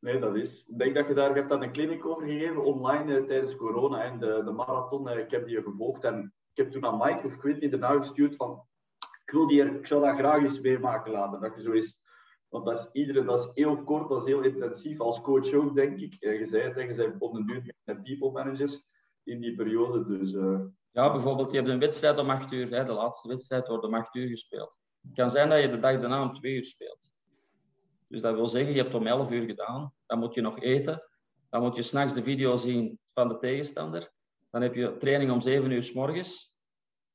Nee, 0.00 0.18
dat 0.18 0.36
is. 0.36 0.66
Ik 0.66 0.78
denk 0.78 0.94
dat 0.94 1.08
je 1.08 1.14
daar 1.14 1.34
hebt 1.34 1.48
dan 1.48 1.62
een 1.62 1.72
clinic 1.72 2.06
over 2.06 2.26
gegeven 2.26 2.64
online 2.64 3.18
eh, 3.18 3.24
tijdens 3.24 3.56
corona 3.56 4.02
en 4.02 4.18
de, 4.18 4.42
de 4.44 4.50
marathon. 4.50 5.08
Eh, 5.08 5.18
ik 5.18 5.30
heb 5.30 5.46
die 5.46 5.62
gevolgd 5.62 6.04
en 6.04 6.34
ik 6.50 6.56
heb 6.56 6.70
toen 6.70 6.86
aan 6.86 6.98
Mike 6.98 7.26
of 7.26 7.42
niet 7.42 7.70
daarna 7.70 7.96
gestuurd 7.96 8.36
van 8.36 8.66
ik 9.24 9.30
wil 9.30 9.50
ik 9.50 9.86
zou 9.86 10.04
dat 10.04 10.16
graag 10.16 10.42
eens 10.42 10.60
meemaken 10.60 11.12
laten. 11.12 11.40
Dat 11.40 11.54
je 11.54 11.62
zo 11.62 11.72
is 11.72 12.00
want 12.48 12.64
dat 12.64 12.78
is, 12.78 12.88
iedere, 12.92 13.24
dat 13.24 13.38
is 13.38 13.50
heel 13.54 13.82
kort, 13.82 14.08
dat 14.08 14.20
is 14.20 14.26
heel 14.26 14.42
intensief. 14.42 15.00
Als 15.00 15.20
coach 15.20 15.52
ook, 15.52 15.74
denk 15.74 16.00
ik. 16.00 16.16
Je 16.20 16.46
zei 16.46 16.62
het, 16.62 16.80
je 16.80 16.92
zei 16.92 17.14
op 17.18 17.34
de 17.34 17.44
duur 17.44 17.74
met 17.84 18.02
people 18.02 18.30
managers 18.30 18.82
in 19.22 19.40
die 19.40 19.54
periode. 19.54 20.18
Dus, 20.18 20.32
uh... 20.32 20.60
Ja, 20.90 21.12
bijvoorbeeld, 21.12 21.50
je 21.50 21.56
hebt 21.56 21.68
een 21.68 21.78
wedstrijd 21.78 22.18
om 22.18 22.30
8 22.30 22.52
uur. 22.52 22.70
Hè, 22.70 22.84
de 22.84 22.92
laatste 22.92 23.28
wedstrijd 23.28 23.68
wordt 23.68 23.84
om 23.84 23.94
8 23.94 24.14
uur 24.14 24.28
gespeeld. 24.28 24.76
Het 25.02 25.14
kan 25.14 25.30
zijn 25.30 25.48
dat 25.48 25.60
je 25.60 25.70
de 25.70 25.80
dag 25.80 26.00
daarna 26.00 26.22
om 26.22 26.34
2 26.34 26.54
uur 26.54 26.64
speelt. 26.64 27.12
Dus 28.06 28.20
dat 28.20 28.34
wil 28.34 28.48
zeggen, 28.48 28.74
je 28.74 28.82
hebt 28.82 28.94
om 28.94 29.06
11 29.06 29.30
uur 29.30 29.46
gedaan. 29.46 29.92
Dan 30.06 30.18
moet 30.18 30.34
je 30.34 30.40
nog 30.40 30.60
eten. 30.60 31.02
Dan 31.50 31.62
moet 31.62 31.76
je 31.76 31.82
s'nachts 31.82 32.14
de 32.14 32.22
video 32.22 32.56
zien 32.56 32.98
van 33.12 33.28
de 33.28 33.38
tegenstander. 33.38 34.12
Dan 34.50 34.62
heb 34.62 34.74
je 34.74 34.96
training 34.96 35.30
om 35.30 35.40
7 35.40 35.70
uur 35.70 35.82
s 35.82 35.92
morgens. 35.92 36.52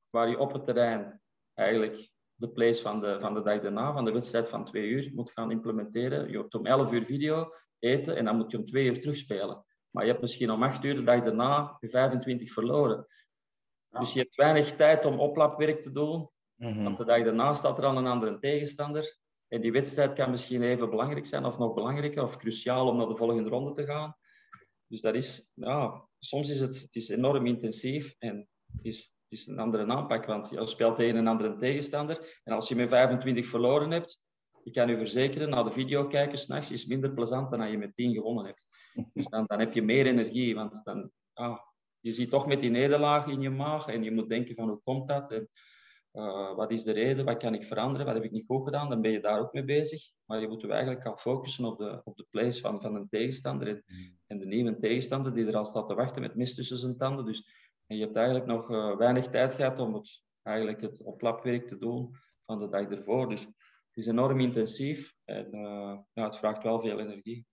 Waar 0.10 0.30
je 0.30 0.40
op 0.40 0.54
het 0.54 0.66
terrein 0.66 1.22
eigenlijk 1.54 2.13
de 2.44 2.50
plays 2.50 2.82
van 2.82 3.00
de, 3.00 3.20
van 3.20 3.34
de 3.34 3.42
dag 3.42 3.62
daarna, 3.62 3.94
van 3.94 4.06
de 4.06 4.12
wedstrijd 4.12 4.50
van 4.50 4.66
twee 4.66 4.88
uur, 4.88 5.12
moet 5.14 5.32
gaan 5.32 5.52
implementeren. 5.52 6.32
Je 6.32 6.38
hebt 6.38 6.54
om 6.54 6.66
11 6.66 6.92
uur 6.92 7.04
video 7.04 7.54
eten 7.80 8.16
en 8.16 8.26
dan 8.26 8.38
moet 8.38 8.52
je 8.52 8.58
om 8.58 8.66
twee 8.66 8.86
uur 8.86 9.02
terugspelen. 9.02 9.66
Maar 9.90 10.04
je 10.04 10.10
hebt 10.10 10.22
misschien 10.22 10.52
om 10.52 10.64
8 10.64 10.84
uur 10.84 10.96
de 10.96 11.04
dag 11.04 11.22
daarna 11.22 11.78
je 11.80 11.90
25 11.90 12.52
verloren. 12.52 13.08
Dus 13.90 14.14
je 14.14 14.20
hebt 14.20 14.36
weinig 14.36 14.76
tijd 14.76 15.06
om 15.06 15.20
oplapwerk 15.20 15.82
te 15.82 15.92
doen. 15.92 16.30
Mm 16.56 16.84
Want 16.84 16.98
de 16.98 17.06
dag 17.06 17.24
daarna 17.24 17.54
staat 17.54 17.78
er 17.78 17.86
al 17.86 17.98
een 17.98 18.08
andere 18.08 18.40
tegenstander. 18.40 19.18
En 19.48 19.62
die 19.62 19.72
wedstrijd 19.72 20.14
kan 20.14 20.32
misschien 20.32 20.62
even 20.62 20.90
belangrijk 20.90 21.26
zijn, 21.26 21.46
of 21.46 21.58
nog 21.58 21.74
belangrijker, 21.74 22.24
of 22.24 22.38
cruciaal 22.38 22.88
om 22.88 22.98
naar 22.98 23.08
de 23.08 23.16
volgende 23.16 23.50
ronde 23.50 23.72
te 23.72 23.86
gaan. 23.86 24.16
Dus 24.88 25.02
dat 25.02 25.16
is, 25.16 25.52
ja, 25.54 26.08
soms 26.20 26.50
is 26.50 26.60
het, 26.60 26.82
het 26.82 26.96
is 26.96 27.10
enorm 27.10 27.46
intensief 27.46 28.16
en 28.20 28.48
is 28.82 29.13
is 29.34 29.48
een 29.48 29.60
andere 29.60 29.86
aanpak, 29.86 30.26
want 30.26 30.50
je 30.50 30.66
speelt 30.66 30.96
tegen 30.96 31.16
een 31.16 31.28
andere 31.28 31.56
tegenstander. 31.56 32.40
En 32.44 32.54
als 32.54 32.68
je 32.68 32.76
met 32.76 32.90
25 32.90 33.46
verloren 33.46 33.92
hebt, 33.92 34.22
ik 34.64 34.74
kan 34.74 34.90
u 34.90 34.98
verzekeren, 34.98 35.50
na 35.50 35.64
de 35.64 35.72
video 35.72 36.08
kijken 36.08 36.38
s'nachts 36.38 36.72
is 36.72 36.86
minder 36.86 37.14
plezant 37.14 37.52
dan 37.52 37.62
als 37.62 37.72
je 37.72 37.78
met 37.78 37.96
10 37.96 38.14
gewonnen 38.14 38.46
hebt. 38.46 38.68
Dus 39.14 39.28
dan, 39.28 39.44
dan 39.48 39.60
heb 39.60 39.74
je 39.74 39.82
meer 39.82 40.06
energie, 40.06 40.56
want 40.56 40.82
dan, 40.84 41.12
ah, 41.34 41.58
je 42.00 42.12
ziet 42.12 42.30
toch 42.30 42.48
met 42.48 42.62
die 42.62 42.70
nederlaag 42.70 43.28
in 43.28 43.42
je 43.42 43.50
maag 43.50 43.88
en 43.88 44.04
je 44.04 44.12
moet 44.12 44.30
denken 44.30 44.56
van 44.56 44.70
hoe 44.70 44.82
komt 44.84 45.08
dat? 45.08 45.32
En, 45.32 45.50
uh, 46.14 46.56
wat 46.56 46.72
is 46.72 46.84
de 46.84 46.92
reden? 46.92 47.26
Wat 47.26 47.38
kan 47.38 47.54
ik 47.54 47.64
veranderen? 47.64 48.06
Wat 48.06 48.16
heb 48.16 48.24
ik 48.24 48.32
niet 48.32 48.46
goed 48.46 48.64
gedaan? 48.64 48.90
Dan 48.90 49.02
ben 49.02 49.12
je 49.12 49.20
daar 49.20 49.40
ook 49.40 49.54
mee 49.54 49.64
bezig. 49.64 50.04
Maar 50.26 50.40
je 50.40 50.48
moet 50.48 50.62
je 50.62 50.68
eigenlijk 50.68 51.02
gaan 51.02 51.20
focussen 51.20 51.66
op 51.66 51.78
de, 51.78 52.02
op 52.04 52.18
de 52.18 52.26
plays 52.30 52.60
van, 52.60 52.82
van 52.82 52.96
een 52.96 53.10
tegenstander. 53.10 53.68
En, 53.68 53.84
en 54.28 54.40
de 54.40 54.46
nieuwe 54.46 54.80
tegenstander 54.80 55.34
die 55.34 55.46
er 55.46 55.56
al 55.56 55.66
staat 55.66 55.88
te 55.88 55.96
wachten 55.96 56.22
met 56.22 56.36
mist 56.36 56.56
tussen 56.56 56.78
zijn 56.78 56.98
tanden. 56.98 57.26
Dus 57.26 57.63
en 57.94 58.00
je 58.00 58.06
hebt 58.06 58.18
eigenlijk 58.18 58.46
nog 58.46 58.70
uh, 58.70 58.96
weinig 58.98 59.28
tijd 59.28 59.54
gehad 59.54 59.80
om 59.80 59.94
het, 59.94 60.24
eigenlijk 60.42 60.82
het 60.82 61.02
oplapwerk 61.02 61.68
te 61.68 61.78
doen 61.78 62.16
van 62.46 62.60
de 62.60 62.70
dag 62.70 62.90
ervoor. 62.90 63.30
Dus 63.30 63.42
het 63.42 63.98
is 63.98 64.08
enorm 64.08 64.40
intensief 64.40 65.16
en 65.26 65.56
uh, 65.56 65.98
ja, 66.14 66.24
het 66.24 66.38
vraagt 66.38 66.64
wel 66.64 66.80
veel 66.80 67.00
energie. 67.00 67.46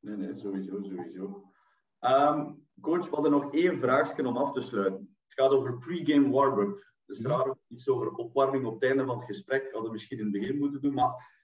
Nee, 0.00 0.16
nee, 0.16 0.36
sowieso, 0.36 0.82
sowieso. 0.82 1.52
Um, 2.00 2.68
coach, 2.80 3.08
we 3.08 3.14
hadden 3.14 3.30
nog 3.30 3.52
één 3.52 3.78
vraagje 3.78 4.26
om 4.26 4.36
af 4.36 4.52
te 4.52 4.60
sluiten. 4.60 5.16
Het 5.22 5.40
gaat 5.40 5.50
over 5.50 5.78
pre-game 5.78 6.30
warm-up. 6.30 6.86
Dus 7.06 7.22
raar 7.22 7.54
iets 7.68 7.88
over 7.88 8.12
opwarming 8.12 8.66
op 8.66 8.74
het 8.74 8.82
einde 8.82 9.04
van 9.04 9.16
het 9.16 9.24
gesprek. 9.24 9.62
Hadden 9.62 9.82
we 9.82 9.90
misschien 9.90 10.18
in 10.18 10.24
het 10.24 10.32
begin 10.32 10.58
moeten 10.58 10.80
doen, 10.80 10.94
maar 10.94 11.37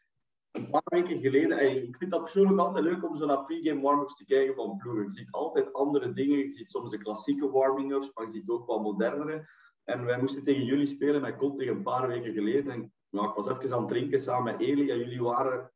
een 0.54 0.70
paar 0.70 0.82
weken 0.84 1.18
geleden, 1.18 1.86
ik 1.86 1.96
vind 1.96 2.10
dat 2.10 2.20
persoonlijk 2.20 2.58
altijd 2.58 2.84
leuk 2.84 3.08
om 3.08 3.16
zo 3.16 3.26
naar 3.26 3.44
pre-game 3.44 3.80
warm-ups 3.80 4.16
te 4.16 4.24
kijken 4.24 4.54
van 4.54 4.76
ploegen. 4.76 5.04
Je 5.04 5.10
ziet 5.10 5.30
altijd 5.30 5.72
andere 5.72 6.12
dingen. 6.12 6.38
Je 6.38 6.50
ziet 6.50 6.70
soms 6.70 6.90
de 6.90 6.98
klassieke 6.98 7.50
warming-ups, 7.50 8.10
maar 8.14 8.24
je 8.24 8.30
ziet 8.30 8.48
ook 8.48 8.66
wat 8.66 8.82
modernere. 8.82 9.48
En 9.84 10.04
wij 10.04 10.18
moesten 10.18 10.44
tegen 10.44 10.64
jullie 10.64 10.86
spelen 10.86 11.20
met 11.20 11.38
tegen 11.38 11.68
een 11.68 11.82
paar 11.82 12.08
weken 12.08 12.32
geleden. 12.32 12.72
En 12.72 12.92
nou, 13.10 13.28
ik 13.28 13.34
was 13.34 13.48
even 13.48 13.72
aan 13.72 13.78
het 13.78 13.88
drinken 13.88 14.20
samen 14.20 14.44
met 14.44 14.60
Eli 14.60 14.90
en 14.90 14.98
jullie 14.98 15.22
waren 15.22 15.72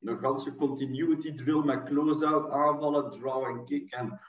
een 0.00 0.18
ganse 0.18 0.54
continuity 0.54 1.34
drill 1.34 1.64
met 1.64 1.82
close-out, 1.82 2.50
aanvallen, 2.50 3.10
draw 3.10 3.44
en 3.44 3.64
kick. 3.64 3.92
En 3.92 4.20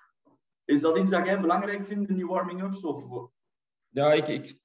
is 0.65 0.81
dat 0.81 0.97
iets 0.97 1.11
dat 1.11 1.25
jij 1.25 1.41
belangrijk 1.41 1.85
vindt 1.85 2.09
in 2.09 2.15
die 2.15 2.27
warming-ups? 2.27 2.83
Of... 2.83 3.29
Ja, 3.87 4.13
ik, 4.13 4.27
ik, 4.27 4.59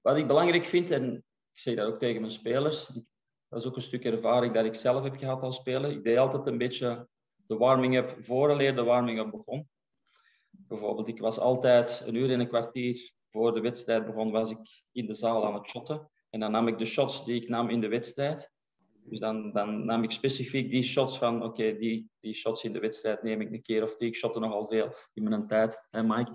wat 0.00 0.16
ik 0.16 0.26
belangrijk 0.26 0.64
vind, 0.64 0.90
en 0.90 1.14
ik 1.52 1.60
zeg 1.60 1.76
dat 1.76 1.92
ook 1.92 1.98
tegen 1.98 2.20
mijn 2.20 2.32
spelers, 2.32 3.00
dat 3.48 3.60
is 3.60 3.66
ook 3.66 3.76
een 3.76 3.82
stuk 3.82 4.04
ervaring 4.04 4.54
dat 4.54 4.64
ik 4.64 4.74
zelf 4.74 5.02
heb 5.02 5.16
gehad 5.16 5.42
als 5.42 5.56
speler. 5.56 5.90
Ik 5.90 6.04
deed 6.04 6.18
altijd 6.18 6.46
een 6.46 6.58
beetje 6.58 7.08
de 7.46 7.56
warming-up 7.56 8.16
vooraleer 8.20 8.74
de 8.74 8.82
warming-up 8.82 9.30
begon. 9.30 9.68
Bijvoorbeeld, 10.50 11.08
ik 11.08 11.20
was 11.20 11.38
altijd 11.38 12.02
een 12.06 12.14
uur 12.14 12.30
en 12.30 12.40
een 12.40 12.48
kwartier 12.48 13.12
voor 13.28 13.54
de 13.54 13.60
wedstrijd 13.60 14.06
begon, 14.06 14.30
was 14.30 14.50
ik 14.50 14.58
in 14.92 15.06
de 15.06 15.14
zaal 15.14 15.46
aan 15.46 15.54
het 15.54 15.68
shotten. 15.68 16.10
En 16.30 16.40
dan 16.40 16.50
nam 16.50 16.68
ik 16.68 16.78
de 16.78 16.84
shots 16.84 17.24
die 17.24 17.42
ik 17.42 17.48
nam 17.48 17.68
in 17.68 17.80
de 17.80 17.88
wedstrijd. 17.88 18.50
Dus 19.04 19.18
dan, 19.18 19.52
dan 19.52 19.84
nam 19.84 20.02
ik 20.02 20.10
specifiek 20.10 20.70
die 20.70 20.82
shots 20.82 21.18
van, 21.18 21.42
oké, 21.42 21.76
die, 21.76 22.10
die 22.20 22.34
shots 22.34 22.64
in 22.64 22.72
de 22.72 22.78
wedstrijd 22.78 23.22
neem 23.22 23.40
ik 23.40 23.52
een 23.52 23.62
keer 23.62 23.82
of 23.82 23.96
die. 23.96 24.08
Ik 24.08 24.14
shotte 24.14 24.38
nogal 24.38 24.66
veel 24.68 24.94
in 25.14 25.22
mijn 25.22 25.46
tijd, 25.46 25.86
hè 25.90 26.02
Mike? 26.02 26.32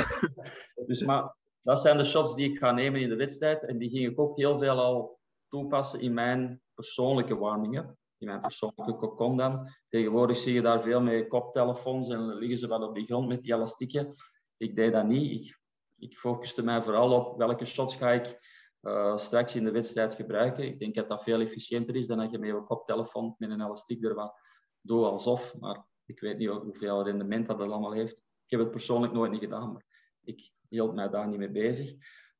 dus 0.86 1.04
maar 1.04 1.36
dat 1.62 1.80
zijn 1.80 1.96
de 1.96 2.04
shots 2.04 2.34
die 2.34 2.50
ik 2.50 2.58
ga 2.58 2.72
nemen 2.72 3.00
in 3.00 3.08
de 3.08 3.16
wedstrijd. 3.16 3.64
En 3.64 3.78
die 3.78 3.90
ging 3.90 4.10
ik 4.10 4.20
ook 4.20 4.36
heel 4.36 4.58
veel 4.58 4.78
al 4.78 5.18
toepassen 5.48 6.00
in 6.00 6.14
mijn 6.14 6.62
persoonlijke 6.74 7.36
warming-up. 7.36 7.94
in 8.18 8.26
mijn 8.26 8.40
persoonlijke 8.40 8.96
cocon 8.96 9.36
dan. 9.36 9.68
Tegenwoordig 9.88 10.36
zie 10.36 10.54
je 10.54 10.62
daar 10.62 10.82
veel 10.82 11.00
mee 11.00 11.26
koptelefoons 11.26 12.08
en 12.08 12.34
liggen 12.34 12.58
ze 12.58 12.68
wel 12.68 12.88
op 12.88 12.94
de 12.94 13.04
grond 13.04 13.28
met 13.28 13.42
die 13.42 13.54
elastieken. 13.54 14.12
Ik 14.56 14.76
deed 14.76 14.92
dat 14.92 15.06
niet. 15.06 15.30
Ik, 15.40 15.58
ik 15.98 16.16
focuste 16.16 16.62
mij 16.62 16.82
vooral 16.82 17.12
op 17.12 17.38
welke 17.38 17.64
shots 17.64 17.96
ga 17.96 18.10
ik 18.10 18.38
uh, 18.82 19.16
straks 19.16 19.54
in 19.56 19.64
de 19.64 19.70
wedstrijd 19.70 20.14
gebruiken. 20.14 20.64
Ik 20.64 20.78
denk 20.78 20.94
dat 20.94 21.08
dat 21.08 21.22
veel 21.22 21.40
efficiënter 21.40 21.96
is 21.96 22.06
dan 22.06 22.18
dat 22.18 22.30
je 22.30 22.38
met 22.38 22.48
je 22.48 22.62
koptelefoon 22.62 23.34
met 23.38 23.50
een 23.50 23.60
elastiek 23.60 24.04
er 24.04 24.14
wat 24.14 24.40
doet 24.80 25.04
alsof. 25.04 25.58
Maar 25.58 25.86
ik 26.04 26.20
weet 26.20 26.38
niet 26.38 26.48
hoeveel 26.48 27.04
rendement 27.04 27.46
dat, 27.46 27.58
dat 27.58 27.70
allemaal 27.70 27.92
heeft. 27.92 28.14
Ik 28.14 28.50
heb 28.50 28.60
het 28.60 28.70
persoonlijk 28.70 29.12
nooit 29.12 29.30
niet 29.30 29.40
gedaan, 29.40 29.72
maar 29.72 29.84
ik 30.24 30.50
hield 30.68 30.94
mij 30.94 31.08
daar 31.08 31.28
niet 31.28 31.38
mee 31.38 31.50
bezig. 31.50 31.94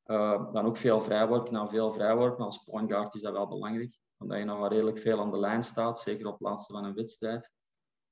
Uh, 0.07 0.53
dan 0.53 0.65
ook 0.65 0.77
veel 0.77 1.01
vrijworpen. 1.01 1.53
Nou, 1.53 1.69
veel 1.69 1.91
vrijworpen 1.91 2.45
als 2.45 2.63
point 2.63 2.91
guard 2.91 3.13
is 3.13 3.21
dat 3.21 3.33
wel 3.33 3.47
belangrijk. 3.47 3.97
Omdat 4.17 4.37
je 4.37 4.43
nog 4.43 4.59
wel 4.59 4.69
redelijk 4.69 4.97
veel 4.97 5.19
aan 5.19 5.31
de 5.31 5.39
lijn 5.39 5.63
staat, 5.63 5.99
zeker 5.99 6.25
op 6.25 6.31
het 6.31 6.41
laatste 6.41 6.73
van 6.73 6.85
een 6.85 6.93
wedstrijd. 6.93 7.51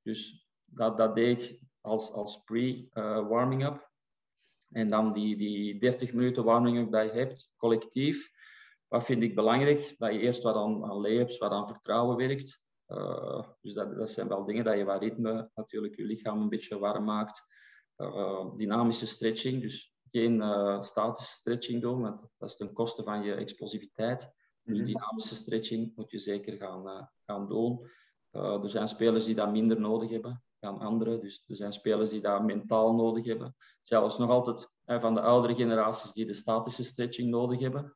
Dus 0.01 0.47
dat, 0.65 0.97
dat 0.97 1.15
deed 1.15 1.43
ik 1.43 1.59
als, 1.81 2.11
als 2.11 2.41
pre-warming-up. 2.43 3.89
en 4.71 4.87
dan 4.87 5.13
die, 5.13 5.37
die 5.37 5.79
30 5.79 6.13
minuten 6.13 6.43
warming-up 6.43 6.91
dat 6.91 7.05
je 7.05 7.11
hebt, 7.11 7.51
collectief. 7.57 8.31
Wat 8.87 9.05
vind 9.05 9.23
ik 9.23 9.35
belangrijk? 9.35 9.95
Dat 9.97 10.13
je 10.13 10.19
eerst 10.19 10.43
wat 10.43 10.55
aan, 10.55 10.85
aan 10.85 11.01
layups, 11.01 11.37
wat 11.37 11.51
aan 11.51 11.67
vertrouwen 11.67 12.17
werkt. 12.17 12.63
Uh, 12.87 13.43
dus 13.61 13.73
dat, 13.73 13.95
dat 13.95 14.09
zijn 14.09 14.27
wel 14.27 14.45
dingen 14.45 14.63
dat 14.63 14.77
je 14.77 14.83
wat 14.83 15.01
ritme, 15.01 15.49
natuurlijk 15.55 15.95
je 15.95 16.03
lichaam 16.03 16.41
een 16.41 16.49
beetje 16.49 16.79
warm 16.79 17.03
maakt. 17.03 17.45
Uh, 17.97 18.55
dynamische 18.55 19.07
stretching, 19.07 19.61
dus 19.61 19.94
geen 20.12 20.36
uh, 20.36 20.82
statische 20.82 21.36
stretching 21.36 21.82
doen, 21.82 22.01
want 22.01 22.22
dat 22.38 22.49
is 22.49 22.56
ten 22.56 22.74
koste 22.74 23.03
van 23.03 23.24
je 23.24 23.34
explosiviteit. 23.34 24.34
Dus 24.62 24.78
dynamische 24.78 25.36
stretching 25.36 25.95
moet 25.95 26.12
je 26.12 26.20
zeker 26.20 26.58
gaan, 26.58 26.88
uh, 26.88 27.03
gaan 27.26 27.47
doen. 27.47 27.89
Uh, 28.32 28.64
er 28.64 28.70
zijn 28.70 28.88
spelers 28.88 29.26
die 29.26 29.36
dat 29.36 29.51
minder 29.51 29.80
nodig 29.80 30.10
hebben 30.10 30.43
dan 30.60 30.80
anderen. 30.80 31.22
Dus 31.22 31.43
er 31.47 31.56
zijn 31.56 31.74
spelers 31.74 32.10
die 32.10 32.22
dat 32.22 32.43
mentaal 32.43 32.93
nodig 32.93 33.26
hebben. 33.26 33.56
Zelfs 33.82 34.18
nog 34.18 34.30
altijd 34.30 34.70
van 34.86 35.14
de 35.14 35.22
oudere 35.22 35.56
generaties 35.56 36.12
die 36.12 36.26
de 36.26 36.34
statische 36.34 36.84
stretching 36.84 37.30
nodig 37.30 37.60
hebben. 37.60 37.95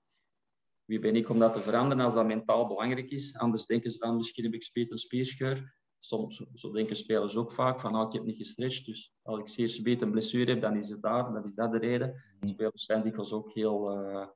Wie 0.85 0.99
ben 0.99 1.15
ik 1.15 1.29
om 1.29 1.39
dat 1.39 1.53
te 1.53 1.61
veranderen 1.61 2.03
als 2.03 2.13
dat 2.13 2.25
mentaal 2.25 2.67
belangrijk 2.67 3.09
is? 3.11 3.37
Anders 3.37 3.65
denken 3.65 3.91
ze 3.91 3.97
van 3.97 4.15
misschien 4.15 4.43
heb 4.43 4.53
ik 4.53 4.63
spier 4.63 4.97
spierscheur 4.97 5.78
soms, 5.99 6.43
zo 6.53 6.71
denken 6.71 6.95
spelers 6.95 7.35
ook 7.35 7.51
vaak 7.51 7.79
van, 7.79 7.91
nou, 7.91 8.07
ik 8.07 8.13
heb 8.13 8.23
niet 8.23 8.37
gestretched, 8.37 8.85
dus 8.85 9.13
als 9.21 9.39
ik 9.39 9.47
zeer 9.47 9.69
subiet 9.69 10.01
een 10.01 10.11
blessure 10.11 10.51
heb, 10.51 10.61
dan 10.61 10.75
is 10.75 10.89
het 10.89 11.01
daar, 11.01 11.33
dan 11.33 11.43
is 11.43 11.55
dat 11.55 11.71
de 11.71 11.77
reden. 11.77 12.23
Mm. 12.39 12.47
Spelers 12.47 12.85
zijn 12.85 13.03
dikwijls 13.03 13.33
ook 13.33 13.51
heel, 13.51 14.01
uh, 14.01 14.27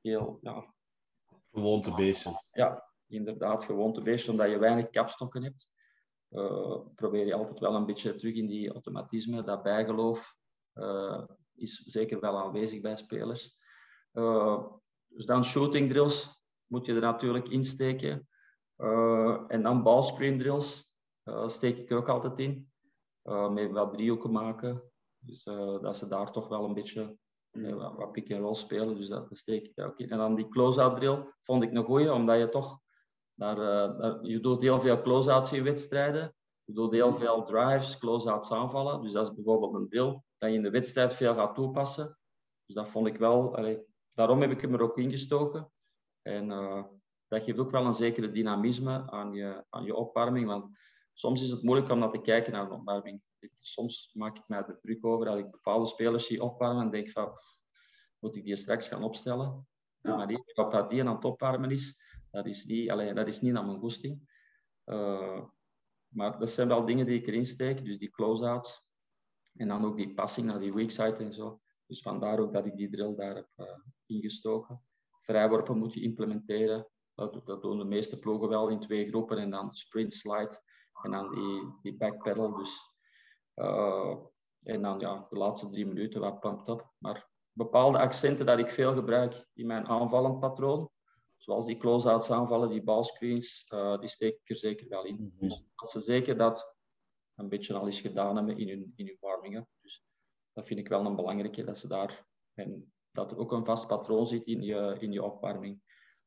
heel 0.00 0.38
ja... 0.42 0.74
Gewoontebeestjes. 1.52 2.48
Ja, 2.52 2.90
inderdaad, 3.06 3.64
gewoontebeestjes, 3.64 4.28
omdat 4.28 4.50
je 4.50 4.58
weinig 4.58 4.90
kapstokken 4.90 5.42
hebt. 5.42 5.68
Uh, 6.30 6.78
probeer 6.94 7.26
je 7.26 7.34
altijd 7.34 7.58
wel 7.58 7.74
een 7.74 7.86
beetje 7.86 8.14
terug 8.14 8.34
in 8.34 8.46
die 8.46 8.72
automatisme, 8.72 9.42
dat 9.42 9.62
bijgeloof 9.62 10.36
uh, 10.74 11.24
is 11.54 11.76
zeker 11.76 12.20
wel 12.20 12.38
aanwezig 12.38 12.80
bij 12.80 12.96
spelers. 12.96 13.56
dus 15.08 15.26
dan 15.26 15.44
shooting 15.44 15.90
drills 15.90 16.42
moet 16.66 16.86
je 16.86 16.94
er 16.94 17.00
natuurlijk 17.00 17.48
insteken. 17.48 18.28
en 19.48 19.62
dan 19.62 19.82
ballscreen 19.82 20.38
drills, 20.38 20.93
uh, 20.93 20.93
steek 21.46 21.78
ik 21.78 21.90
er 21.90 21.96
ook 21.96 22.08
altijd 22.08 22.38
in. 22.38 22.72
Uh, 23.24 23.50
met 23.50 23.70
wat 23.70 23.92
driehoeken 23.92 24.30
maken. 24.30 24.82
Dus 25.18 25.46
uh, 25.46 25.82
dat 25.82 25.96
ze 25.96 26.08
daar 26.08 26.32
toch 26.32 26.48
wel 26.48 26.64
een 26.64 26.74
beetje 26.74 27.16
wat, 27.50 27.96
wat 27.96 28.12
pick 28.12 28.28
en 28.28 28.40
roll 28.40 28.54
spelen. 28.54 28.96
Dus 28.96 29.08
dat, 29.08 29.28
steek 29.30 29.64
ik 29.64 29.74
daar 29.74 29.86
ook 29.86 29.98
in. 29.98 30.10
En 30.10 30.18
dan 30.18 30.34
die 30.34 30.48
close-out 30.48 30.96
drill 30.96 31.34
vond 31.40 31.62
ik 31.62 31.72
een 31.72 31.84
goeie, 31.84 32.12
omdat 32.12 32.38
je 32.38 32.48
toch... 32.48 32.82
Daar, 33.34 33.56
je 34.26 34.40
doet 34.40 34.60
heel 34.60 34.78
veel 34.78 35.02
close-outs 35.02 35.52
in 35.52 35.64
wedstrijden. 35.64 36.34
Je 36.64 36.72
doet 36.72 36.92
heel 36.92 37.12
veel 37.12 37.44
drives, 37.44 37.98
close-outs 37.98 38.52
aanvallen. 38.52 39.02
Dus 39.02 39.12
dat 39.12 39.26
is 39.26 39.34
bijvoorbeeld 39.34 39.74
een 39.74 39.88
drill 39.88 40.20
dat 40.38 40.50
je 40.50 40.56
in 40.56 40.62
de 40.62 40.70
wedstrijd 40.70 41.14
veel 41.14 41.34
gaat 41.34 41.54
toepassen. 41.54 42.18
Dus 42.66 42.74
dat 42.74 42.88
vond 42.88 43.06
ik 43.06 43.16
wel... 43.16 43.58
Daarom 44.12 44.40
heb 44.40 44.50
ik 44.50 44.60
hem 44.60 44.74
er 44.74 44.82
ook 44.82 44.98
ingestoken. 44.98 45.72
En 46.22 46.48
dat 47.28 47.42
geeft 47.42 47.58
ook 47.58 47.70
wel 47.70 47.86
een 47.86 47.94
zekere 47.94 48.30
dynamisme 48.30 49.10
aan 49.10 49.32
je, 49.32 49.64
aan 49.68 49.84
je 49.84 49.94
opwarming. 49.94 50.46
Want 50.46 50.78
soms 51.14 51.42
is 51.42 51.50
het 51.50 51.62
moeilijk 51.62 51.90
om 51.90 51.98
naar 51.98 52.10
te 52.10 52.20
kijken 52.20 52.52
naar 52.52 52.64
een 52.64 52.78
opwarming. 52.78 53.22
Soms 53.54 54.10
maak 54.12 54.36
ik 54.36 54.44
mij 54.46 54.58
er 54.58 54.78
druk 54.80 55.06
over 55.06 55.26
dat 55.26 55.38
ik 55.38 55.50
bepaalde 55.50 55.86
spelers 55.86 56.26
zie 56.26 56.42
opwarmen 56.42 56.84
en 56.84 56.90
denk 56.90 57.10
van, 57.10 57.32
moet 58.18 58.36
ik 58.36 58.44
die 58.44 58.56
straks 58.56 58.88
gaan 58.88 59.02
opstellen? 59.02 59.66
Ja. 60.00 60.16
Maar 60.16 60.26
die, 60.26 60.54
op 60.54 60.70
dat 60.72 60.90
die 60.90 61.00
aan 61.00 61.14
het 61.14 61.24
opwarmen 61.24 61.70
is, 61.70 62.02
dat 62.30 62.46
is, 62.46 62.64
die, 62.64 62.92
allee, 62.92 63.14
dat 63.14 63.26
is 63.26 63.40
niet 63.40 63.52
naar 63.52 63.66
mijn 63.66 63.78
goesting. 63.78 64.32
Uh, 64.84 65.44
maar 66.08 66.38
dat 66.38 66.50
zijn 66.50 66.68
wel 66.68 66.84
dingen 66.84 67.06
die 67.06 67.20
ik 67.20 67.26
erin 67.26 67.44
steek, 67.44 67.84
dus 67.84 67.98
die 67.98 68.10
close-outs. 68.10 68.86
En 69.54 69.68
dan 69.68 69.84
ook 69.84 69.96
die 69.96 70.14
passing 70.14 70.46
naar 70.46 70.58
die 70.58 70.72
weak 70.72 70.90
side 70.90 71.16
en 71.16 71.32
zo. 71.32 71.60
Dus 71.86 72.02
vandaar 72.02 72.38
ook 72.38 72.52
dat 72.52 72.66
ik 72.66 72.76
die 72.76 72.90
drill 72.90 73.14
daar 73.14 73.34
heb 73.34 73.48
uh, 73.56 73.66
ingestoken. 74.06 74.82
Vrijworpen 75.18 75.78
moet 75.78 75.94
je 75.94 76.02
implementeren. 76.02 76.88
Dat, 77.14 77.46
dat 77.46 77.62
doen 77.62 77.78
de 77.78 77.84
meeste 77.84 78.18
ploegen 78.18 78.48
wel 78.48 78.68
in 78.68 78.80
twee 78.80 79.08
groepen. 79.08 79.38
En 79.38 79.50
dan 79.50 79.74
sprint, 79.74 80.14
slide 80.14 80.60
en 81.04 81.10
dan 81.10 81.34
die, 81.34 81.78
die 81.82 81.96
backpedal. 81.96 82.54
Dus, 82.54 82.80
uh, 83.54 84.16
en 84.62 84.82
dan 84.82 85.00
ja, 85.00 85.26
de 85.30 85.36
laatste 85.36 85.70
drie 85.70 85.86
minuten 85.86 86.20
wat 86.20 86.40
pumped 86.40 86.68
up. 86.68 86.92
Maar 86.98 87.28
bepaalde 87.52 87.98
accenten 87.98 88.46
dat 88.46 88.58
ik 88.58 88.70
veel 88.70 88.94
gebruik 88.94 89.46
in 89.54 89.66
mijn 89.66 89.86
aanvallend 89.86 90.40
patroon, 90.40 90.90
zoals 91.36 91.66
die 91.66 91.76
close-outs 91.76 92.30
aanvallen, 92.30 92.68
die 92.68 92.82
ballscreens, 92.82 93.70
uh, 93.74 93.98
die 93.98 94.08
steek 94.08 94.34
ik 94.34 94.50
er 94.50 94.56
zeker 94.56 94.88
wel 94.88 95.04
in. 95.04 95.16
Mm 95.16 95.48
Dus 95.48 95.64
dat 95.74 95.90
ze 95.90 96.00
zeker 96.00 96.36
dat 96.36 96.74
een 97.34 97.48
beetje 97.48 97.74
al 97.74 97.86
eens 97.86 98.00
gedaan 98.00 98.36
hebben 98.36 98.58
in 98.58 98.68
hun, 98.68 98.92
in 98.96 99.06
hun 99.06 99.16
warmingen. 99.20 99.68
Dus 99.80 100.04
dat 100.52 100.66
vind 100.66 100.80
ik 100.80 100.88
wel 100.88 101.06
een 101.06 101.16
belangrijke, 101.16 101.64
dat 101.64 101.78
ze 101.78 101.88
daar... 101.88 102.26
En 102.54 102.92
dat 103.10 103.32
er 103.32 103.38
ook 103.38 103.52
een 103.52 103.64
vast 103.64 103.86
patroon 103.86 104.26
zit 104.26 104.44
in 104.44 104.62
je, 104.62 104.96
in 104.98 105.12
je 105.12 105.22
opwarming. 105.22 105.82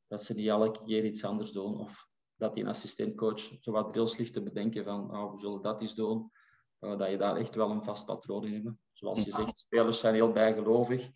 Dat 0.08 0.24
ze 0.24 0.34
niet 0.34 0.48
elke 0.48 0.84
keer 0.84 1.06
iets 1.06 1.24
anders 1.24 1.52
doen 1.52 1.80
of 1.80 2.08
dat 2.38 2.56
die 2.56 2.68
assistentcoach 2.68 3.40
zo 3.60 3.72
wat 3.72 3.94
drills 3.94 4.18
ligt 4.18 4.34
te 4.34 4.44
bedenken 4.44 4.84
van 4.84 5.18
oh, 5.18 5.32
we 5.32 5.40
zullen 5.40 5.62
dat 5.62 5.82
eens 5.82 5.96
doen. 5.96 6.32
Uh, 6.80 6.98
dat 6.98 7.10
je 7.10 7.18
daar 7.18 7.36
echt 7.36 7.56
wel 7.56 7.70
een 7.70 7.84
vast 7.84 8.06
patroon 8.06 8.46
in 8.46 8.54
hebt. 8.54 8.78
Zoals 8.92 9.24
je 9.24 9.32
zegt, 9.32 9.60
spelers 9.60 10.00
zijn 10.00 10.14
heel 10.14 10.32
bijgelovig. 10.32 11.10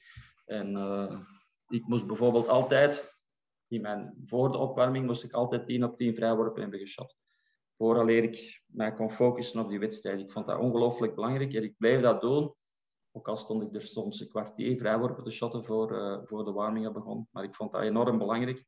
En 0.46 0.72
uh, 0.72 1.20
ik 1.68 1.88
moest 1.88 2.08
bijvoorbeeld 2.08 2.48
altijd, 2.48 3.16
in 3.68 3.82
mijn, 3.82 4.14
voor 4.24 4.52
de 4.52 4.58
opwarming, 4.58 5.06
moest 5.06 5.24
ik 5.24 5.32
altijd 5.32 5.66
10 5.66 5.84
op 5.84 5.98
10 5.98 6.14
vrijworpen 6.14 6.62
hebben 6.62 6.80
geschot. 6.80 7.16
Vooraleer 7.78 8.24
ik 8.24 8.64
mij 8.66 8.94
kon 8.94 9.10
focussen 9.10 9.60
op 9.60 9.70
die 9.70 9.80
wedstrijd. 9.80 10.20
Ik 10.20 10.30
vond 10.30 10.48
dat 10.48 10.60
ongelooflijk 10.60 11.16
belangrijk 11.16 11.54
en 11.54 11.64
ik 11.64 11.78
bleef 11.78 12.02
dat 12.02 12.22
doen. 12.22 12.54
Ook 13.12 13.28
al 13.28 13.38
stond 13.38 13.64
ik 13.64 13.76
er 13.76 13.82
soms 13.82 14.20
een 14.20 14.30
kwartier 14.30 14.78
vrijworpen 14.78 15.24
te 15.24 15.32
shotten 15.32 15.66
voor, 15.66 15.92
uh, 15.92 16.18
voor 16.24 16.46
de 16.46 16.52
warming 16.52 16.92
begon. 16.92 17.28
Maar 17.32 17.44
ik 17.44 17.56
vond 17.56 17.72
dat 17.72 17.82
enorm 17.82 18.18
belangrijk 18.18 18.66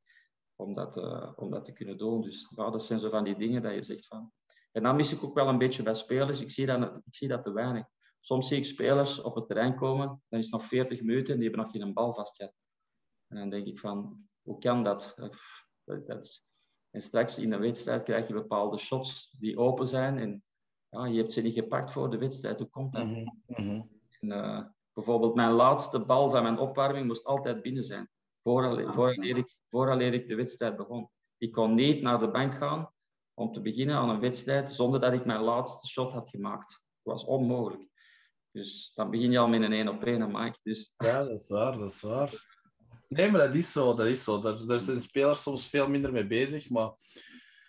om 0.63 0.73
dat, 0.73 0.97
uh, 0.97 1.31
om 1.35 1.49
dat 1.49 1.65
te 1.65 1.71
kunnen 1.71 1.97
doen. 1.97 2.21
Dus 2.21 2.47
ja, 2.55 2.69
dat 2.69 2.83
zijn 2.83 2.99
zo 2.99 3.09
van 3.09 3.23
die 3.23 3.37
dingen 3.37 3.61
dat 3.61 3.73
je 3.73 3.83
zegt 3.83 4.07
van. 4.07 4.31
En 4.71 4.83
dan 4.83 4.95
mis 4.95 5.11
ik 5.11 5.23
ook 5.23 5.33
wel 5.33 5.47
een 5.47 5.57
beetje 5.57 5.83
bij 5.83 5.93
spelers. 5.93 6.41
Ik 6.41 6.51
zie 6.51 6.65
dat, 6.65 6.95
ik 7.05 7.15
zie 7.15 7.27
dat 7.27 7.43
te 7.43 7.53
weinig. 7.53 7.85
Soms 8.19 8.47
zie 8.47 8.57
ik 8.57 8.65
spelers 8.65 9.21
op 9.21 9.35
het 9.35 9.47
terrein 9.47 9.75
komen, 9.75 10.07
dan 10.07 10.39
is 10.39 10.45
het 10.45 10.53
nog 10.53 10.63
40 10.63 11.01
minuten 11.01 11.33
en 11.33 11.39
die 11.39 11.49
hebben 11.49 11.65
nog 11.65 11.75
geen 11.75 11.93
bal 11.93 12.13
vastgehad. 12.13 12.53
En 13.27 13.37
dan 13.37 13.49
denk 13.49 13.65
ik 13.65 13.79
van, 13.79 14.27
hoe 14.41 14.57
kan 14.57 14.83
dat? 14.83 15.13
dat, 15.15 16.07
dat 16.07 16.43
en 16.89 17.01
straks 17.01 17.37
in 17.37 17.49
de 17.49 17.57
wedstrijd 17.57 18.03
krijg 18.03 18.27
je 18.27 18.33
bepaalde 18.33 18.77
shots 18.77 19.35
die 19.39 19.57
open 19.57 19.87
zijn 19.87 20.17
en 20.17 20.43
ja, 20.89 21.05
je 21.05 21.17
hebt 21.17 21.33
ze 21.33 21.41
niet 21.41 21.53
gepakt 21.53 21.91
voor 21.91 22.09
de 22.09 22.17
wedstrijd. 22.17 22.59
Hoe 22.59 22.69
komt 22.69 22.93
dat? 22.93 23.05
Mm 23.05 23.39
-hmm. 23.47 23.89
en, 24.19 24.29
uh, 24.29 24.65
bijvoorbeeld 24.93 25.35
mijn 25.35 25.51
laatste 25.51 26.05
bal 26.05 26.29
van 26.29 26.43
mijn 26.43 26.57
opwarming 26.57 27.07
moest 27.07 27.23
altijd 27.23 27.61
binnen 27.61 27.83
zijn 27.83 28.09
vooraleer, 28.43 29.37
ik, 29.37 29.57
vooraleer 29.69 30.13
ik 30.13 30.27
de 30.27 30.35
wedstrijd 30.35 30.77
begon. 30.77 31.09
Ik 31.37 31.51
kon 31.51 31.73
niet 31.73 32.01
naar 32.01 32.19
de 32.19 32.31
bank 32.31 32.55
gaan 32.55 32.93
om 33.33 33.53
te 33.53 33.61
beginnen 33.61 33.95
aan 33.95 34.09
een 34.09 34.19
wedstrijd 34.19 34.69
zonder 34.69 34.99
dat 34.99 35.13
ik 35.13 35.25
mijn 35.25 35.41
laatste 35.41 35.87
shot 35.87 36.13
had 36.13 36.29
gemaakt. 36.29 36.83
Dat 37.01 37.13
was 37.13 37.25
onmogelijk. 37.25 37.91
Dus 38.51 38.91
dan 38.95 39.09
begin 39.11 39.31
je 39.31 39.39
al 39.39 39.47
met 39.47 39.61
een 39.61 39.73
één 39.73 39.87
op 39.87 40.03
één, 40.03 40.31
Mike. 40.31 40.57
Dus... 40.63 40.93
Ja, 40.97 41.23
dat 41.23 41.39
is 41.39 41.49
waar, 41.49 41.77
dat 41.77 41.89
is 41.89 42.01
waar. 42.01 42.31
Nee, 43.07 43.31
maar 43.31 43.45
dat 43.45 43.55
is 43.55 43.71
zo, 43.71 43.93
dat 43.93 44.05
is 44.05 44.23
zo. 44.23 44.39
Daar, 44.39 44.65
daar 44.65 44.79
zijn 44.79 45.01
spelers 45.01 45.41
soms 45.41 45.67
veel 45.67 45.87
minder 45.87 46.11
mee 46.11 46.27
bezig, 46.27 46.69
maar... 46.69 46.91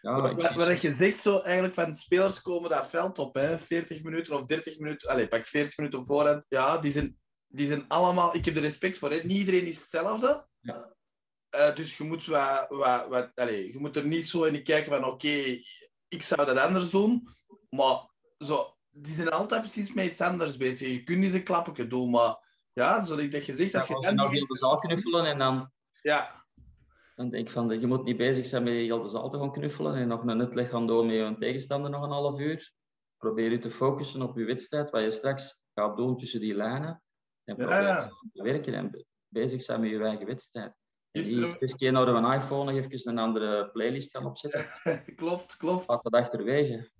Ja, 0.01 0.35
wat, 0.35 0.55
wat 0.55 0.81
je 0.81 0.93
zegt 0.93 1.23
zo, 1.23 1.39
eigenlijk 1.39 1.75
van 1.75 1.95
spelers 1.95 2.43
komen 2.43 2.71
dat 2.71 2.89
veld 2.89 3.19
op, 3.19 3.35
hè, 3.35 3.59
40 3.59 4.03
minuten 4.03 4.37
of 4.39 4.45
30 4.45 4.79
minuten, 4.79 5.09
allez, 5.09 5.29
pak 5.29 5.47
40 5.47 5.77
minuten 5.77 5.99
op 5.99 6.07
voorhand, 6.07 6.47
ja, 6.49 6.79
die 6.79 6.91
zijn, 6.91 7.19
die 7.47 7.67
zijn 7.67 7.89
allemaal, 7.89 8.37
ik 8.37 8.45
heb 8.45 8.57
er 8.57 8.63
respect 8.63 8.99
voor, 8.99 9.11
hè. 9.11 9.17
niet 9.17 9.39
iedereen 9.39 9.67
is 9.67 9.79
hetzelfde, 9.81 10.47
ja. 10.65 10.93
Uh, 11.55 11.75
dus 11.75 11.97
je 11.97 12.05
moet, 12.05 12.27
wat, 12.27 12.67
wat, 12.69 13.09
wat, 13.09 13.31
allez, 13.35 13.73
je 13.73 13.79
moet 13.79 13.97
er 13.97 14.07
niet 14.07 14.29
zo 14.29 14.45
in 14.45 14.63
kijken 14.63 14.93
van 14.93 15.05
oké, 15.05 15.13
okay, 15.13 15.61
ik 16.09 16.23
zou 16.23 16.47
dat 16.47 16.59
anders 16.59 16.91
doen. 16.91 17.29
Maar 17.71 18.09
zo, 18.39 18.77
die 18.91 19.15
zijn 19.15 19.31
altijd 19.31 19.61
precies 19.61 19.93
met 19.93 20.07
iets 20.07 20.21
anders 20.21 20.57
bezig. 20.57 20.89
Je 20.89 21.03
kunt 21.03 21.19
niet 21.19 21.35
een 21.35 21.43
klappen 21.43 21.89
doen, 21.89 22.11
maar 22.11 22.37
ja, 22.73 23.05
zoals 23.05 23.23
ik 23.23 23.33
dat 23.33 23.43
gezegd 23.43 23.75
als 23.75 23.87
je 23.87 24.15
dan... 24.15 24.31
heel 24.31 24.47
de 24.47 24.57
zaal 24.57 24.79
knuffelen 24.79 25.25
en 25.25 25.39
dan... 25.39 25.73
Ja. 26.03 26.45
Dan 27.15 27.31
denk 27.31 27.47
ik 27.47 27.53
van, 27.53 27.81
je 27.81 27.87
moet 27.87 28.05
niet 28.05 28.17
bezig 28.17 28.47
zijn 28.47 28.63
met 28.63 28.73
heel 28.73 29.03
de 29.03 29.09
zaal 29.09 29.31
te 29.31 29.39
gaan 29.39 29.53
knuffelen 29.53 29.95
en 29.95 30.09
nog 30.09 30.23
een 30.23 30.41
uitleg 30.41 30.71
gaan 30.71 30.87
doen 30.87 31.07
met 31.07 31.15
je 31.15 31.37
tegenstander 31.39 31.91
nog 31.91 32.03
een 32.03 32.11
half 32.11 32.39
uur. 32.39 32.73
Probeer 33.17 33.51
je 33.51 33.59
te 33.59 33.71
focussen 33.71 34.23
op 34.23 34.37
je 34.37 34.45
wedstrijd, 34.45 34.91
wat 34.91 35.03
je 35.03 35.11
straks 35.11 35.63
gaat 35.75 35.97
doen 35.97 36.19
tussen 36.19 36.41
die 36.41 36.55
lijnen. 36.55 37.03
En 37.45 37.57
probeer 37.57 37.83
Ja. 37.83 38.09
te 38.33 38.43
werken 38.43 38.75
en 38.75 39.07
bezig 39.35 39.63
zijn 39.63 39.81
met 39.81 39.91
je 39.91 40.05
eigen 40.05 40.27
wedstrijd. 40.27 40.75
Is 41.11 41.35
er- 41.35 41.57
eens 41.63 41.77
keer 41.77 41.93
naar 41.93 42.09
een 42.09 42.33
iPhone 42.33 42.73
nog 42.73 42.83
even 42.83 43.11
een 43.11 43.19
andere 43.19 43.71
playlist 43.71 44.11
gaan 44.11 44.27
opzetten. 44.27 44.67
klopt, 45.17 45.57
klopt. 45.57 45.89
Laat 45.89 46.03
dat 46.03 46.13
achterwege. 46.13 46.91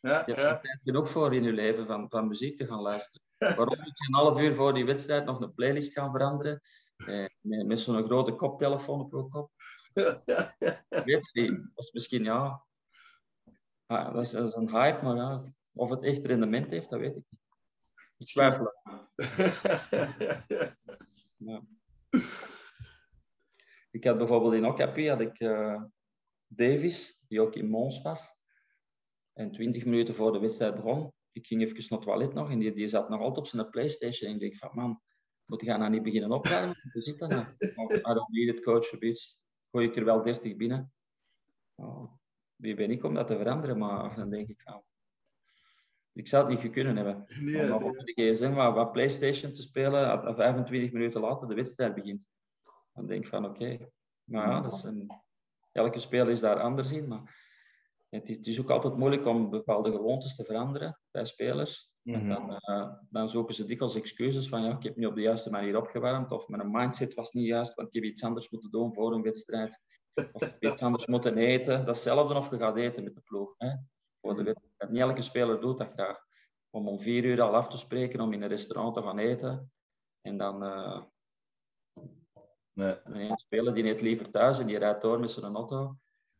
Ja, 0.00 0.22
Je 0.26 0.32
hebt 0.32 0.36
ja. 0.36 0.54
er 0.54 0.60
tijd 0.60 0.80
genoeg 0.84 1.08
voor 1.10 1.34
in 1.34 1.42
je 1.42 1.52
leven 1.52 1.86
van, 1.86 2.08
van 2.10 2.28
muziek 2.28 2.56
te 2.56 2.66
gaan 2.66 2.80
luisteren. 2.80 3.26
Waarom 3.56 3.76
moet 3.78 3.98
je 3.98 4.06
een 4.08 4.14
half 4.14 4.40
uur 4.40 4.54
voor 4.54 4.74
die 4.74 4.84
wedstrijd 4.84 5.24
nog 5.24 5.40
een 5.40 5.54
playlist 5.54 5.92
gaan 5.92 6.10
veranderen? 6.10 6.60
Eh, 6.96 7.26
met 7.40 7.66
met 7.66 7.80
zo'n 7.80 8.04
grote 8.04 8.32
koptelefoon 8.32 9.00
op 9.00 9.12
je 9.12 9.28
kop? 9.28 9.50
Weet 11.04 11.22
het 11.22 11.30
niet. 11.32 11.50
Dat 11.50 11.84
is 11.84 11.90
misschien, 11.92 12.24
ja... 12.24 12.64
Ah, 13.86 14.14
dat, 14.14 14.22
is, 14.22 14.30
dat 14.30 14.48
is 14.48 14.54
een 14.54 14.70
hype, 14.70 15.04
maar 15.04 15.16
ja, 15.16 15.52
of 15.72 15.90
het 15.90 16.02
echt 16.02 16.24
rendement 16.24 16.70
heeft, 16.70 16.90
dat 16.90 17.00
weet 17.00 17.16
ik 17.16 17.24
niet. 17.30 17.40
Ik 18.16 18.26
twijfel. 18.26 18.72
Ja. 21.36 21.62
Ik 23.90 24.04
had 24.04 24.18
bijvoorbeeld 24.18 24.54
in 24.54 24.66
Okapi 24.66 25.08
had 25.08 25.20
ik 25.20 25.38
eh, 25.38 25.82
Davis, 26.46 27.24
die 27.28 27.40
ook 27.40 27.54
in 27.54 27.68
Mons 27.68 28.02
was. 28.02 28.40
En 29.32 29.52
twintig 29.52 29.84
minuten 29.84 30.14
voor 30.14 30.32
de 30.32 30.38
wedstrijd 30.38 30.74
begon, 30.74 31.12
ik 31.32 31.46
ging 31.46 31.62
even 31.62 31.76
naar 31.76 31.98
het 31.98 32.08
toilet 32.08 32.34
nog 32.34 32.50
en 32.50 32.58
die, 32.58 32.72
die 32.72 32.86
zat 32.86 33.08
nog 33.08 33.20
altijd 33.20 33.38
op 33.38 33.46
zijn 33.46 33.70
Playstation. 33.70 34.30
En 34.30 34.40
ik 34.40 34.40
dacht 34.40 34.58
van, 34.58 34.82
man, 34.82 35.00
moet 35.44 35.60
je 35.60 35.66
nou 35.66 35.90
niet 35.90 36.02
beginnen 36.02 36.32
opruimen? 36.32 36.76
Hoe 36.92 37.02
zit 37.02 37.18
dat 37.18 37.30
nou? 37.30 37.44
Oh, 37.74 37.96
I 37.96 38.14
don't 38.14 38.28
need 38.28 38.62
coach. 38.62 38.88
Gooi 39.70 39.86
ik 39.86 39.96
er 39.96 40.04
wel 40.04 40.22
30 40.22 40.56
binnen. 40.56 40.92
Oh, 41.74 42.12
wie 42.56 42.74
ben 42.74 42.90
ik 42.90 43.04
om 43.04 43.14
dat 43.14 43.26
te 43.26 43.36
veranderen? 43.36 43.78
Maar 43.78 44.16
dan 44.16 44.30
denk 44.30 44.48
ik 44.48 44.60
van, 44.60 44.82
ik 46.12 46.26
zou 46.28 46.50
het 46.50 46.62
niet 46.62 46.72
kunnen 46.72 46.96
hebben. 46.96 47.24
Nee, 47.40 47.74
Om 47.74 47.92
de 47.92 48.12
gsm 48.14 48.52
wat, 48.52 48.74
wat 48.74 48.92
Playstation 48.92 49.52
te 49.52 49.62
spelen, 49.62 50.26
en 50.26 50.34
25 50.34 50.92
minuten 50.92 51.20
later 51.20 51.48
de 51.48 51.54
wedstrijd 51.54 51.94
begint. 51.94 52.20
Dan 52.92 53.06
denk 53.06 53.22
ik 53.22 53.28
van 53.28 53.44
oké. 53.44 53.78
Maar 54.24 54.48
ja, 54.48 54.60
dat 54.60 54.72
is 54.72 54.82
een, 54.82 55.06
elke 55.72 55.98
speler 55.98 56.30
is 56.30 56.40
daar 56.40 56.60
anders 56.60 56.90
in. 56.90 57.08
Maar 57.08 57.50
het 58.08 58.28
is, 58.28 58.36
het 58.36 58.46
is 58.46 58.60
ook 58.60 58.70
altijd 58.70 58.96
moeilijk 58.96 59.26
om 59.26 59.50
bepaalde 59.50 59.90
gewoontes 59.90 60.36
te 60.36 60.44
veranderen 60.44 60.98
bij 61.10 61.24
spelers. 61.24 61.90
En 62.04 62.18
Mhm. 62.26 62.28
dan, 62.28 62.56
eh, 62.56 62.92
dan 63.10 63.30
zoeken 63.30 63.54
ze 63.54 63.64
dikwijls 63.64 63.94
excuses 63.94 64.48
van 64.48 64.62
ja, 64.62 64.76
ik 64.76 64.82
heb 64.82 64.96
niet 64.96 65.06
op 65.06 65.14
de 65.14 65.20
juiste 65.20 65.50
manier 65.50 65.76
opgewarmd. 65.76 66.30
Of 66.32 66.48
mijn 66.48 66.70
mindset 66.70 67.14
was 67.14 67.32
niet 67.32 67.46
juist, 67.46 67.74
want 67.74 67.88
ik 67.88 67.94
heb 67.94 68.04
iets 68.12 68.24
anders 68.24 68.50
moeten 68.50 68.70
doen 68.70 68.94
voor 68.94 69.14
een 69.14 69.22
wedstrijd. 69.22 69.82
Of 70.32 70.56
iets 70.60 70.82
anders 70.82 71.06
moeten 71.06 71.36
eten. 71.36 71.84
Datzelfde 71.86 72.34
of 72.34 72.50
je 72.50 72.58
gaat 72.58 72.76
eten 72.76 73.04
met 73.04 73.14
de 73.14 73.20
ploeg. 73.20 73.54
Hè? 73.58 73.68
Niet 74.92 75.00
elke 75.00 75.22
speler 75.22 75.60
doet 75.60 75.78
dat 75.78 75.92
graag. 75.92 76.18
Om 76.70 76.88
om 76.88 77.00
vier 77.00 77.24
uur 77.24 77.40
al 77.40 77.54
af 77.54 77.68
te 77.68 77.76
spreken, 77.76 78.20
om 78.20 78.32
in 78.32 78.42
een 78.42 78.48
restaurant 78.48 78.94
te 78.94 79.02
gaan 79.02 79.18
eten. 79.18 79.72
En 80.20 80.36
dan 80.36 80.62
eh, 80.62 81.02
Nee. 82.74 82.96
een 83.04 83.38
speler 83.38 83.74
die 83.74 83.82
net 83.82 84.00
liever 84.00 84.30
thuis 84.30 84.58
en 84.58 84.66
die 84.66 84.78
rijdt 84.78 85.02
door 85.02 85.20
met 85.20 85.30
zijn 85.30 85.54
auto. 85.54 85.86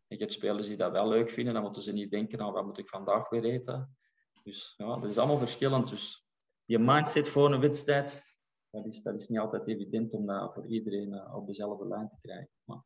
En 0.06 0.16
je 0.16 0.18
hebt 0.18 0.32
spelers 0.32 0.66
die 0.66 0.76
dat 0.76 0.92
wel 0.92 1.08
leuk 1.08 1.30
vinden, 1.30 1.54
dan 1.54 1.62
moeten 1.62 1.82
ze 1.82 1.92
niet 1.92 2.10
denken 2.10 2.40
aan 2.40 2.52
wat 2.52 2.64
moet 2.64 2.78
ik 2.78 2.88
vandaag 2.88 3.28
weer 3.28 3.44
eten. 3.44 3.96
Dus 4.42 4.74
ja, 4.76 4.96
dat 4.96 5.10
is 5.10 5.18
allemaal 5.18 5.38
verschillend. 5.38 5.88
Dus 5.88 6.26
je 6.64 6.78
mindset 6.78 7.28
voor 7.28 7.52
een 7.52 7.60
wedstrijd, 7.60 8.22
dat 8.70 8.86
is, 8.86 9.02
dat 9.02 9.14
is 9.14 9.28
niet 9.28 9.38
altijd 9.38 9.66
evident 9.66 10.12
om 10.12 10.26
dat 10.26 10.52
voor 10.54 10.66
iedereen 10.66 11.12
eh, 11.12 11.34
op 11.34 11.46
dezelfde 11.46 11.86
lijn 11.86 12.08
te 12.08 12.16
krijgen. 12.20 12.50
Maar, 12.64 12.82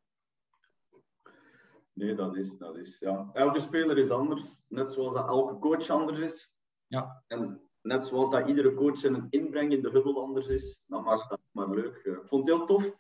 Nee, 1.97 2.15
dat 2.15 2.37
is, 2.37 2.57
dat 2.59 2.77
is, 2.77 2.99
ja. 2.99 3.31
Elke 3.33 3.61
speler 3.61 3.99
is 3.99 4.11
anders, 4.11 4.57
net 4.69 4.93
zoals 4.93 5.15
dat 5.15 5.29
elke 5.29 5.59
coach 5.59 5.89
anders 5.91 6.19
is. 6.19 6.57
Ja. 6.87 7.23
En 7.27 7.61
net 7.83 8.07
zoals 8.07 8.31
dat 8.31 8.49
iedere 8.49 8.75
coach 8.75 8.99
zijn 8.99 9.27
inbreng 9.31 9.73
in 9.73 9.83
de 9.83 9.91
huddle 9.91 10.21
anders 10.21 10.47
is, 10.49 10.85
dan 10.87 11.03
maakt 11.03 11.31
dat 11.31 11.41
maar 11.51 11.71
leuk. 11.71 11.97
Eh, 12.05 12.13
Ik 12.13 12.29
vond 12.29 12.47
het 12.47 12.57
heel 12.57 12.67
tof. 12.67 12.97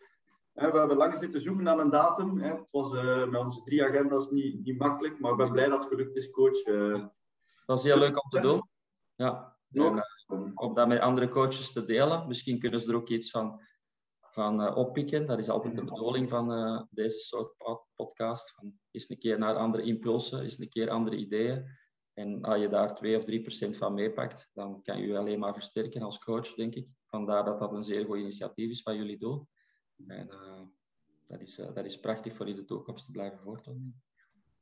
Hè, 0.53 0.71
We 0.73 0.79
hebben 0.79 0.97
lang 0.97 1.17
zitten 1.17 1.41
zoeken 1.41 1.65
naar 1.65 1.79
een 1.79 1.91
datum. 1.91 2.39
Het 2.39 2.69
was 2.71 2.95
eh, 2.95 3.27
met 3.29 3.41
onze 3.41 3.63
drie 3.63 3.85
agendas 3.85 4.31
niet, 4.31 4.65
niet 4.65 4.79
makkelijk, 4.79 5.19
maar 5.21 5.31
ik 5.31 5.37
ben 5.37 5.53
blij 5.53 5.69
dat 5.69 5.83
het 5.83 5.93
gelukt 5.93 6.17
is, 6.17 6.31
coach. 6.31 6.63
Eh, 6.63 7.05
dat 7.67 7.79
is 7.79 7.85
heel 7.85 7.99
leuk 7.99 8.25
om 8.25 8.31
te 8.31 8.41
doen. 8.41 8.69
Ja. 9.15 9.57
nog. 9.69 9.99
Eh, 10.27 10.41
om 10.55 10.75
dat 10.75 10.89
met 10.89 11.01
andere 11.01 11.29
coaches 11.29 11.73
te 11.73 11.85
delen. 11.85 12.27
Misschien 12.29 12.59
kunnen 12.59 12.81
ze 12.81 12.89
er 12.89 12.97
ook 12.97 13.09
iets 13.09 13.31
van, 13.31 13.61
van 14.37 14.63
eh, 14.63 14.77
oppikken. 14.77 15.27
Dat 15.27 15.39
is 15.39 15.49
altijd 15.49 15.75
de 15.75 15.85
bedoeling 15.85 16.29
van 16.29 16.53
eh, 16.53 16.83
deze 16.91 17.19
soort 17.19 17.57
pod- 17.57 17.87
podcast. 17.95 18.55
Van, 18.55 18.79
eens 18.91 19.09
een 19.09 19.19
keer 19.19 19.39
naar 19.39 19.55
andere 19.55 19.83
impulsen, 19.83 20.43
eens 20.43 20.59
een 20.59 20.69
keer 20.69 20.91
andere 20.91 21.17
ideeën. 21.17 21.67
En 22.15 22.43
als 22.43 22.61
je 22.61 22.69
daar 22.69 22.95
2 22.95 23.17
of 23.17 23.25
3 23.25 23.41
procent 23.41 23.77
van 23.77 23.95
meepakt, 23.95 24.51
dan 24.53 24.83
kan 24.83 24.99
je 24.99 25.07
je 25.07 25.19
alleen 25.19 25.39
maar 25.39 25.53
versterken 25.53 26.03
als 26.03 26.19
coach, 26.19 26.55
denk 26.55 26.75
ik. 26.75 26.89
Vandaar 27.07 27.45
dat 27.45 27.61
dat 27.61 27.73
een 27.73 27.85
zeer 27.85 28.05
goed 28.05 28.19
initiatief 28.19 28.71
is 28.71 28.83
wat 28.83 28.95
jullie 28.95 29.19
doen. 29.19 29.49
En 30.07 30.31
eh, 30.31 30.63
dat, 31.27 31.41
is, 31.41 31.55
dat 31.55 31.85
is 31.85 32.01
prachtig 32.01 32.35
voor 32.35 32.49
in 32.49 32.57
de 32.57 32.65
toekomst 32.65 33.05
te 33.05 33.11
blijven 33.11 33.39
voortdoen. 33.39 34.03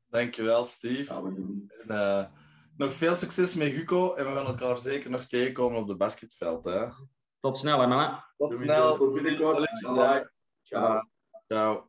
Dankjewel, 0.09 0.64
Steve. 0.64 1.34
doen. 1.34 1.70
En, 1.86 2.32
nog 2.76 2.92
veel 2.92 3.16
succes 3.16 3.55
met 3.55 3.72
Hugo 3.72 4.14
en 4.14 4.24
we 4.24 4.32
gaan 4.32 4.46
elkaar 4.46 4.78
zeker 4.78 5.10
nog 5.10 5.24
tegenkomen 5.24 5.78
op 5.78 5.86
de 5.86 5.96
basketveld. 5.96 6.64
Hè. 6.64 6.86
Tot 7.45 7.59
snel, 7.59 7.81
hè, 7.81 7.87
mannen. 7.87 8.25
Tot 8.37 8.57
snel. 8.57 8.97
tot 8.97 9.15
binnenkort. 9.15 9.69
Ciao. 10.62 11.03
Ciao. 11.47 11.89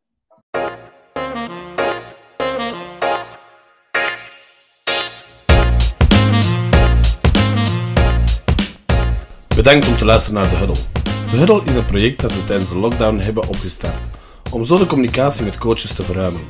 Bedankt 9.56 9.88
om 9.88 9.98
te 9.98 10.06
luisteren 10.06 10.41
naar 10.41 10.49
De 10.49 10.56
Huddle. 10.56 10.84
De 11.32 11.38
Huddle 11.38 11.64
is 11.65 11.76
een 11.76 11.86
project 11.86 12.22
dat 12.22 12.34
we 12.34 12.44
tijdens 12.44 12.69
de 12.69 12.77
lockdown 12.77 13.18
hebben 13.18 13.48
opgestart, 13.48 14.10
om 14.52 14.65
zo 14.65 14.77
de 14.77 14.86
communicatie 14.86 15.45
met 15.45 15.57
coaches 15.57 15.95
te 15.95 16.03
verruimen. 16.03 16.48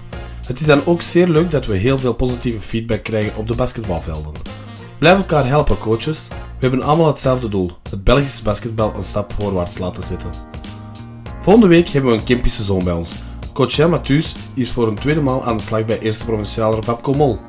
Het 0.48 0.60
is 0.60 0.66
dan 0.66 0.86
ook 0.86 1.02
zeer 1.02 1.28
leuk 1.28 1.52
dat 1.52 1.66
we 1.66 1.76
heel 1.76 2.00
veel 2.00 2.14
positieve 2.14 2.60
feedback 2.60 3.04
krijgen 3.04 3.38
op 3.38 3.48
de 3.48 3.56
basketbalvelden. 3.56 4.65
Blijf 5.00 5.18
elkaar 5.18 5.48
helpen, 5.48 5.78
coaches. 5.78 6.28
We 6.30 6.36
hebben 6.60 6.84
allemaal 6.84 7.08
hetzelfde 7.08 7.48
doel: 7.48 7.72
het 7.90 8.04
Belgische 8.04 8.44
basketbal 8.44 8.94
een 8.96 9.02
stap 9.02 9.34
voorwaarts 9.34 9.78
laten 9.78 10.04
zetten. 10.04 10.30
Volgende 11.40 11.68
week 11.68 11.88
hebben 11.88 12.12
we 12.12 12.18
een 12.18 12.24
Kempische 12.24 12.64
zoon 12.64 12.84
bij 12.84 12.94
ons. 12.94 13.14
Coach 13.54 13.72
Jan 13.72 13.90
Mathuus 13.90 14.36
is 14.54 14.72
voor 14.72 14.88
een 14.88 15.00
tweede 15.00 15.22
maal 15.22 15.44
aan 15.46 15.58
de 15.58 15.64
slag 15.64 15.86
bij 15.86 16.00
Eerste 16.00 16.26
Provinciale 16.26 16.84
Vapco 16.84 17.14
Mol. 17.14 17.40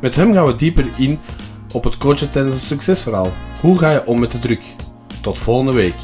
Met 0.00 0.14
hem 0.14 0.32
gaan 0.32 0.46
we 0.46 0.56
dieper 0.56 0.86
in 0.96 1.20
op 1.72 1.84
het 1.84 1.96
coachen 1.96 2.30
tijdens 2.30 2.66
succesverhaal. 2.66 3.32
Hoe 3.60 3.78
ga 3.78 3.90
je 3.90 4.06
om 4.06 4.20
met 4.20 4.30
de 4.30 4.38
druk? 4.38 4.62
Tot 5.20 5.38
volgende 5.38 5.72
week. 5.72 5.94